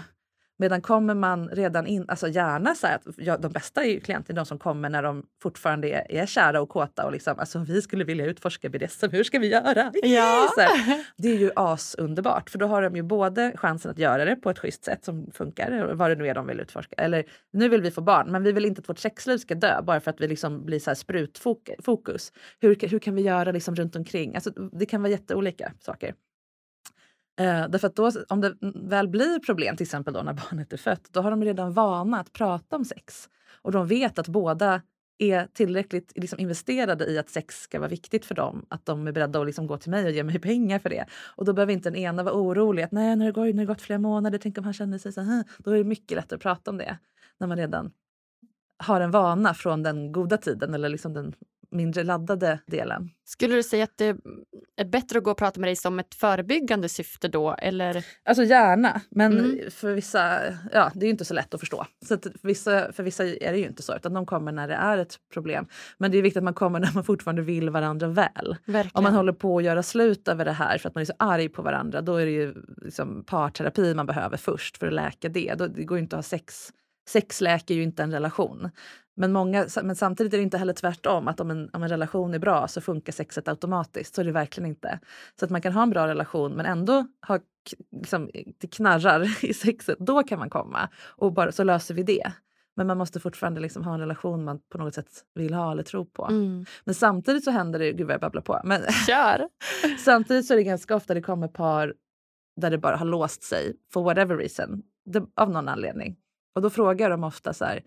Medan 0.61 0.81
kommer 0.83 1.15
man 1.15 1.49
redan 1.49 1.87
in, 1.87 2.05
alltså 2.09 2.29
gärna 2.29 2.75
så 2.75 2.87
att 2.87 3.03
ja, 3.17 3.37
de 3.37 3.53
bästa 3.53 3.85
är 3.85 4.01
klienter 4.01 4.35
de 4.35 4.47
som 4.47 4.59
kommer 4.59 4.89
när 4.91 5.03
de 5.03 5.27
fortfarande 5.43 5.89
är, 5.89 6.13
är 6.13 6.27
kära 6.27 6.61
och 6.61 6.69
kåta 6.69 7.07
och 7.07 7.13
liksom 7.13 7.39
alltså 7.39 7.59
vi 7.59 7.83
skulle 7.83 8.05
vilja 8.05 8.27
utforska 8.27 8.69
BDSM, 8.69 9.11
hur 9.11 9.25
ska 9.25 9.39
vi 9.39 9.49
göra? 9.49 9.93
Ja. 10.03 10.49
Här, 10.59 11.07
det 11.17 11.29
är 11.29 11.39
ju 11.39 11.51
asunderbart 11.57 12.51
för 12.51 12.59
då 12.59 12.67
har 12.67 12.83
de 12.83 12.97
ju 12.97 13.03
både 13.03 13.53
chansen 13.57 13.91
att 13.91 13.99
göra 13.99 14.25
det 14.25 14.37
på 14.37 14.51
ett 14.51 14.59
schysst 14.59 14.85
sätt 14.85 15.05
som 15.05 15.31
funkar, 15.33 15.95
vad 15.95 16.11
det 16.11 16.15
nu 16.15 16.29
är 16.29 16.35
de 16.35 16.47
vill 16.47 16.61
utforska. 16.61 16.97
Eller 16.97 17.25
nu 17.53 17.69
vill 17.69 17.83
vi 17.83 17.91
få 17.91 18.01
barn 18.01 18.33
men 18.33 18.43
vi 18.43 18.53
vill 18.53 18.65
inte 18.65 18.81
att 18.81 18.89
vårt 18.89 18.99
sexliv 18.99 19.39
ska 19.39 19.55
dö 19.55 19.83
bara 19.83 20.01
för 20.01 20.11
att 20.11 20.21
vi 20.21 20.29
liksom 20.29 20.65
blir 20.65 20.79
så 20.79 20.91
här 20.91 20.95
sprutfokus. 20.95 22.33
Hur, 22.61 22.89
hur 22.89 22.99
kan 22.99 23.15
vi 23.15 23.23
göra 23.23 23.53
liksom 23.53 23.75
runt 23.75 23.97
omkring? 23.97 24.35
Alltså, 24.35 24.51
det 24.51 24.87
kan 24.87 25.03
vara 25.03 25.11
jätteolika 25.11 25.73
saker. 25.81 26.15
Eh, 27.39 27.69
därför 27.69 27.87
att 27.87 27.97
då, 27.97 28.11
om 28.29 28.41
det 28.41 28.55
väl 28.75 29.09
blir 29.09 29.39
problem, 29.39 29.77
till 29.77 29.85
exempel 29.85 30.15
då 30.15 30.23
när 30.23 30.33
barnet 30.51 30.73
är 30.73 30.77
fött, 30.77 31.09
då 31.13 31.21
har 31.21 31.31
de 31.31 31.45
redan 31.45 31.73
vana 31.73 32.21
att 32.21 32.33
prata 32.33 32.77
om 32.77 32.85
sex. 32.85 33.29
Och 33.63 33.73
de 33.73 33.87
vet 33.87 34.19
att 34.19 34.29
båda 34.29 34.83
är 35.19 35.47
tillräckligt 35.47 36.13
liksom, 36.17 36.39
investerade 36.39 37.07
i 37.07 37.19
att 37.19 37.31
sex 37.31 37.61
ska 37.61 37.79
vara 37.79 37.89
viktigt 37.89 38.25
för 38.25 38.35
dem. 38.35 38.67
Att 38.69 38.87
de 38.87 39.07
är 39.07 39.13
beredda 39.13 39.41
att 39.41 39.47
liksom, 39.47 39.67
gå 39.67 39.77
till 39.77 39.91
mig 39.91 40.05
och 40.05 40.11
ge 40.11 40.23
mig 40.23 40.39
pengar 40.41 40.79
för 40.79 40.91
det. 40.91 41.07
Och 41.37 41.45
då 41.45 41.53
behöver 41.53 41.73
inte 41.73 41.91
den 41.91 41.99
ena 41.99 42.23
vara 42.23 42.35
orolig. 42.35 42.83
att 42.83 42.93
nej, 42.93 43.17
när 43.17 43.27
det, 43.27 43.33
gått, 43.33 43.55
nu 43.55 43.63
har 43.63 43.67
gått 43.67 43.83
flera 43.83 43.99
månader, 43.99 44.39
tänk 44.39 44.59
om 44.59 44.65
han 44.65 44.73
känner 44.73 44.99
sig 44.99 45.13
så 45.13 45.21
här. 45.21 45.45
Då 45.59 45.71
är 45.71 45.79
det 45.79 45.85
mycket 45.85 46.17
lättare 46.17 46.37
att 46.37 46.43
prata 46.43 46.71
om 46.71 46.79
det. 46.79 46.99
När 47.39 47.47
man 47.47 47.57
redan 47.57 47.93
har 48.77 49.01
en 49.01 49.11
vana 49.11 49.55
från 49.55 49.83
den 49.83 50.13
goda 50.13 50.37
tiden 50.37 50.75
eller 50.75 50.89
liksom 50.89 51.13
den 51.15 51.35
mindre 51.71 52.05
laddade 52.05 52.59
delen. 52.67 53.11
Skulle 53.25 53.55
du 53.55 53.63
säga 53.63 53.85
att 53.85 53.99
det 53.99 54.17
är 54.77 54.85
bättre 54.85 55.19
att 55.19 55.25
gå 55.25 55.31
och 55.31 55.37
prata 55.37 55.61
med 55.61 55.69
dig 55.69 55.77
som 55.77 55.99
ett 55.99 56.15
förebyggande 56.15 56.89
syfte 56.89 57.29
då? 57.29 57.55
Eller? 57.59 58.05
Alltså 58.25 58.45
gärna, 58.45 59.01
men 59.11 59.39
Mm. 59.39 59.71
för 59.71 59.93
vissa, 59.93 60.41
ja 60.73 60.91
det 60.95 61.01
är 61.01 61.07
ju 61.07 61.11
inte 61.11 61.25
så 61.25 61.35
lätt 61.35 61.55
att 61.55 61.61
förstå. 61.61 61.87
Så 62.07 62.15
att 62.15 62.23
för, 62.23 62.33
vissa, 62.49 62.93
för 62.93 63.03
vissa 63.03 63.25
är 63.25 63.53
det 63.53 63.59
ju 63.59 63.67
inte 63.67 63.83
så, 63.83 63.97
utan 63.97 64.13
de 64.15 64.27
kommer 64.27 64.53
när 64.53 64.69
det 64.69 64.75
är 64.75 64.99
ett 64.99 65.17
problem. 65.33 65.67
Men 65.99 66.11
det 66.11 66.19
är 66.19 66.23
viktigt 66.23 66.37
att 66.39 66.45
man 66.45 66.55
kommer 66.55 66.81
när 66.81 66.91
man 66.95 67.05
fortfarande 67.05 67.43
vill 67.43 67.71
varandra 67.71 68.09
väl. 68.09 68.57
Verkligen. 68.65 68.91
Om 68.95 69.05
man 69.05 69.15
håller 69.15 69.33
på 69.33 69.59
att 69.59 69.65
göra 69.65 69.83
slut 69.83 70.29
över 70.29 70.45
det 70.45 70.53
här 70.53 70.79
för 70.79 70.89
att 70.89 70.95
man 70.95 71.03
är 71.03 71.07
så 71.07 71.15
arg 71.19 71.49
på 71.49 71.63
varandra, 71.63 72.01
då 72.01 72.17
är 72.17 72.27
det 72.27 72.33
ju 72.33 72.55
liksom 72.83 73.25
parterapi 73.27 73.95
man 73.95 74.07
behöver 74.07 74.37
först 74.37 74.77
för 74.79 74.87
att 74.87 74.93
läka 74.93 75.29
det. 75.29 75.55
Då, 75.59 75.67
det 75.67 75.85
går 75.85 75.99
ju 75.99 76.03
inte 76.03 76.17
att 76.17 76.25
ha 76.25 76.39
sex. 76.39 76.73
Sex 77.09 77.41
läker 77.41 77.75
ju 77.75 77.83
inte 77.83 78.03
en 78.03 78.13
relation. 78.13 78.71
Men, 79.21 79.33
många, 79.33 79.67
men 79.83 79.97
samtidigt 79.97 80.33
är 80.35 80.37
det 80.37 80.43
inte 80.43 80.59
heller 80.59 80.73
tvärtom, 80.73 81.29
att 81.29 81.41
om 81.41 81.51
en, 81.51 81.71
om 81.73 81.83
en 81.83 81.89
relation 81.89 82.35
är 82.35 82.39
bra 82.39 82.69
så 82.69 82.81
funkar 82.81 83.13
sexet 83.13 83.49
automatiskt. 83.49 84.15
Så 84.15 84.21
är 84.21 84.25
det 84.25 84.33
verkligen 84.33 84.69
inte. 84.69 84.99
Så 85.39 85.45
att 85.45 85.51
man 85.51 85.61
kan 85.61 85.73
ha 85.73 85.83
en 85.83 85.91
bra 85.91 86.07
relation 86.07 86.53
men 86.53 86.67
ändå 86.67 87.07
ha 87.27 87.39
liksom, 87.97 88.31
det 88.59 88.67
knarrar 88.67 89.45
i 89.45 89.55
sexet, 89.55 89.99
då 89.99 90.23
kan 90.23 90.39
man 90.39 90.51
komma 90.51 90.89
och 91.05 91.33
bara, 91.33 91.53
så 91.53 91.65
löser 91.65 91.95
vi 91.95 92.03
det. 92.03 92.33
Men 92.77 92.87
man 92.87 92.99
måste 92.99 93.21
fortfarande 93.21 93.61
liksom 93.61 93.85
ha 93.85 93.95
en 93.95 94.01
relation 94.01 94.45
man 94.45 94.61
på 94.73 94.79
något 94.79 94.95
sätt 94.95 95.25
vill 95.35 95.55
ha 95.55 95.73
eller 95.73 95.83
tror 95.83 96.05
på. 96.05 96.27
Mm. 96.27 96.65
Men 96.85 96.95
samtidigt 96.95 97.45
så 97.45 97.51
händer 97.51 97.79
det, 97.79 97.93
gud 97.93 98.07
vad 98.07 98.15
jag 98.15 98.21
babblar 98.21 98.43
på, 98.43 98.61
men 98.65 98.83
Kör! 99.07 99.49
Samtidigt 99.99 100.47
så 100.47 100.53
är 100.53 100.57
det 100.57 100.65
ganska 100.65 100.97
ofta 100.97 101.15
det 101.15 101.23
kommer 101.23 101.49
par 101.49 101.95
där 102.61 102.71
det 102.71 102.79
bara 102.79 102.97
har 102.97 103.07
låst 103.07 103.43
sig 103.43 103.77
for 103.93 104.03
whatever 104.03 104.37
reason, 104.37 104.83
det, 105.05 105.23
av 105.37 105.51
någon 105.51 105.69
anledning. 105.69 106.17
Och 106.55 106.63
då 106.63 106.71
frågar 106.71 107.11
de 107.11 107.25
ofta 107.25 107.53
så 107.53 107.65
här, 107.65 107.83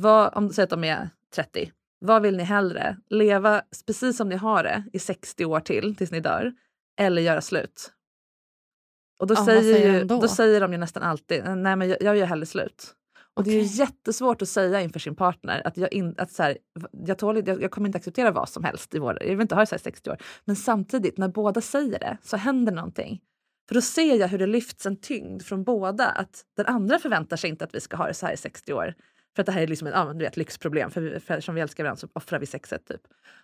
vad, 0.00 0.36
om 0.36 0.50
säg 0.50 0.64
att 0.64 0.70
de 0.70 0.84
är 0.84 1.10
30, 1.34 1.72
vad 1.98 2.22
vill 2.22 2.36
ni 2.36 2.42
hellre? 2.42 2.96
Leva 3.10 3.62
precis 3.86 4.16
som 4.16 4.28
ni 4.28 4.36
har 4.36 4.62
det 4.62 4.84
i 4.92 4.98
60 4.98 5.44
år 5.44 5.60
till 5.60 5.96
tills 5.96 6.10
ni 6.10 6.20
dör 6.20 6.52
eller 7.00 7.22
göra 7.22 7.40
slut? 7.40 7.92
Och 9.18 9.26
då, 9.26 9.34
Ja, 9.34 9.44
säger, 9.44 9.60
säger 9.60 9.92
ju, 9.92 9.98
de 9.98 10.04
då? 10.04 10.20
då 10.20 10.28
säger 10.28 10.60
de 10.60 10.72
ju 10.72 10.78
nästan 10.78 11.02
alltid, 11.02 11.44
nej 11.44 11.76
men 11.76 11.88
jag, 11.88 12.02
jag 12.02 12.16
gör 12.16 12.26
hellre 12.26 12.46
slut. 12.46 12.94
Och 13.34 13.44
det 13.44 13.50
är 13.50 13.54
ju 13.54 13.62
jättesvårt 13.62 14.42
att 14.42 14.48
säga 14.48 14.80
inför 14.80 15.00
sin 15.00 15.16
partner 15.16 15.62
att 15.66 15.76
jag, 15.76 15.92
in, 15.92 16.14
att 16.18 16.32
så 16.32 16.42
här, 16.42 16.58
jag, 16.92 17.18
tål, 17.18 17.48
jag, 17.48 17.62
jag 17.62 17.70
kommer 17.70 17.88
inte 17.88 17.98
acceptera 17.98 18.30
vad 18.30 18.48
som 18.48 18.64
helst 18.64 18.94
i 18.94 18.98
vår, 18.98 19.18
jag 19.20 19.28
vill 19.28 19.40
inte 19.40 19.54
ha 19.54 19.62
det 19.62 19.66
så 19.66 19.74
här 19.74 19.80
i 19.80 19.82
60 19.82 20.10
år. 20.10 20.18
Men 20.44 20.56
samtidigt, 20.56 21.18
när 21.18 21.28
båda 21.28 21.60
säger 21.60 21.98
det 21.98 22.18
så 22.22 22.36
händer 22.36 22.72
någonting. 22.72 23.20
För 23.68 23.74
då 23.74 23.80
ser 23.80 24.16
jag 24.16 24.28
hur 24.28 24.38
det 24.38 24.46
lyfts 24.46 24.86
en 24.86 24.96
tyngd 24.96 25.42
från 25.42 25.64
båda. 25.64 26.06
Att 26.06 26.44
den 26.56 26.66
andra 26.66 26.98
förväntar 26.98 27.36
sig 27.36 27.50
inte 27.50 27.64
att 27.64 27.74
vi 27.74 27.80
ska 27.80 27.96
ha 27.96 28.06
det 28.06 28.14
så 28.14 28.26
här 28.26 28.32
i 28.32 28.36
60 28.36 28.72
år. 28.72 28.94
För 29.36 29.42
att 29.42 29.46
det 29.46 29.52
här 29.52 29.62
är 29.62 29.66
liksom 29.66 29.88
ett 29.88 29.94
ah, 29.96 30.12
du 30.12 30.18
vet, 30.18 30.36
lyxproblem. 30.36 30.90
För, 30.90 31.00
vi, 31.00 31.20
för 31.20 31.40
som 31.40 31.54
vi 31.54 31.60
älskar 31.60 31.84
varandra 31.84 32.00
så 32.00 32.08
offrar 32.12 32.38
vi 32.38 32.46
sexet. 32.46 32.86
Typ. 32.86 33.00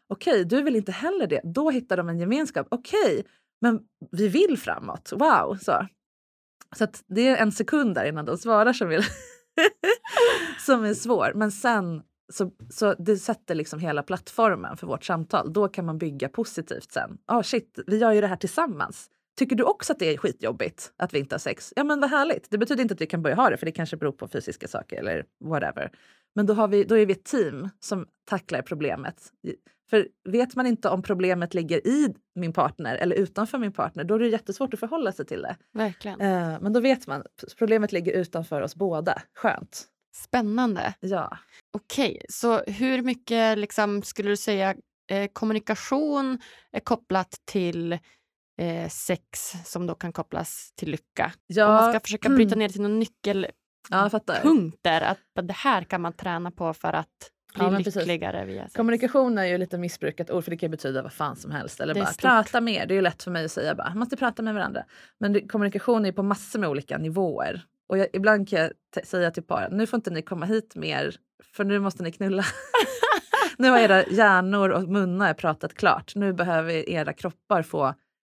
Okej, 0.08 0.44
du 0.44 0.62
vill 0.62 0.76
inte 0.76 0.92
heller 0.92 1.26
det. 1.26 1.40
Då 1.44 1.70
hittar 1.70 1.96
de 1.96 2.08
en 2.08 2.18
gemenskap. 2.18 2.66
Okej, 2.70 3.26
men 3.60 3.80
vi 4.10 4.28
vill 4.28 4.58
framåt. 4.58 5.12
Wow! 5.12 5.58
Så, 5.62 5.86
så 6.76 6.84
att 6.84 7.04
det 7.06 7.28
är 7.28 7.36
en 7.36 7.52
sekund 7.52 7.94
där 7.94 8.04
innan 8.04 8.24
de 8.24 8.38
svarar 8.38 8.72
som, 8.72 8.88
vill 8.88 9.02
som 10.60 10.84
är 10.84 10.94
svår. 10.94 11.32
Men 11.34 11.52
sen 11.52 12.02
så, 12.32 12.50
så 12.70 12.94
det 12.94 13.16
sätter 13.16 13.54
liksom 13.54 13.80
hela 13.80 14.02
plattformen 14.02 14.76
för 14.76 14.86
vårt 14.86 15.04
samtal. 15.04 15.52
Då 15.52 15.68
kan 15.68 15.84
man 15.84 15.98
bygga 15.98 16.28
positivt 16.28 16.92
sen. 16.92 17.18
Oh 17.28 17.42
shit, 17.42 17.78
vi 17.86 17.98
gör 17.98 18.12
ju 18.12 18.20
det 18.20 18.26
här 18.26 18.36
tillsammans. 18.36 19.10
Tycker 19.36 19.56
du 19.56 19.64
också 19.64 19.92
att 19.92 19.98
det 19.98 20.14
är 20.14 20.16
skitjobbigt 20.16 20.92
att 20.96 21.14
vi 21.14 21.18
inte 21.18 21.34
har 21.34 21.38
sex? 21.38 21.72
Ja 21.76 21.84
men 21.84 22.00
vad 22.00 22.10
härligt. 22.10 22.50
Det 22.50 22.58
betyder 22.58 22.82
inte 22.82 22.94
att 22.94 23.00
vi 23.00 23.06
kan 23.06 23.22
börja 23.22 23.36
ha 23.36 23.50
det 23.50 23.56
för 23.56 23.66
det 23.66 23.72
kanske 23.72 23.96
beror 23.96 24.12
på 24.12 24.28
fysiska 24.28 24.68
saker 24.68 24.96
eller 24.96 25.24
whatever. 25.44 25.90
Men 26.34 26.46
då, 26.46 26.54
har 26.54 26.68
vi, 26.68 26.84
då 26.84 26.98
är 26.98 27.06
vi 27.06 27.12
ett 27.12 27.24
team 27.24 27.68
som 27.80 28.06
tacklar 28.24 28.62
problemet. 28.62 29.16
För 29.90 30.08
vet 30.24 30.56
man 30.56 30.66
inte 30.66 30.88
om 30.88 31.02
problemet 31.02 31.54
ligger 31.54 31.86
i 31.86 32.14
min 32.34 32.52
partner 32.52 32.96
eller 32.96 33.16
utanför 33.16 33.58
min 33.58 33.72
partner, 33.72 34.04
då 34.04 34.14
är 34.14 34.18
det 34.18 34.28
jättesvårt 34.28 34.74
att 34.74 34.80
förhålla 34.80 35.12
sig 35.12 35.26
till 35.26 35.42
det. 35.42 35.56
Verkligen. 35.72 36.20
Eh, 36.20 36.60
men 36.60 36.72
då 36.72 36.80
vet 36.80 37.06
man, 37.06 37.22
problemet 37.58 37.92
ligger 37.92 38.12
utanför 38.12 38.60
oss 38.60 38.74
båda. 38.74 39.22
Skönt. 39.34 39.86
Spännande. 40.14 40.94
Ja. 41.00 41.38
Okej, 41.72 42.26
så 42.28 42.58
hur 42.58 43.02
mycket 43.02 43.58
liksom, 43.58 44.02
skulle 44.02 44.28
du 44.28 44.36
säga 44.36 44.74
eh, 45.10 45.28
kommunikation 45.32 46.38
är 46.72 46.80
kopplat 46.80 47.40
till 47.44 47.98
eh, 48.58 48.88
sex 48.88 49.52
som 49.64 49.86
då 49.86 49.94
kan 49.94 50.12
kopplas 50.12 50.72
till 50.76 50.90
lycka? 50.90 51.32
ja. 51.46 51.66
Om 51.66 51.74
man 51.74 51.92
ska 51.92 52.00
försöka 52.00 52.28
bryta 52.28 52.54
ner 52.54 52.68
till 52.68 52.82
någon 52.82 52.98
nyckelpunkter, 52.98 54.90
Ja, 55.00 55.16
att 55.36 55.48
det 55.48 55.54
här 55.54 55.82
kan 55.84 56.00
man 56.00 56.12
träna 56.12 56.50
på 56.50 56.74
för 56.74 56.92
att 56.92 57.08
bli 57.54 57.64
Ja, 57.64 57.70
lyckligare 57.78 58.44
via 58.44 58.62
sex. 58.62 58.74
Kommunikation 58.74 59.38
är 59.38 59.44
ju 59.44 59.58
lite 59.58 59.78
missbrukat 59.78 60.30
ord 60.30 60.44
för 60.44 60.50
det 60.50 60.56
kan 60.56 60.70
betyda 60.70 61.02
vad 61.02 61.12
fan 61.12 61.36
som 61.36 61.50
helst. 61.50 61.80
Eller 61.80 61.94
Det 61.94 62.00
bara 62.00 62.12
stort. 62.12 62.22
prata 62.22 62.60
mer. 62.60 62.86
Det 62.86 62.94
är 62.94 62.96
ju 62.96 63.02
lätt 63.02 63.22
för 63.22 63.30
mig 63.30 63.44
att 63.44 63.52
säga 63.52 63.74
bara, 63.74 63.88
man 63.88 63.98
måste 63.98 64.16
prata 64.16 64.42
med 64.42 64.54
varandra. 64.54 64.84
Men 65.20 65.32
det, 65.32 65.48
kommunikation 65.48 66.06
är 66.06 66.12
på 66.12 66.22
massor 66.22 66.58
med 66.58 66.68
olika 66.68 66.98
nivåer. 66.98 67.62
Och 67.88 67.98
jag, 67.98 68.08
ibland 68.12 68.48
kan 68.48 68.58
jag 68.94 69.06
säga 69.06 69.30
till 69.30 69.42
par, 69.42 69.68
nu 69.70 69.86
får 69.86 69.96
inte 69.96 70.10
ni 70.10 70.22
komma 70.22 70.46
hit 70.46 70.74
mer 70.74 71.16
för 71.42 71.64
nu 71.64 71.78
måste 71.78 72.02
ni 72.02 72.12
knulla. 72.12 72.44
nu 73.58 73.70
har 73.70 73.78
era 73.78 74.04
hjärnor 74.04 74.68
och 74.68 74.82
munnar 74.82 75.34
pratat 75.34 75.74
klart. 75.74 76.12
Nu 76.14 76.32
behöver 76.32 76.88
era 76.88 77.12
kroppar 77.12 77.62
få 77.62 77.94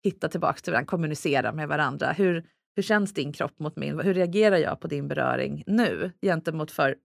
hitta 0.05 0.29
tillbaka 0.29 0.59
till 0.59 0.73
varandra, 0.73 0.87
kommunicera 0.87 1.51
med 1.51 1.67
varandra. 1.67 2.11
Hur, 2.11 2.45
hur 2.75 2.83
känns 2.83 3.13
din 3.13 3.33
kropp 3.33 3.59
mot 3.59 3.75
min? 3.75 3.99
Hur 3.99 4.13
reagerar 4.13 4.57
jag 4.57 4.79
på 4.79 4.87
din 4.87 5.07
beröring 5.07 5.63
nu 5.67 6.11
gentemot 6.21 6.71
för, 6.71 6.95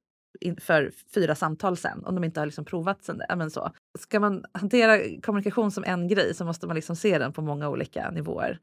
för 0.61 0.93
fyra 1.15 1.35
samtal 1.35 1.77
sen? 1.77 2.05
Om 2.05 2.15
de 2.15 2.25
inte 2.25 2.41
har 2.41 2.47
liksom 2.47 2.65
provat 2.65 3.05
sen. 3.05 3.23
Ja, 3.29 3.37
men 3.37 3.51
så. 3.51 3.71
Ska 3.99 4.21
man 4.21 4.45
hantera 4.53 5.21
kommunikation 5.23 5.71
som 5.71 5.85
en 5.85 6.09
grej 6.09 6.35
så 6.35 6.45
måste 6.45 6.67
man 6.67 6.77
liksom 6.77 6.97
se 6.97 7.19
den 7.19 7.33
på 7.33 7.43
många 7.43 7.69
olika 7.69 8.11
nivåer. 8.11 8.59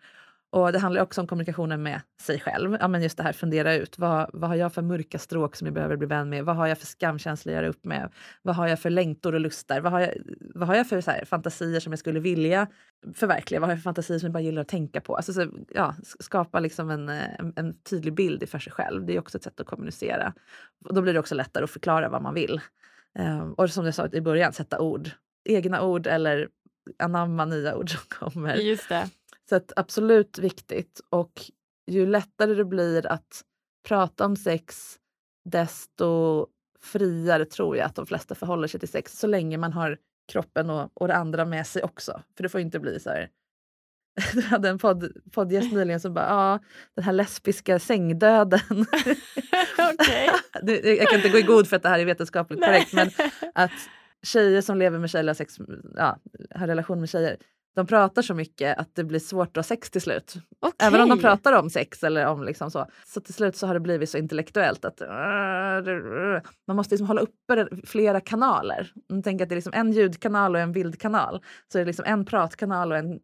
Och 0.49 0.71
det 0.71 0.79
handlar 0.79 1.01
också 1.01 1.21
om 1.21 1.27
kommunikationen 1.27 1.83
med 1.83 2.01
sig 2.21 2.39
själv. 2.39 2.77
Ja, 2.79 2.87
men 2.87 3.03
just 3.03 3.17
det 3.17 3.23
här 3.23 3.33
fundera 3.33 3.75
ut. 3.75 3.97
Vad, 3.97 4.29
vad 4.33 4.49
har 4.49 4.55
jag 4.55 4.73
för 4.73 4.81
mörka 4.81 5.19
stråk 5.19 5.55
som 5.55 5.67
jag 5.67 5.73
behöver 5.73 5.97
bli 5.97 6.07
vän 6.07 6.29
med? 6.29 6.45
Vad 6.45 6.55
har 6.55 6.67
jag 6.67 6.77
för 6.77 6.85
skamkänslor 6.85 7.53
att 7.53 7.55
göra 7.55 7.69
upp 7.69 7.85
med? 7.85 8.11
Vad 8.41 8.55
har 8.55 8.67
jag 8.67 8.79
för 8.79 8.89
längtor 8.89 9.33
och 9.33 9.39
lustar? 9.39 9.81
Vad 9.81 9.91
har 9.91 9.99
jag, 9.99 10.13
vad 10.55 10.67
har 10.67 10.75
jag 10.75 10.89
för 10.89 11.01
så 11.01 11.11
här, 11.11 11.25
fantasier 11.25 11.79
som 11.79 11.91
jag 11.91 11.99
skulle 11.99 12.19
vilja 12.19 12.67
förverkliga? 13.13 13.59
Vad 13.59 13.69
har 13.69 13.73
jag 13.73 13.79
för 13.79 13.83
fantasier 13.83 14.19
som 14.19 14.27
jag 14.27 14.33
bara 14.33 14.43
gillar 14.43 14.61
att 14.61 14.67
tänka 14.67 15.01
på? 15.01 15.15
Alltså, 15.15 15.33
så, 15.33 15.47
ja, 15.69 15.95
skapa 16.19 16.59
liksom 16.59 16.89
en, 16.89 17.09
eh, 17.09 17.39
en, 17.39 17.53
en 17.55 17.73
tydlig 17.81 18.13
bild 18.13 18.49
för 18.49 18.59
sig 18.59 18.73
själv. 18.73 19.05
Det 19.05 19.15
är 19.15 19.19
också 19.19 19.37
ett 19.37 19.43
sätt 19.43 19.59
att 19.59 19.67
kommunicera. 19.67 20.33
Och 20.85 20.93
då 20.93 21.01
blir 21.01 21.13
det 21.13 21.19
också 21.19 21.35
lättare 21.35 21.63
att 21.63 21.71
förklara 21.71 22.09
vad 22.09 22.21
man 22.21 22.33
vill. 22.33 22.61
Ehm, 23.19 23.53
och 23.53 23.69
som 23.69 23.85
jag 23.85 23.95
sa 23.95 24.07
i 24.13 24.21
början, 24.21 24.53
sätta 24.53 24.79
ord. 24.79 25.09
Egna 25.49 25.81
ord 25.81 26.07
eller 26.07 26.49
anamma 26.99 27.45
nya 27.45 27.75
ord 27.75 27.89
som 27.89 28.01
kommer. 28.09 28.55
Just 28.55 28.89
det. 28.89 29.09
Så 29.49 29.61
absolut 29.75 30.37
viktigt. 30.39 31.01
Och 31.09 31.31
ju 31.87 32.05
lättare 32.05 32.53
det 32.53 32.65
blir 32.65 33.07
att 33.07 33.41
prata 33.87 34.25
om 34.25 34.35
sex, 34.35 34.95
desto 35.49 36.47
friare 36.81 37.45
tror 37.45 37.77
jag 37.77 37.85
att 37.85 37.95
de 37.95 38.05
flesta 38.05 38.35
förhåller 38.35 38.67
sig 38.67 38.79
till 38.79 38.89
sex. 38.89 39.19
Så 39.19 39.27
länge 39.27 39.57
man 39.57 39.73
har 39.73 39.97
kroppen 40.31 40.69
och, 40.69 40.91
och 40.93 41.07
det 41.07 41.15
andra 41.15 41.45
med 41.45 41.67
sig 41.67 41.83
också. 41.83 42.21
För 42.35 42.43
det 42.43 42.49
får 42.49 42.61
inte 42.61 42.79
bli 42.79 42.99
så 42.99 43.09
här... 43.09 43.29
Du 44.33 44.41
hade 44.41 44.69
en 44.69 44.77
podd, 44.77 45.11
poddgäst 45.31 45.71
nyligen 45.73 45.99
som 45.99 46.13
bara, 46.13 46.25
ja, 46.25 46.59
den 46.95 47.03
här 47.03 47.13
lesbiska 47.13 47.79
sängdöden. 47.79 48.59
Det- 50.63 50.95
jag 50.97 51.07
kan 51.07 51.17
inte 51.17 51.29
gå 51.29 51.37
i 51.37 51.41
god 51.41 51.67
för 51.67 51.75
att 51.75 51.83
det 51.83 51.89
här 51.89 51.99
är 51.99 52.05
vetenskapligt 52.05 52.59
korrekt, 52.61 52.93
men 52.93 53.09
att 53.55 53.71
tjejer 54.23 54.61
som 54.61 54.77
lever 54.77 54.99
med 54.99 55.09
tjejer, 55.09 55.33
sex, 55.33 55.55
ja, 55.95 56.19
har 56.55 56.67
relation 56.67 56.99
med 56.99 57.09
tjejer, 57.09 57.37
de 57.77 57.87
pratar 57.87 58.21
så 58.21 58.33
mycket 58.33 58.77
att 58.77 58.95
det 58.95 59.03
blir 59.03 59.19
svårt 59.19 59.47
att 59.47 59.55
ha 59.55 59.63
sex 59.63 59.91
till 59.91 60.01
slut. 60.01 60.35
Även 60.79 61.01
om 61.01 61.09
de 61.09 61.19
pratar 61.19 61.53
om 61.53 61.69
sex 61.69 62.03
eller 62.03 62.25
om 62.27 62.43
liksom 62.43 62.71
så. 62.71 62.85
Så 63.05 63.21
till 63.21 63.33
slut 63.33 63.55
så 63.55 63.67
har 63.67 63.73
det 63.73 63.79
blivit 63.79 64.09
så 64.09 64.17
intellektuellt 64.17 64.85
att 64.85 65.01
man 66.67 66.75
måste 66.75 66.93
liksom 66.95 67.07
hålla 67.07 67.21
uppe 67.21 67.67
flera 67.85 68.19
kanaler. 68.21 68.91
Tänker 69.23 69.45
att 69.45 69.49
det 69.49 69.53
är 69.53 69.57
liksom 69.57 69.73
en 69.73 69.91
ljudkanal 69.91 70.55
och 70.55 70.61
en 70.61 70.71
bildkanal. 70.71 71.43
Så 71.71 71.77
är 71.77 71.79
det 71.79 71.85
liksom 71.85 72.05
en 72.07 72.25
pratkanal 72.25 72.91
och 72.91 72.97
en 72.97 73.19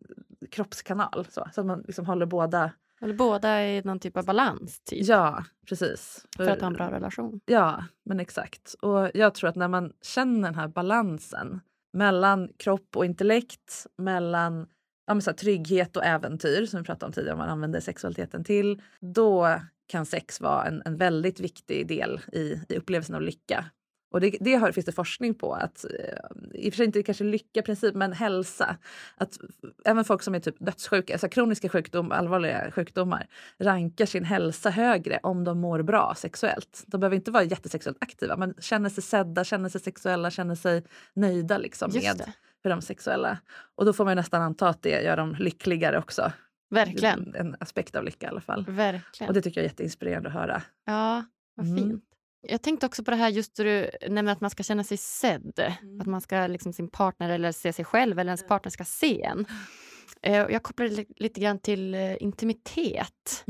kroppskanal. 0.52 1.28
Så, 1.30 1.48
så 1.54 1.62
att 1.62 1.68
man 1.68 1.84
liksom 1.88 2.06
håller 2.06 2.26
båda. 2.26 2.72
Eller 3.02 3.14
båda 3.14 3.66
i 3.68 3.82
någon 3.82 4.00
typ 4.00 4.18
av 4.18 4.26
balans 4.26 4.80
typ, 4.84 5.08
Ja, 5.08 5.44
precis. 5.70 6.26
för 6.38 6.50
att 6.50 6.60
ha 6.62 6.68
en 6.68 6.74
bra 6.74 6.92
relation. 6.92 7.40
Ja, 7.46 7.84
men 8.06 8.20
exakt. 8.20 8.76
Och 8.82 9.12
jag 9.14 9.34
tror 9.34 9.50
att 9.50 9.56
när 9.56 9.68
man 9.68 9.92
känner 10.02 10.42
den 10.50 10.56
här 10.56 10.68
balansen 10.68 11.60
mellan 11.94 12.50
kropp 12.58 12.96
och 12.96 13.06
intellekt, 13.06 13.88
mellan 13.98 14.68
ja, 15.08 15.14
men 15.14 15.22
så 15.22 15.30
här, 15.30 15.38
trygghet 15.38 15.98
och 15.98 16.06
äventyr 16.06 16.66
som 16.66 16.80
vi 16.80 16.86
pratade 16.86 17.06
om 17.06 17.14
tidigare, 17.14 17.34
om 17.34 17.40
man 17.40 17.50
använder 17.50 17.80
sexualiteten 17.80 18.44
till, 18.44 18.82
då 19.00 19.60
kan 19.88 20.06
sex 20.06 20.42
vara 20.42 20.66
en, 20.66 20.82
en 20.86 20.98
väldigt 20.98 21.40
viktig 21.40 21.88
del 21.88 22.22
i, 22.32 22.60
i 22.70 22.78
upplevelsen 22.78 23.16
av 23.16 23.22
lycka. 23.22 23.66
Och 24.14 24.22
det, 24.22 24.38
det 24.40 24.56
har, 24.56 24.72
finns 24.72 24.86
det 24.86 24.92
forskning 24.92 25.34
på, 25.34 25.54
att 25.54 25.86
eh, 25.86 25.90
i 26.54 26.70
och 26.70 26.74
för 26.74 26.78
sig 26.78 26.86
inte 26.86 27.04
kanske 27.04 27.24
lycka 27.24 27.60
i 27.60 27.64
princip, 27.64 27.96
men 27.96 28.14
hälsa. 28.14 28.78
Att 29.18 29.38
även 29.86 30.06
folk 30.06 30.24
som 30.24 30.36
är 30.36 30.40
typ 30.40 30.56
dödssjuka, 30.60 31.14
alltså 31.14 31.30
kroniska 31.30 31.70
sjukdomar, 31.70 32.16
allvarliga 32.16 32.72
sjukdomar, 32.72 33.28
rankar 33.58 34.06
sin 34.06 34.24
hälsa 34.24 34.70
högre 34.70 35.20
om 35.24 35.44
de 35.44 35.60
mår 35.60 35.82
bra 35.82 36.14
sexuellt. 36.18 36.84
De 36.88 37.00
behöver 37.00 37.16
inte 37.16 37.32
vara 37.32 37.44
jättesexuellt 37.44 37.98
aktiva, 38.02 38.38
men 38.38 38.54
känner 38.60 38.90
sig 38.90 39.04
sedda, 39.04 39.44
känner 39.44 39.70
sig 39.70 39.82
sexuella, 39.82 40.32
känner 40.32 40.56
sig 40.56 40.84
nöjda 41.14 41.58
liksom 41.58 41.92
med 41.94 42.34
för 42.62 42.70
de 42.70 42.82
sexuella. 42.82 43.38
Och 43.76 43.86
då 43.86 43.94
får 43.94 44.06
man 44.06 44.16
nästan 44.16 44.42
anta 44.42 44.68
att 44.68 44.82
det 44.82 45.02
gör 45.02 45.18
dem 45.18 45.36
lyckligare 45.40 45.98
också. 45.98 46.32
Verkligen. 46.70 47.36
En 47.36 47.56
aspekt 47.60 47.96
av 47.96 48.04
lycka 48.04 48.26
i 48.26 48.30
alla 48.30 48.42
fall. 48.42 48.66
Verkligen. 48.68 49.28
Och 49.30 49.34
det 49.34 49.42
tycker 49.42 49.62
jag 49.62 49.66
är 49.66 49.70
jätteinspirerande 49.70 50.30
att 50.30 50.36
höra. 50.36 50.62
Ja, 50.86 51.24
vad 51.56 51.68
Mm. 51.68 52.02
Jag 52.48 52.62
tänkte 52.62 52.86
också 52.86 53.04
på 53.04 53.12
det 53.12 53.18
här 53.18 53.30
just 53.30 53.56
du 53.56 53.90
nämnde 54.10 54.32
att 54.32 54.42
man 54.42 54.50
ska 54.50 54.64
känna 54.64 54.84
sig 54.84 54.98
sedd. 54.98 55.60
Mm. 55.82 56.02
Att 56.02 56.08
man 56.08 56.22
ska 56.22 56.48
liksom 56.48 56.74
sin 56.74 56.90
partner 56.90 57.30
eller 57.30 57.52
se 57.52 57.74
sig 57.74 57.86
själv 57.86 58.20
eller 58.20 58.30
ens 58.30 58.48
partner 58.48 58.70
ska 58.72 58.84
se 58.86 59.24
en. 59.24 59.46
Eh, 60.22 60.34
Jag 60.36 60.64
kopplar 60.64 60.86
det 60.88 60.92
li- 60.96 61.14
lite 61.18 61.40
grann 61.42 61.60
till 61.60 61.94
eh, 61.96 62.24
intimitet. 62.24 63.44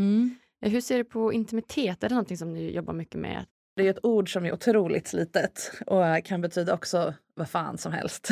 Eh, 0.65 0.71
Hur 0.71 0.81
ser 0.81 0.97
du 0.97 1.03
på 1.03 1.33
intimitet? 1.33 2.03
Är 2.03 2.09
det 2.09 2.15
någonting 2.15 2.37
som 2.37 2.53
du 2.53 2.59
jobbar 2.59 2.93
mycket 2.93 3.21
med? 3.21 3.45
Det 3.75 3.85
är 3.87 3.89
ett 3.89 4.05
ord 4.05 4.33
som 4.33 4.45
är 4.45 4.53
otroligt 4.53 5.07
slitet 5.07 5.71
och 5.87 6.25
kan 6.25 6.41
betyda 6.41 6.73
också 6.73 7.13
vad 7.35 7.49
fan 7.49 7.77
som 7.77 7.91
helst. 7.91 8.29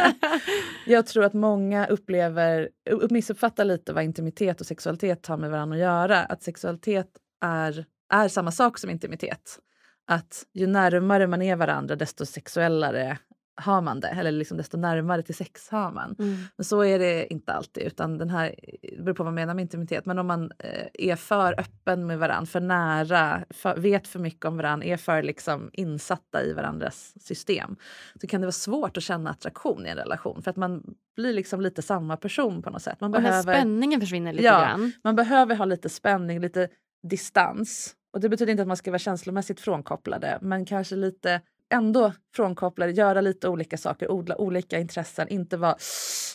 jag 0.86 1.06
tror 1.06 1.24
att 1.24 1.34
många 1.34 1.86
upplever, 1.86 2.68
upp- 2.90 3.10
missuppfattar 3.10 3.64
lite 3.64 3.92
vad 3.92 4.04
intimitet 4.04 4.60
och 4.60 4.66
sexualitet 4.66 5.26
har 5.26 5.36
med 5.36 5.50
varandra 5.50 5.76
att 5.76 5.80
göra. 5.80 6.18
Att 6.24 6.42
sexualitet 6.42 7.06
är, 7.44 7.84
är 8.12 8.28
samma 8.28 8.52
sak 8.52 8.78
som 8.78 8.90
intimitet. 8.90 9.58
Att 10.06 10.44
ju 10.52 10.66
närmare 10.66 11.26
man 11.26 11.42
är 11.42 11.56
varandra 11.56 11.96
desto 11.96 12.26
sexuellare 12.26 13.18
har 13.56 13.80
man 13.80 14.00
det. 14.00 14.08
Eller 14.08 14.32
liksom 14.32 14.56
desto 14.56 14.76
närmare 14.76 15.22
till 15.22 15.34
sex 15.34 15.68
har 15.70 15.92
man. 15.92 16.14
Men 16.56 16.64
så 16.64 16.84
är 16.84 16.98
det 16.98 17.32
inte 17.32 17.52
alltid. 17.52 17.82
Utan 17.82 18.18
den 18.18 18.30
här, 18.30 18.54
det 18.82 19.02
beror 19.02 19.14
på 19.14 19.22
vad 19.22 19.26
man 19.26 19.34
menar 19.34 19.54
med 19.54 19.62
intimitet. 19.62 20.06
Men 20.06 20.18
om 20.18 20.26
man 20.26 20.52
eh, 20.58 20.86
är 20.94 21.16
för 21.16 21.60
öppen 21.60 22.06
med 22.06 22.18
varandra, 22.18 22.46
för 22.46 22.60
nära, 22.60 23.44
för, 23.50 23.76
vet 23.76 24.08
för 24.08 24.18
mycket 24.18 24.44
om 24.44 24.56
varandra, 24.56 24.86
är 24.86 24.96
för 24.96 25.22
liksom 25.22 25.70
insatta 25.72 26.42
i 26.42 26.52
varandras 26.52 27.14
system. 27.20 27.76
Så 28.20 28.26
kan 28.26 28.40
det 28.40 28.46
vara 28.46 28.52
svårt 28.52 28.96
att 28.96 29.02
känna 29.02 29.30
attraktion 29.30 29.86
i 29.86 29.90
en 29.90 29.96
relation. 29.96 30.42
För 30.42 30.50
att 30.50 30.56
man 30.56 30.82
blir 31.16 31.32
liksom 31.32 31.60
lite 31.60 31.82
samma 31.82 32.16
person 32.16 32.62
på 32.62 32.70
något 32.70 32.82
sätt. 32.82 33.00
Man 33.00 33.14
Och 33.14 33.22
behöver, 33.22 33.52
spänningen 33.54 34.00
försvinner 34.00 34.32
lite 34.32 34.44
Ja. 34.44 34.60
grann. 34.60 34.92
man 35.04 35.16
behöver 35.16 35.54
ha 35.56 35.64
lite 35.64 35.88
spänning, 35.88 36.40
lite 36.40 36.68
distans. 37.08 37.94
Och 38.14 38.20
det 38.20 38.28
betyder 38.28 38.50
inte 38.50 38.62
att 38.62 38.68
man 38.68 38.76
ska 38.76 38.90
vara 38.90 38.98
känslomässigt 38.98 39.60
frånkopplade. 39.60 40.38
Men 40.42 40.64
kanske 40.64 40.96
lite 40.96 41.40
ändå 41.72 42.12
frånkopplade, 42.34 42.92
göra 42.92 43.20
lite 43.20 43.48
olika 43.48 43.76
saker, 43.76 44.10
odla 44.10 44.36
olika 44.36 44.78
intressen, 44.78 45.28
inte 45.28 45.56
vara 45.56 45.76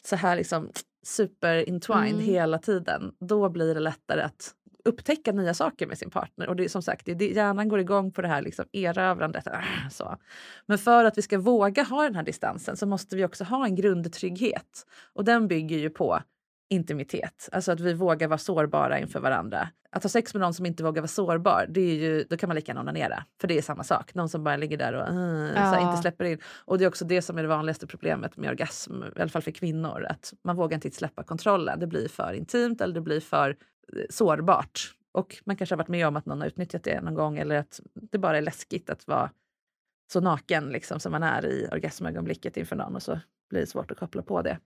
så 0.04 0.16
här 0.16 0.36
liksom 0.36 0.70
super 1.06 1.70
entwined 1.70 2.14
Mm. 2.14 2.26
hela 2.26 2.58
tiden. 2.58 3.12
Då 3.20 3.50
blir 3.50 3.74
det 3.74 3.80
lättare 3.80 4.22
att 4.22 4.54
upptäcka 4.86 5.32
nya 5.32 5.54
saker 5.54 5.88
med 5.88 5.98
sin 5.98 6.10
partner. 6.10 6.48
Och 6.48 6.56
det 6.56 6.70
som 6.70 6.82
sagt, 6.82 7.06
det, 7.06 7.28
hjärnan 7.28 7.70
går 7.70 7.80
igång 7.80 8.12
på 8.12 8.22
det 8.22 8.28
här 8.28 8.42
liksom 8.42 8.66
erövrandet. 8.74 9.48
Så. 9.92 10.18
Men 10.66 10.78
för 10.78 11.06
att 11.06 11.18
vi 11.18 11.22
ska 11.22 11.38
våga 11.38 11.84
ha 11.84 12.04
den 12.04 12.16
här 12.16 12.24
distansen 12.24 12.78
så 12.78 12.86
måste 12.86 13.16
vi 13.16 13.26
också 13.26 13.44
ha 13.44 13.66
en 13.66 13.76
grundtrygghet. 13.76 14.86
Och 15.14 15.24
den 15.26 15.48
bygger 15.48 15.78
ju 15.78 15.90
på 15.90 16.20
intimitet, 16.70 17.50
alltså 17.52 17.72
att 17.72 17.80
vi 17.80 17.94
vågar 17.94 18.28
vara 18.28 18.38
sårbara 18.38 19.00
inför 19.00 19.20
varandra. 19.20 19.70
Att 19.92 20.04
ha 20.04 20.10
sex 20.10 20.34
med 20.34 20.42
någon 20.42 20.54
som 20.54 20.66
inte 20.66 20.84
vågar 20.84 21.02
vara 21.02 21.08
sårbar, 21.08 21.66
det 21.70 21.82
är 21.82 21.96
ju, 21.96 22.24
då 22.30 22.38
kan 22.38 22.50
man 22.50 22.56
lika 22.56 22.70
gärna 22.70 22.82
onanera. 22.82 23.26
För 23.42 23.48
det 23.48 23.58
är 23.58 23.62
samma 23.62 23.84
sak, 23.84 24.14
någon 24.14 24.30
som 24.30 24.44
bara 24.44 24.58
ligger 24.58 24.78
där 24.78 24.94
och 24.94 25.14
uh, 25.14 25.54
så 25.54 25.60
Ja. 25.60 25.90
inte 25.90 26.02
släpper 26.02 26.26
in. 26.26 26.40
Och 26.66 26.78
det 26.78 26.84
är 26.84 26.88
också 26.88 27.06
det 27.06 27.22
som 27.22 27.38
är 27.38 27.42
det 27.42 27.48
vanligaste 27.48 27.88
problemet 27.88 28.38
med 28.38 28.50
orgasm, 28.50 29.04
i 29.18 29.22
alla 29.22 29.30
fall 29.30 29.42
för 29.42 29.52
kvinnor. 29.52 30.06
Att 30.10 30.34
man 30.44 30.56
vågar 30.56 30.76
inte 30.76 30.92
släppa 30.92 31.24
kontrollen. 31.24 31.80
Det 31.80 31.88
blir 31.88 32.08
för 32.08 32.34
intimt 32.34 32.82
eller 32.82 32.94
det 32.94 33.02
blir 33.02 33.20
för 33.20 33.50
eh, 33.50 34.04
sårbart. 34.10 34.96
Och 35.12 35.36
man 35.46 35.56
kanske 35.56 35.74
har 35.76 35.78
varit 35.78 35.88
med 35.88 36.08
om 36.08 36.16
att 36.16 36.26
någon 36.26 36.42
har 36.42 36.48
utnyttjat 36.48 36.84
det 36.84 37.02
någon 37.02 37.14
gång 37.14 37.38
eller 37.38 37.56
att 37.56 37.80
det 38.12 38.18
bara 38.18 38.38
är 38.38 38.42
läskigt 38.42 38.90
att 38.90 39.08
vara 39.08 39.30
så 40.14 40.22
naken 40.22 40.70
liksom, 40.70 41.00
som 41.00 41.12
man 41.12 41.24
är 41.24 41.46
i 41.46 41.68
orgasmögonblicket 41.72 42.58
inför 42.58 42.76
någon 42.76 42.96
och 42.96 43.04
så 43.04 43.20
blir 43.50 43.60
det 43.60 43.68
svårt 43.68 43.92
att 43.92 44.00
koppla 44.00 44.22
på 44.22 44.42
det. 44.42 44.58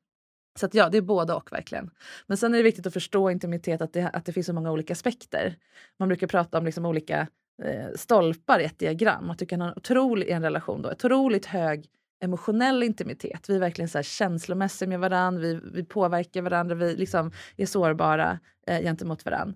Så 0.60 0.66
att 0.66 0.74
ja, 0.74 0.90
det 0.90 0.98
är 0.98 1.02
både 1.02 1.34
och 1.34 1.52
verkligen. 1.52 1.90
Men 2.28 2.38
sen 2.38 2.54
är 2.54 2.58
det 2.58 2.64
viktigt 2.64 2.88
att 2.88 2.94
förstå 2.94 3.30
intimitet, 3.30 3.82
att 3.82 3.94
det, 3.94 4.10
att 4.14 4.26
det 4.26 4.34
finns 4.34 4.46
så 4.46 4.54
många 4.54 4.72
olika 4.72 4.94
aspekter. 4.94 5.56
Man 6.00 6.08
brukar 6.08 6.28
prata 6.28 6.58
om 6.58 6.66
liksom 6.66 6.86
olika 6.86 7.28
eh, 7.64 7.96
stolpar 7.96 8.60
i 8.60 8.64
ett 8.64 8.80
diagram. 8.80 9.30
Att 9.30 9.40
du 9.40 9.46
kan 9.46 9.62
ha 9.62 9.68
en 9.68 9.74
otrolig, 9.78 10.28
i 10.28 10.32
en 10.32 10.42
relation 10.42 10.82
då, 10.82 10.92
otroligt 10.92 11.46
hög 11.46 11.90
emotionell 12.24 12.84
intimitet. 12.84 13.50
Vi 13.50 13.56
är 13.56 13.60
verkligen 13.60 13.90
så 13.90 13.98
här 13.98 14.04
känslomässiga 14.04 14.90
med 14.90 15.00
varandra, 15.00 15.42
vi, 15.42 15.60
vi 15.74 15.84
påverkar 15.84 16.42
varandra, 16.42 16.76
vi 16.76 16.96
liksom 16.96 17.32
är 17.58 17.66
sårbara 17.66 18.40
eh, 18.68 18.82
gentemot 18.82 19.26
varandra. 19.26 19.56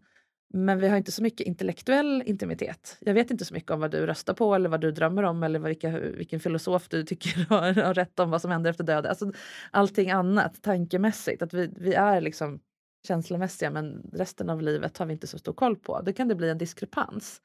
Men 0.54 0.80
vi 0.80 0.88
har 0.88 0.98
inte 0.98 1.12
så 1.12 1.24
mycket 1.24 1.48
intellektuell 1.48 2.24
intimitet. 2.26 2.98
Jag 3.00 3.14
vet 3.14 3.32
inte 3.32 3.46
så 3.46 3.54
mycket 3.54 3.72
om 3.72 3.80
vad 3.80 3.92
du 3.92 4.06
röstar 4.06 4.34
på 4.34 4.56
eller 4.56 4.70
vad 4.70 4.82
du 4.82 4.92
drömmer 4.92 5.24
om 5.24 5.44
eller 5.44 5.60
vilka, 5.60 6.00
vilken 6.00 6.40
filosof 6.40 6.90
du 6.90 7.04
tycker 7.04 7.46
har, 7.50 7.74
har 7.74 7.94
rätt 7.94 8.20
om 8.20 8.30
vad 8.30 8.42
som 8.42 8.52
händer 8.52 8.70
efter 8.70 8.84
döden. 8.84 9.10
Alltså, 9.10 9.32
allting 9.72 10.12
annat 10.12 10.62
tankemässigt. 10.62 11.42
Att 11.42 11.54
vi, 11.54 11.74
vi 11.76 11.94
är 11.94 12.22
liksom 12.22 12.60
känslomässiga 13.08 13.72
men 13.72 14.10
resten 14.14 14.50
av 14.50 14.62
livet 14.62 14.98
har 14.98 15.06
vi 15.06 15.14
inte 15.14 15.28
så 15.28 15.38
stor 15.38 15.54
koll 15.54 15.76
på. 15.76 16.02
Då 16.02 16.14
kan 16.14 16.28
det 16.28 16.36
bli 16.36 16.50
en 16.50 16.58
diskrepans. 16.58 17.42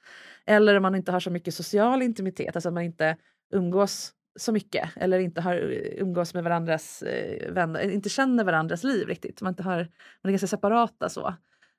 Eller 0.46 0.76
om 0.76 0.82
man 0.82 0.94
inte 0.94 1.12
har 1.12 1.20
så 1.20 1.30
mycket 1.30 1.54
social 1.54 2.02
intimitet, 2.02 2.56
alltså 2.56 2.68
att 2.68 2.74
man 2.74 2.82
inte 2.82 3.16
umgås 3.52 4.12
så 4.36 4.52
mycket 4.52 4.90
eller 4.96 5.18
inte 5.18 5.40
har 5.40 5.54
eh, 5.54 6.02
umgås 6.02 6.34
med 6.34 6.44
varandras 6.44 7.02
eh, 7.02 7.52
vänner, 7.52 7.90
inte 7.90 8.08
känner 8.08 8.44
varandras 8.44 8.84
liv 8.84 9.08
riktigt. 9.08 9.40
Man, 9.40 9.52
inte 9.52 9.62
har, 9.62 9.76
man 10.22 10.28
är 10.28 10.30
ganska 10.30 10.46
separata 10.46 11.08
så. 11.08 11.34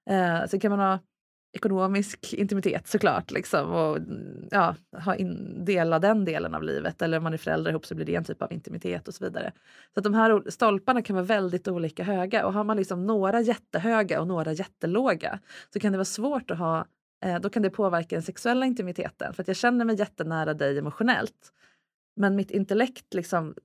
Eh, 0.10 0.46
sen 0.48 0.60
kan 0.60 0.72
man 0.72 0.80
ha 0.80 1.00
ekonomisk 1.54 2.34
intimitet 2.34 2.88
såklart 2.88 3.32
liksom, 3.32 3.72
och 3.72 3.98
ja, 4.52 4.76
ha 5.06 5.16
in, 5.16 5.66
dela 5.66 6.00
den 6.00 6.26
delen 6.26 6.56
av 6.56 6.64
livet. 6.64 7.02
Eller 7.02 7.18
om 7.18 7.24
man 7.24 7.34
är 7.34 7.38
föräldrar 7.38 7.72
ihop 7.72 7.86
så 7.86 7.96
blir 7.96 8.06
det 8.06 8.16
en 8.16 8.24
typ 8.24 8.42
av 8.42 8.54
intimitet 8.54 9.08
och 9.08 9.14
så 9.14 9.24
vidare. 9.24 9.52
Så 9.94 10.00
att 10.00 10.04
de 10.04 10.14
här 10.14 10.50
stolparna 10.50 11.02
kan 11.02 11.16
vara 11.16 11.26
väldigt 11.26 11.68
olika 11.68 12.04
höga 12.04 12.46
och 12.46 12.54
har 12.54 12.64
man 12.64 12.78
liksom 12.78 13.06
några 13.06 13.42
jättehöga 13.42 14.22
och 14.22 14.28
några 14.28 14.54
jättelåga 14.54 15.40
så 15.74 15.80
kan 15.80 15.92
det 15.92 15.98
vara 15.98 16.06
svårt 16.06 16.52
att 16.52 16.58
ha 16.58 16.86
eh, 17.26 17.40
då 17.40 17.50
kan 17.50 17.64
det 17.64 17.70
påverka 17.70 18.16
den 18.16 18.24
sexuella 18.24 18.66
intimiteten. 18.66 19.34
För 19.34 19.42
att 19.42 19.48
jag 19.48 19.58
känner 19.58 19.86
mig 19.86 20.00
jättenära 20.00 20.54
dig 20.54 20.78
emotionellt. 20.78 21.54
Men 22.16 22.36
mitt 22.36 22.52
intellekt 22.52 23.14
liksom 23.14 23.56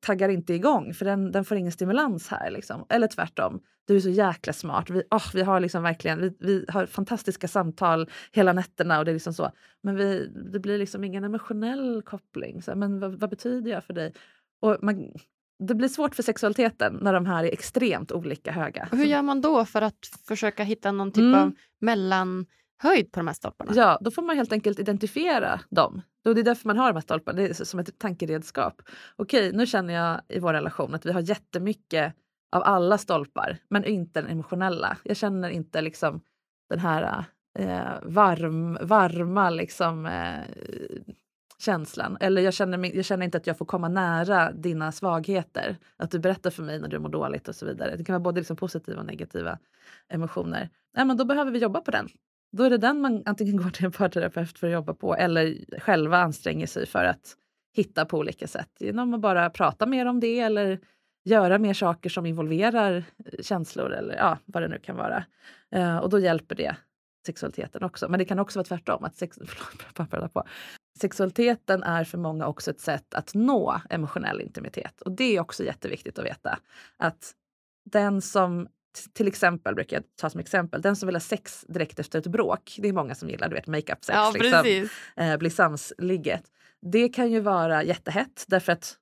taggar 0.00 0.28
inte 0.28 0.54
igång 0.54 0.94
för 0.94 1.04
den, 1.04 1.32
den 1.32 1.44
får 1.44 1.56
ingen 1.56 1.72
stimulans 1.72 2.28
här. 2.28 2.50
Liksom. 2.50 2.86
Eller 2.88 3.06
tvärtom, 3.06 3.60
du 3.86 3.96
är 3.96 4.00
så 4.00 4.08
jäkla 4.10 4.52
smart. 4.52 4.90
Vi, 4.90 5.02
åh, 5.10 5.30
vi 5.34 5.42
har 5.42 5.60
liksom 5.60 5.82
verkligen 5.82 6.20
vi, 6.20 6.36
vi 6.40 6.64
har 6.68 6.86
fantastiska 6.86 7.48
samtal 7.48 8.10
hela 8.32 8.52
nätterna 8.52 8.98
och 8.98 9.04
det 9.04 9.10
är 9.10 9.14
liksom 9.14 9.34
så. 9.34 9.50
Men 9.82 9.96
vi, 9.96 10.26
det 10.52 10.60
blir 10.60 10.78
liksom 10.78 11.04
ingen 11.04 11.24
emotionell 11.24 12.02
koppling. 12.02 12.62
Så, 12.62 12.74
men 12.74 13.00
vad, 13.00 13.20
vad 13.20 13.30
betyder 13.30 13.70
jag 13.70 13.84
för 13.84 13.92
dig? 13.94 14.12
Och 14.60 14.76
man, 14.82 15.12
det 15.58 15.74
blir 15.74 15.88
svårt 15.88 16.14
för 16.14 16.22
sexualiteten 16.22 16.98
när 17.02 17.12
de 17.12 17.26
här 17.26 17.44
är 17.44 17.52
extremt 17.52 18.12
olika 18.12 18.52
höga. 18.52 18.88
Och 18.92 18.98
hur 18.98 19.04
gör 19.04 19.22
man 19.22 19.40
då 19.40 19.64
för 19.64 19.82
att 19.82 20.06
försöka 20.28 20.64
hitta 20.64 20.92
någon 20.92 21.12
typ 21.12 21.22
Mm. 21.22 21.34
av 21.34 21.52
höjd 22.78 23.12
på 23.12 23.20
de 23.20 23.26
här 23.26 23.34
stolparna? 23.34 23.72
Ja, 23.74 23.98
då 24.00 24.10
får 24.10 24.22
man 24.22 24.36
helt 24.36 24.52
enkelt 24.52 24.78
identifiera 24.78 25.60
dem. 25.70 26.02
Och 26.24 26.34
det 26.34 26.40
är 26.40 26.44
därför 26.44 26.68
man 26.68 26.78
har 26.78 26.88
de 26.88 26.94
här 26.96 27.00
stolparna, 27.00 27.36
det 27.36 27.60
är 27.60 27.64
som 27.64 27.80
ett 27.80 27.98
tankeredskap. 27.98 28.82
Okej, 29.16 29.52
nu 29.52 29.66
känner 29.66 29.94
jag 29.94 30.20
i 30.28 30.38
vår 30.38 30.52
relation 30.52 30.94
att 30.94 31.06
vi 31.06 31.12
har 31.12 31.20
jättemycket 31.20 32.14
av 32.52 32.62
alla 32.62 32.98
stolpar, 32.98 33.58
men 33.68 33.84
inte 33.84 34.20
den 34.20 34.30
emotionella. 34.30 34.96
Jag 35.02 35.16
känner 35.16 35.48
inte 35.48 35.80
liksom 35.80 36.20
den 36.68 36.78
här 36.78 37.24
eh, 37.58 37.92
varm, 38.02 38.78
varma 38.80 39.50
liksom, 39.50 40.06
eh, 40.06 40.44
känslan. 41.58 42.16
Eller 42.20 42.42
jag 42.42 42.54
känner, 42.54 42.96
jag 42.96 43.04
känner 43.04 43.24
inte 43.24 43.38
att 43.38 43.46
jag 43.46 43.58
får 43.58 43.66
komma 43.66 43.88
nära 43.88 44.52
dina 44.52 44.92
svagheter. 44.92 45.76
Att 45.96 46.10
du 46.10 46.18
berättar 46.18 46.50
för 46.50 46.62
mig 46.62 46.80
när 46.80 46.88
du 46.88 46.98
mår 46.98 47.08
dåligt 47.08 47.48
och 47.48 47.54
så 47.54 47.66
vidare. 47.66 47.96
Det 47.96 48.04
kan 48.04 48.12
vara 48.12 48.20
både 48.20 48.40
liksom 48.40 48.56
positiva 48.56 49.00
och 49.00 49.06
negativa 49.06 49.58
emotioner. 50.08 50.70
Ja, 50.96 51.04
men 51.04 51.16
då 51.16 51.24
behöver 51.24 51.50
vi 51.50 51.58
jobba 51.58 51.80
på 51.80 51.90
den. 51.90 52.08
Då 52.56 52.64
är 52.64 52.70
det 52.70 52.78
den 52.78 53.00
man 53.00 53.22
antingen 53.26 53.56
går 53.56 53.70
till 53.70 53.84
en 53.84 53.92
parterapeut 53.92 54.58
för 54.58 54.66
att 54.66 54.72
jobba 54.72 54.94
på 54.94 55.16
eller 55.16 55.64
själva 55.80 56.18
anstränger 56.18 56.66
sig 56.66 56.86
för 56.86 57.04
att 57.04 57.36
hitta 57.74 58.04
på 58.04 58.18
olika 58.18 58.46
sätt. 58.46 58.70
Genom 58.78 59.14
att 59.14 59.20
bara 59.20 59.50
prata 59.50 59.86
mer 59.86 60.06
om 60.06 60.20
det 60.20 60.40
eller 60.40 60.80
göra 61.24 61.58
mer 61.58 61.74
saker 61.74 62.10
som 62.10 62.26
involverar 62.26 62.96
eh, 62.96 63.42
känslor 63.42 63.92
eller 63.92 64.16
ja, 64.16 64.38
vad 64.44 64.62
det 64.62 64.68
nu 64.68 64.78
kan 64.78 64.96
vara. 64.96 65.24
Eh, 65.70 65.96
och 65.96 66.10
då 66.10 66.18
hjälper 66.18 66.54
det 66.54 66.76
sexualiteten 67.26 67.82
också. 67.82 68.08
Men 68.08 68.18
det 68.18 68.24
kan 68.24 68.38
också 68.38 68.58
vara 68.58 68.66
tvärtom. 68.66 69.04
Att 69.04 69.16
sex, 69.16 69.38
förlåt, 70.10 70.32
på. 70.32 70.44
Sexualiteten 71.00 71.82
är 71.82 72.04
för 72.04 72.18
många 72.18 72.46
också 72.46 72.70
ett 72.70 72.80
sätt 72.80 73.14
att 73.14 73.34
nå 73.34 73.80
emotionell 73.90 74.40
intimitet. 74.40 75.00
Och 75.00 75.12
det 75.12 75.36
är 75.36 75.40
också 75.40 75.64
jätteviktigt 75.64 76.18
att 76.18 76.24
veta. 76.24 76.58
Att 76.96 77.32
den 77.84 78.22
som 78.22 78.68
till 79.12 79.28
exempel, 79.28 79.74
brukar 79.74 79.96
jag 79.96 80.04
ta 80.16 80.30
som 80.30 80.40
exempel, 80.40 80.82
den 80.82 80.96
som 80.96 81.06
vill 81.06 81.16
ha 81.16 81.20
sex 81.20 81.64
direkt 81.68 81.98
efter 81.98 82.18
ett 82.18 82.26
bråk. 82.26 82.76
Det 82.78 82.88
är 82.88 82.92
många 82.92 83.14
som 83.14 83.28
gillar 83.28 83.48
du 83.48 83.54
vet, 83.54 83.66
make-up 83.66 84.04
sex. 84.04 84.16
Ja, 84.16 84.32
liksom 84.34 84.88
eh, 85.16 85.36
bli 85.36 85.50
sams-ligget. 85.50 86.42
Det 86.92 87.08
kan 87.08 87.30
ju 87.30 87.40
vara 87.40 87.84
jättehett 87.84 88.44
därför 88.46 88.72
att 88.72 88.96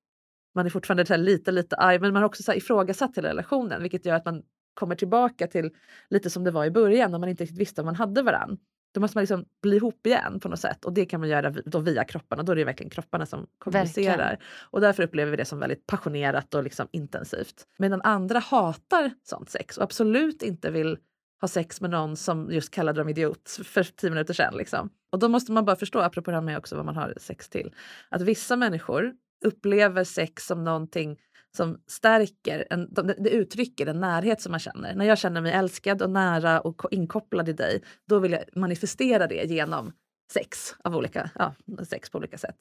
man 0.55 0.67
är 0.67 0.71
fortfarande 0.71 1.05
här 1.09 1.19
lite, 1.19 1.53
lite 1.53 1.77
arg 1.77 1.99
men 1.99 2.13
man 2.13 2.23
har 2.23 2.29
också 2.29 2.43
så 2.43 2.51
här 2.51 2.59
ifrågasatt 2.59 3.17
hela 3.17 3.29
relationen 3.29 3.83
vilket 3.83 4.07
gör 4.07 4.15
att 4.15 4.25
man 4.25 4.43
kommer 4.75 4.95
tillbaka 4.95 5.47
till 5.47 5.71
lite 6.11 6.31
som 6.31 6.45
det 6.45 6.51
var 6.51 6.65
i 6.65 6.71
början 6.71 7.11
när 7.11 7.19
man 7.19 7.29
inte 7.29 7.43
riktigt 7.43 7.61
visste 7.61 7.81
om 7.81 7.85
man 7.85 7.95
hade 7.95 8.23
varann. 8.23 8.59
Då 8.95 9.01
måste 9.01 9.17
man 9.17 9.23
liksom 9.23 9.45
bli 9.63 9.77
ihop 9.77 10.07
igen 10.07 10.41
på 10.41 10.49
något 10.49 10.61
sätt 10.61 10.85
och 10.85 10.93
det 10.93 11.07
kan 11.07 11.21
man 11.21 11.29
göra 11.29 11.51
då 11.51 11.79
via 11.79 12.05
kropparna. 12.05 12.43
Då 12.43 12.53
är 12.53 12.57
det 12.57 12.65
verkligen 12.65 12.91
kropparna 12.91 13.27
som 13.27 13.47
kommunicerar. 13.59 14.19
Verkligen. 14.19 14.43
Och 14.71 14.81
därför 14.81 15.03
upplever 15.03 15.31
vi 15.31 15.37
det 15.37 15.45
som 15.45 15.59
väldigt 15.59 15.87
passionerat 15.87 16.55
och 16.55 16.65
liksom 16.65 16.89
intensivt. 16.93 17.67
Medan 17.79 18.03
andra 18.03 18.39
hatar 18.39 19.11
sånt 19.23 19.51
sex 19.51 19.77
och 19.77 19.85
absolut 19.85 20.43
inte 20.43 20.71
vill 20.71 20.99
ha 21.41 21.49
sex 21.49 21.81
med 21.81 21.91
någon 21.91 22.17
som 22.17 22.51
just 22.51 22.71
kallade 22.71 23.01
dem 23.01 23.09
idiot 23.09 23.61
för 23.65 23.83
tio 23.83 24.11
minuter 24.11 24.35
sedan. 24.35 24.55
Liksom. 24.57 24.91
Och 25.13 25.19
då 25.19 25.29
måste 25.29 25.53
man 25.53 25.65
bara 25.65 25.77
förstå, 25.77 25.99
apropå 26.01 26.31
det 26.31 26.37
här 26.37 26.43
med 26.43 26.59
också 26.59 26.77
vad 26.77 26.85
man 26.85 26.97
har 26.97 27.15
sex 27.17 27.49
till, 27.49 27.75
att 28.09 28.23
vissa 28.23 28.57
människor 28.57 29.13
upplever 29.45 30.05
sex 30.05 30.47
som 30.47 30.65
någonting 30.65 31.19
som 31.57 31.79
stärker, 31.87 32.67
en, 32.71 32.89
det 33.19 33.31
uttrycker 33.31 33.87
en 33.87 34.01
närhet 34.01 34.41
som 34.41 34.51
man 34.51 34.61
känner. 34.61 34.95
När 34.95 35.05
jag 35.05 35.19
känner 35.19 35.41
mig 35.41 35.53
älskad 35.53 36.03
och 36.03 36.11
nära 36.11 36.61
och 36.61 36.83
inkopplad 36.91 37.49
i 37.49 37.53
dig, 37.53 37.83
då 38.09 38.19
vill 38.19 38.33
jag 38.33 38.43
manifestera 38.53 39.27
det 39.27 39.45
genom 39.45 39.93
sex 40.33 40.75
av 40.85 40.97
olika, 40.97 41.31
ja, 41.35 41.55
sex 41.89 42.11
på 42.11 42.19
olika 42.19 42.39
sätt. 42.39 42.57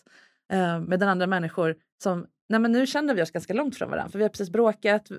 Uh, 0.54 0.80
medan 0.80 1.10
andra 1.10 1.28
människor 1.28 1.76
som, 2.04 2.28
nej 2.50 2.60
men 2.60 2.72
nu 2.72 2.88
känner 2.88 3.16
vi 3.16 3.22
oss 3.22 3.32
ganska 3.32 3.54
långt 3.54 3.78
från 3.78 3.90
varandra 3.90 4.12
för 4.12 4.20
vi 4.20 4.24
har 4.24 4.30
precis 4.30 4.50
bråkat, 4.50 5.10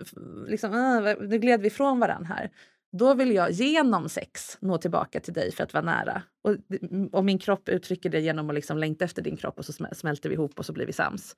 liksom, 0.47 0.75
uh, 0.75 1.15
nu 1.21 1.39
gled 1.39 1.61
vi 1.61 1.67
ifrån 1.67 2.01
varandra 2.01 2.35
här. 2.35 2.51
Då 2.99 3.15
vill 3.15 3.35
jag 3.35 3.51
genom 3.51 4.09
sex 4.09 4.59
nå 4.61 4.79
tillbaka 4.79 5.21
till 5.21 5.33
dig 5.33 5.53
för 5.53 5.65
att 5.65 5.75
vara 5.75 5.85
nära. 5.85 6.23
Och, 6.43 6.57
och 7.13 7.25
min 7.25 7.39
kropp 7.39 7.69
uttrycker 7.69 8.11
det 8.11 8.21
genom 8.21 8.49
att 8.51 8.55
liksom 8.55 8.79
längta 8.79 9.05
efter 9.05 9.23
din 9.23 9.37
kropp 9.37 9.59
och 9.59 9.65
så 9.65 9.73
smälter 9.93 10.29
vi 10.29 10.35
ihop 10.35 10.59
och 10.59 10.67
så 10.67 10.73
blir 10.73 10.87
vi 10.87 10.93
sams. 10.93 11.37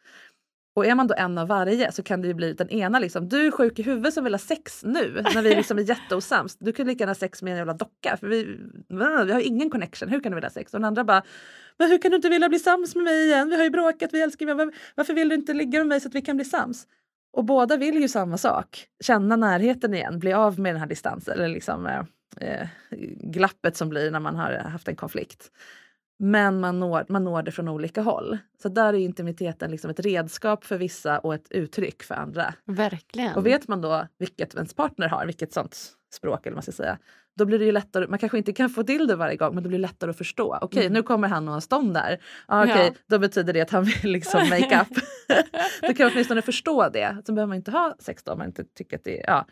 Och 0.76 0.86
är 0.86 0.94
man 0.94 1.06
då 1.06 1.14
en 1.14 1.38
av 1.38 1.48
varje 1.48 1.92
så 1.92 2.02
kan 2.02 2.22
det 2.22 2.28
ju 2.28 2.34
bli 2.34 2.52
den 2.52 2.70
ena 2.70 2.98
liksom, 2.98 3.28
du 3.28 3.46
är 3.46 3.50
sjuk 3.50 3.78
i 3.78 3.82
huvudet 3.82 4.14
som 4.14 4.24
vill 4.24 4.34
ha 4.34 4.38
sex 4.38 4.84
nu 4.84 5.22
när 5.34 5.42
vi 5.42 5.54
liksom 5.54 5.78
är 5.78 5.82
jätteosams. 5.82 6.56
Du 6.56 6.72
kan 6.72 6.86
lika 6.86 7.02
gärna 7.02 7.10
ha 7.10 7.14
sex 7.14 7.42
med 7.42 7.50
en 7.50 7.56
jävla 7.56 7.72
docka 7.72 8.16
för 8.16 8.26
vi, 8.26 8.58
vi 8.88 9.32
har 9.32 9.46
ingen 9.46 9.70
connection. 9.70 10.08
Hur 10.08 10.20
kan 10.20 10.32
du 10.32 10.36
vilja 10.36 10.48
ha 10.48 10.52
sex? 10.52 10.74
Och 10.74 10.80
den 10.80 10.84
andra 10.84 11.04
bara, 11.04 11.22
men 11.78 11.90
hur 11.90 11.98
kan 11.98 12.10
du 12.10 12.16
inte 12.16 12.28
vilja 12.28 12.48
bli 12.48 12.58
sams 12.58 12.94
med 12.94 13.04
mig 13.04 13.26
igen? 13.26 13.48
Vi 13.48 13.56
har 13.56 13.64
ju 13.64 13.70
bråkat, 13.70 14.10
vi 14.12 14.22
älskar 14.22 14.46
varandra. 14.46 14.76
Varför 14.94 15.14
vill 15.14 15.28
du 15.28 15.34
inte 15.34 15.54
ligga 15.54 15.78
med 15.78 15.86
mig 15.86 16.00
så 16.00 16.08
att 16.08 16.14
vi 16.14 16.22
kan 16.22 16.36
bli 16.36 16.44
sams? 16.44 16.86
Och 17.32 17.44
båda 17.44 17.76
vill 17.76 18.00
ju 18.00 18.08
samma 18.08 18.38
sak, 18.38 18.86
känna 19.04 19.36
närheten 19.36 19.94
igen, 19.94 20.18
bli 20.18 20.32
av 20.32 20.60
med 20.60 20.74
den 20.74 20.80
här 20.80 20.88
distansen 20.88 21.34
eller 21.34 21.48
liksom 21.48 21.86
eh, 21.86 22.00
eh 22.40 22.66
glappet 23.20 23.76
som 23.76 23.88
blir 23.88 24.10
när 24.10 24.20
man 24.20 24.36
har 24.36 24.52
haft 24.52 24.88
en 24.88 24.96
konflikt. 24.96 25.50
Men 26.18 26.60
man 26.60 26.80
når, 26.80 27.04
man 27.08 27.24
når 27.24 27.42
det 27.42 27.52
från 27.52 27.68
olika 27.68 28.02
håll. 28.02 28.38
Så 28.62 28.68
där 28.68 28.92
är 28.92 28.98
intimiteten 28.98 29.70
liksom 29.70 29.90
ett 29.90 30.00
redskap 30.00 30.64
för 30.64 30.78
vissa 30.78 31.18
och 31.18 31.34
ett 31.34 31.46
uttryck 31.50 32.02
för 32.02 32.14
andra. 32.14 32.54
Verkligen. 32.64 33.34
Och 33.34 33.46
vet 33.46 33.68
man 33.68 33.80
då 33.80 34.06
vilket 34.18 34.54
ens 34.54 34.74
partner 34.74 35.08
har, 35.08 35.26
vilket 35.26 35.52
sånt 35.52 35.78
språk 36.14 36.46
eller 36.46 36.54
man 36.54 36.62
ska 36.62 36.72
säga, 36.72 36.98
då 37.36 37.44
blir 37.44 37.58
det 37.58 37.64
ju 37.64 37.72
lättare, 37.72 38.06
man 38.06 38.18
kanske 38.18 38.38
inte 38.38 38.52
kan 38.52 38.70
få 38.70 38.82
till 38.82 39.06
det 39.06 39.16
varje 39.16 39.36
gång 39.36 39.54
men 39.54 39.62
det 39.62 39.68
blir 39.68 39.78
lättare 39.78 40.10
att 40.10 40.18
förstå. 40.18 40.54
Okej, 40.54 40.66
okay, 40.66 40.82
mm. 40.82 40.92
nu 40.92 41.02
kommer 41.02 41.28
han 41.28 41.48
och 41.48 41.54
har 41.54 41.60
stånd 41.60 41.94
där. 41.94 42.22
Ah, 42.46 42.62
Okej, 42.62 42.74
okay, 42.74 42.86
ja. 42.86 42.92
då 43.06 43.18
betyder 43.18 43.52
det 43.52 43.60
att 43.60 43.70
han 43.70 43.84
vill 43.84 44.12
liksom 44.12 44.40
make 44.50 44.80
up. 44.80 44.98
då 45.80 45.94
kan 45.94 46.04
man 46.04 46.12
åtminstone 46.12 46.42
förstå 46.42 46.88
det. 46.88 47.16
Så 47.26 47.32
behöver 47.32 47.48
man 47.48 47.56
inte 47.56 47.70
ha 47.70 47.96
sex 47.98 48.22
då 48.22 48.32
om 48.32 48.38
man 48.38 48.46
inte 48.46 48.64
tycker 48.64 48.96
att 48.96 49.04
det 49.04 49.20
är... 49.20 49.26
Ja, 49.26 49.46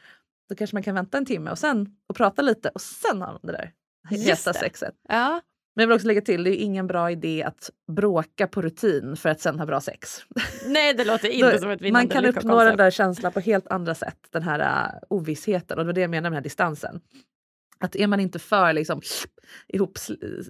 då 0.48 0.54
kanske 0.54 0.76
man 0.76 0.82
kan 0.82 0.94
vänta 0.94 1.18
en 1.18 1.26
timme 1.26 1.50
och 1.50 1.58
sen 1.58 1.96
och 2.08 2.16
prata 2.16 2.42
lite 2.42 2.68
och 2.68 2.80
sen 2.80 3.22
ha 3.22 3.38
det 3.42 3.52
där 3.52 3.72
heta 4.10 4.52
sexet. 4.52 4.94
Ja. 5.08 5.40
Men 5.74 5.82
jag 5.82 5.88
vill 5.88 5.94
också 5.94 6.06
lägga 6.06 6.20
till, 6.20 6.44
det 6.44 6.50
är 6.50 6.64
ingen 6.64 6.86
bra 6.86 7.10
idé 7.10 7.42
att 7.42 7.70
bråka 7.92 8.46
på 8.46 8.62
rutin 8.62 9.16
för 9.16 9.28
att 9.28 9.40
sen 9.40 9.58
ha 9.58 9.66
bra 9.66 9.80
sex. 9.80 10.20
Nej, 10.66 10.94
det 10.94 11.04
låter 11.04 11.28
inte 11.30 11.58
som 11.58 11.70
ett 11.70 11.92
Man 11.92 12.08
kan 12.08 12.24
uppnå 12.24 12.64
den 12.64 12.76
där 12.76 12.90
känslan 12.90 13.32
på 13.32 13.40
helt 13.40 13.68
andra 13.68 13.94
sätt, 13.94 14.18
den 14.30 14.42
här 14.42 14.60
uh, 14.60 14.98
ovissheten. 15.08 15.78
Och 15.78 15.84
det 15.84 15.86
var 15.86 15.92
det 15.92 16.00
jag 16.00 16.10
menar 16.10 16.22
med 16.22 16.32
den 16.32 16.36
här 16.36 16.42
distansen. 16.42 17.00
Att 17.78 17.96
är 17.96 18.06
man 18.06 18.20
inte 18.20 18.38
för 18.38 18.72
liksom, 18.72 19.00
ihop 19.68 19.98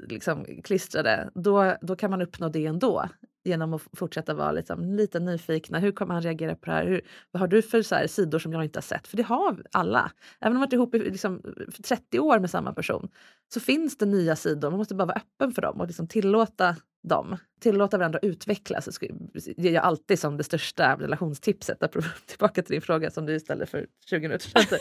liksom, 0.09 0.47
klistrade, 0.64 1.31
då, 1.35 1.77
då 1.81 1.97
kan 1.97 2.11
man 2.11 2.22
uppnå 2.22 2.49
det 2.49 2.66
ändå 2.66 3.09
genom 3.45 3.74
att 3.74 3.82
fortsätta 3.92 4.34
vara 4.34 4.53
liksom, 4.53 4.84
lite 4.84 5.20
nyfikna. 5.20 5.78
Hur 5.78 5.92
kommer 5.92 6.14
han 6.14 6.22
reagera 6.22 6.55
på 6.55 6.66
det 6.66 6.72
här? 6.72 6.86
Hur, 6.86 7.01
vad 7.30 7.40
har 7.40 7.49
du 7.49 7.62
för 7.62 7.82
så 7.82 7.95
här, 7.95 8.07
sidor 8.07 8.38
som 8.38 8.53
jag 8.53 8.64
inte 8.64 8.76
har 8.76 8.82
sett? 8.82 9.07
För 9.07 9.16
det 9.16 9.22
har 9.22 9.62
alla. 9.72 10.12
Även 10.40 10.53
om 10.53 10.55
man 10.55 10.61
varit 10.61 10.72
ihop 10.72 10.95
i 10.95 10.99
liksom, 10.99 11.42
30 11.84 12.20
år 12.20 12.38
med 12.38 12.51
samma 12.51 12.72
person 12.72 13.09
så 13.55 13.61
finns 13.61 13.99
det 13.99 14.07
nya 14.07 14.36
sidor. 14.36 14.70
Man 14.70 14.78
måste 14.78 14.95
bara 14.95 15.07
vara 15.07 15.16
öppen 15.16 15.53
för 15.53 15.62
dem 15.62 15.80
och 15.80 15.86
liksom 15.86 16.09
tillåta 16.09 16.76
dem. 17.09 17.36
Tillåta 17.61 17.98
varandra 17.98 18.18
att 18.18 18.24
utvecklas. 18.24 18.98
Det 19.00 19.59
ger 19.59 19.72
jag 19.72 19.84
alltid 19.84 20.18
som 20.18 20.36
det 20.36 20.44
största 20.44 20.96
relationstipset. 20.96 21.78
Tillbaka 22.26 22.62
till 22.62 22.72
din 22.72 22.82
fråga 22.82 23.11
som 23.11 23.26
du 23.26 23.40
ställde 23.40 23.66
för 23.66 23.86
20 24.11 24.20
minuter 24.20 24.48
sedan. 24.48 24.78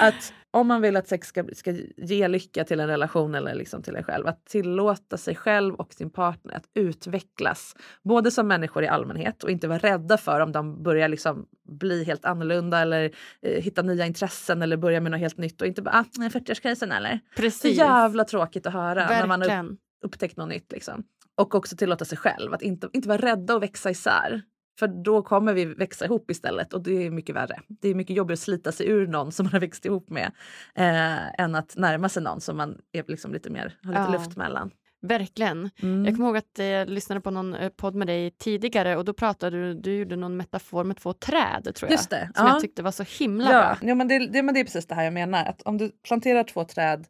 att 0.00 0.32
om 0.50 0.66
man 0.66 0.82
vill 0.82 0.96
att 0.96 1.08
sex 1.08 1.28
ska, 1.28 1.44
ska 1.52 1.74
ge 1.96 2.28
lycka 2.28 2.64
till 2.64 2.80
en 2.80 2.86
relation 2.86 3.34
eller 3.34 3.54
liksom 3.54 3.82
till 3.82 3.96
en 3.96 4.04
själv, 4.04 4.26
att 4.26 4.46
tillåta 4.46 5.16
sig 5.16 5.34
själv 5.34 5.74
och 5.74 5.94
sin 5.94 6.10
partner 6.10 6.54
att 6.54 6.64
utvecklas. 6.74 7.76
Både 8.02 8.30
som 8.30 8.48
människor 8.48 8.84
i 8.84 8.88
allmänhet 8.88 9.44
och 9.44 9.50
inte 9.50 9.68
vara 9.68 9.78
rädda 9.78 10.16
för 10.16 10.40
om 10.40 10.52
de 10.52 10.82
börjar 10.82 11.08
liksom 11.08 11.46
bli 11.68 12.04
helt 12.04 12.24
annorlunda 12.24 12.80
eller 12.80 13.10
eh, 13.42 13.62
hitta 13.62 13.82
nya 13.82 14.06
intressen 14.06 14.62
eller 14.62 14.76
börja 14.76 15.00
med 15.00 15.12
något 15.12 15.20
helt 15.20 15.38
nytt 15.38 15.60
och 15.60 15.66
inte 15.66 15.82
bara 15.82 15.94
ah, 15.94 16.28
40-årskrisen 16.28 16.96
eller? 16.96 17.20
Precis. 17.36 17.60
Så 17.60 17.68
jävla 17.68 18.24
tråkigt 18.24 18.66
att 18.66 18.72
höra 18.72 18.94
Verkligen. 18.94 19.28
när 19.28 19.38
man 19.38 19.78
upptäckt 20.04 20.36
något 20.36 20.48
nytt. 20.48 20.72
Liksom. 20.72 21.04
Och 21.34 21.54
också 21.54 21.76
tillåta 21.76 22.04
sig 22.04 22.18
själv 22.18 22.54
att 22.54 22.62
inte, 22.62 22.88
inte 22.92 23.08
vara 23.08 23.18
rädda 23.18 23.54
att 23.54 23.62
växa 23.62 23.90
isär. 23.90 24.42
För 24.78 24.88
då 24.88 25.22
kommer 25.22 25.54
vi 25.54 25.64
växa 25.64 26.04
ihop 26.04 26.30
istället 26.30 26.72
och 26.72 26.82
det 26.82 27.06
är 27.06 27.10
mycket 27.10 27.34
värre. 27.34 27.60
Det 27.68 27.88
är 27.88 27.94
mycket 27.94 28.16
jobbigare 28.16 28.34
att 28.34 28.40
slita 28.40 28.72
sig 28.72 28.88
ur 28.88 29.06
någon 29.06 29.32
som 29.32 29.44
man 29.44 29.52
har 29.52 29.60
växt 29.60 29.84
ihop 29.84 30.10
med 30.10 30.32
eh, 30.74 31.40
än 31.40 31.54
att 31.54 31.76
närma 31.76 32.08
sig 32.08 32.22
någon 32.22 32.40
som 32.40 32.56
man 32.56 32.78
är 32.92 33.04
liksom 33.08 33.32
lite 33.32 33.50
mer, 33.50 33.78
har 33.82 33.90
lite 33.90 34.02
ja. 34.02 34.12
luft 34.12 34.36
mellan. 34.36 34.70
Verkligen. 35.00 35.70
Mm. 35.82 36.04
Jag 36.04 36.14
kommer 36.14 36.28
ihåg 36.28 36.36
att 36.36 36.58
jag 36.58 36.88
lyssnade 36.88 37.20
på 37.20 37.30
någon 37.30 37.54
eh, 37.54 37.68
podd 37.68 37.94
med 37.94 38.06
dig 38.06 38.30
tidigare 38.30 38.96
och 38.96 39.04
då 39.04 39.12
pratade 39.12 39.56
du, 39.56 39.74
du 39.74 39.96
gjorde 39.96 40.16
någon 40.16 40.36
metafor 40.36 40.84
med 40.84 40.96
två 40.96 41.12
träd 41.12 41.74
tror 41.74 41.90
jag. 41.90 41.96
Just 41.96 42.10
det. 42.10 42.30
Som 42.34 42.46
ja. 42.46 42.52
jag 42.52 42.60
tyckte 42.60 42.82
var 42.82 42.90
så 42.90 43.04
himla 43.18 43.52
ja. 43.52 43.58
bra. 43.58 43.88
Ja, 43.88 43.94
men 43.94 44.08
det, 44.08 44.26
det, 44.26 44.42
men 44.42 44.54
det 44.54 44.60
är 44.60 44.64
precis 44.64 44.86
det 44.86 44.94
här 44.94 45.04
jag 45.04 45.12
menar. 45.12 45.44
Att 45.44 45.62
om 45.62 45.78
du 45.78 45.90
planterar 46.08 46.44
två 46.44 46.64
träd, 46.64 47.06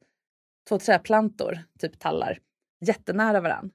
två 0.69 0.79
trädplantor, 0.79 1.59
typ 1.81 1.99
tallar, 1.99 2.39
jättenära 2.81 3.41
varandra 3.41 3.71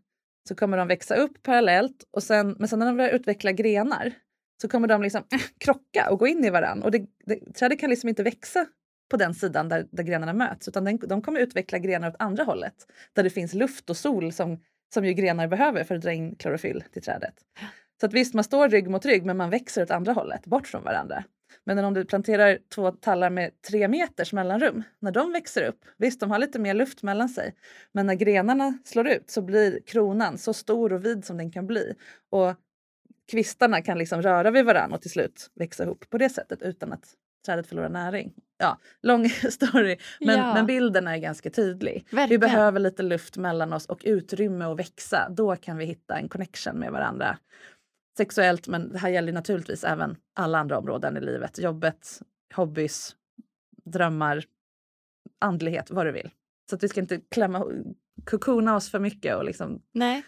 så 0.47 0.55
kommer 0.55 0.77
de 0.77 0.87
växa 0.87 1.15
upp 1.15 1.43
parallellt 1.43 2.03
och 2.11 2.23
sen, 2.23 2.55
men 2.59 2.67
sen 2.67 2.79
när 2.79 2.85
de 2.85 2.97
börjar 2.97 3.11
utveckla 3.11 3.51
grenar 3.51 4.13
så 4.61 4.67
kommer 4.67 4.87
de 4.87 5.01
liksom 5.01 5.23
äh, 5.31 5.39
krocka 5.57 6.09
och 6.11 6.19
gå 6.19 6.27
in 6.27 6.45
i 6.45 6.49
varandra. 6.49 6.85
Och 6.85 6.91
det, 6.91 7.05
det, 7.25 7.53
trädet 7.53 7.79
kan 7.79 7.89
liksom 7.89 8.09
inte 8.09 8.23
växa 8.23 8.65
på 9.11 9.17
den 9.17 9.33
sidan 9.33 9.69
där, 9.69 9.87
där 9.91 10.03
grenarna 10.03 10.33
möts 10.33 10.67
utan 10.67 10.83
den, 10.83 10.97
de 10.97 11.21
kommer 11.21 11.39
utveckla 11.39 11.77
grenar 11.77 12.09
åt 12.09 12.15
andra 12.19 12.43
hållet 12.43 12.73
där 13.13 13.23
det 13.23 13.29
finns 13.29 13.53
luft 13.53 13.89
och 13.89 13.97
sol 13.97 14.31
som, 14.31 14.59
som 14.93 15.05
ju 15.05 15.13
grenar 15.13 15.47
behöver 15.47 15.83
för 15.83 15.95
att 15.95 16.01
dra 16.01 16.11
in 16.11 16.35
klorofyll 16.35 16.83
till 16.93 17.01
trädet. 17.01 17.33
Så 17.99 18.05
att 18.05 18.13
visst, 18.13 18.33
man 18.33 18.43
står 18.43 18.69
rygg 18.69 18.89
mot 18.89 19.05
rygg 19.05 19.25
men 19.25 19.37
man 19.37 19.49
växer 19.49 19.83
åt 19.83 19.91
andra 19.91 20.13
hållet, 20.13 20.45
bort 20.45 20.67
från 20.67 20.83
varandra. 20.83 21.23
Men 21.63 21.85
om 21.85 21.93
du 21.93 22.05
planterar 22.05 22.59
två 22.75 22.91
tallar 22.91 23.29
med 23.29 23.51
tre 23.61 23.87
meters 23.87 24.33
mellanrum, 24.33 24.83
när 24.99 25.11
de 25.11 25.31
växer 25.31 25.63
upp, 25.63 25.85
visst 25.97 26.19
de 26.19 26.31
har 26.31 26.39
lite 26.39 26.59
mer 26.59 26.73
luft 26.73 27.03
mellan 27.03 27.29
sig, 27.29 27.55
men 27.91 28.05
när 28.05 28.15
grenarna 28.15 28.77
slår 28.83 29.07
ut 29.07 29.29
så 29.29 29.41
blir 29.41 29.79
kronan 29.85 30.37
så 30.37 30.53
stor 30.53 30.93
och 30.93 31.05
vid 31.05 31.25
som 31.25 31.37
den 31.37 31.51
kan 31.51 31.67
bli. 31.67 31.93
Och 32.29 32.55
kvistarna 33.31 33.81
kan 33.81 33.97
liksom 33.97 34.21
röra 34.21 34.51
vid 34.51 34.65
varandra 34.65 34.95
och 34.95 35.01
till 35.01 35.11
slut 35.11 35.51
växa 35.55 35.83
ihop 35.83 36.09
på 36.09 36.17
det 36.17 36.29
sättet 36.29 36.61
utan 36.61 36.93
att 36.93 37.05
trädet 37.45 37.67
förlorar 37.67 37.89
näring. 37.89 38.33
Ja, 38.57 38.79
lång 39.01 39.29
story, 39.49 39.97
men, 40.19 40.37
ja. 40.37 40.53
men 40.53 40.65
bilden 40.65 41.07
är 41.07 41.17
ganska 41.17 41.49
tydlig. 41.49 42.05
Verkligen. 42.11 42.29
Vi 42.29 42.37
behöver 42.37 42.79
lite 42.79 43.03
luft 43.03 43.37
mellan 43.37 43.73
oss 43.73 43.85
och 43.85 44.01
utrymme 44.03 44.65
att 44.65 44.79
växa. 44.79 45.29
Då 45.29 45.55
kan 45.55 45.77
vi 45.77 45.85
hitta 45.85 46.17
en 46.17 46.29
connection 46.29 46.79
med 46.79 46.91
varandra 46.91 47.37
sexuellt 48.17 48.67
men 48.67 48.91
det 48.91 48.99
här 48.99 49.09
gäller 49.09 49.33
naturligtvis 49.33 49.83
även 49.83 50.17
alla 50.33 50.59
andra 50.59 50.77
områden 50.77 51.17
i 51.17 51.21
livet. 51.21 51.59
Jobbet, 51.59 52.21
hobbys, 52.55 53.15
drömmar, 53.85 54.43
andlighet, 55.39 55.91
vad 55.91 56.05
du 56.05 56.11
vill. 56.11 56.29
Så 56.69 56.75
att 56.75 56.83
vi 56.83 56.89
ska 56.89 56.99
inte 57.01 57.21
klämma, 57.31 57.65
kokona 58.25 58.75
oss 58.75 58.91
för 58.91 58.99
mycket 58.99 59.35
och 59.35 59.45
liksom 59.45 59.81
Nej. 59.91 60.23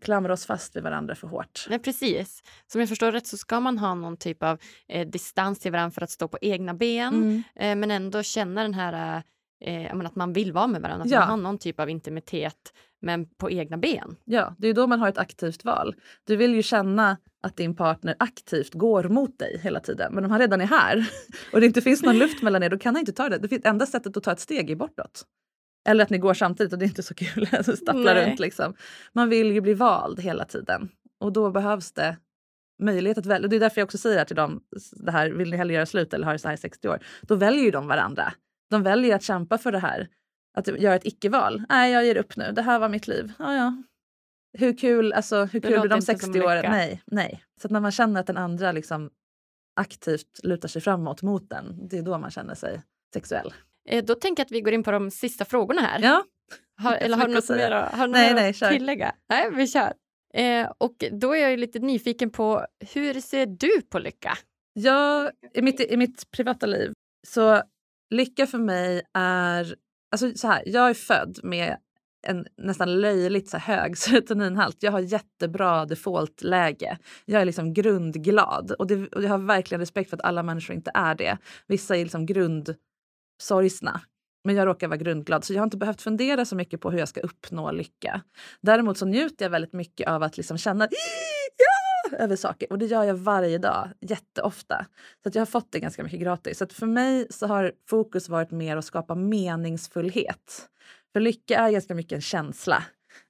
klamra 0.00 0.32
oss 0.32 0.46
fast 0.46 0.76
vid 0.76 0.82
varandra 0.82 1.14
för 1.14 1.28
hårt. 1.28 1.66
Nej, 1.68 1.78
precis. 1.78 2.42
Som 2.66 2.80
jag 2.80 2.88
förstår 2.88 3.12
rätt 3.12 3.26
så 3.26 3.36
ska 3.36 3.60
man 3.60 3.78
ha 3.78 3.94
någon 3.94 4.16
typ 4.16 4.42
av 4.42 4.58
eh, 4.88 5.08
distans 5.08 5.58
till 5.58 5.72
varandra 5.72 5.90
för 5.90 6.02
att 6.02 6.10
stå 6.10 6.28
på 6.28 6.38
egna 6.40 6.74
ben 6.74 7.14
mm. 7.14 7.42
eh, 7.54 7.76
men 7.76 7.90
ändå 7.90 8.22
känna 8.22 8.62
den 8.62 8.74
här 8.74 9.22
eh, 9.60 9.96
att 9.96 10.16
man 10.16 10.32
vill 10.32 10.52
vara 10.52 10.66
med 10.66 10.82
varandra, 10.82 11.04
att 11.04 11.10
ja. 11.10 11.20
man 11.20 11.28
har 11.28 11.36
någon 11.36 11.58
typ 11.58 11.80
av 11.80 11.90
intimitet 11.90 12.72
men 13.04 13.26
på 13.26 13.50
egna 13.50 13.76
ben. 13.76 14.16
Ja, 14.24 14.54
det 14.58 14.68
är 14.68 14.74
då 14.74 14.86
man 14.86 15.00
har 15.00 15.08
ett 15.08 15.18
aktivt 15.18 15.64
val. 15.64 15.94
Du 16.24 16.36
vill 16.36 16.54
ju 16.54 16.62
känna 16.62 17.16
att 17.42 17.56
din 17.56 17.76
partner 17.76 18.14
aktivt 18.18 18.74
går 18.74 19.04
mot 19.04 19.38
dig 19.38 19.60
hela 19.62 19.80
tiden. 19.80 20.14
Men 20.14 20.24
om 20.24 20.30
han 20.30 20.40
redan 20.40 20.60
är 20.60 20.66
här 20.66 21.10
och 21.52 21.60
det 21.60 21.66
inte 21.66 21.80
finns 21.80 22.02
någon 22.02 22.18
luft 22.18 22.42
mellan 22.42 22.62
er, 22.62 22.70
då 22.70 22.78
kan 22.78 22.94
han 22.94 23.00
inte 23.00 23.12
ta 23.12 23.28
det. 23.28 23.38
Det 23.38 23.48
finns 23.48 23.64
enda 23.64 23.86
sättet 23.86 24.16
att 24.16 24.22
ta 24.22 24.32
ett 24.32 24.40
steg 24.40 24.70
är 24.70 24.76
bortåt. 24.76 25.24
Eller 25.88 26.04
att 26.04 26.10
ni 26.10 26.18
går 26.18 26.34
samtidigt 26.34 26.72
och 26.72 26.78
det 26.78 26.84
är 26.84 26.88
inte 26.88 27.02
så 27.02 27.14
kul 27.14 27.48
att 27.52 27.78
stappla 27.78 28.14
runt. 28.14 28.40
Liksom. 28.40 28.74
Man 29.12 29.28
vill 29.28 29.52
ju 29.52 29.60
bli 29.60 29.74
vald 29.74 30.20
hela 30.20 30.44
tiden 30.44 30.88
och 31.20 31.32
då 31.32 31.50
behövs 31.50 31.92
det 31.92 32.16
möjlighet 32.82 33.18
att 33.18 33.26
välja. 33.26 33.48
Det 33.48 33.56
är 33.56 33.60
därför 33.60 33.80
jag 33.80 33.86
också 33.86 33.98
säger 33.98 34.24
till 34.24 34.36
dem, 34.36 34.60
det 34.92 35.12
här, 35.12 35.30
vill 35.30 35.50
ni 35.50 35.56
hellre 35.56 35.74
göra 35.74 35.86
slut 35.86 36.14
eller 36.14 36.24
ha 36.24 36.32
det 36.32 36.38
så 36.38 36.48
här 36.48 36.54
i 36.54 36.58
60 36.58 36.88
år? 36.88 36.98
Då 37.22 37.34
väljer 37.34 37.64
ju 37.64 37.70
de 37.70 37.86
varandra. 37.86 38.32
De 38.70 38.82
väljer 38.82 39.14
att 39.14 39.22
kämpa 39.22 39.58
för 39.58 39.72
det 39.72 39.78
här 39.78 40.08
att 40.54 40.80
göra 40.80 40.94
ett 40.94 41.06
icke-val. 41.06 41.62
Nej, 41.68 41.92
jag 41.92 42.04
ger 42.04 42.16
upp 42.16 42.36
nu. 42.36 42.52
Det 42.52 42.62
här 42.62 42.78
var 42.78 42.88
mitt 42.88 43.08
liv. 43.08 43.32
Ja, 43.38 43.54
ja. 43.54 43.82
Hur 44.58 44.76
kul, 44.76 45.12
alltså, 45.12 45.44
hur 45.44 45.60
kul 45.60 45.80
blir 45.80 45.90
de 45.90 46.02
60 46.02 46.40
åren? 46.40 46.64
Nej, 46.68 47.02
nej. 47.06 47.44
Så 47.60 47.68
när 47.68 47.80
man 47.80 47.92
känner 47.92 48.20
att 48.20 48.26
den 48.26 48.36
andra 48.36 48.72
liksom 48.72 49.10
aktivt 49.76 50.40
lutar 50.42 50.68
sig 50.68 50.82
framåt 50.82 51.22
mot 51.22 51.50
den, 51.50 51.88
det 51.88 51.98
är 51.98 52.02
då 52.02 52.18
man 52.18 52.30
känner 52.30 52.54
sig 52.54 52.82
sexuell. 53.14 53.54
Eh, 53.88 54.04
då 54.04 54.14
tänker 54.14 54.40
jag 54.40 54.44
att 54.44 54.52
vi 54.52 54.60
går 54.60 54.72
in 54.72 54.82
på 54.82 54.90
de 54.90 55.10
sista 55.10 55.44
frågorna 55.44 55.80
här. 55.80 56.00
Ja. 56.02 56.24
Har, 56.82 56.96
eller 56.96 57.16
har 57.16 57.28
du 57.28 57.34
något 57.34 57.48
mer 57.48 57.70
har 57.70 58.08
nej, 58.08 58.34
nej, 58.34 58.50
att 58.50 58.72
tillägga? 58.72 59.14
Nej, 59.28 59.50
vi 59.50 59.66
kör. 59.66 59.92
Eh, 60.34 60.72
och 60.78 61.04
då 61.12 61.34
är 61.34 61.48
jag 61.48 61.58
lite 61.58 61.78
nyfiken 61.78 62.30
på 62.30 62.66
hur 62.94 63.20
ser 63.20 63.46
du 63.46 63.82
på 63.82 63.98
lycka? 63.98 64.38
Jag, 64.72 65.30
i, 65.54 65.62
mitt, 65.62 65.80
I 65.80 65.96
mitt 65.96 66.30
privata 66.30 66.66
liv 66.66 66.92
så 67.26 67.62
lycka 68.10 68.46
för 68.46 68.58
mig 68.58 69.02
är... 69.14 69.74
Alltså 70.14 70.32
så 70.34 70.46
här, 70.46 70.62
jag 70.66 70.90
är 70.90 70.94
född 70.94 71.40
med 71.42 71.76
en 72.26 72.46
nästan 72.56 73.00
löjligt 73.00 73.48
så 73.48 73.58
hög 73.58 73.98
serotoninhalt. 73.98 74.76
Jag 74.82 74.92
har 74.92 75.00
jättebra 75.00 75.84
default-läge. 75.84 76.98
Jag 77.24 77.40
är 77.40 77.44
liksom 77.44 77.74
grundglad. 77.74 78.70
Och, 78.70 78.86
det, 78.86 79.14
och 79.14 79.22
jag 79.22 79.28
har 79.28 79.38
verkligen 79.38 79.80
respekt 79.80 80.10
för 80.10 80.16
att 80.16 80.24
alla 80.24 80.42
människor 80.42 80.76
inte 80.76 80.90
är 80.94 81.14
det. 81.14 81.38
Vissa 81.66 81.96
är 81.96 82.02
liksom 82.02 82.26
grundsorgsna. 82.26 84.00
Men 84.44 84.54
jag 84.54 84.66
råkar 84.66 84.88
vara 84.88 84.96
grundglad 84.96 85.44
så 85.44 85.52
jag 85.52 85.60
har 85.60 85.64
inte 85.64 85.76
behövt 85.76 86.02
fundera 86.02 86.44
så 86.44 86.56
mycket 86.56 86.80
på 86.80 86.90
hur 86.90 86.98
jag 86.98 87.08
ska 87.08 87.20
uppnå 87.20 87.72
lycka. 87.72 88.22
Däremot 88.60 88.98
så 88.98 89.06
njuter 89.06 89.44
jag 89.44 89.50
väldigt 89.50 89.72
mycket 89.72 90.08
av 90.08 90.22
att 90.22 90.36
liksom 90.36 90.58
känna 90.58 90.88
ja! 90.90 91.83
Över 92.12 92.36
saker 92.36 92.72
och 92.72 92.78
det 92.78 92.86
gör 92.86 93.04
jag 93.04 93.14
varje 93.14 93.58
dag, 93.58 93.88
jätteofta. 94.00 94.86
Så 95.22 95.28
att 95.28 95.34
jag 95.34 95.40
har 95.40 95.46
fått 95.46 95.72
det 95.72 95.80
ganska 95.80 96.02
mycket 96.02 96.20
gratis. 96.20 96.58
Så 96.58 96.66
för 96.66 96.86
mig 96.86 97.26
så 97.30 97.46
har 97.46 97.72
fokus 97.88 98.28
varit 98.28 98.50
mer 98.50 98.76
att 98.76 98.84
skapa 98.84 99.14
meningsfullhet. 99.14 100.68
För 101.12 101.20
lycka 101.20 101.58
är 101.58 101.70
ganska 101.70 101.94
mycket 101.94 102.12
en 102.12 102.20
känsla. 102.20 102.84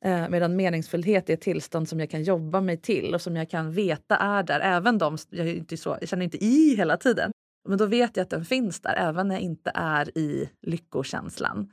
Eh, 0.04 0.28
medan 0.28 0.56
meningsfullhet 0.56 1.30
är 1.30 1.34
ett 1.34 1.40
tillstånd 1.40 1.88
som 1.88 2.00
jag 2.00 2.10
kan 2.10 2.22
jobba 2.22 2.60
mig 2.60 2.76
till 2.76 3.14
och 3.14 3.20
som 3.20 3.36
jag 3.36 3.50
kan 3.50 3.72
veta 3.72 4.16
är 4.16 4.42
där. 4.42 4.60
Även 4.60 4.98
de, 4.98 5.18
jag, 5.30 5.48
är 5.48 5.54
inte 5.54 5.76
så, 5.76 5.96
jag 6.00 6.08
känner 6.08 6.24
inte 6.24 6.44
i 6.44 6.74
hela 6.76 6.96
tiden. 6.96 7.30
Men 7.68 7.78
då 7.78 7.86
vet 7.86 8.16
jag 8.16 8.24
att 8.24 8.30
den 8.30 8.44
finns 8.44 8.80
där 8.80 8.94
även 8.94 9.28
när 9.28 9.34
jag 9.34 9.42
inte 9.42 9.72
är 9.74 10.18
i 10.18 10.50
lyckokänslan. 10.62 11.72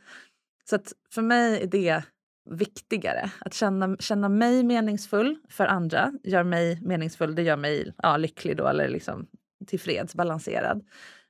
Så 0.69 0.75
att 0.75 0.93
för 1.13 1.21
mig 1.21 1.61
är 1.63 1.67
det 1.67 2.03
viktigare. 2.49 3.31
Att 3.39 3.53
känna, 3.53 3.97
känna 3.97 4.29
mig 4.29 4.63
meningsfull 4.63 5.37
för 5.49 5.65
andra 5.65 6.13
gör 6.23 6.43
mig 6.43 6.81
meningsfull. 6.81 7.35
Det 7.35 7.41
gör 7.41 7.57
mig 7.57 7.93
ja, 7.97 8.17
lycklig 8.17 8.57
då, 8.57 8.67
eller 8.67 8.89
liksom 8.89 9.27
tillfreds, 9.67 10.15
balanserad. 10.15 10.85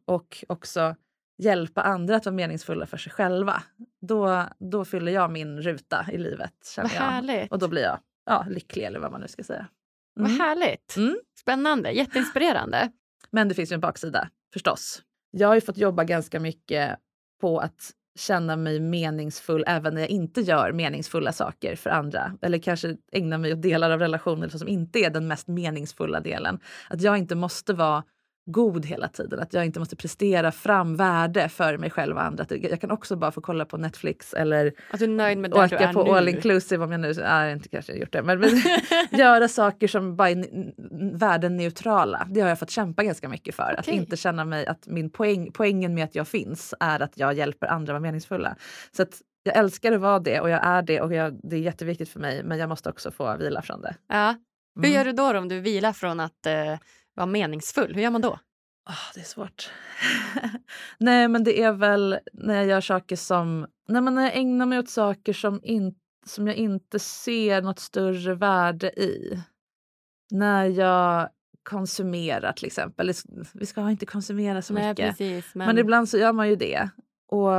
Och 0.06 0.46
också 0.48 0.96
hjälpa 1.38 1.82
andra 1.82 2.16
att 2.16 2.26
vara 2.26 2.36
meningsfulla 2.36 2.86
för 2.86 2.98
sig 2.98 3.12
själva. 3.12 3.64
Då, 4.02 4.46
då 4.60 4.86
fyller 4.86 5.12
jag 5.12 5.32
min 5.32 5.62
ruta 5.62 6.06
i 6.12 6.18
livet. 6.18 6.54
Känner 6.76 6.90
vad 6.90 6.98
härligt. 6.98 7.42
Jag. 7.42 7.52
Och 7.52 7.60
då 7.60 7.68
blir 7.68 7.82
jag 7.82 8.00
ja, 8.26 8.46
lycklig 8.50 8.84
eller 8.84 9.00
vad 9.00 9.12
man 9.12 9.22
nu 9.22 9.28
ska 9.28 9.44
säga. 9.44 9.68
Mm. 10.20 10.32
Vad 10.32 10.48
härligt. 10.48 10.98
Mm. 10.98 11.18
Spännande, 11.40 11.92
jätteinspirerande. 11.92 12.92
Men 13.30 13.48
det 13.48 13.56
finns 13.56 13.72
ju 13.72 13.74
en 13.74 13.80
baksida 13.80 14.30
förstås. 14.54 15.02
Jag 15.32 15.48
har 15.48 15.56
ju 15.56 15.62
fått 15.62 15.78
jobba 15.78 16.04
ganska 16.04 16.40
mycket 16.40 17.00
på 17.42 17.60
att 17.60 17.92
känna 18.16 18.56
mig 18.56 18.80
meningsfull 18.80 19.64
även 19.68 19.94
när 19.94 20.02
jag 20.02 20.10
inte 20.10 20.42
gör 20.42 20.72
meningsfulla 20.72 21.32
saker 21.32 21.76
för 21.76 21.90
andra. 21.90 22.38
Eller 22.42 22.58
kanske 22.58 22.98
ägna 23.12 23.38
mig 23.38 23.54
åt 23.54 23.62
delar 23.62 23.92
av 23.92 24.00
relationer 24.00 24.50
som 24.50 24.68
inte 24.68 25.00
är 25.00 25.10
den 25.10 25.28
mest 25.28 25.48
meningsfulla 25.48 26.20
delen. 26.20 26.60
Att 26.90 27.02
jag 27.02 27.18
inte 27.18 27.36
måste 27.36 27.74
vara 27.74 28.04
god 28.52 28.86
hela 28.86 29.07
tiden. 29.07 29.40
Att 29.40 29.53
jag 29.53 29.65
inte 29.65 29.80
måste 29.80 29.95
prestera 29.95 30.52
fram 30.52 30.95
värde 30.95 31.49
för 31.49 31.78
mig 31.78 31.90
själv 31.90 32.15
och 32.15 32.23
andra. 32.23 32.45
Jag 32.49 32.82
kan 32.82 32.91
också 32.91 33.15
bara 33.15 33.32
få 33.32 33.41
kolla 33.41 33.65
på 33.65 33.78
Netflix 33.78 34.34
eller 34.34 34.73
att 34.90 35.02
åka 35.73 35.94
på 35.94 36.03
nu. 36.03 36.11
all 36.11 36.28
inclusive 36.28 36.84
om 36.84 36.91
jag 36.91 37.02
nu 37.02 37.14
nej, 37.14 37.53
inte 37.53 37.69
kanske 37.69 37.94
gjort 37.94 38.11
det. 38.11 38.23
Men, 38.23 38.40
men 38.40 38.49
göra 39.19 39.48
saker 39.48 39.88
som 39.88 40.15
bara 40.15 40.30
är 40.30 40.45
värdeneutrala. 41.18 42.28
Det 42.30 42.41
har 42.41 42.49
jag 42.49 42.60
fått 42.60 42.69
kämpa 42.69 43.03
ganska 43.03 43.30
mycket 43.30 43.56
för. 43.56 43.64
Okay. 43.64 43.76
Att 43.78 43.88
inte 43.88 44.18
känna 44.18 44.45
mig 44.45 44.65
att 44.65 44.88
min 44.88 45.10
poäng, 45.10 45.52
poängen 45.53 45.94
med 45.94 46.03
att 46.03 46.15
jag 46.15 46.28
finns 46.28 46.73
är 46.80 46.99
att 46.99 47.18
jag 47.18 47.34
hjälper 47.34 47.68
andra 47.68 47.94
vara 47.94 48.02
meningsfulla. 48.02 48.56
Så 48.91 49.02
att 49.02 49.22
jag 49.44 49.57
älskar 49.57 49.91
att 49.91 50.02
vara 50.02 50.19
det 50.19 50.40
och 50.40 50.49
jag 50.49 50.65
är 50.65 50.82
det 50.82 51.02
och 51.02 51.14
jag, 51.14 51.40
det 51.44 51.56
är 51.56 51.60
jätteviktigt 51.60 52.10
för 52.10 52.19
mig 52.19 52.44
men 52.44 52.57
jag 52.57 52.69
måste 52.69 52.90
också 52.90 53.11
få 53.11 53.38
vila 53.38 53.61
från 53.61 53.82
det. 53.82 53.95
Ja. 54.07 54.36
Hur 54.76 54.86
mm. 54.86 54.95
gör 54.95 55.06
du 55.06 55.11
då, 55.11 55.34
då 55.34 55.40
om 55.40 55.48
du 55.48 55.60
vilar 55.60 55.94
från 55.94 56.19
att 56.19 56.45
eh 56.45 56.76
vara 57.16 57.26
meningsfull? 57.26 57.96
Hur 57.96 58.02
gör 58.02 58.12
man 58.12 58.22
då? 58.22 58.40
Oh, 58.90 59.12
det 59.14 59.20
är 59.20 59.26
svårt. 59.26 59.72
nej, 60.98 61.28
men 61.28 61.44
det 61.44 61.62
är 61.62 61.72
väl 61.72 62.20
när 62.34 62.56
jag 62.56 62.66
gör 62.66 62.82
saker 62.82 63.16
som... 63.16 63.68
Nej, 63.88 64.02
men 64.02 64.16
när 64.16 64.22
jag 64.22 64.36
ägnar 64.36 64.66
mig 64.66 64.80
åt 64.80 64.90
saker 64.90 65.34
som, 65.34 65.60
in, 65.64 65.96
som 66.26 66.48
jag 66.48 66.56
inte 66.56 67.00
ser 67.00 67.62
något 67.62 67.80
större 67.80 68.36
värde 68.36 68.88
i. 68.88 69.44
När 70.32 70.66
jag 70.66 71.30
konsumerar 71.64 72.54
till 72.54 72.66
exempel. 72.66 73.14
Vi 73.54 73.66
ska 73.66 73.90
inte 73.90 74.06
konsumera 74.06 74.62
så 74.62 74.74
nej, 74.74 74.90
mycket. 74.90 75.10
Precis, 75.10 75.56
men... 75.56 75.68
men 75.68 75.78
ibland 75.78 76.10
så 76.10 76.18
gör 76.18 76.34
man 76.34 76.50
ju 76.50 76.56
det. 76.56 76.90
Och 77.28 77.52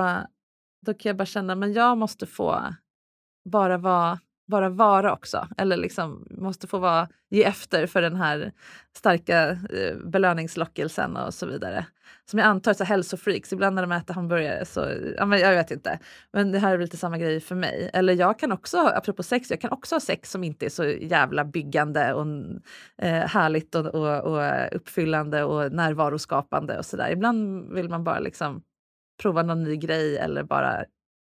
då 0.86 0.94
kan 0.94 1.10
jag 1.10 1.16
bara 1.16 1.26
känna 1.26 1.54
men 1.54 1.72
jag 1.72 1.98
måste 1.98 2.26
få 2.26 2.74
bara 3.50 3.78
vara 3.78 4.18
bara 4.52 4.68
vara 4.68 5.12
också. 5.12 5.48
Eller 5.58 5.76
liksom 5.76 6.26
måste 6.30 6.66
få 6.66 6.78
vara, 6.78 7.08
ge 7.30 7.44
efter 7.44 7.86
för 7.86 8.02
den 8.02 8.16
här 8.16 8.52
starka 8.96 9.50
eh, 9.50 9.96
belöningslockelsen 10.04 11.16
och 11.16 11.34
så 11.34 11.46
vidare. 11.46 11.86
Som 12.30 12.38
jag 12.38 12.48
antar 12.48 12.70
är 12.70 12.84
hälsofreaks, 12.84 13.52
ibland 13.52 13.74
när 13.74 13.82
de 13.82 13.92
äter 13.92 14.14
hamburgare 14.14 14.64
så, 14.64 14.86
ja, 15.16 15.26
men 15.26 15.38
jag 15.38 15.54
vet 15.54 15.70
inte. 15.70 15.98
Men 16.32 16.52
det 16.52 16.58
här 16.58 16.74
är 16.74 16.78
lite 16.78 16.96
samma 16.96 17.18
grej 17.18 17.40
för 17.40 17.54
mig. 17.54 17.90
Eller 17.92 18.14
jag 18.14 18.38
kan 18.38 18.52
också, 18.52 18.78
apropå 18.78 19.22
sex, 19.22 19.50
jag 19.50 19.60
kan 19.60 19.70
också 19.72 19.94
ha 19.94 20.00
sex 20.00 20.30
som 20.30 20.44
inte 20.44 20.66
är 20.66 20.70
så 20.70 20.84
jävla 20.84 21.44
byggande 21.44 22.14
och 22.14 22.26
eh, 23.02 23.26
härligt 23.28 23.74
och, 23.74 23.86
och, 23.86 24.20
och 24.20 24.76
uppfyllande 24.76 25.44
och 25.44 25.72
närvaroskapande 25.72 26.78
och 26.78 26.86
sådär. 26.86 27.10
Ibland 27.10 27.72
vill 27.72 27.88
man 27.88 28.04
bara 28.04 28.18
liksom 28.18 28.62
prova 29.22 29.42
någon 29.42 29.62
ny 29.62 29.76
grej 29.76 30.18
eller 30.18 30.42
bara 30.42 30.84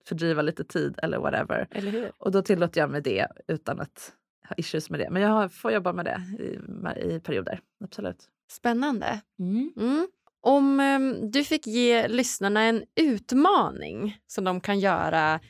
fördriva 0.08 0.42
lite 0.42 0.64
tid 0.64 0.98
eller 1.02 1.18
whatever. 1.18 1.68
Eller 1.70 2.12
och 2.18 2.30
då 2.30 2.42
tillåter 2.42 2.80
jag 2.80 2.90
mig 2.90 3.02
det 3.02 3.28
utan 3.48 3.80
att 3.80 4.12
ha 4.48 4.56
issues 4.56 4.90
med 4.90 5.00
det. 5.00 5.10
Men 5.10 5.22
jag 5.22 5.52
får 5.52 5.72
jobba 5.72 5.92
med 5.92 6.04
det 6.04 6.20
i, 6.42 7.14
i 7.14 7.20
perioder. 7.20 7.60
Absolut. 7.84 8.28
Spännande. 8.50 9.20
Mm. 9.38 9.72
Mm. 9.76 10.08
Om 10.40 10.80
um, 10.80 11.30
du 11.30 11.44
fick 11.44 11.66
ge 11.66 12.08
lyssnarna 12.08 12.62
en 12.62 12.84
utmaning 13.00 14.18
som 14.26 14.44
de 14.44 14.60
kan 14.60 14.80
göra 14.80 15.40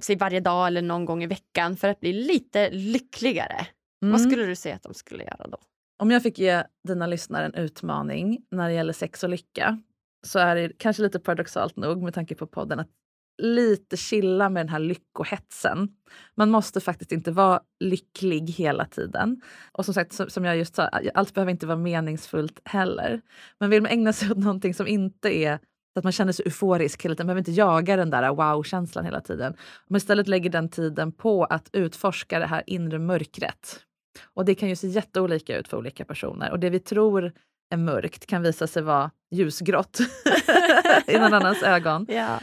säg 0.00 0.16
varje 0.16 0.40
dag 0.40 0.66
eller 0.66 0.82
någon 0.82 1.04
gång 1.04 1.22
i 1.22 1.26
veckan 1.26 1.76
för 1.76 1.88
att 1.88 2.00
bli 2.00 2.12
lite 2.12 2.70
lyckligare. 2.70 3.66
Mm. 4.02 4.12
Vad 4.12 4.20
skulle 4.20 4.46
du 4.46 4.56
säga 4.56 4.74
att 4.74 4.82
de 4.82 4.94
skulle 4.94 5.24
göra 5.24 5.46
då? 5.46 5.58
Om 5.98 6.10
jag 6.10 6.22
fick 6.22 6.38
ge 6.38 6.62
dina 6.88 7.06
lyssnare 7.06 7.46
en 7.46 7.54
utmaning 7.54 8.46
när 8.50 8.68
det 8.68 8.74
gäller 8.74 8.92
sex 8.92 9.24
och 9.24 9.30
lycka 9.30 9.82
så 10.26 10.38
är 10.38 10.56
det 10.56 10.72
kanske 10.78 11.02
lite 11.02 11.20
paradoxalt 11.20 11.76
nog 11.76 12.02
med 12.02 12.14
tanke 12.14 12.34
på 12.34 12.46
podden 12.46 12.80
att 12.80 12.88
lite 13.38 13.96
chilla 13.96 14.48
med 14.48 14.60
den 14.60 14.68
här 14.68 14.78
lyckohetsen. 14.78 15.88
Man 16.34 16.50
måste 16.50 16.80
faktiskt 16.80 17.12
inte 17.12 17.30
vara 17.30 17.60
lycklig 17.80 18.50
hela 18.50 18.84
tiden. 18.84 19.40
Och 19.72 19.84
som 19.84 19.94
sagt, 19.94 20.32
som 20.32 20.44
jag 20.44 20.56
just 20.56 20.74
sa, 20.74 20.88
allt 21.14 21.34
behöver 21.34 21.52
inte 21.52 21.66
vara 21.66 21.78
meningsfullt 21.78 22.60
heller. 22.64 23.20
Men 23.60 23.70
vill 23.70 23.82
man 23.82 23.90
ägna 23.90 24.12
sig 24.12 24.30
åt 24.30 24.38
någonting 24.38 24.74
som 24.74 24.86
inte 24.86 25.38
är 25.38 25.58
så 25.96 25.98
att 26.00 26.04
man 26.04 26.12
känner 26.12 26.32
sig 26.32 26.44
euforisk 26.46 27.04
hela 27.04 27.14
tiden, 27.14 27.26
man 27.26 27.34
behöver 27.34 27.50
inte 27.50 27.60
jaga 27.60 27.96
den 27.96 28.10
där 28.10 28.34
wow-känslan 28.34 29.04
hela 29.04 29.20
tiden. 29.20 29.52
Om 29.52 29.86
man 29.88 29.96
istället 29.96 30.28
lägger 30.28 30.50
den 30.50 30.68
tiden 30.68 31.12
på 31.12 31.44
att 31.44 31.70
utforska 31.72 32.38
det 32.38 32.46
här 32.46 32.62
inre 32.66 32.98
mörkret. 32.98 33.80
Och 34.34 34.44
det 34.44 34.54
kan 34.54 34.68
ju 34.68 34.76
se 34.76 34.88
jätteolika 34.88 35.58
ut 35.58 35.68
för 35.68 35.76
olika 35.76 36.04
personer. 36.04 36.50
Och 36.50 36.58
det 36.58 36.70
vi 36.70 36.80
tror 36.80 37.32
är 37.70 37.76
mörkt 37.76 38.26
kan 38.26 38.42
visa 38.42 38.66
sig 38.66 38.82
vara 38.82 39.10
ljusgrått 39.30 39.98
i 41.06 41.18
någon 41.18 41.34
annans 41.34 41.62
ögon. 41.62 42.06
Yeah 42.10 42.42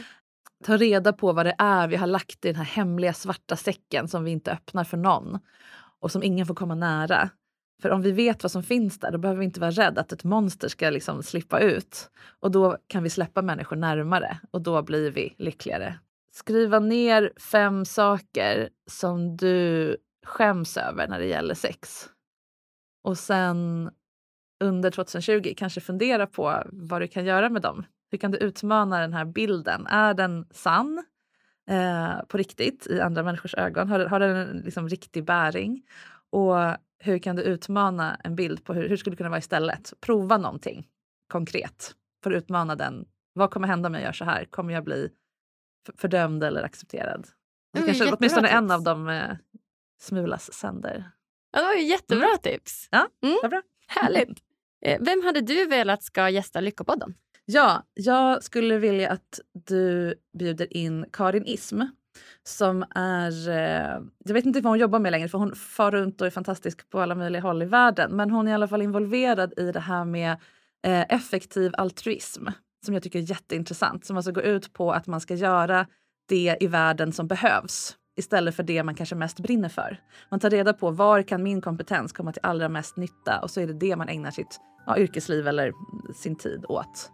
ta 0.64 0.76
reda 0.76 1.12
på 1.12 1.32
vad 1.32 1.46
det 1.46 1.54
är 1.58 1.88
vi 1.88 1.96
har 1.96 2.06
lagt 2.06 2.44
i 2.44 2.48
den 2.48 2.56
här 2.56 2.64
hemliga 2.64 3.12
svarta 3.12 3.56
säcken 3.56 4.08
som 4.08 4.24
vi 4.24 4.30
inte 4.30 4.52
öppnar 4.52 4.84
för 4.84 4.96
någon 4.96 5.38
och 6.00 6.12
som 6.12 6.22
ingen 6.22 6.46
får 6.46 6.54
komma 6.54 6.74
nära. 6.74 7.30
För 7.82 7.90
om 7.90 8.02
vi 8.02 8.12
vet 8.12 8.42
vad 8.42 8.52
som 8.52 8.62
finns 8.62 8.98
där, 8.98 9.10
då 9.12 9.18
behöver 9.18 9.38
vi 9.38 9.44
inte 9.44 9.60
vara 9.60 9.70
rädda 9.70 10.00
att 10.00 10.12
ett 10.12 10.24
monster 10.24 10.68
ska 10.68 10.90
liksom 10.90 11.22
slippa 11.22 11.60
ut. 11.60 12.10
Och 12.40 12.50
då 12.50 12.78
kan 12.86 13.02
vi 13.02 13.10
släppa 13.10 13.42
människor 13.42 13.76
närmare 13.76 14.38
och 14.50 14.60
då 14.60 14.82
blir 14.82 15.10
vi 15.10 15.34
lyckligare. 15.38 15.98
Skriva 16.32 16.78
ner 16.78 17.32
fem 17.36 17.84
saker 17.84 18.68
som 18.90 19.36
du 19.36 19.96
skäms 20.26 20.76
över 20.76 21.08
när 21.08 21.18
det 21.18 21.26
gäller 21.26 21.54
sex. 21.54 22.08
Och 23.02 23.18
sen 23.18 23.90
under 24.60 24.90
2020 24.90 25.54
kanske 25.56 25.80
fundera 25.80 26.26
på 26.26 26.62
vad 26.72 27.00
du 27.00 27.08
kan 27.08 27.24
göra 27.24 27.48
med 27.48 27.62
dem. 27.62 27.84
Hur 28.14 28.18
kan 28.18 28.30
du 28.30 28.38
utmana 28.38 29.00
den 29.00 29.12
här 29.12 29.24
bilden? 29.24 29.86
Är 29.86 30.14
den 30.14 30.46
sann 30.50 31.04
eh, 31.70 32.22
på 32.28 32.36
riktigt 32.38 32.86
i 32.86 33.00
andra 33.00 33.22
människors 33.22 33.54
ögon? 33.54 33.88
Har, 33.88 34.00
har 34.00 34.20
den 34.20 34.36
en 34.36 34.56
liksom, 34.58 34.88
riktig 34.88 35.24
bäring? 35.24 35.82
Och 36.30 36.54
hur 36.98 37.18
kan 37.18 37.36
du 37.36 37.42
utmana 37.42 38.20
en 38.24 38.36
bild 38.36 38.64
på 38.64 38.74
hur, 38.74 38.88
hur 38.88 38.96
skulle 38.96 39.12
det 39.12 39.16
kunna 39.16 39.28
vara 39.28 39.38
istället? 39.38 39.92
Prova 40.00 40.38
någonting 40.38 40.88
konkret 41.28 41.94
för 42.22 42.30
att 42.32 42.36
utmana 42.36 42.76
den. 42.76 43.04
Vad 43.32 43.50
kommer 43.50 43.68
hända 43.68 43.86
om 43.86 43.94
jag 43.94 44.02
gör 44.02 44.12
så 44.12 44.24
här? 44.24 44.44
Kommer 44.44 44.72
jag 44.74 44.84
bli 44.84 45.10
fördömd 45.96 46.44
eller 46.44 46.62
accepterad. 46.62 47.26
Det 47.72 47.80
ju 47.80 47.86
kanske 47.86 48.12
åtminstone 48.12 48.48
en 48.48 48.64
tips. 48.64 48.74
av 48.74 48.82
dem 48.82 49.08
eh, 49.08 49.36
smulas 50.00 50.52
sönder. 50.52 51.10
Ja, 51.52 51.58
det 51.60 51.66
var 51.66 51.74
ju 51.74 51.82
jättebra 51.82 52.36
tips. 52.42 52.88
Ja, 52.90 53.08
Mm. 53.22 53.50
bra. 53.50 53.62
Härligt. 53.86 54.38
Eh, 54.84 54.98
Vem 55.00 55.22
hade 55.24 55.40
du 55.40 55.66
velat 55.66 56.02
ska 56.02 56.28
gästa 56.28 56.60
Lyckopodden? 56.60 57.14
Ja, 57.46 57.82
jag 57.94 58.42
skulle 58.42 58.78
vilja 58.78 59.10
att 59.10 59.40
du 59.52 60.14
bjuder 60.38 60.76
in 60.76 61.06
Karin 61.12 61.46
Ism 61.46 61.82
som 62.42 62.84
är... 62.94 63.48
Eh, 63.48 64.00
jag 64.24 64.34
vet 64.34 64.46
inte 64.46 64.60
vad 64.60 64.70
hon 64.70 64.78
jobbar 64.78 64.98
med 64.98 65.12
längre 65.12 65.28
för 65.28 65.38
hon 65.38 65.54
far 65.54 65.90
runt 65.90 66.20
och 66.20 66.26
är 66.26 66.30
fantastisk 66.30 66.90
på 66.90 67.00
alla 67.00 67.14
möjliga 67.14 67.42
håll 67.42 67.62
i 67.62 67.66
världen. 67.66 68.16
Men 68.16 68.30
hon 68.30 68.46
är 68.46 68.50
i 68.50 68.54
alla 68.54 68.68
fall 68.68 68.82
involverad 68.82 69.54
i 69.56 69.72
det 69.72 69.80
här 69.80 70.04
med 70.04 70.32
eh, 70.86 71.04
effektiv 71.08 71.72
altruism 71.78 72.46
som 72.84 72.94
jag 72.94 73.02
tycker 73.02 73.18
är 73.18 73.30
jätteintressant. 73.30 74.04
Som 74.04 74.16
alltså 74.16 74.32
går 74.32 74.44
ut 74.44 74.72
på 74.72 74.92
att 74.92 75.06
man 75.06 75.20
ska 75.20 75.34
göra 75.34 75.86
det 76.28 76.56
i 76.60 76.66
världen 76.66 77.12
som 77.12 77.28
behövs 77.28 77.96
istället 78.16 78.54
för 78.54 78.62
det 78.62 78.82
man 78.82 78.94
kanske 78.94 79.14
mest 79.14 79.40
brinner 79.40 79.68
för. 79.68 80.00
Man 80.30 80.40
tar 80.40 80.50
reda 80.50 80.72
på 80.72 80.90
var 80.90 81.22
kan 81.22 81.42
min 81.42 81.60
kompetens 81.60 82.12
komma 82.12 82.32
till 82.32 82.42
allra 82.42 82.68
mest 82.68 82.96
nytta 82.96 83.40
och 83.42 83.50
så 83.50 83.60
är 83.60 83.66
det 83.66 83.72
det 83.72 83.96
man 83.96 84.08
ägnar 84.08 84.30
sitt 84.30 84.60
ja, 84.86 84.98
yrkesliv 84.98 85.48
eller 85.48 85.72
sin 86.14 86.36
tid 86.36 86.64
åt. 86.68 87.10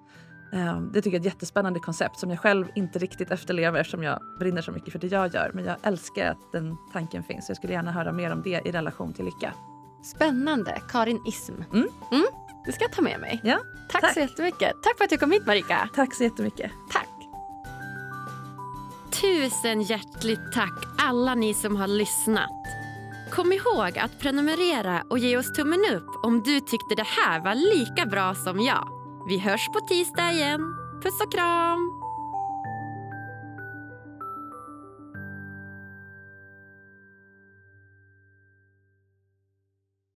Eh, 0.53 0.81
Det 0.81 1.03
tycker 1.03 1.11
jag 1.11 1.15
är 1.15 1.29
ett 1.29 1.35
jättespännande 1.35 1.81
koncept 1.81 2.19
som 2.19 2.31
jag 2.31 2.41
själv 2.41 2.67
inte 2.75 2.99
riktigt 2.99 3.31
efterlever 3.31 3.81
eftersom 3.81 4.03
jag 4.03 4.21
brinner 4.39 4.63
så 4.63 4.73
mycket 4.73 4.93
för 4.93 4.99
det 4.99 5.07
jag 5.07 5.35
gör. 5.35 5.51
Men 5.55 5.65
jag 5.65 5.77
älskar 5.83 6.31
att 6.31 6.53
den 6.53 6.77
tanken 6.93 7.23
finns. 7.23 7.49
Jag 7.49 7.57
skulle 7.57 7.73
gärna 7.73 7.93
höra 7.93 8.13
mer 8.13 8.33
om 8.33 8.43
det 8.43 8.61
i 8.65 8.73
relation 8.73 9.13
till 9.13 9.25
lycka. 9.25 9.53
Spännande. 10.03 10.83
Karin 10.89 11.23
Ism. 11.27 11.53
Mm. 11.73 11.89
Det 12.67 12.73
ska 12.73 12.85
jag 12.85 12.93
ta 12.93 13.03
med 13.03 13.21
mig. 13.21 13.41
Ja, 13.45 13.59
Tack, 13.91 14.01
tack. 14.01 14.15
så 14.15 14.21
jättemycket. 14.21 14.73
Tack 14.83 14.97
för 14.99 15.05
att 15.05 15.11
du 15.11 15.17
kom 15.17 15.33
hit 15.33 15.47
Marika. 15.47 15.89
tack 15.95 16.15
så 16.15 16.23
jättemycket. 16.25 16.71
Tack. 16.93 17.07
Tusen 19.21 19.83
hjärtligt 19.83 20.53
tack 20.55 20.85
alla 20.99 21.35
ni 21.35 21.55
som 21.55 21.77
har 21.77 21.87
lyssnat. 21.87 22.51
Kom 23.31 23.53
ihåg 23.53 23.99
att 23.99 24.19
prenumerera 24.19 25.05
och 25.11 25.19
ge 25.19 25.37
oss 25.37 25.53
tummen 25.53 25.81
upp 25.95 26.25
om 26.25 26.43
du 26.43 26.61
tyckte 26.61 26.95
det 26.95 27.07
här 27.07 27.45
var 27.45 27.55
lika 27.55 28.07
bra 28.07 28.35
som 28.35 28.61
jag. 28.61 28.89
Vi 29.29 29.39
hörs 29.39 29.69
på 29.69 29.81
tisdag 29.81 30.33
igen. 30.33 30.61
Puss 31.03 31.21
och 31.21 31.33
kram! 31.33 32.00